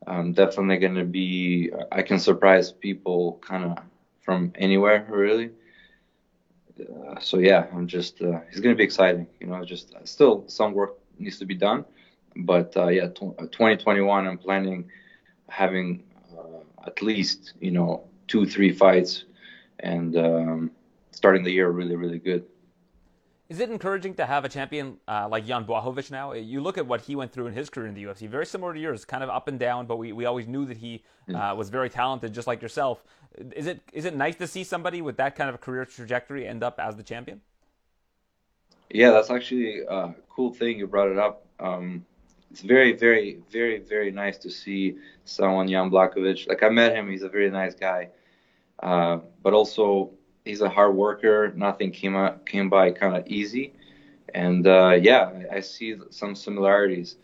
I'm 0.07 0.34
definitely 0.34 0.77
going 0.77 0.95
to 0.95 1.06
be, 1.06 1.72
I 1.91 2.02
can 2.02 2.19
surprise 2.19 2.72
people 2.72 3.40
kind 3.41 3.65
of 3.65 3.77
from 4.22 4.52
anywhere, 4.56 5.06
really. 5.10 5.52
Uh, 6.80 7.19
so 7.19 7.38
yeah, 7.38 7.68
I'm 7.73 7.88
just, 7.88 8.22
uh, 8.22 8.41
it's 8.49 8.60
going 8.60 8.76
to 8.76 8.77
be 8.77 8.84
exciting. 8.84 9.27
You 9.40 9.48
know, 9.48 9.64
just 9.64 9.94
uh, 9.95 10.06
still 10.06 10.44
some 10.48 10.73
work 10.73 10.98
needs 11.18 11.40
to 11.40 11.45
be 11.45 11.56
done. 11.56 11.86
But 12.36 12.76
uh, 12.76 12.88
yeah, 12.88 13.07
t- 13.07 13.34
2021, 13.40 14.27
I'm 14.27 14.38
planning 14.38 14.90
having 15.48 16.03
uh, 16.38 16.64
at 16.86 17.02
least, 17.02 17.53
you 17.60 17.72
know, 17.72 18.03
two, 18.27 18.45
three 18.45 18.72
fights 18.72 19.23
and 19.80 20.18
um, 20.18 20.72
starting 21.11 21.44
the 21.44 21.52
year 21.52 21.69
really, 21.69 21.95
really 21.95 22.19
good. 22.19 22.44
Is 23.47 23.59
it 23.59 23.69
encouraging 23.69 24.15
to 24.15 24.26
have 24.26 24.43
a 24.43 24.49
champion 24.49 24.97
uh, 25.07 25.27
like 25.30 25.45
Jan 25.45 25.65
Blachowicz 25.65 26.09
now? 26.09 26.34
You 26.34 26.61
look 26.61 26.80
at 26.80 26.88
what 26.88 27.01
he 27.01 27.15
went 27.15 27.31
through 27.31 27.45
in 27.45 27.53
his 27.53 27.69
career 27.69 27.85
in 27.88 27.93
the 27.93 28.03
UFC, 28.03 28.27
very 28.27 28.45
similar 28.45 28.73
to 28.73 28.80
yours, 28.80 29.05
kind 29.05 29.23
of 29.23 29.30
up 29.30 29.47
and 29.47 29.59
down, 29.59 29.85
but 29.85 29.97
we, 29.97 30.11
we 30.13 30.26
always 30.26 30.47
knew 30.47 30.65
that 30.65 30.77
he 30.77 31.03
uh, 31.34 31.53
was 31.55 31.69
very 31.69 31.89
talented, 31.89 32.34
just 32.34 32.47
like 32.47 32.61
yourself. 32.61 33.03
Is 33.55 33.67
it 33.67 33.81
is 33.93 34.05
it 34.05 34.15
nice 34.15 34.35
to 34.38 34.47
see 34.47 34.63
somebody 34.63 35.01
with 35.01 35.17
that 35.17 35.35
kind 35.35 35.49
of 35.49 35.55
a 35.55 35.57
career 35.59 35.85
trajectory 35.85 36.47
end 36.47 36.63
up 36.63 36.80
as 36.80 36.95
the 36.95 37.03
champion? 37.03 37.41
Yeah, 38.89 39.11
that's 39.11 39.30
actually 39.30 39.81
a 39.81 40.15
cool 40.30 40.51
thing 40.51 40.80
you 40.80 40.88
brought 40.88 41.09
it 41.09 41.19
up. 41.19 41.45
Um, 41.59 42.05
it's 42.49 42.61
very, 42.61 42.93
very, 42.93 43.39
very, 43.51 43.80
very 43.80 44.11
nice 44.11 44.38
to 44.39 44.49
see 44.49 44.95
someone 45.26 45.67
Jan 45.67 45.91
Blachowicz. 45.91 46.47
Like 46.47 46.63
I 46.63 46.69
met 46.69 46.95
him, 46.95 47.09
he's 47.11 47.23
a 47.23 47.30
very 47.30 47.51
nice 47.51 47.76
guy, 47.76 48.09
uh, 48.81 49.19
but 49.43 49.53
also 49.53 50.11
he's 50.45 50.61
a 50.61 50.69
hard 50.69 50.95
worker. 50.95 51.51
Nothing 51.55 51.91
came 51.91 52.15
out, 52.15 52.45
came 52.45 52.69
by 52.69 52.91
kind 52.91 53.17
of 53.17 53.27
easy, 53.27 53.73
and 54.34 54.65
uh, 54.65 54.91
yeah, 54.91 55.31
I, 55.51 55.59
see 55.59 55.95
some 56.11 56.35
similarities. 56.35 57.17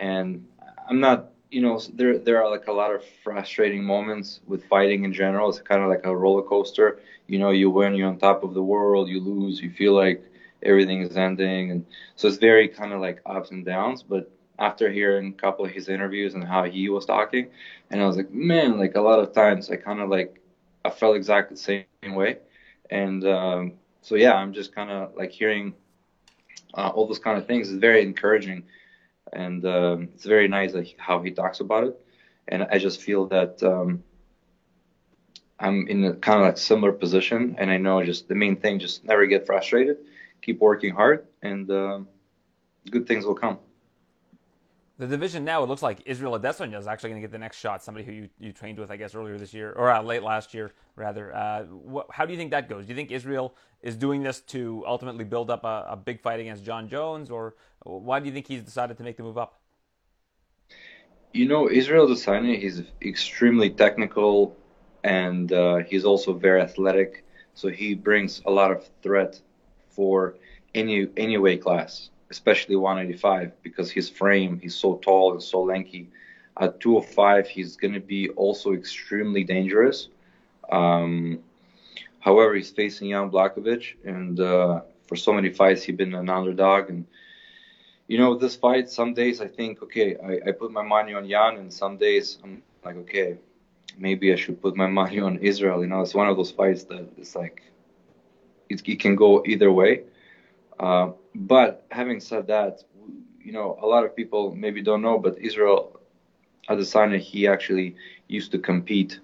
And 0.00 0.46
I'm 0.88 0.98
not, 0.98 1.30
you 1.50 1.60
know, 1.60 1.78
there 1.94 2.18
there 2.18 2.42
are 2.42 2.50
like 2.50 2.66
a 2.66 2.72
lot 2.72 2.92
of 2.92 3.04
frustrating 3.22 3.84
moments 3.84 4.40
with 4.46 4.64
fighting 4.64 5.04
in 5.04 5.12
general. 5.12 5.50
It's 5.50 5.60
kind 5.60 5.82
of 5.82 5.88
like 5.88 6.04
a 6.04 6.16
roller 6.16 6.42
coaster. 6.42 7.00
You 7.28 7.38
know, 7.38 7.50
you 7.50 7.70
win, 7.70 7.94
you're 7.94 8.08
on 8.08 8.18
top 8.18 8.42
of 8.42 8.54
the 8.54 8.62
world. 8.62 9.08
You 9.08 9.20
lose, 9.20 9.60
you 9.60 9.70
feel 9.70 9.92
like 9.92 10.24
everything 10.62 11.02
is 11.02 11.16
ending, 11.16 11.70
and 11.70 11.86
so 12.16 12.26
it's 12.26 12.38
very 12.38 12.68
kind 12.68 12.92
of 12.92 13.00
like 13.00 13.20
ups 13.26 13.50
and 13.50 13.64
downs. 13.64 14.02
But 14.02 14.30
after 14.58 14.90
hearing 14.90 15.28
a 15.28 15.32
couple 15.32 15.64
of 15.64 15.70
his 15.70 15.88
interviews 15.88 16.34
and 16.34 16.44
how 16.44 16.64
he 16.64 16.88
was 16.88 17.04
talking, 17.04 17.48
and 17.90 18.00
I 18.00 18.06
was 18.06 18.16
like, 18.16 18.32
man, 18.32 18.78
like 18.78 18.96
a 18.96 19.00
lot 19.00 19.18
of 19.18 19.34
times 19.34 19.70
I 19.70 19.76
kind 19.76 20.00
of 20.00 20.08
like 20.08 20.40
I 20.84 20.90
felt 20.90 21.16
exactly 21.16 21.56
the 21.56 21.84
same 22.02 22.14
way 22.14 22.38
and 22.92 23.26
um, 23.26 23.72
so 24.02 24.16
yeah, 24.16 24.34
I'm 24.34 24.52
just 24.52 24.74
kind 24.74 24.90
of 24.90 25.14
like 25.16 25.32
hearing 25.32 25.74
uh, 26.74 26.88
all 26.88 27.06
those 27.06 27.18
kind 27.18 27.38
of 27.38 27.46
things 27.46 27.70
is 27.70 27.78
very 27.78 28.02
encouraging, 28.02 28.62
and 29.32 29.64
um, 29.64 30.10
it's 30.14 30.26
very 30.26 30.46
nice 30.46 30.74
like, 30.74 30.94
how 30.98 31.18
he 31.20 31.30
talks 31.30 31.60
about 31.60 31.84
it, 31.84 31.98
and 32.48 32.66
I 32.70 32.78
just 32.78 33.00
feel 33.00 33.26
that 33.28 33.62
um, 33.62 34.02
I'm 35.58 35.86
in 35.88 36.04
a 36.04 36.12
kind 36.12 36.38
of 36.38 36.44
like 36.44 36.58
similar 36.58 36.92
position, 36.92 37.56
and 37.58 37.70
I 37.70 37.78
know 37.78 38.02
just 38.04 38.28
the 38.28 38.34
main 38.34 38.56
thing, 38.56 38.78
just 38.78 39.02
never 39.04 39.24
get 39.24 39.46
frustrated, 39.46 39.96
keep 40.42 40.60
working 40.60 40.94
hard, 40.94 41.22
and 41.40 41.70
um, 41.70 42.08
good 42.90 43.06
things 43.06 43.24
will 43.24 43.34
come 43.34 43.58
the 45.02 45.08
division 45.08 45.44
now, 45.44 45.64
it 45.64 45.68
looks 45.68 45.82
like 45.82 45.98
Israel 46.06 46.38
Adesanya 46.38 46.78
is 46.78 46.86
actually 46.86 47.10
going 47.10 47.20
to 47.20 47.26
get 47.26 47.32
the 47.32 47.38
next 47.38 47.58
shot. 47.58 47.82
Somebody 47.82 48.06
who 48.06 48.12
you, 48.12 48.28
you 48.38 48.52
trained 48.52 48.78
with, 48.78 48.92
I 48.92 48.96
guess, 48.96 49.16
earlier 49.16 49.36
this 49.36 49.52
year 49.52 49.72
or 49.72 49.90
uh, 49.90 50.00
late 50.00 50.22
last 50.22 50.54
year, 50.54 50.72
rather. 50.94 51.34
Uh, 51.34 51.64
what, 51.64 52.06
how 52.12 52.24
do 52.24 52.32
you 52.32 52.38
think 52.38 52.52
that 52.52 52.68
goes? 52.68 52.86
Do 52.86 52.90
you 52.90 52.94
think 52.94 53.10
Israel 53.10 53.56
is 53.82 53.96
doing 53.96 54.22
this 54.22 54.40
to 54.42 54.84
ultimately 54.86 55.24
build 55.24 55.50
up 55.50 55.64
a, 55.64 55.86
a, 55.88 55.96
big 55.96 56.20
fight 56.20 56.38
against 56.38 56.64
Jon 56.64 56.88
Jones, 56.88 57.30
or 57.30 57.56
why 57.82 58.20
do 58.20 58.26
you 58.26 58.32
think 58.32 58.46
he's 58.46 58.62
decided 58.62 58.96
to 58.98 59.02
make 59.02 59.16
the 59.16 59.24
move 59.24 59.36
up? 59.36 59.58
You 61.32 61.48
know, 61.48 61.68
Israel 61.68 62.06
Adesanya, 62.06 62.56
he's 62.56 62.82
extremely 63.02 63.70
technical, 63.70 64.56
and 65.02 65.52
uh, 65.52 65.78
he's 65.78 66.04
also 66.04 66.32
very 66.32 66.60
athletic. 66.60 67.24
So 67.54 67.70
he 67.70 67.94
brings 67.94 68.40
a 68.46 68.52
lot 68.52 68.70
of 68.70 68.88
threat 69.02 69.40
for 69.90 70.36
any 70.76 71.08
any 71.16 71.38
weight 71.38 71.60
class 71.60 72.10
especially 72.32 72.76
185 72.76 73.62
because 73.62 73.90
his 73.90 74.08
frame, 74.08 74.58
he's 74.62 74.74
so 74.74 74.96
tall 74.96 75.32
and 75.32 75.42
so 75.42 75.62
lanky. 75.62 76.08
At 76.58 76.80
205, 76.80 77.46
he's 77.46 77.76
going 77.76 77.94
to 77.94 78.00
be 78.00 78.30
also 78.30 78.72
extremely 78.72 79.44
dangerous. 79.44 80.08
Um, 80.70 81.40
however, 82.20 82.54
he's 82.54 82.70
facing 82.70 83.10
Jan 83.10 83.30
Blachowicz, 83.30 83.86
and 84.04 84.40
uh, 84.40 84.80
for 85.06 85.16
so 85.16 85.32
many 85.32 85.50
fights, 85.50 85.82
he's 85.82 85.96
been 85.96 86.14
an 86.14 86.30
underdog. 86.30 86.88
And 86.90 87.06
you 88.08 88.18
know, 88.18 88.34
this 88.36 88.56
fight, 88.56 88.90
some 88.90 89.12
days 89.12 89.40
I 89.40 89.48
think, 89.48 89.82
okay, 89.82 90.16
I, 90.30 90.48
I 90.48 90.52
put 90.52 90.70
my 90.72 90.82
money 90.82 91.12
on 91.14 91.28
Jan, 91.28 91.58
and 91.58 91.72
some 91.72 91.96
days 91.96 92.38
I'm 92.42 92.62
like, 92.84 92.96
okay, 93.04 93.38
maybe 93.98 94.32
I 94.32 94.36
should 94.36 94.60
put 94.60 94.74
my 94.74 94.86
money 95.00 95.20
on 95.20 95.38
Israel. 95.38 95.82
You 95.82 95.88
know, 95.88 96.00
it's 96.00 96.14
one 96.14 96.28
of 96.28 96.36
those 96.38 96.50
fights 96.50 96.84
that 96.84 97.06
it's 97.18 97.34
like 97.36 97.62
it, 98.70 98.88
it 98.88 99.00
can 99.00 99.16
go 99.16 99.42
either 99.46 99.70
way. 99.70 100.04
Uh, 100.80 101.12
but 101.34 101.86
having 101.90 102.20
said 102.20 102.46
that, 102.48 102.82
you 103.42 103.52
know, 103.52 103.78
a 103.80 103.86
lot 103.86 104.04
of 104.04 104.14
people 104.14 104.54
maybe 104.54 104.82
don't 104.82 105.02
know, 105.02 105.18
but 105.18 105.38
Israel 105.38 106.00
Adesanya, 106.68 107.18
he 107.18 107.46
actually 107.46 107.96
used 108.28 108.52
to 108.52 108.58
compete 108.58 109.18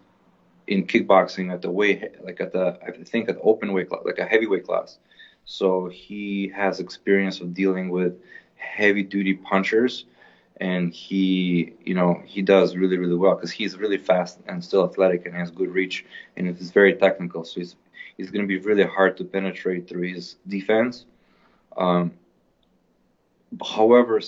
in 0.66 0.86
kickboxing 0.86 1.52
at 1.52 1.62
the 1.62 1.70
way, 1.70 2.10
like 2.22 2.40
at 2.40 2.52
the, 2.52 2.78
I 2.86 2.90
think 3.04 3.28
at 3.28 3.36
the 3.36 3.40
open 3.42 3.72
weight, 3.72 3.88
class, 3.88 4.02
like 4.04 4.18
a 4.18 4.24
heavyweight 4.24 4.66
class. 4.66 4.98
So 5.44 5.88
he 5.88 6.52
has 6.54 6.78
experience 6.78 7.40
of 7.40 7.54
dealing 7.54 7.88
with 7.88 8.14
heavy 8.56 9.02
duty 9.02 9.34
punchers 9.34 10.04
and 10.60 10.92
he, 10.92 11.72
you 11.84 11.94
know, 11.94 12.20
he 12.26 12.42
does 12.42 12.76
really, 12.76 12.98
really 12.98 13.14
well 13.14 13.34
because 13.34 13.50
he's 13.50 13.78
really 13.78 13.96
fast 13.96 14.40
and 14.46 14.62
still 14.62 14.84
athletic 14.84 15.24
and 15.24 15.34
has 15.34 15.50
good 15.50 15.70
reach 15.70 16.04
and 16.36 16.48
it's 16.48 16.70
very 16.70 16.94
technical. 16.94 17.44
So 17.44 17.60
he's, 17.60 17.76
he's 18.16 18.30
going 18.30 18.42
to 18.42 18.48
be 18.48 18.58
really 18.58 18.84
hard 18.84 19.16
to 19.18 19.24
penetrate 19.24 19.88
through 19.88 20.12
his 20.12 20.36
defense. 20.48 21.06
Um, 21.78 22.12
however, 23.64 24.20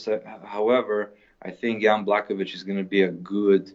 however, 0.44 1.12
I 1.42 1.50
think 1.50 1.82
Jan 1.82 2.06
Blachowicz 2.06 2.54
is 2.54 2.62
going 2.62 2.78
to 2.78 2.84
be 2.84 3.02
a 3.02 3.10
good, 3.10 3.72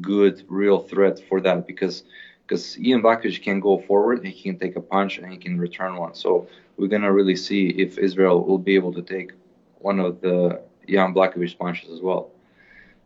good, 0.00 0.42
real 0.48 0.78
threat 0.78 1.20
for 1.28 1.40
that 1.42 1.66
because 1.66 2.04
because 2.46 2.74
Jan 2.74 3.00
Blachowicz 3.02 3.40
can 3.40 3.60
go 3.60 3.78
forward, 3.78 4.26
he 4.26 4.42
can 4.42 4.58
take 4.58 4.74
a 4.74 4.80
punch, 4.80 5.18
and 5.18 5.30
he 5.30 5.38
can 5.38 5.60
return 5.60 5.96
one. 5.96 6.14
So 6.14 6.48
we're 6.76 6.88
going 6.88 7.02
to 7.02 7.12
really 7.12 7.36
see 7.36 7.68
if 7.68 7.96
Israel 7.98 8.42
will 8.44 8.58
be 8.58 8.74
able 8.74 8.92
to 8.94 9.02
take 9.02 9.32
one 9.78 10.00
of 10.00 10.20
the 10.20 10.60
Jan 10.88 11.14
Blachowicz 11.14 11.56
punches 11.56 11.90
as 11.90 12.00
well. 12.00 12.30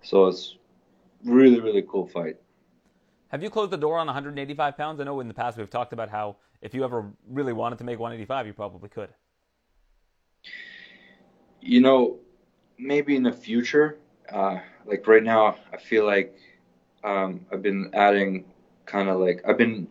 So 0.02 0.28
it's 0.28 0.56
really, 1.24 1.60
really 1.60 1.82
cool 1.82 2.06
fight. 2.06 2.36
Have 3.28 3.42
you 3.42 3.50
closed 3.50 3.72
the 3.72 3.76
door 3.76 3.98
on 3.98 4.06
185 4.06 4.76
pounds? 4.78 5.00
I 5.00 5.04
know 5.04 5.20
in 5.20 5.28
the 5.28 5.34
past 5.34 5.58
we've 5.58 5.68
talked 5.68 5.92
about 5.92 6.08
how 6.08 6.36
if 6.62 6.72
you 6.72 6.84
ever 6.84 7.12
really 7.28 7.52
wanted 7.52 7.78
to 7.78 7.84
make 7.84 7.98
185, 7.98 8.46
you 8.46 8.52
probably 8.54 8.88
could. 8.88 9.10
You 11.60 11.80
know, 11.80 12.18
maybe 12.78 13.16
in 13.16 13.22
the 13.22 13.32
future. 13.32 13.96
Uh, 14.30 14.58
like 14.86 15.06
right 15.06 15.22
now, 15.22 15.56
I 15.72 15.76
feel 15.78 16.04
like 16.06 16.34
um, 17.04 17.46
I've 17.52 17.62
been 17.62 17.90
adding 17.94 18.44
kind 18.86 19.08
of 19.08 19.20
like 19.20 19.42
I've 19.46 19.58
been 19.58 19.88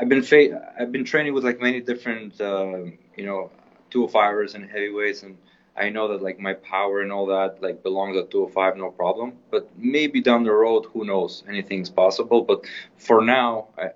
I've 0.00 0.08
been 0.08 0.22
fa- 0.22 0.74
I've 0.78 0.92
been 0.92 1.04
training 1.04 1.34
with 1.34 1.44
like 1.44 1.60
many 1.60 1.80
different 1.80 2.40
uh, 2.40 2.78
you 3.16 3.24
know 3.24 3.50
205ers 3.90 4.54
and 4.54 4.68
heavyweights 4.70 5.22
and 5.22 5.36
I 5.76 5.90
know 5.90 6.08
that 6.08 6.22
like 6.22 6.38
my 6.38 6.54
power 6.54 7.00
and 7.02 7.12
all 7.12 7.26
that 7.26 7.62
like 7.62 7.82
belongs 7.82 8.16
at 8.16 8.30
205, 8.30 8.76
no 8.76 8.90
problem. 8.90 9.34
But 9.50 9.66
maybe 9.76 10.20
down 10.20 10.44
the 10.44 10.52
road, 10.52 10.86
who 10.92 11.04
knows? 11.04 11.42
Anything's 11.48 11.90
possible. 11.90 12.42
But 12.42 12.64
for 12.96 13.22
now, 13.22 13.66
I, 13.78 13.90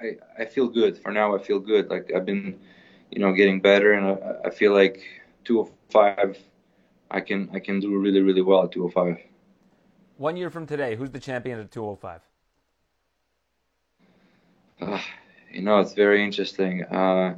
I, 0.00 0.16
I 0.38 0.44
feel 0.44 0.68
good. 0.68 0.96
For 0.98 1.12
now, 1.12 1.34
I 1.34 1.38
feel 1.38 1.58
good. 1.58 1.88
Like 1.90 2.10
I've 2.14 2.26
been, 2.26 2.58
you 3.12 3.20
know, 3.20 3.32
getting 3.32 3.60
better, 3.60 3.92
and 3.94 4.06
I, 4.06 4.48
I 4.48 4.50
feel 4.50 4.74
like 4.74 5.02
205, 5.44 6.38
I 7.10 7.20
can 7.20 7.50
I 7.54 7.60
can 7.60 7.80
do 7.80 7.96
really 7.98 8.22
really 8.22 8.42
well 8.42 8.64
at 8.64 8.72
205. 8.72 9.18
One 10.16 10.36
year 10.36 10.50
from 10.50 10.66
today, 10.66 10.96
who's 10.96 11.10
the 11.10 11.20
champion 11.20 11.60
at 11.60 11.70
205? 11.70 12.22
Uh, 14.80 15.00
you 15.52 15.62
know, 15.62 15.80
it's 15.80 15.94
very 15.94 16.24
interesting. 16.24 16.84
Uh, 16.84 17.36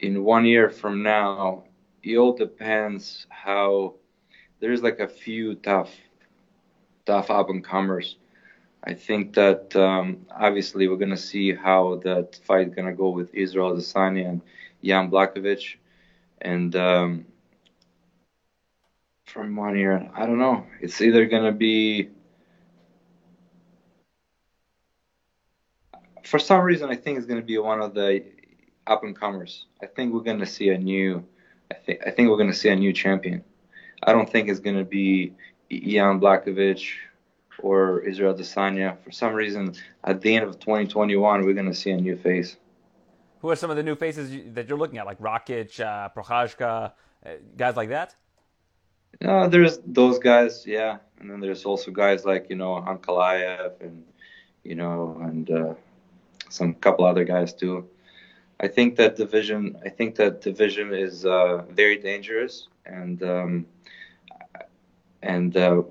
in 0.00 0.24
one 0.24 0.44
year 0.44 0.70
from 0.70 1.02
now, 1.02 1.64
it 2.02 2.16
all 2.16 2.32
depends 2.32 3.26
how 3.30 3.94
there's 4.60 4.82
like 4.82 5.00
a 5.00 5.08
few 5.08 5.54
tough 5.56 5.94
tough 7.06 7.30
up 7.30 7.50
and 7.50 7.64
comers. 7.64 8.16
I 8.84 8.94
think 8.94 9.34
that 9.34 9.74
um, 9.76 10.26
obviously 10.30 10.88
we're 10.88 10.96
gonna 10.96 11.16
see 11.16 11.54
how 11.54 11.96
that 12.04 12.36
fight 12.44 12.74
gonna 12.76 12.94
go 12.94 13.10
with 13.10 13.34
Israel 13.34 13.74
Adesanya 13.74 14.28
and 14.28 14.42
Jan 14.82 15.10
Blachowicz, 15.10 15.76
and 16.40 16.74
um, 16.76 17.26
from 19.26 19.56
one 19.56 19.78
year, 19.78 20.10
I 20.14 20.26
don't 20.26 20.38
know. 20.38 20.66
It's 20.80 21.00
either 21.00 21.26
gonna 21.26 21.52
be 21.52 22.10
for 26.24 26.38
some 26.38 26.60
reason 26.60 26.90
I 26.90 26.96
think 26.96 27.18
it's 27.18 27.26
gonna 27.26 27.42
be 27.42 27.58
one 27.58 27.80
of 27.80 27.94
the 27.94 28.24
up 28.86 29.04
and 29.04 29.18
comers. 29.18 29.66
I 29.82 29.86
think 29.86 30.12
we're 30.12 30.20
gonna 30.20 30.46
see 30.46 30.70
a 30.70 30.78
new 30.78 31.24
I 31.70 31.74
think 31.74 32.00
I 32.06 32.10
think 32.10 32.28
we're 32.28 32.36
going 32.36 32.50
to 32.50 32.56
see 32.56 32.68
a 32.70 32.76
new 32.76 32.92
champion. 32.92 33.44
I 34.02 34.12
don't 34.12 34.30
think 34.30 34.48
it's 34.48 34.60
going 34.60 34.76
to 34.76 34.84
be 34.84 35.34
Jan 35.70 36.20
Blachowicz 36.20 36.88
or 37.60 38.00
Israel 38.00 38.34
Adesanya. 38.34 38.96
For 39.02 39.10
some 39.10 39.34
reason, 39.34 39.74
at 40.04 40.20
the 40.20 40.34
end 40.34 40.44
of 40.44 40.58
2021, 40.60 41.44
we're 41.44 41.52
going 41.52 41.66
to 41.66 41.74
see 41.74 41.90
a 41.90 41.96
new 41.96 42.16
face. 42.16 42.56
Who 43.40 43.50
are 43.50 43.56
some 43.56 43.70
of 43.70 43.76
the 43.76 43.82
new 43.82 43.94
faces 43.94 44.30
that 44.54 44.68
you're 44.68 44.78
looking 44.78 44.98
at, 44.98 45.06
like 45.06 45.20
Rakic, 45.20 45.78
uh, 45.80 46.08
Prochazka, 46.16 46.92
uh, 47.24 47.30
guys 47.56 47.76
like 47.76 47.90
that? 47.90 48.14
Uh, 49.24 49.48
there's 49.48 49.78
those 49.86 50.18
guys, 50.18 50.64
yeah, 50.66 50.98
and 51.20 51.30
then 51.30 51.40
there's 51.40 51.64
also 51.64 51.90
guys 51.90 52.24
like 52.24 52.46
you 52.50 52.56
know 52.56 52.74
Ankalaev 52.86 53.80
and 53.80 54.04
you 54.62 54.74
know 54.74 55.18
and 55.22 55.50
uh, 55.50 55.74
some 56.48 56.74
couple 56.74 57.04
other 57.04 57.24
guys 57.24 57.52
too. 57.52 57.88
I 58.60 58.68
think 58.68 58.96
that 58.96 59.16
division. 59.16 59.76
I 59.84 59.88
think 59.88 60.16
that 60.16 60.40
division 60.40 60.92
is 60.92 61.24
uh, 61.24 61.62
very 61.70 61.96
dangerous, 61.96 62.68
and 62.86 63.22
um, 63.22 63.66
and 65.22 65.56
uh, 65.56 65.82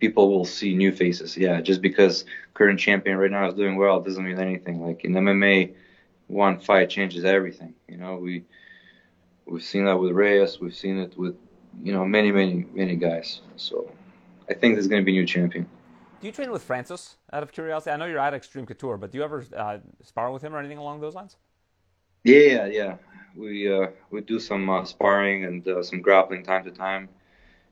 people 0.00 0.30
will 0.30 0.44
see 0.44 0.74
new 0.74 0.92
faces. 0.92 1.36
Yeah, 1.36 1.60
just 1.60 1.82
because 1.82 2.24
current 2.54 2.78
champion 2.80 3.16
right 3.18 3.30
now 3.30 3.46
is 3.48 3.54
doing 3.54 3.76
well 3.76 4.00
doesn't 4.00 4.24
mean 4.24 4.38
anything. 4.40 4.84
Like 4.84 5.04
in 5.04 5.12
MMA, 5.12 5.74
one 6.28 6.60
fight 6.60 6.90
changes 6.90 7.24
everything. 7.24 7.74
You 7.88 7.96
know, 7.96 8.16
we 8.16 8.44
we've 9.46 9.62
seen 9.62 9.84
that 9.84 9.98
with 9.98 10.12
Reyes. 10.12 10.60
We've 10.60 10.74
seen 10.74 10.98
it 10.98 11.16
with 11.16 11.36
you 11.82 11.92
know 11.92 12.04
many 12.04 12.32
many 12.32 12.66
many 12.72 12.96
guys. 12.96 13.40
So 13.56 13.90
I 14.48 14.54
think 14.54 14.74
there's 14.74 14.88
going 14.88 15.02
to 15.02 15.06
be 15.06 15.16
a 15.16 15.20
new 15.20 15.26
champion. 15.26 15.68
Do 16.20 16.26
you 16.26 16.32
train 16.32 16.50
with 16.50 16.62
Francis? 16.62 17.16
Out 17.32 17.42
of 17.42 17.52
curiosity, 17.52 17.90
I 17.90 17.96
know 17.96 18.06
you're 18.06 18.18
at 18.18 18.32
Extreme 18.34 18.66
Couture, 18.66 18.96
but 18.96 19.12
do 19.12 19.18
you 19.18 19.24
ever 19.24 19.44
uh, 19.54 19.78
spar 20.02 20.30
with 20.32 20.42
him 20.42 20.54
or 20.54 20.58
anything 20.58 20.78
along 20.78 21.00
those 21.00 21.14
lines? 21.14 21.36
Yeah, 22.24 22.66
yeah. 22.66 22.96
We 23.36 23.72
uh, 23.72 23.88
we 24.10 24.22
do 24.22 24.40
some 24.40 24.68
uh, 24.70 24.84
sparring 24.84 25.44
and 25.44 25.66
uh, 25.68 25.82
some 25.82 26.00
grappling 26.00 26.42
time 26.44 26.64
to 26.64 26.70
time. 26.70 27.08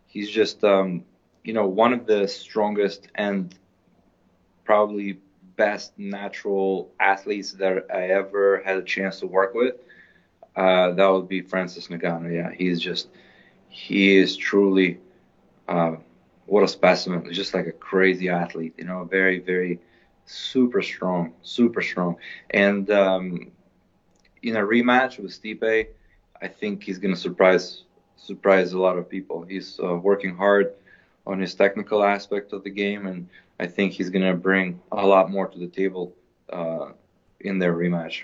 He's 0.07 0.31
just 0.31 0.63
um, 0.63 1.05
you 1.43 1.55
know 1.55 1.67
one 1.67 1.93
of 1.93 2.07
the 2.07 2.29
strongest 2.29 3.09
and 3.15 3.55
probably 4.65 5.21
best 5.57 5.99
natural 5.99 6.91
athletes 7.01 7.53
that 7.53 7.87
I 7.93 8.09
ever 8.09 8.63
had 8.65 8.77
a 8.77 8.83
chance 8.83 9.21
to 9.21 9.27
work 9.27 9.55
with. 9.55 9.75
Uh, 10.57 10.93
that 10.93 11.07
would 11.07 11.29
be 11.29 11.41
Francis 11.41 11.89
Ngannou. 11.89 12.35
Yeah, 12.35 12.51
he's 12.53 12.81
just 12.81 13.09
he 13.69 14.17
is 14.17 14.37
truly 14.37 15.01
uh, 15.69 15.97
what 16.47 16.63
a 16.63 16.69
specimen. 16.69 17.33
Just 17.33 17.55
like 17.55 17.67
a 17.67 17.73
crazy 17.73 18.29
athlete. 18.29 18.75
You 18.79 18.85
know, 18.85 19.05
very 19.05 19.41
very 19.41 19.81
super 20.27 20.83
strong, 20.83 21.33
super 21.43 21.83
strong, 21.83 22.17
and 22.51 22.91
um, 22.91 23.51
in 24.43 24.57
a 24.57 24.61
rematch 24.61 25.19
with 25.19 25.33
Stipe, 25.33 25.89
I 26.41 26.49
think 26.49 26.83
he's 26.83 26.99
going 26.99 27.15
to 27.15 27.21
surprise 27.21 27.83
surprise 28.17 28.73
a 28.73 28.79
lot 28.79 28.97
of 28.97 29.09
people. 29.09 29.43
He's 29.43 29.79
uh, 29.83 29.95
working 29.97 30.37
hard 30.37 30.73
on 31.27 31.41
his 31.41 31.55
technical 31.55 32.05
aspect 32.05 32.53
of 32.53 32.63
the 32.65 32.71
game, 32.71 33.07
and 33.07 33.29
I 33.61 33.67
think 33.67 33.93
he's 33.93 34.11
going 34.11 34.25
to 34.25 34.35
bring 34.35 34.81
a 34.93 35.07
lot 35.07 35.31
more 35.31 35.49
to 35.49 35.59
the 35.59 35.69
table 35.69 36.15
uh, 36.53 36.91
in 37.41 37.59
their 37.59 37.75
rematch. 37.75 38.23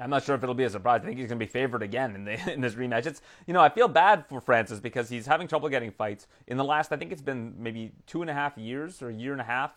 I'm 0.00 0.10
not 0.10 0.24
sure 0.24 0.34
if 0.34 0.42
it'll 0.42 0.56
be 0.56 0.64
a 0.64 0.70
surprise. 0.70 1.02
I 1.02 1.06
think 1.06 1.18
he's 1.18 1.28
going 1.28 1.38
to 1.38 1.46
be 1.46 1.50
favored 1.50 1.82
again 1.82 2.16
in, 2.16 2.24
the, 2.24 2.52
in 2.52 2.60
this 2.60 2.74
rematch. 2.74 3.06
It's 3.06 3.22
you 3.46 3.54
know 3.54 3.60
I 3.60 3.68
feel 3.68 3.88
bad 3.88 4.26
for 4.28 4.40
Francis 4.40 4.80
because 4.80 5.08
he's 5.08 5.26
having 5.26 5.46
trouble 5.46 5.68
getting 5.68 5.92
fights. 5.92 6.26
In 6.46 6.56
the 6.56 6.64
last, 6.64 6.92
I 6.92 6.96
think 6.96 7.12
it's 7.12 7.22
been 7.22 7.54
maybe 7.58 7.92
two 8.06 8.20
and 8.20 8.30
a 8.30 8.34
half 8.34 8.58
years 8.58 9.02
or 9.02 9.08
a 9.08 9.14
year 9.14 9.32
and 9.32 9.40
a 9.40 9.44
half 9.44 9.72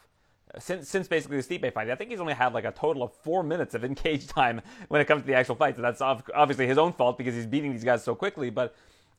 since 0.59 0.89
since 0.89 1.07
basically 1.07 1.39
the 1.39 1.43
Stipe 1.43 1.73
fight. 1.73 1.89
I 1.89 1.95
think 1.95 2.09
he's 2.09 2.19
only 2.19 2.33
had 2.33 2.53
like 2.53 2.65
a 2.65 2.71
total 2.71 3.03
of 3.03 3.13
four 3.13 3.43
minutes 3.43 3.75
of 3.75 3.83
in 3.83 3.95
cage 3.95 4.27
time 4.27 4.61
when 4.87 5.01
it 5.01 5.05
comes 5.05 5.23
to 5.23 5.27
the 5.27 5.35
actual 5.35 5.55
fights, 5.55 5.77
and 5.77 5.85
that's 5.85 6.01
obviously 6.01 6.67
his 6.67 6.77
own 6.77 6.93
fault 6.93 7.17
because 7.17 7.35
he's 7.35 7.45
beating 7.45 7.71
these 7.71 7.83
guys 7.83 8.03
so 8.03 8.15
quickly. 8.15 8.49
But 8.49 8.75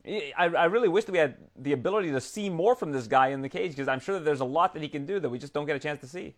I, 0.08 0.46
I 0.46 0.64
really 0.66 0.88
wish 0.88 1.04
that 1.04 1.12
we 1.12 1.18
had 1.18 1.36
the 1.56 1.72
ability 1.72 2.10
to 2.12 2.20
see 2.20 2.48
more 2.48 2.74
from 2.74 2.92
this 2.92 3.06
guy 3.06 3.28
in 3.28 3.42
the 3.42 3.48
cage 3.48 3.72
because 3.72 3.88
I'm 3.88 4.00
sure 4.00 4.14
that 4.14 4.24
there's 4.24 4.40
a 4.40 4.46
lot 4.46 4.74
that 4.74 4.82
he 4.82 4.88
can 4.88 5.06
do 5.06 5.20
that 5.20 5.28
we 5.28 5.38
just 5.38 5.52
don't 5.52 5.66
get 5.66 5.76
a 5.76 5.78
chance 5.78 6.00
to 6.00 6.08
see. 6.08 6.34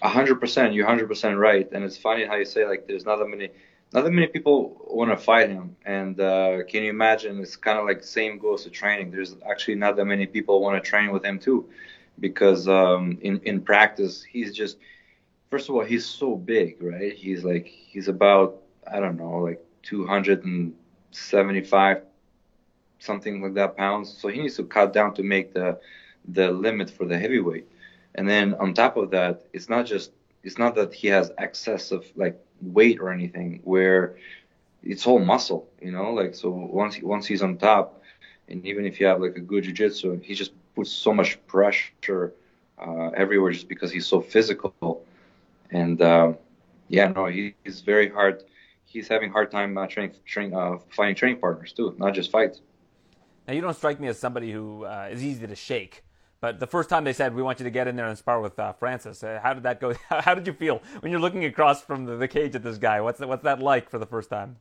A 0.00 0.08
hundred 0.08 0.40
percent, 0.40 0.74
you're 0.74 0.86
hundred 0.86 1.08
percent 1.08 1.36
right, 1.36 1.70
and 1.72 1.84
it's 1.84 1.96
funny 1.96 2.24
how 2.24 2.34
you 2.34 2.44
say 2.44 2.66
like 2.66 2.86
there's 2.86 3.04
not 3.04 3.16
that 3.16 3.28
many. 3.28 3.50
Not 3.92 4.04
that 4.04 4.10
many 4.10 4.26
people 4.26 4.80
want 4.88 5.10
to 5.10 5.18
fight 5.18 5.50
him, 5.50 5.76
and 5.84 6.18
uh, 6.18 6.64
can 6.66 6.82
you 6.82 6.88
imagine? 6.88 7.38
It's 7.40 7.56
kind 7.56 7.78
of 7.78 7.84
like 7.84 8.02
same 8.02 8.38
goes 8.38 8.64
to 8.64 8.70
training. 8.70 9.10
There's 9.10 9.36
actually 9.48 9.74
not 9.74 9.96
that 9.96 10.06
many 10.06 10.26
people 10.26 10.62
want 10.62 10.82
to 10.82 10.90
train 10.90 11.12
with 11.12 11.22
him 11.22 11.38
too 11.38 11.68
because 12.20 12.68
um, 12.68 13.18
in 13.20 13.38
in 13.40 13.60
practice 13.60 14.22
he's 14.22 14.54
just 14.54 14.78
first 15.50 15.68
of 15.68 15.74
all 15.74 15.84
he's 15.84 16.06
so 16.06 16.36
big, 16.36 16.82
right? 16.82 17.12
He's 17.12 17.44
like 17.44 17.66
he's 17.66 18.08
about 18.08 18.62
I 18.90 18.98
don't 18.98 19.18
know 19.18 19.38
like 19.38 19.62
275 19.82 22.02
something 23.02 23.42
like 23.42 23.54
that 23.54 23.76
pounds. 23.76 24.16
So 24.18 24.28
he 24.28 24.40
needs 24.40 24.56
to 24.56 24.64
cut 24.64 24.92
down 24.92 25.14
to 25.14 25.22
make 25.22 25.52
the 25.52 25.78
the 26.28 26.50
limit 26.50 26.88
for 26.90 27.04
the 27.04 27.18
heavyweight. 27.18 27.66
And 28.14 28.28
then 28.28 28.54
on 28.54 28.74
top 28.74 28.96
of 28.96 29.10
that, 29.10 29.44
it's 29.52 29.68
not 29.68 29.86
just 29.86 30.12
it's 30.42 30.58
not 30.58 30.74
that 30.76 30.92
he 30.94 31.08
has 31.08 31.32
excess 31.38 31.92
of 31.92 32.06
like 32.16 32.38
weight 32.60 33.00
or 33.00 33.10
anything 33.10 33.60
where 33.64 34.16
it's 34.82 35.06
all 35.06 35.18
muscle, 35.18 35.68
you 35.80 35.92
know, 35.92 36.12
like 36.12 36.34
so 36.34 36.50
once 36.50 37.00
once 37.02 37.26
he's 37.26 37.42
on 37.42 37.56
top 37.56 38.02
and 38.48 38.66
even 38.66 38.84
if 38.84 39.00
you 39.00 39.06
have 39.06 39.20
like 39.20 39.36
a 39.36 39.40
good 39.40 39.64
jiu-jitsu, 39.64 40.20
he 40.20 40.34
just 40.34 40.52
puts 40.74 40.90
so 40.90 41.12
much 41.12 41.44
pressure 41.46 42.34
uh, 42.78 43.08
everywhere 43.08 43.52
just 43.52 43.68
because 43.68 43.90
he's 43.90 44.06
so 44.06 44.20
physical. 44.20 45.04
And 45.70 46.00
uh, 46.02 46.34
yeah, 46.88 47.08
no, 47.08 47.26
he, 47.26 47.54
he's 47.64 47.80
very 47.80 48.08
hard. 48.08 48.44
He's 48.84 49.08
having 49.08 49.30
hard 49.30 49.50
time 49.50 49.78
uh, 49.78 49.86
training, 49.86 50.14
train, 50.26 50.52
uh, 50.54 50.76
finding 50.90 51.14
training 51.16 51.40
partners 51.40 51.72
too, 51.72 51.94
not 51.98 52.14
just 52.14 52.30
fights. 52.30 52.60
Now 53.46 53.54
you 53.54 53.60
don't 53.60 53.74
strike 53.74 54.00
me 54.00 54.08
as 54.08 54.18
somebody 54.18 54.52
who 54.52 54.84
uh, 54.84 55.08
is 55.10 55.24
easy 55.24 55.46
to 55.46 55.56
shake. 55.56 56.04
But 56.40 56.58
the 56.58 56.66
first 56.66 56.88
time 56.88 57.04
they 57.04 57.12
said 57.12 57.34
we 57.34 57.42
want 57.42 57.60
you 57.60 57.64
to 57.64 57.70
get 57.70 57.86
in 57.86 57.94
there 57.94 58.08
and 58.08 58.18
spar 58.18 58.40
with 58.40 58.58
uh, 58.58 58.72
Francis, 58.72 59.22
uh, 59.22 59.38
how 59.42 59.54
did 59.54 59.62
that 59.62 59.80
go? 59.80 59.94
How 60.08 60.34
did 60.34 60.46
you 60.46 60.52
feel 60.52 60.82
when 61.00 61.12
you're 61.12 61.20
looking 61.20 61.44
across 61.44 61.82
from 61.82 62.04
the, 62.04 62.16
the 62.16 62.26
cage 62.26 62.56
at 62.56 62.64
this 62.64 62.78
guy? 62.78 63.00
What's 63.00 63.20
that, 63.20 63.28
what's 63.28 63.44
that 63.44 63.60
like 63.60 63.88
for 63.88 63.98
the 63.98 64.06
first 64.06 64.28
time? 64.28 64.56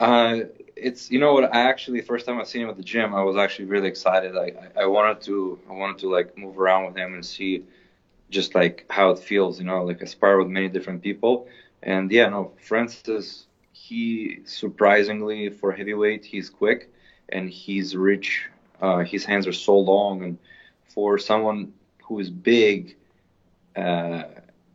Uh, 0.00 0.44
it's 0.76 1.10
you 1.10 1.18
know 1.18 1.34
what 1.34 1.52
I 1.54 1.62
actually 1.62 2.00
first 2.00 2.24
time 2.24 2.40
I 2.40 2.44
seen 2.44 2.62
him 2.62 2.70
at 2.70 2.76
the 2.76 2.84
gym 2.84 3.14
I 3.14 3.22
was 3.22 3.36
actually 3.36 3.64
really 3.64 3.88
excited 3.88 4.36
I, 4.36 4.52
I 4.80 4.86
wanted 4.86 5.20
to 5.22 5.58
I 5.68 5.72
wanted 5.72 5.98
to 5.98 6.10
like 6.10 6.38
move 6.38 6.56
around 6.56 6.86
with 6.86 6.96
him 6.96 7.14
and 7.14 7.26
see 7.26 7.64
just 8.30 8.54
like 8.54 8.86
how 8.88 9.10
it 9.10 9.18
feels 9.18 9.58
you 9.58 9.66
know 9.66 9.82
like 9.82 10.06
spar 10.06 10.38
with 10.38 10.46
many 10.46 10.68
different 10.68 11.02
people 11.02 11.48
and 11.82 12.12
yeah 12.12 12.28
no 12.28 12.52
Francis 12.62 13.46
he 13.72 14.38
surprisingly 14.44 15.48
for 15.48 15.72
heavyweight 15.72 16.24
he's 16.24 16.48
quick 16.48 16.92
and 17.30 17.50
he's 17.50 17.96
rich 17.96 18.48
uh, 18.80 18.98
his 18.98 19.24
hands 19.24 19.46
are 19.46 19.52
so 19.52 19.76
long 19.78 20.22
and 20.22 20.38
for 20.86 21.18
someone 21.18 21.72
who 22.04 22.18
is 22.18 22.30
big 22.30 22.96
uh, 23.76 24.22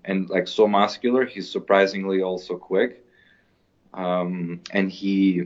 and 0.06 0.30
like 0.30 0.48
so 0.48 0.68
muscular. 0.68 1.26
He's 1.26 1.50
surprisingly 1.50 2.22
also 2.22 2.56
quick, 2.58 3.04
um, 3.94 4.62
and 4.72 4.92
he 4.92 5.44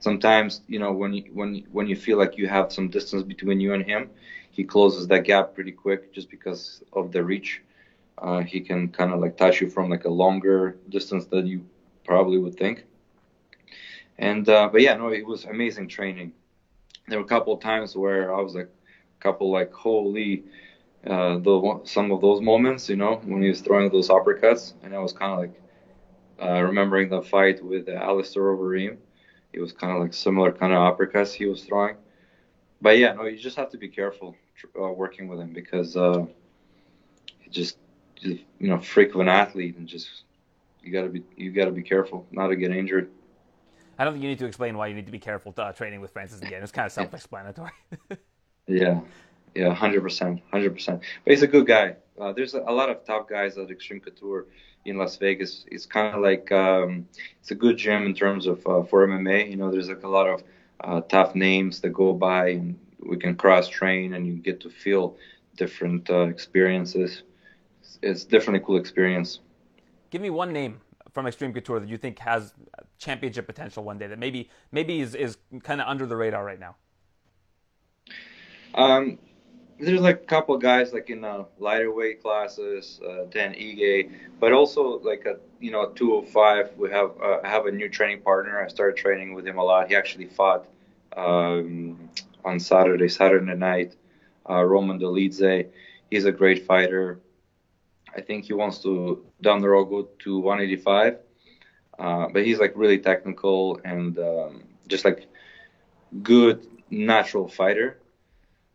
sometimes 0.00 0.62
you 0.68 0.78
know 0.78 0.92
when 0.92 1.14
you, 1.14 1.24
when 1.32 1.64
when 1.72 1.86
you 1.88 1.96
feel 1.96 2.18
like 2.18 2.36
you 2.36 2.48
have 2.48 2.72
some 2.72 2.88
distance 2.88 3.22
between 3.22 3.60
you 3.60 3.72
and 3.74 3.84
him, 3.84 4.10
he 4.50 4.64
closes 4.64 5.06
that 5.08 5.24
gap 5.24 5.54
pretty 5.54 5.72
quick 5.72 6.12
just 6.12 6.30
because 6.30 6.82
of 6.92 7.12
the 7.12 7.22
reach. 7.22 7.62
Uh, 8.18 8.40
he 8.40 8.60
can 8.60 8.88
kind 8.88 9.12
of 9.12 9.20
like 9.20 9.36
touch 9.36 9.60
you 9.60 9.68
from 9.68 9.88
like 9.90 10.04
a 10.04 10.10
longer 10.10 10.76
distance 10.88 11.26
than 11.26 11.46
you 11.46 11.64
probably 12.04 12.38
would 12.38 12.56
think. 12.56 12.84
And 14.18 14.48
uh, 14.48 14.68
but 14.70 14.80
yeah, 14.82 14.94
no, 14.94 15.08
it 15.08 15.26
was 15.26 15.44
amazing 15.44 15.88
training. 15.88 16.32
There 17.08 17.18
were 17.18 17.24
a 17.24 17.28
couple 17.28 17.52
of 17.54 17.60
times 17.60 17.96
where 17.96 18.34
I 18.34 18.40
was 18.40 18.54
like, 18.54 18.66
a 18.66 19.22
couple 19.22 19.50
like 19.50 19.72
holy, 19.72 20.44
uh, 21.06 21.38
the 21.38 21.80
some 21.84 22.12
of 22.12 22.20
those 22.20 22.40
moments, 22.40 22.88
you 22.88 22.96
know, 22.96 23.16
when 23.24 23.42
he 23.42 23.48
was 23.48 23.60
throwing 23.60 23.90
those 23.90 24.08
uppercuts, 24.08 24.74
and 24.82 24.94
I 24.94 24.98
was 24.98 25.12
kind 25.12 25.32
of 25.32 25.38
like 25.40 25.52
uh, 26.42 26.62
remembering 26.62 27.08
the 27.08 27.22
fight 27.22 27.62
with 27.62 27.88
uh, 27.88 27.92
Alistair 27.92 28.42
Overeem. 28.42 28.98
It 29.52 29.60
was 29.60 29.72
kind 29.72 29.92
of 29.92 30.02
like 30.02 30.14
similar 30.14 30.52
kind 30.52 30.72
of 30.72 30.96
uppercuts 30.96 31.32
he 31.32 31.46
was 31.46 31.62
throwing. 31.64 31.96
But 32.80 32.98
yeah, 32.98 33.12
no, 33.12 33.24
you 33.26 33.38
just 33.38 33.56
have 33.56 33.70
to 33.70 33.78
be 33.78 33.88
careful 33.88 34.36
uh, 34.80 34.92
working 34.92 35.28
with 35.28 35.40
him 35.40 35.52
because 35.52 35.96
uh, 35.96 36.26
he 37.40 37.50
just, 37.50 37.76
just, 38.20 38.42
you 38.60 38.68
know, 38.68 38.78
freak 38.78 39.14
of 39.14 39.20
an 39.20 39.28
athlete, 39.28 39.76
and 39.76 39.88
just 39.88 40.08
you 40.82 40.92
gotta 40.92 41.08
be 41.08 41.22
you 41.36 41.50
gotta 41.50 41.72
be 41.72 41.82
careful 41.82 42.26
not 42.30 42.48
to 42.48 42.56
get 42.56 42.70
injured. 42.70 43.08
I 43.98 44.04
don't 44.04 44.12
think 44.14 44.22
you 44.22 44.28
need 44.28 44.38
to 44.38 44.46
explain 44.46 44.76
why 44.76 44.86
you 44.86 44.94
need 44.94 45.06
to 45.06 45.12
be 45.12 45.18
careful 45.18 45.52
uh, 45.56 45.72
training 45.72 46.00
with 46.00 46.12
Francis 46.12 46.40
again. 46.40 46.62
It's 46.62 46.70
kind 46.70 46.86
of 46.86 46.92
self-explanatory. 46.92 47.72
yeah, 48.68 49.00
yeah, 49.56 49.74
hundred 49.74 50.02
percent, 50.02 50.40
hundred 50.52 50.74
percent. 50.74 51.02
But 51.24 51.32
he's 51.32 51.42
a 51.42 51.48
good 51.48 51.66
guy. 51.66 51.96
Uh, 52.20 52.32
there's 52.32 52.54
a, 52.54 52.60
a, 52.60 52.72
lot 52.72 52.90
of 52.90 53.04
top 53.04 53.28
guys 53.28 53.58
at 53.58 53.70
Extreme 53.70 54.00
Couture 54.00 54.46
in 54.84 54.98
Las 54.98 55.16
Vegas. 55.16 55.64
It's 55.68 55.84
kind 55.84 56.14
of 56.14 56.22
like 56.22 56.50
um, 56.52 57.08
it's 57.40 57.50
a 57.50 57.56
good 57.56 57.76
gym 57.76 58.06
in 58.06 58.14
terms 58.14 58.46
of 58.46 58.64
uh, 58.66 58.84
for 58.84 59.06
MMA. 59.06 59.50
You 59.50 59.56
know, 59.56 59.70
there's 59.70 59.88
like 59.88 60.04
a 60.04 60.08
lot 60.08 60.28
of 60.28 60.42
uh, 60.80 61.00
tough 61.02 61.34
names 61.34 61.80
that 61.80 61.90
go 61.90 62.12
by, 62.12 62.50
and 62.50 62.78
we 63.04 63.16
can 63.16 63.34
cross 63.34 63.68
train, 63.68 64.14
and 64.14 64.26
you 64.28 64.34
get 64.34 64.60
to 64.60 64.70
feel 64.70 65.16
different 65.56 66.08
uh, 66.08 66.28
experiences. 66.28 67.24
It's, 67.80 67.98
it's 68.02 68.24
definitely 68.24 68.60
a 68.60 68.62
cool 68.62 68.76
experience. 68.76 69.40
Give 70.10 70.22
me 70.22 70.30
one 70.30 70.52
name 70.52 70.80
from 71.10 71.26
Extreme 71.26 71.52
Couture 71.52 71.80
that 71.80 71.88
you 71.88 71.98
think 71.98 72.20
has 72.20 72.54
championship 72.98 73.46
potential 73.46 73.84
one 73.84 73.98
day 73.98 74.06
that 74.06 74.18
maybe 74.18 74.50
maybe 74.72 75.00
is, 75.00 75.14
is 75.14 75.38
kind 75.62 75.80
of 75.80 75.86
under 75.86 76.06
the 76.06 76.16
radar 76.16 76.44
right 76.44 76.60
now? 76.60 76.76
Um, 78.74 79.18
there's 79.78 80.00
like 80.00 80.22
a 80.22 80.26
couple 80.26 80.56
guys 80.58 80.92
like 80.92 81.08
in 81.08 81.20
the 81.20 81.46
lighter 81.58 81.92
weight 81.92 82.22
classes, 82.22 83.00
uh, 83.08 83.24
Dan 83.30 83.54
Ige, 83.54 84.10
but 84.40 84.52
also 84.52 84.98
like 85.00 85.24
a 85.26 85.38
you 85.60 85.70
know 85.70 85.90
205. 85.90 86.76
We 86.76 86.90
have 86.90 87.12
uh, 87.22 87.38
I 87.44 87.48
have 87.48 87.66
a 87.66 87.72
new 87.72 87.88
training 87.88 88.22
partner. 88.22 88.62
I 88.62 88.68
started 88.68 88.96
training 88.96 89.34
with 89.34 89.46
him 89.46 89.58
a 89.58 89.64
lot. 89.64 89.88
He 89.88 89.96
actually 89.96 90.26
fought 90.26 90.66
um, 91.16 92.10
on 92.44 92.58
Saturday, 92.60 93.08
Saturday 93.08 93.54
night. 93.54 93.96
Uh, 94.48 94.64
Roman 94.64 94.98
Dolidze. 94.98 95.68
He's 96.10 96.24
a 96.24 96.32
great 96.32 96.64
fighter. 96.64 97.20
I 98.16 98.22
think 98.22 98.46
he 98.46 98.54
wants 98.54 98.78
to 98.78 99.24
down 99.42 99.60
the 99.60 99.68
road 99.68 99.84
go 99.84 100.08
to 100.20 100.38
185. 100.38 101.18
Uh, 101.98 102.28
but 102.32 102.44
he's 102.44 102.58
like 102.58 102.72
really 102.74 102.98
technical 102.98 103.80
and 103.84 104.18
um, 104.18 104.62
just 104.86 105.04
like 105.04 105.26
good 106.22 106.66
natural 106.90 107.48
fighter. 107.48 107.98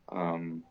Um, 0.10 0.64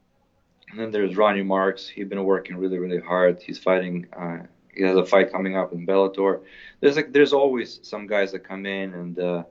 and 0.70 0.81
then 0.81 0.91
there's 0.91 1.16
Ronnie 1.16 1.43
Marks. 1.43 1.89
He's 1.89 2.09
been 2.09 2.24
working 2.24 2.57
really, 2.57 2.79
really 2.79 3.01
hard. 3.01 3.41
He's 3.43 3.59
fighting. 3.59 4.07
Uh, 4.16 4.39
he 4.74 4.83
has 4.83 4.97
a 4.97 5.05
fight 5.05 5.31
coming 5.31 5.57
up 5.57 5.73
in 5.73 5.87
Bellator. 5.87 6.41
There's 6.81 6.97
like 6.97 7.12
there's 7.12 7.33
always 7.33 7.81
some 7.83 8.07
guys 8.07 8.33
that 8.33 8.41
come 8.41 8.65
in, 8.65 8.95
and 8.95 9.19
uh, 9.19 9.43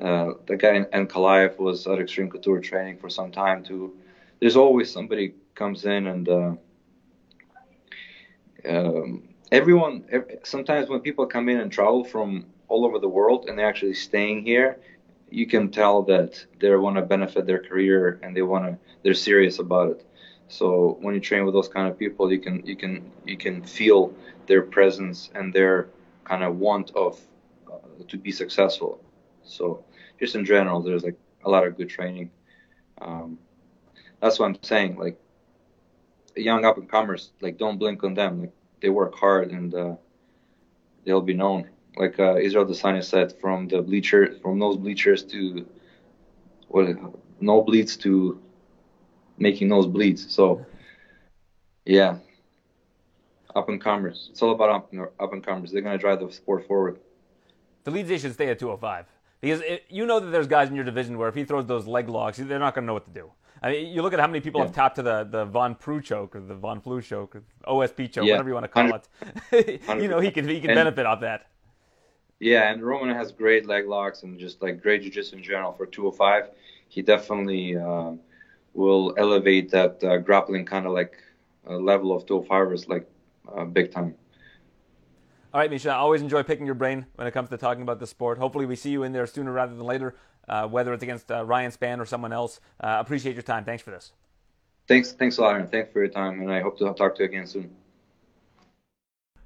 uh, 0.00 0.34
the 0.46 0.56
guy 0.56 0.74
in, 0.74 0.84
Ankalaev 0.86 1.58
was 1.58 1.86
at 1.86 1.98
Extreme 1.98 2.30
Couture 2.30 2.60
training 2.60 2.98
for 2.98 3.10
some 3.10 3.32
time 3.32 3.64
too. 3.64 3.94
There's 4.38 4.56
always 4.56 4.90
somebody 4.90 5.34
comes 5.54 5.84
in 5.84 6.06
and 6.06 6.28
uh, 6.28 6.54
um, 8.66 9.29
everyone 9.52 10.04
sometimes 10.44 10.88
when 10.88 11.00
people 11.00 11.26
come 11.26 11.48
in 11.48 11.60
and 11.60 11.72
travel 11.72 12.04
from 12.04 12.46
all 12.68 12.84
over 12.84 12.98
the 12.98 13.08
world 13.08 13.46
and 13.48 13.58
they're 13.58 13.68
actually 13.68 13.94
staying 13.94 14.44
here 14.44 14.78
you 15.30 15.46
can 15.46 15.70
tell 15.70 16.02
that 16.02 16.44
they 16.60 16.74
want 16.74 16.96
to 16.96 17.02
benefit 17.02 17.46
their 17.46 17.62
career 17.62 18.20
and 18.22 18.36
they 18.36 18.42
want 18.42 18.64
to 18.64 18.78
they're 19.02 19.14
serious 19.14 19.58
about 19.58 19.90
it. 19.90 20.06
So 20.48 20.98
when 21.00 21.14
you 21.14 21.20
train 21.20 21.44
with 21.44 21.54
those 21.54 21.68
kind 21.68 21.88
of 21.88 21.98
people 21.98 22.32
you 22.32 22.40
can 22.40 22.64
you 22.66 22.76
can 22.76 23.10
you 23.24 23.36
can 23.36 23.62
feel 23.62 24.12
their 24.46 24.62
presence 24.62 25.30
and 25.34 25.54
their 25.54 25.88
kind 26.24 26.42
of 26.42 26.58
want 26.58 26.90
of 26.96 27.20
uh, 27.72 27.78
to 28.08 28.16
be 28.18 28.32
successful. 28.32 29.00
So 29.44 29.84
just 30.18 30.34
in 30.34 30.44
general 30.44 30.82
there's 30.82 31.04
like 31.04 31.18
a 31.44 31.50
lot 31.50 31.66
of 31.66 31.76
good 31.76 31.88
training. 31.88 32.30
Um, 33.00 33.38
that's 34.20 34.38
what 34.38 34.44
i'm 34.46 34.62
saying 34.62 34.96
like 34.96 35.18
young 36.36 36.66
up 36.66 36.76
and 36.76 36.90
comers 36.90 37.30
like 37.40 37.56
don't 37.56 37.78
blink 37.78 38.04
on 38.04 38.12
them 38.12 38.42
like 38.42 38.52
they 38.80 38.88
work 38.88 39.14
hard 39.14 39.50
and 39.50 39.74
uh, 39.74 39.94
they'll 41.04 41.20
be 41.20 41.34
known. 41.34 41.68
Like 41.96 42.18
uh, 42.18 42.36
Israel 42.36 42.66
Adesanya 42.66 43.04
said, 43.04 43.38
from 43.40 43.68
the 43.68 43.82
bleacher, 43.82 44.36
from 44.42 44.58
those 44.58 44.76
bleachers 44.76 45.22
to 45.24 45.66
what 46.68 46.96
no 47.40 47.62
bleeds 47.62 47.96
to 47.98 48.40
making 49.38 49.68
nose 49.68 49.86
bleeds. 49.86 50.32
So 50.32 50.64
yeah, 51.84 52.18
up 53.54 53.68
and 53.68 53.80
comers. 53.80 54.28
It's 54.30 54.42
all 54.42 54.52
about 54.52 54.70
up, 54.70 54.92
up 55.18 55.32
and 55.32 55.44
comers. 55.44 55.72
They're 55.72 55.82
gonna 55.82 55.98
drive 55.98 56.20
the 56.20 56.30
sport 56.30 56.66
forward. 56.66 57.00
The 57.84 57.90
lead 57.90 58.20
should 58.20 58.34
stay 58.34 58.48
at 58.48 58.58
205 58.58 59.06
because 59.40 59.60
it, 59.62 59.84
you 59.88 60.06
know 60.06 60.20
that 60.20 60.30
there's 60.30 60.46
guys 60.46 60.68
in 60.68 60.74
your 60.74 60.84
division 60.84 61.18
where 61.18 61.28
if 61.28 61.34
he 61.34 61.44
throws 61.44 61.66
those 61.66 61.86
leg 61.86 62.08
locks, 62.08 62.38
they're 62.38 62.58
not 62.58 62.74
gonna 62.74 62.86
know 62.86 62.94
what 62.94 63.06
to 63.06 63.10
do. 63.10 63.32
I 63.62 63.72
mean, 63.72 63.88
you 63.88 64.02
look 64.02 64.14
at 64.14 64.20
how 64.20 64.26
many 64.26 64.40
people 64.40 64.60
yeah. 64.60 64.66
have 64.66 64.74
tapped 64.74 64.96
to 64.96 65.02
the, 65.02 65.24
the 65.24 65.44
Von 65.44 65.74
Preux 65.74 66.00
choke 66.00 66.34
or 66.34 66.40
the 66.40 66.54
Von 66.54 66.80
Flue 66.80 67.02
choke 67.02 67.36
or 67.36 67.42
OSP 67.82 68.10
choke, 68.10 68.24
yeah. 68.24 68.34
whatever 68.34 68.48
you 68.48 68.54
want 68.54 68.64
to 68.64 68.68
call 68.68 68.94
it. 68.94 69.82
you 70.00 70.08
know, 70.08 70.20
he 70.20 70.30
can 70.30 70.48
he 70.48 70.60
can 70.60 70.70
and, 70.70 70.76
benefit 70.76 71.04
off 71.04 71.20
that. 71.20 71.46
Yeah, 72.38 72.72
and 72.72 72.82
Roman 72.82 73.14
has 73.14 73.32
great 73.32 73.66
leg 73.66 73.86
locks 73.86 74.22
and 74.22 74.38
just 74.38 74.62
like 74.62 74.80
great 74.80 75.02
jiu-jitsu 75.02 75.36
in 75.36 75.42
general 75.42 75.72
for 75.74 75.84
205. 75.84 76.48
He 76.88 77.02
definitely 77.02 77.76
uh, 77.76 78.12
will 78.72 79.14
elevate 79.18 79.70
that 79.72 80.02
uh, 80.02 80.16
grappling 80.16 80.64
kind 80.64 80.86
of 80.86 80.92
like 80.92 81.22
uh, 81.68 81.76
level 81.76 82.16
of 82.16 82.24
205ers 82.24 82.88
like 82.88 83.06
uh, 83.54 83.64
big 83.64 83.92
time. 83.92 84.14
All 85.52 85.60
right, 85.60 85.70
Misha, 85.70 85.90
I 85.90 85.96
always 85.96 86.22
enjoy 86.22 86.44
picking 86.44 86.64
your 86.64 86.76
brain 86.76 87.04
when 87.16 87.26
it 87.26 87.32
comes 87.32 87.50
to 87.50 87.58
talking 87.58 87.82
about 87.82 87.98
the 87.98 88.06
sport. 88.06 88.38
Hopefully, 88.38 88.64
we 88.64 88.76
see 88.76 88.90
you 88.90 89.02
in 89.02 89.12
there 89.12 89.26
sooner 89.26 89.52
rather 89.52 89.74
than 89.74 89.84
later 89.84 90.14
uh, 90.48 90.66
whether 90.66 90.92
it's 90.92 91.02
against 91.02 91.30
uh, 91.30 91.44
Ryan 91.44 91.70
Spann 91.70 91.98
or 91.98 92.06
someone 92.06 92.32
else. 92.32 92.60
Uh, 92.80 92.96
appreciate 93.00 93.34
your 93.34 93.42
time. 93.42 93.64
Thanks 93.64 93.82
for 93.82 93.90
this. 93.90 94.12
Thanks, 94.88 95.12
thanks 95.12 95.38
a 95.38 95.42
lot, 95.42 95.52
Aaron. 95.52 95.68
Thanks 95.68 95.92
for 95.92 96.00
your 96.00 96.08
time, 96.08 96.40
and 96.40 96.52
I 96.52 96.60
hope 96.60 96.78
to 96.78 96.92
talk 96.94 97.14
to 97.16 97.22
you 97.22 97.28
again 97.28 97.46
soon. 97.46 97.70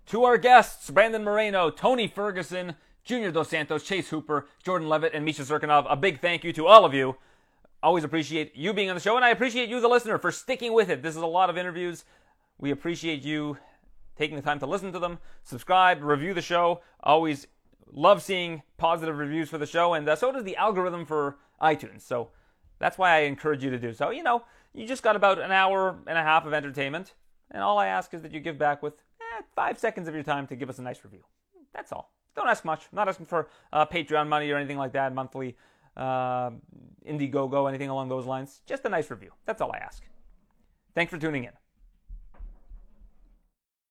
To 0.06 0.24
our 0.24 0.38
guests, 0.38 0.90
Brandon 0.90 1.24
Moreno, 1.24 1.70
Tony 1.70 2.06
Ferguson, 2.06 2.76
Junior 3.04 3.30
Dos 3.30 3.48
Santos, 3.48 3.82
Chase 3.82 4.08
Hooper, 4.08 4.46
Jordan 4.62 4.88
Leavitt, 4.88 5.12
and 5.14 5.24
Misha 5.24 5.42
Cirkunov. 5.42 5.86
A 5.90 5.96
big 5.96 6.20
thank 6.20 6.44
you 6.44 6.52
to 6.54 6.66
all 6.66 6.84
of 6.84 6.94
you. 6.94 7.16
Always 7.82 8.04
appreciate 8.04 8.56
you 8.56 8.72
being 8.72 8.88
on 8.88 8.94
the 8.94 9.00
show, 9.00 9.16
and 9.16 9.24
I 9.24 9.30
appreciate 9.30 9.68
you, 9.68 9.80
the 9.80 9.88
listener, 9.88 10.16
for 10.16 10.32
sticking 10.32 10.72
with 10.72 10.88
it. 10.88 11.02
This 11.02 11.14
is 11.14 11.22
a 11.22 11.26
lot 11.26 11.50
of 11.50 11.58
interviews. 11.58 12.04
We 12.58 12.70
appreciate 12.70 13.22
you 13.22 13.58
taking 14.16 14.36
the 14.36 14.42
time 14.42 14.58
to 14.60 14.66
listen 14.66 14.92
to 14.92 14.98
them. 14.98 15.18
Subscribe, 15.42 16.02
review 16.02 16.32
the 16.32 16.40
show. 16.40 16.80
Always 17.02 17.46
love 17.94 18.22
seeing 18.22 18.62
positive 18.76 19.16
reviews 19.16 19.48
for 19.48 19.56
the 19.56 19.66
show, 19.66 19.94
and 19.94 20.06
uh, 20.08 20.16
so 20.16 20.32
does 20.32 20.44
the 20.44 20.56
algorithm 20.56 21.06
for 21.06 21.38
iTunes. 21.62 22.02
So 22.02 22.30
that's 22.78 22.98
why 22.98 23.16
I 23.16 23.20
encourage 23.20 23.64
you 23.64 23.70
to 23.70 23.78
do 23.78 23.92
so. 23.94 24.10
You 24.10 24.22
know, 24.22 24.44
you 24.74 24.86
just 24.86 25.02
got 25.02 25.16
about 25.16 25.38
an 25.40 25.52
hour 25.52 25.96
and 26.06 26.18
a 26.18 26.22
half 26.22 26.44
of 26.44 26.52
entertainment, 26.52 27.14
and 27.50 27.62
all 27.62 27.78
I 27.78 27.86
ask 27.86 28.12
is 28.12 28.22
that 28.22 28.32
you 28.32 28.40
give 28.40 28.58
back 28.58 28.82
with 28.82 28.94
eh, 29.20 29.42
five 29.54 29.78
seconds 29.78 30.08
of 30.08 30.14
your 30.14 30.24
time 30.24 30.46
to 30.48 30.56
give 30.56 30.68
us 30.68 30.78
a 30.78 30.82
nice 30.82 31.02
review. 31.04 31.24
That's 31.72 31.92
all. 31.92 32.12
Don't 32.34 32.48
ask 32.48 32.64
much. 32.64 32.82
I'm 32.92 32.96
not 32.96 33.08
asking 33.08 33.26
for 33.26 33.48
uh, 33.72 33.86
Patreon 33.86 34.28
money 34.28 34.50
or 34.50 34.56
anything 34.56 34.76
like 34.76 34.92
that, 34.92 35.14
monthly, 35.14 35.56
uh, 35.96 36.50
Indiegogo, 37.08 37.68
anything 37.68 37.88
along 37.88 38.08
those 38.08 38.26
lines. 38.26 38.60
Just 38.66 38.84
a 38.84 38.88
nice 38.88 39.10
review. 39.10 39.30
That's 39.46 39.60
all 39.60 39.70
I 39.72 39.78
ask. 39.78 40.02
Thanks 40.94 41.10
for 41.10 41.18
tuning 41.18 41.44
in. 41.44 41.52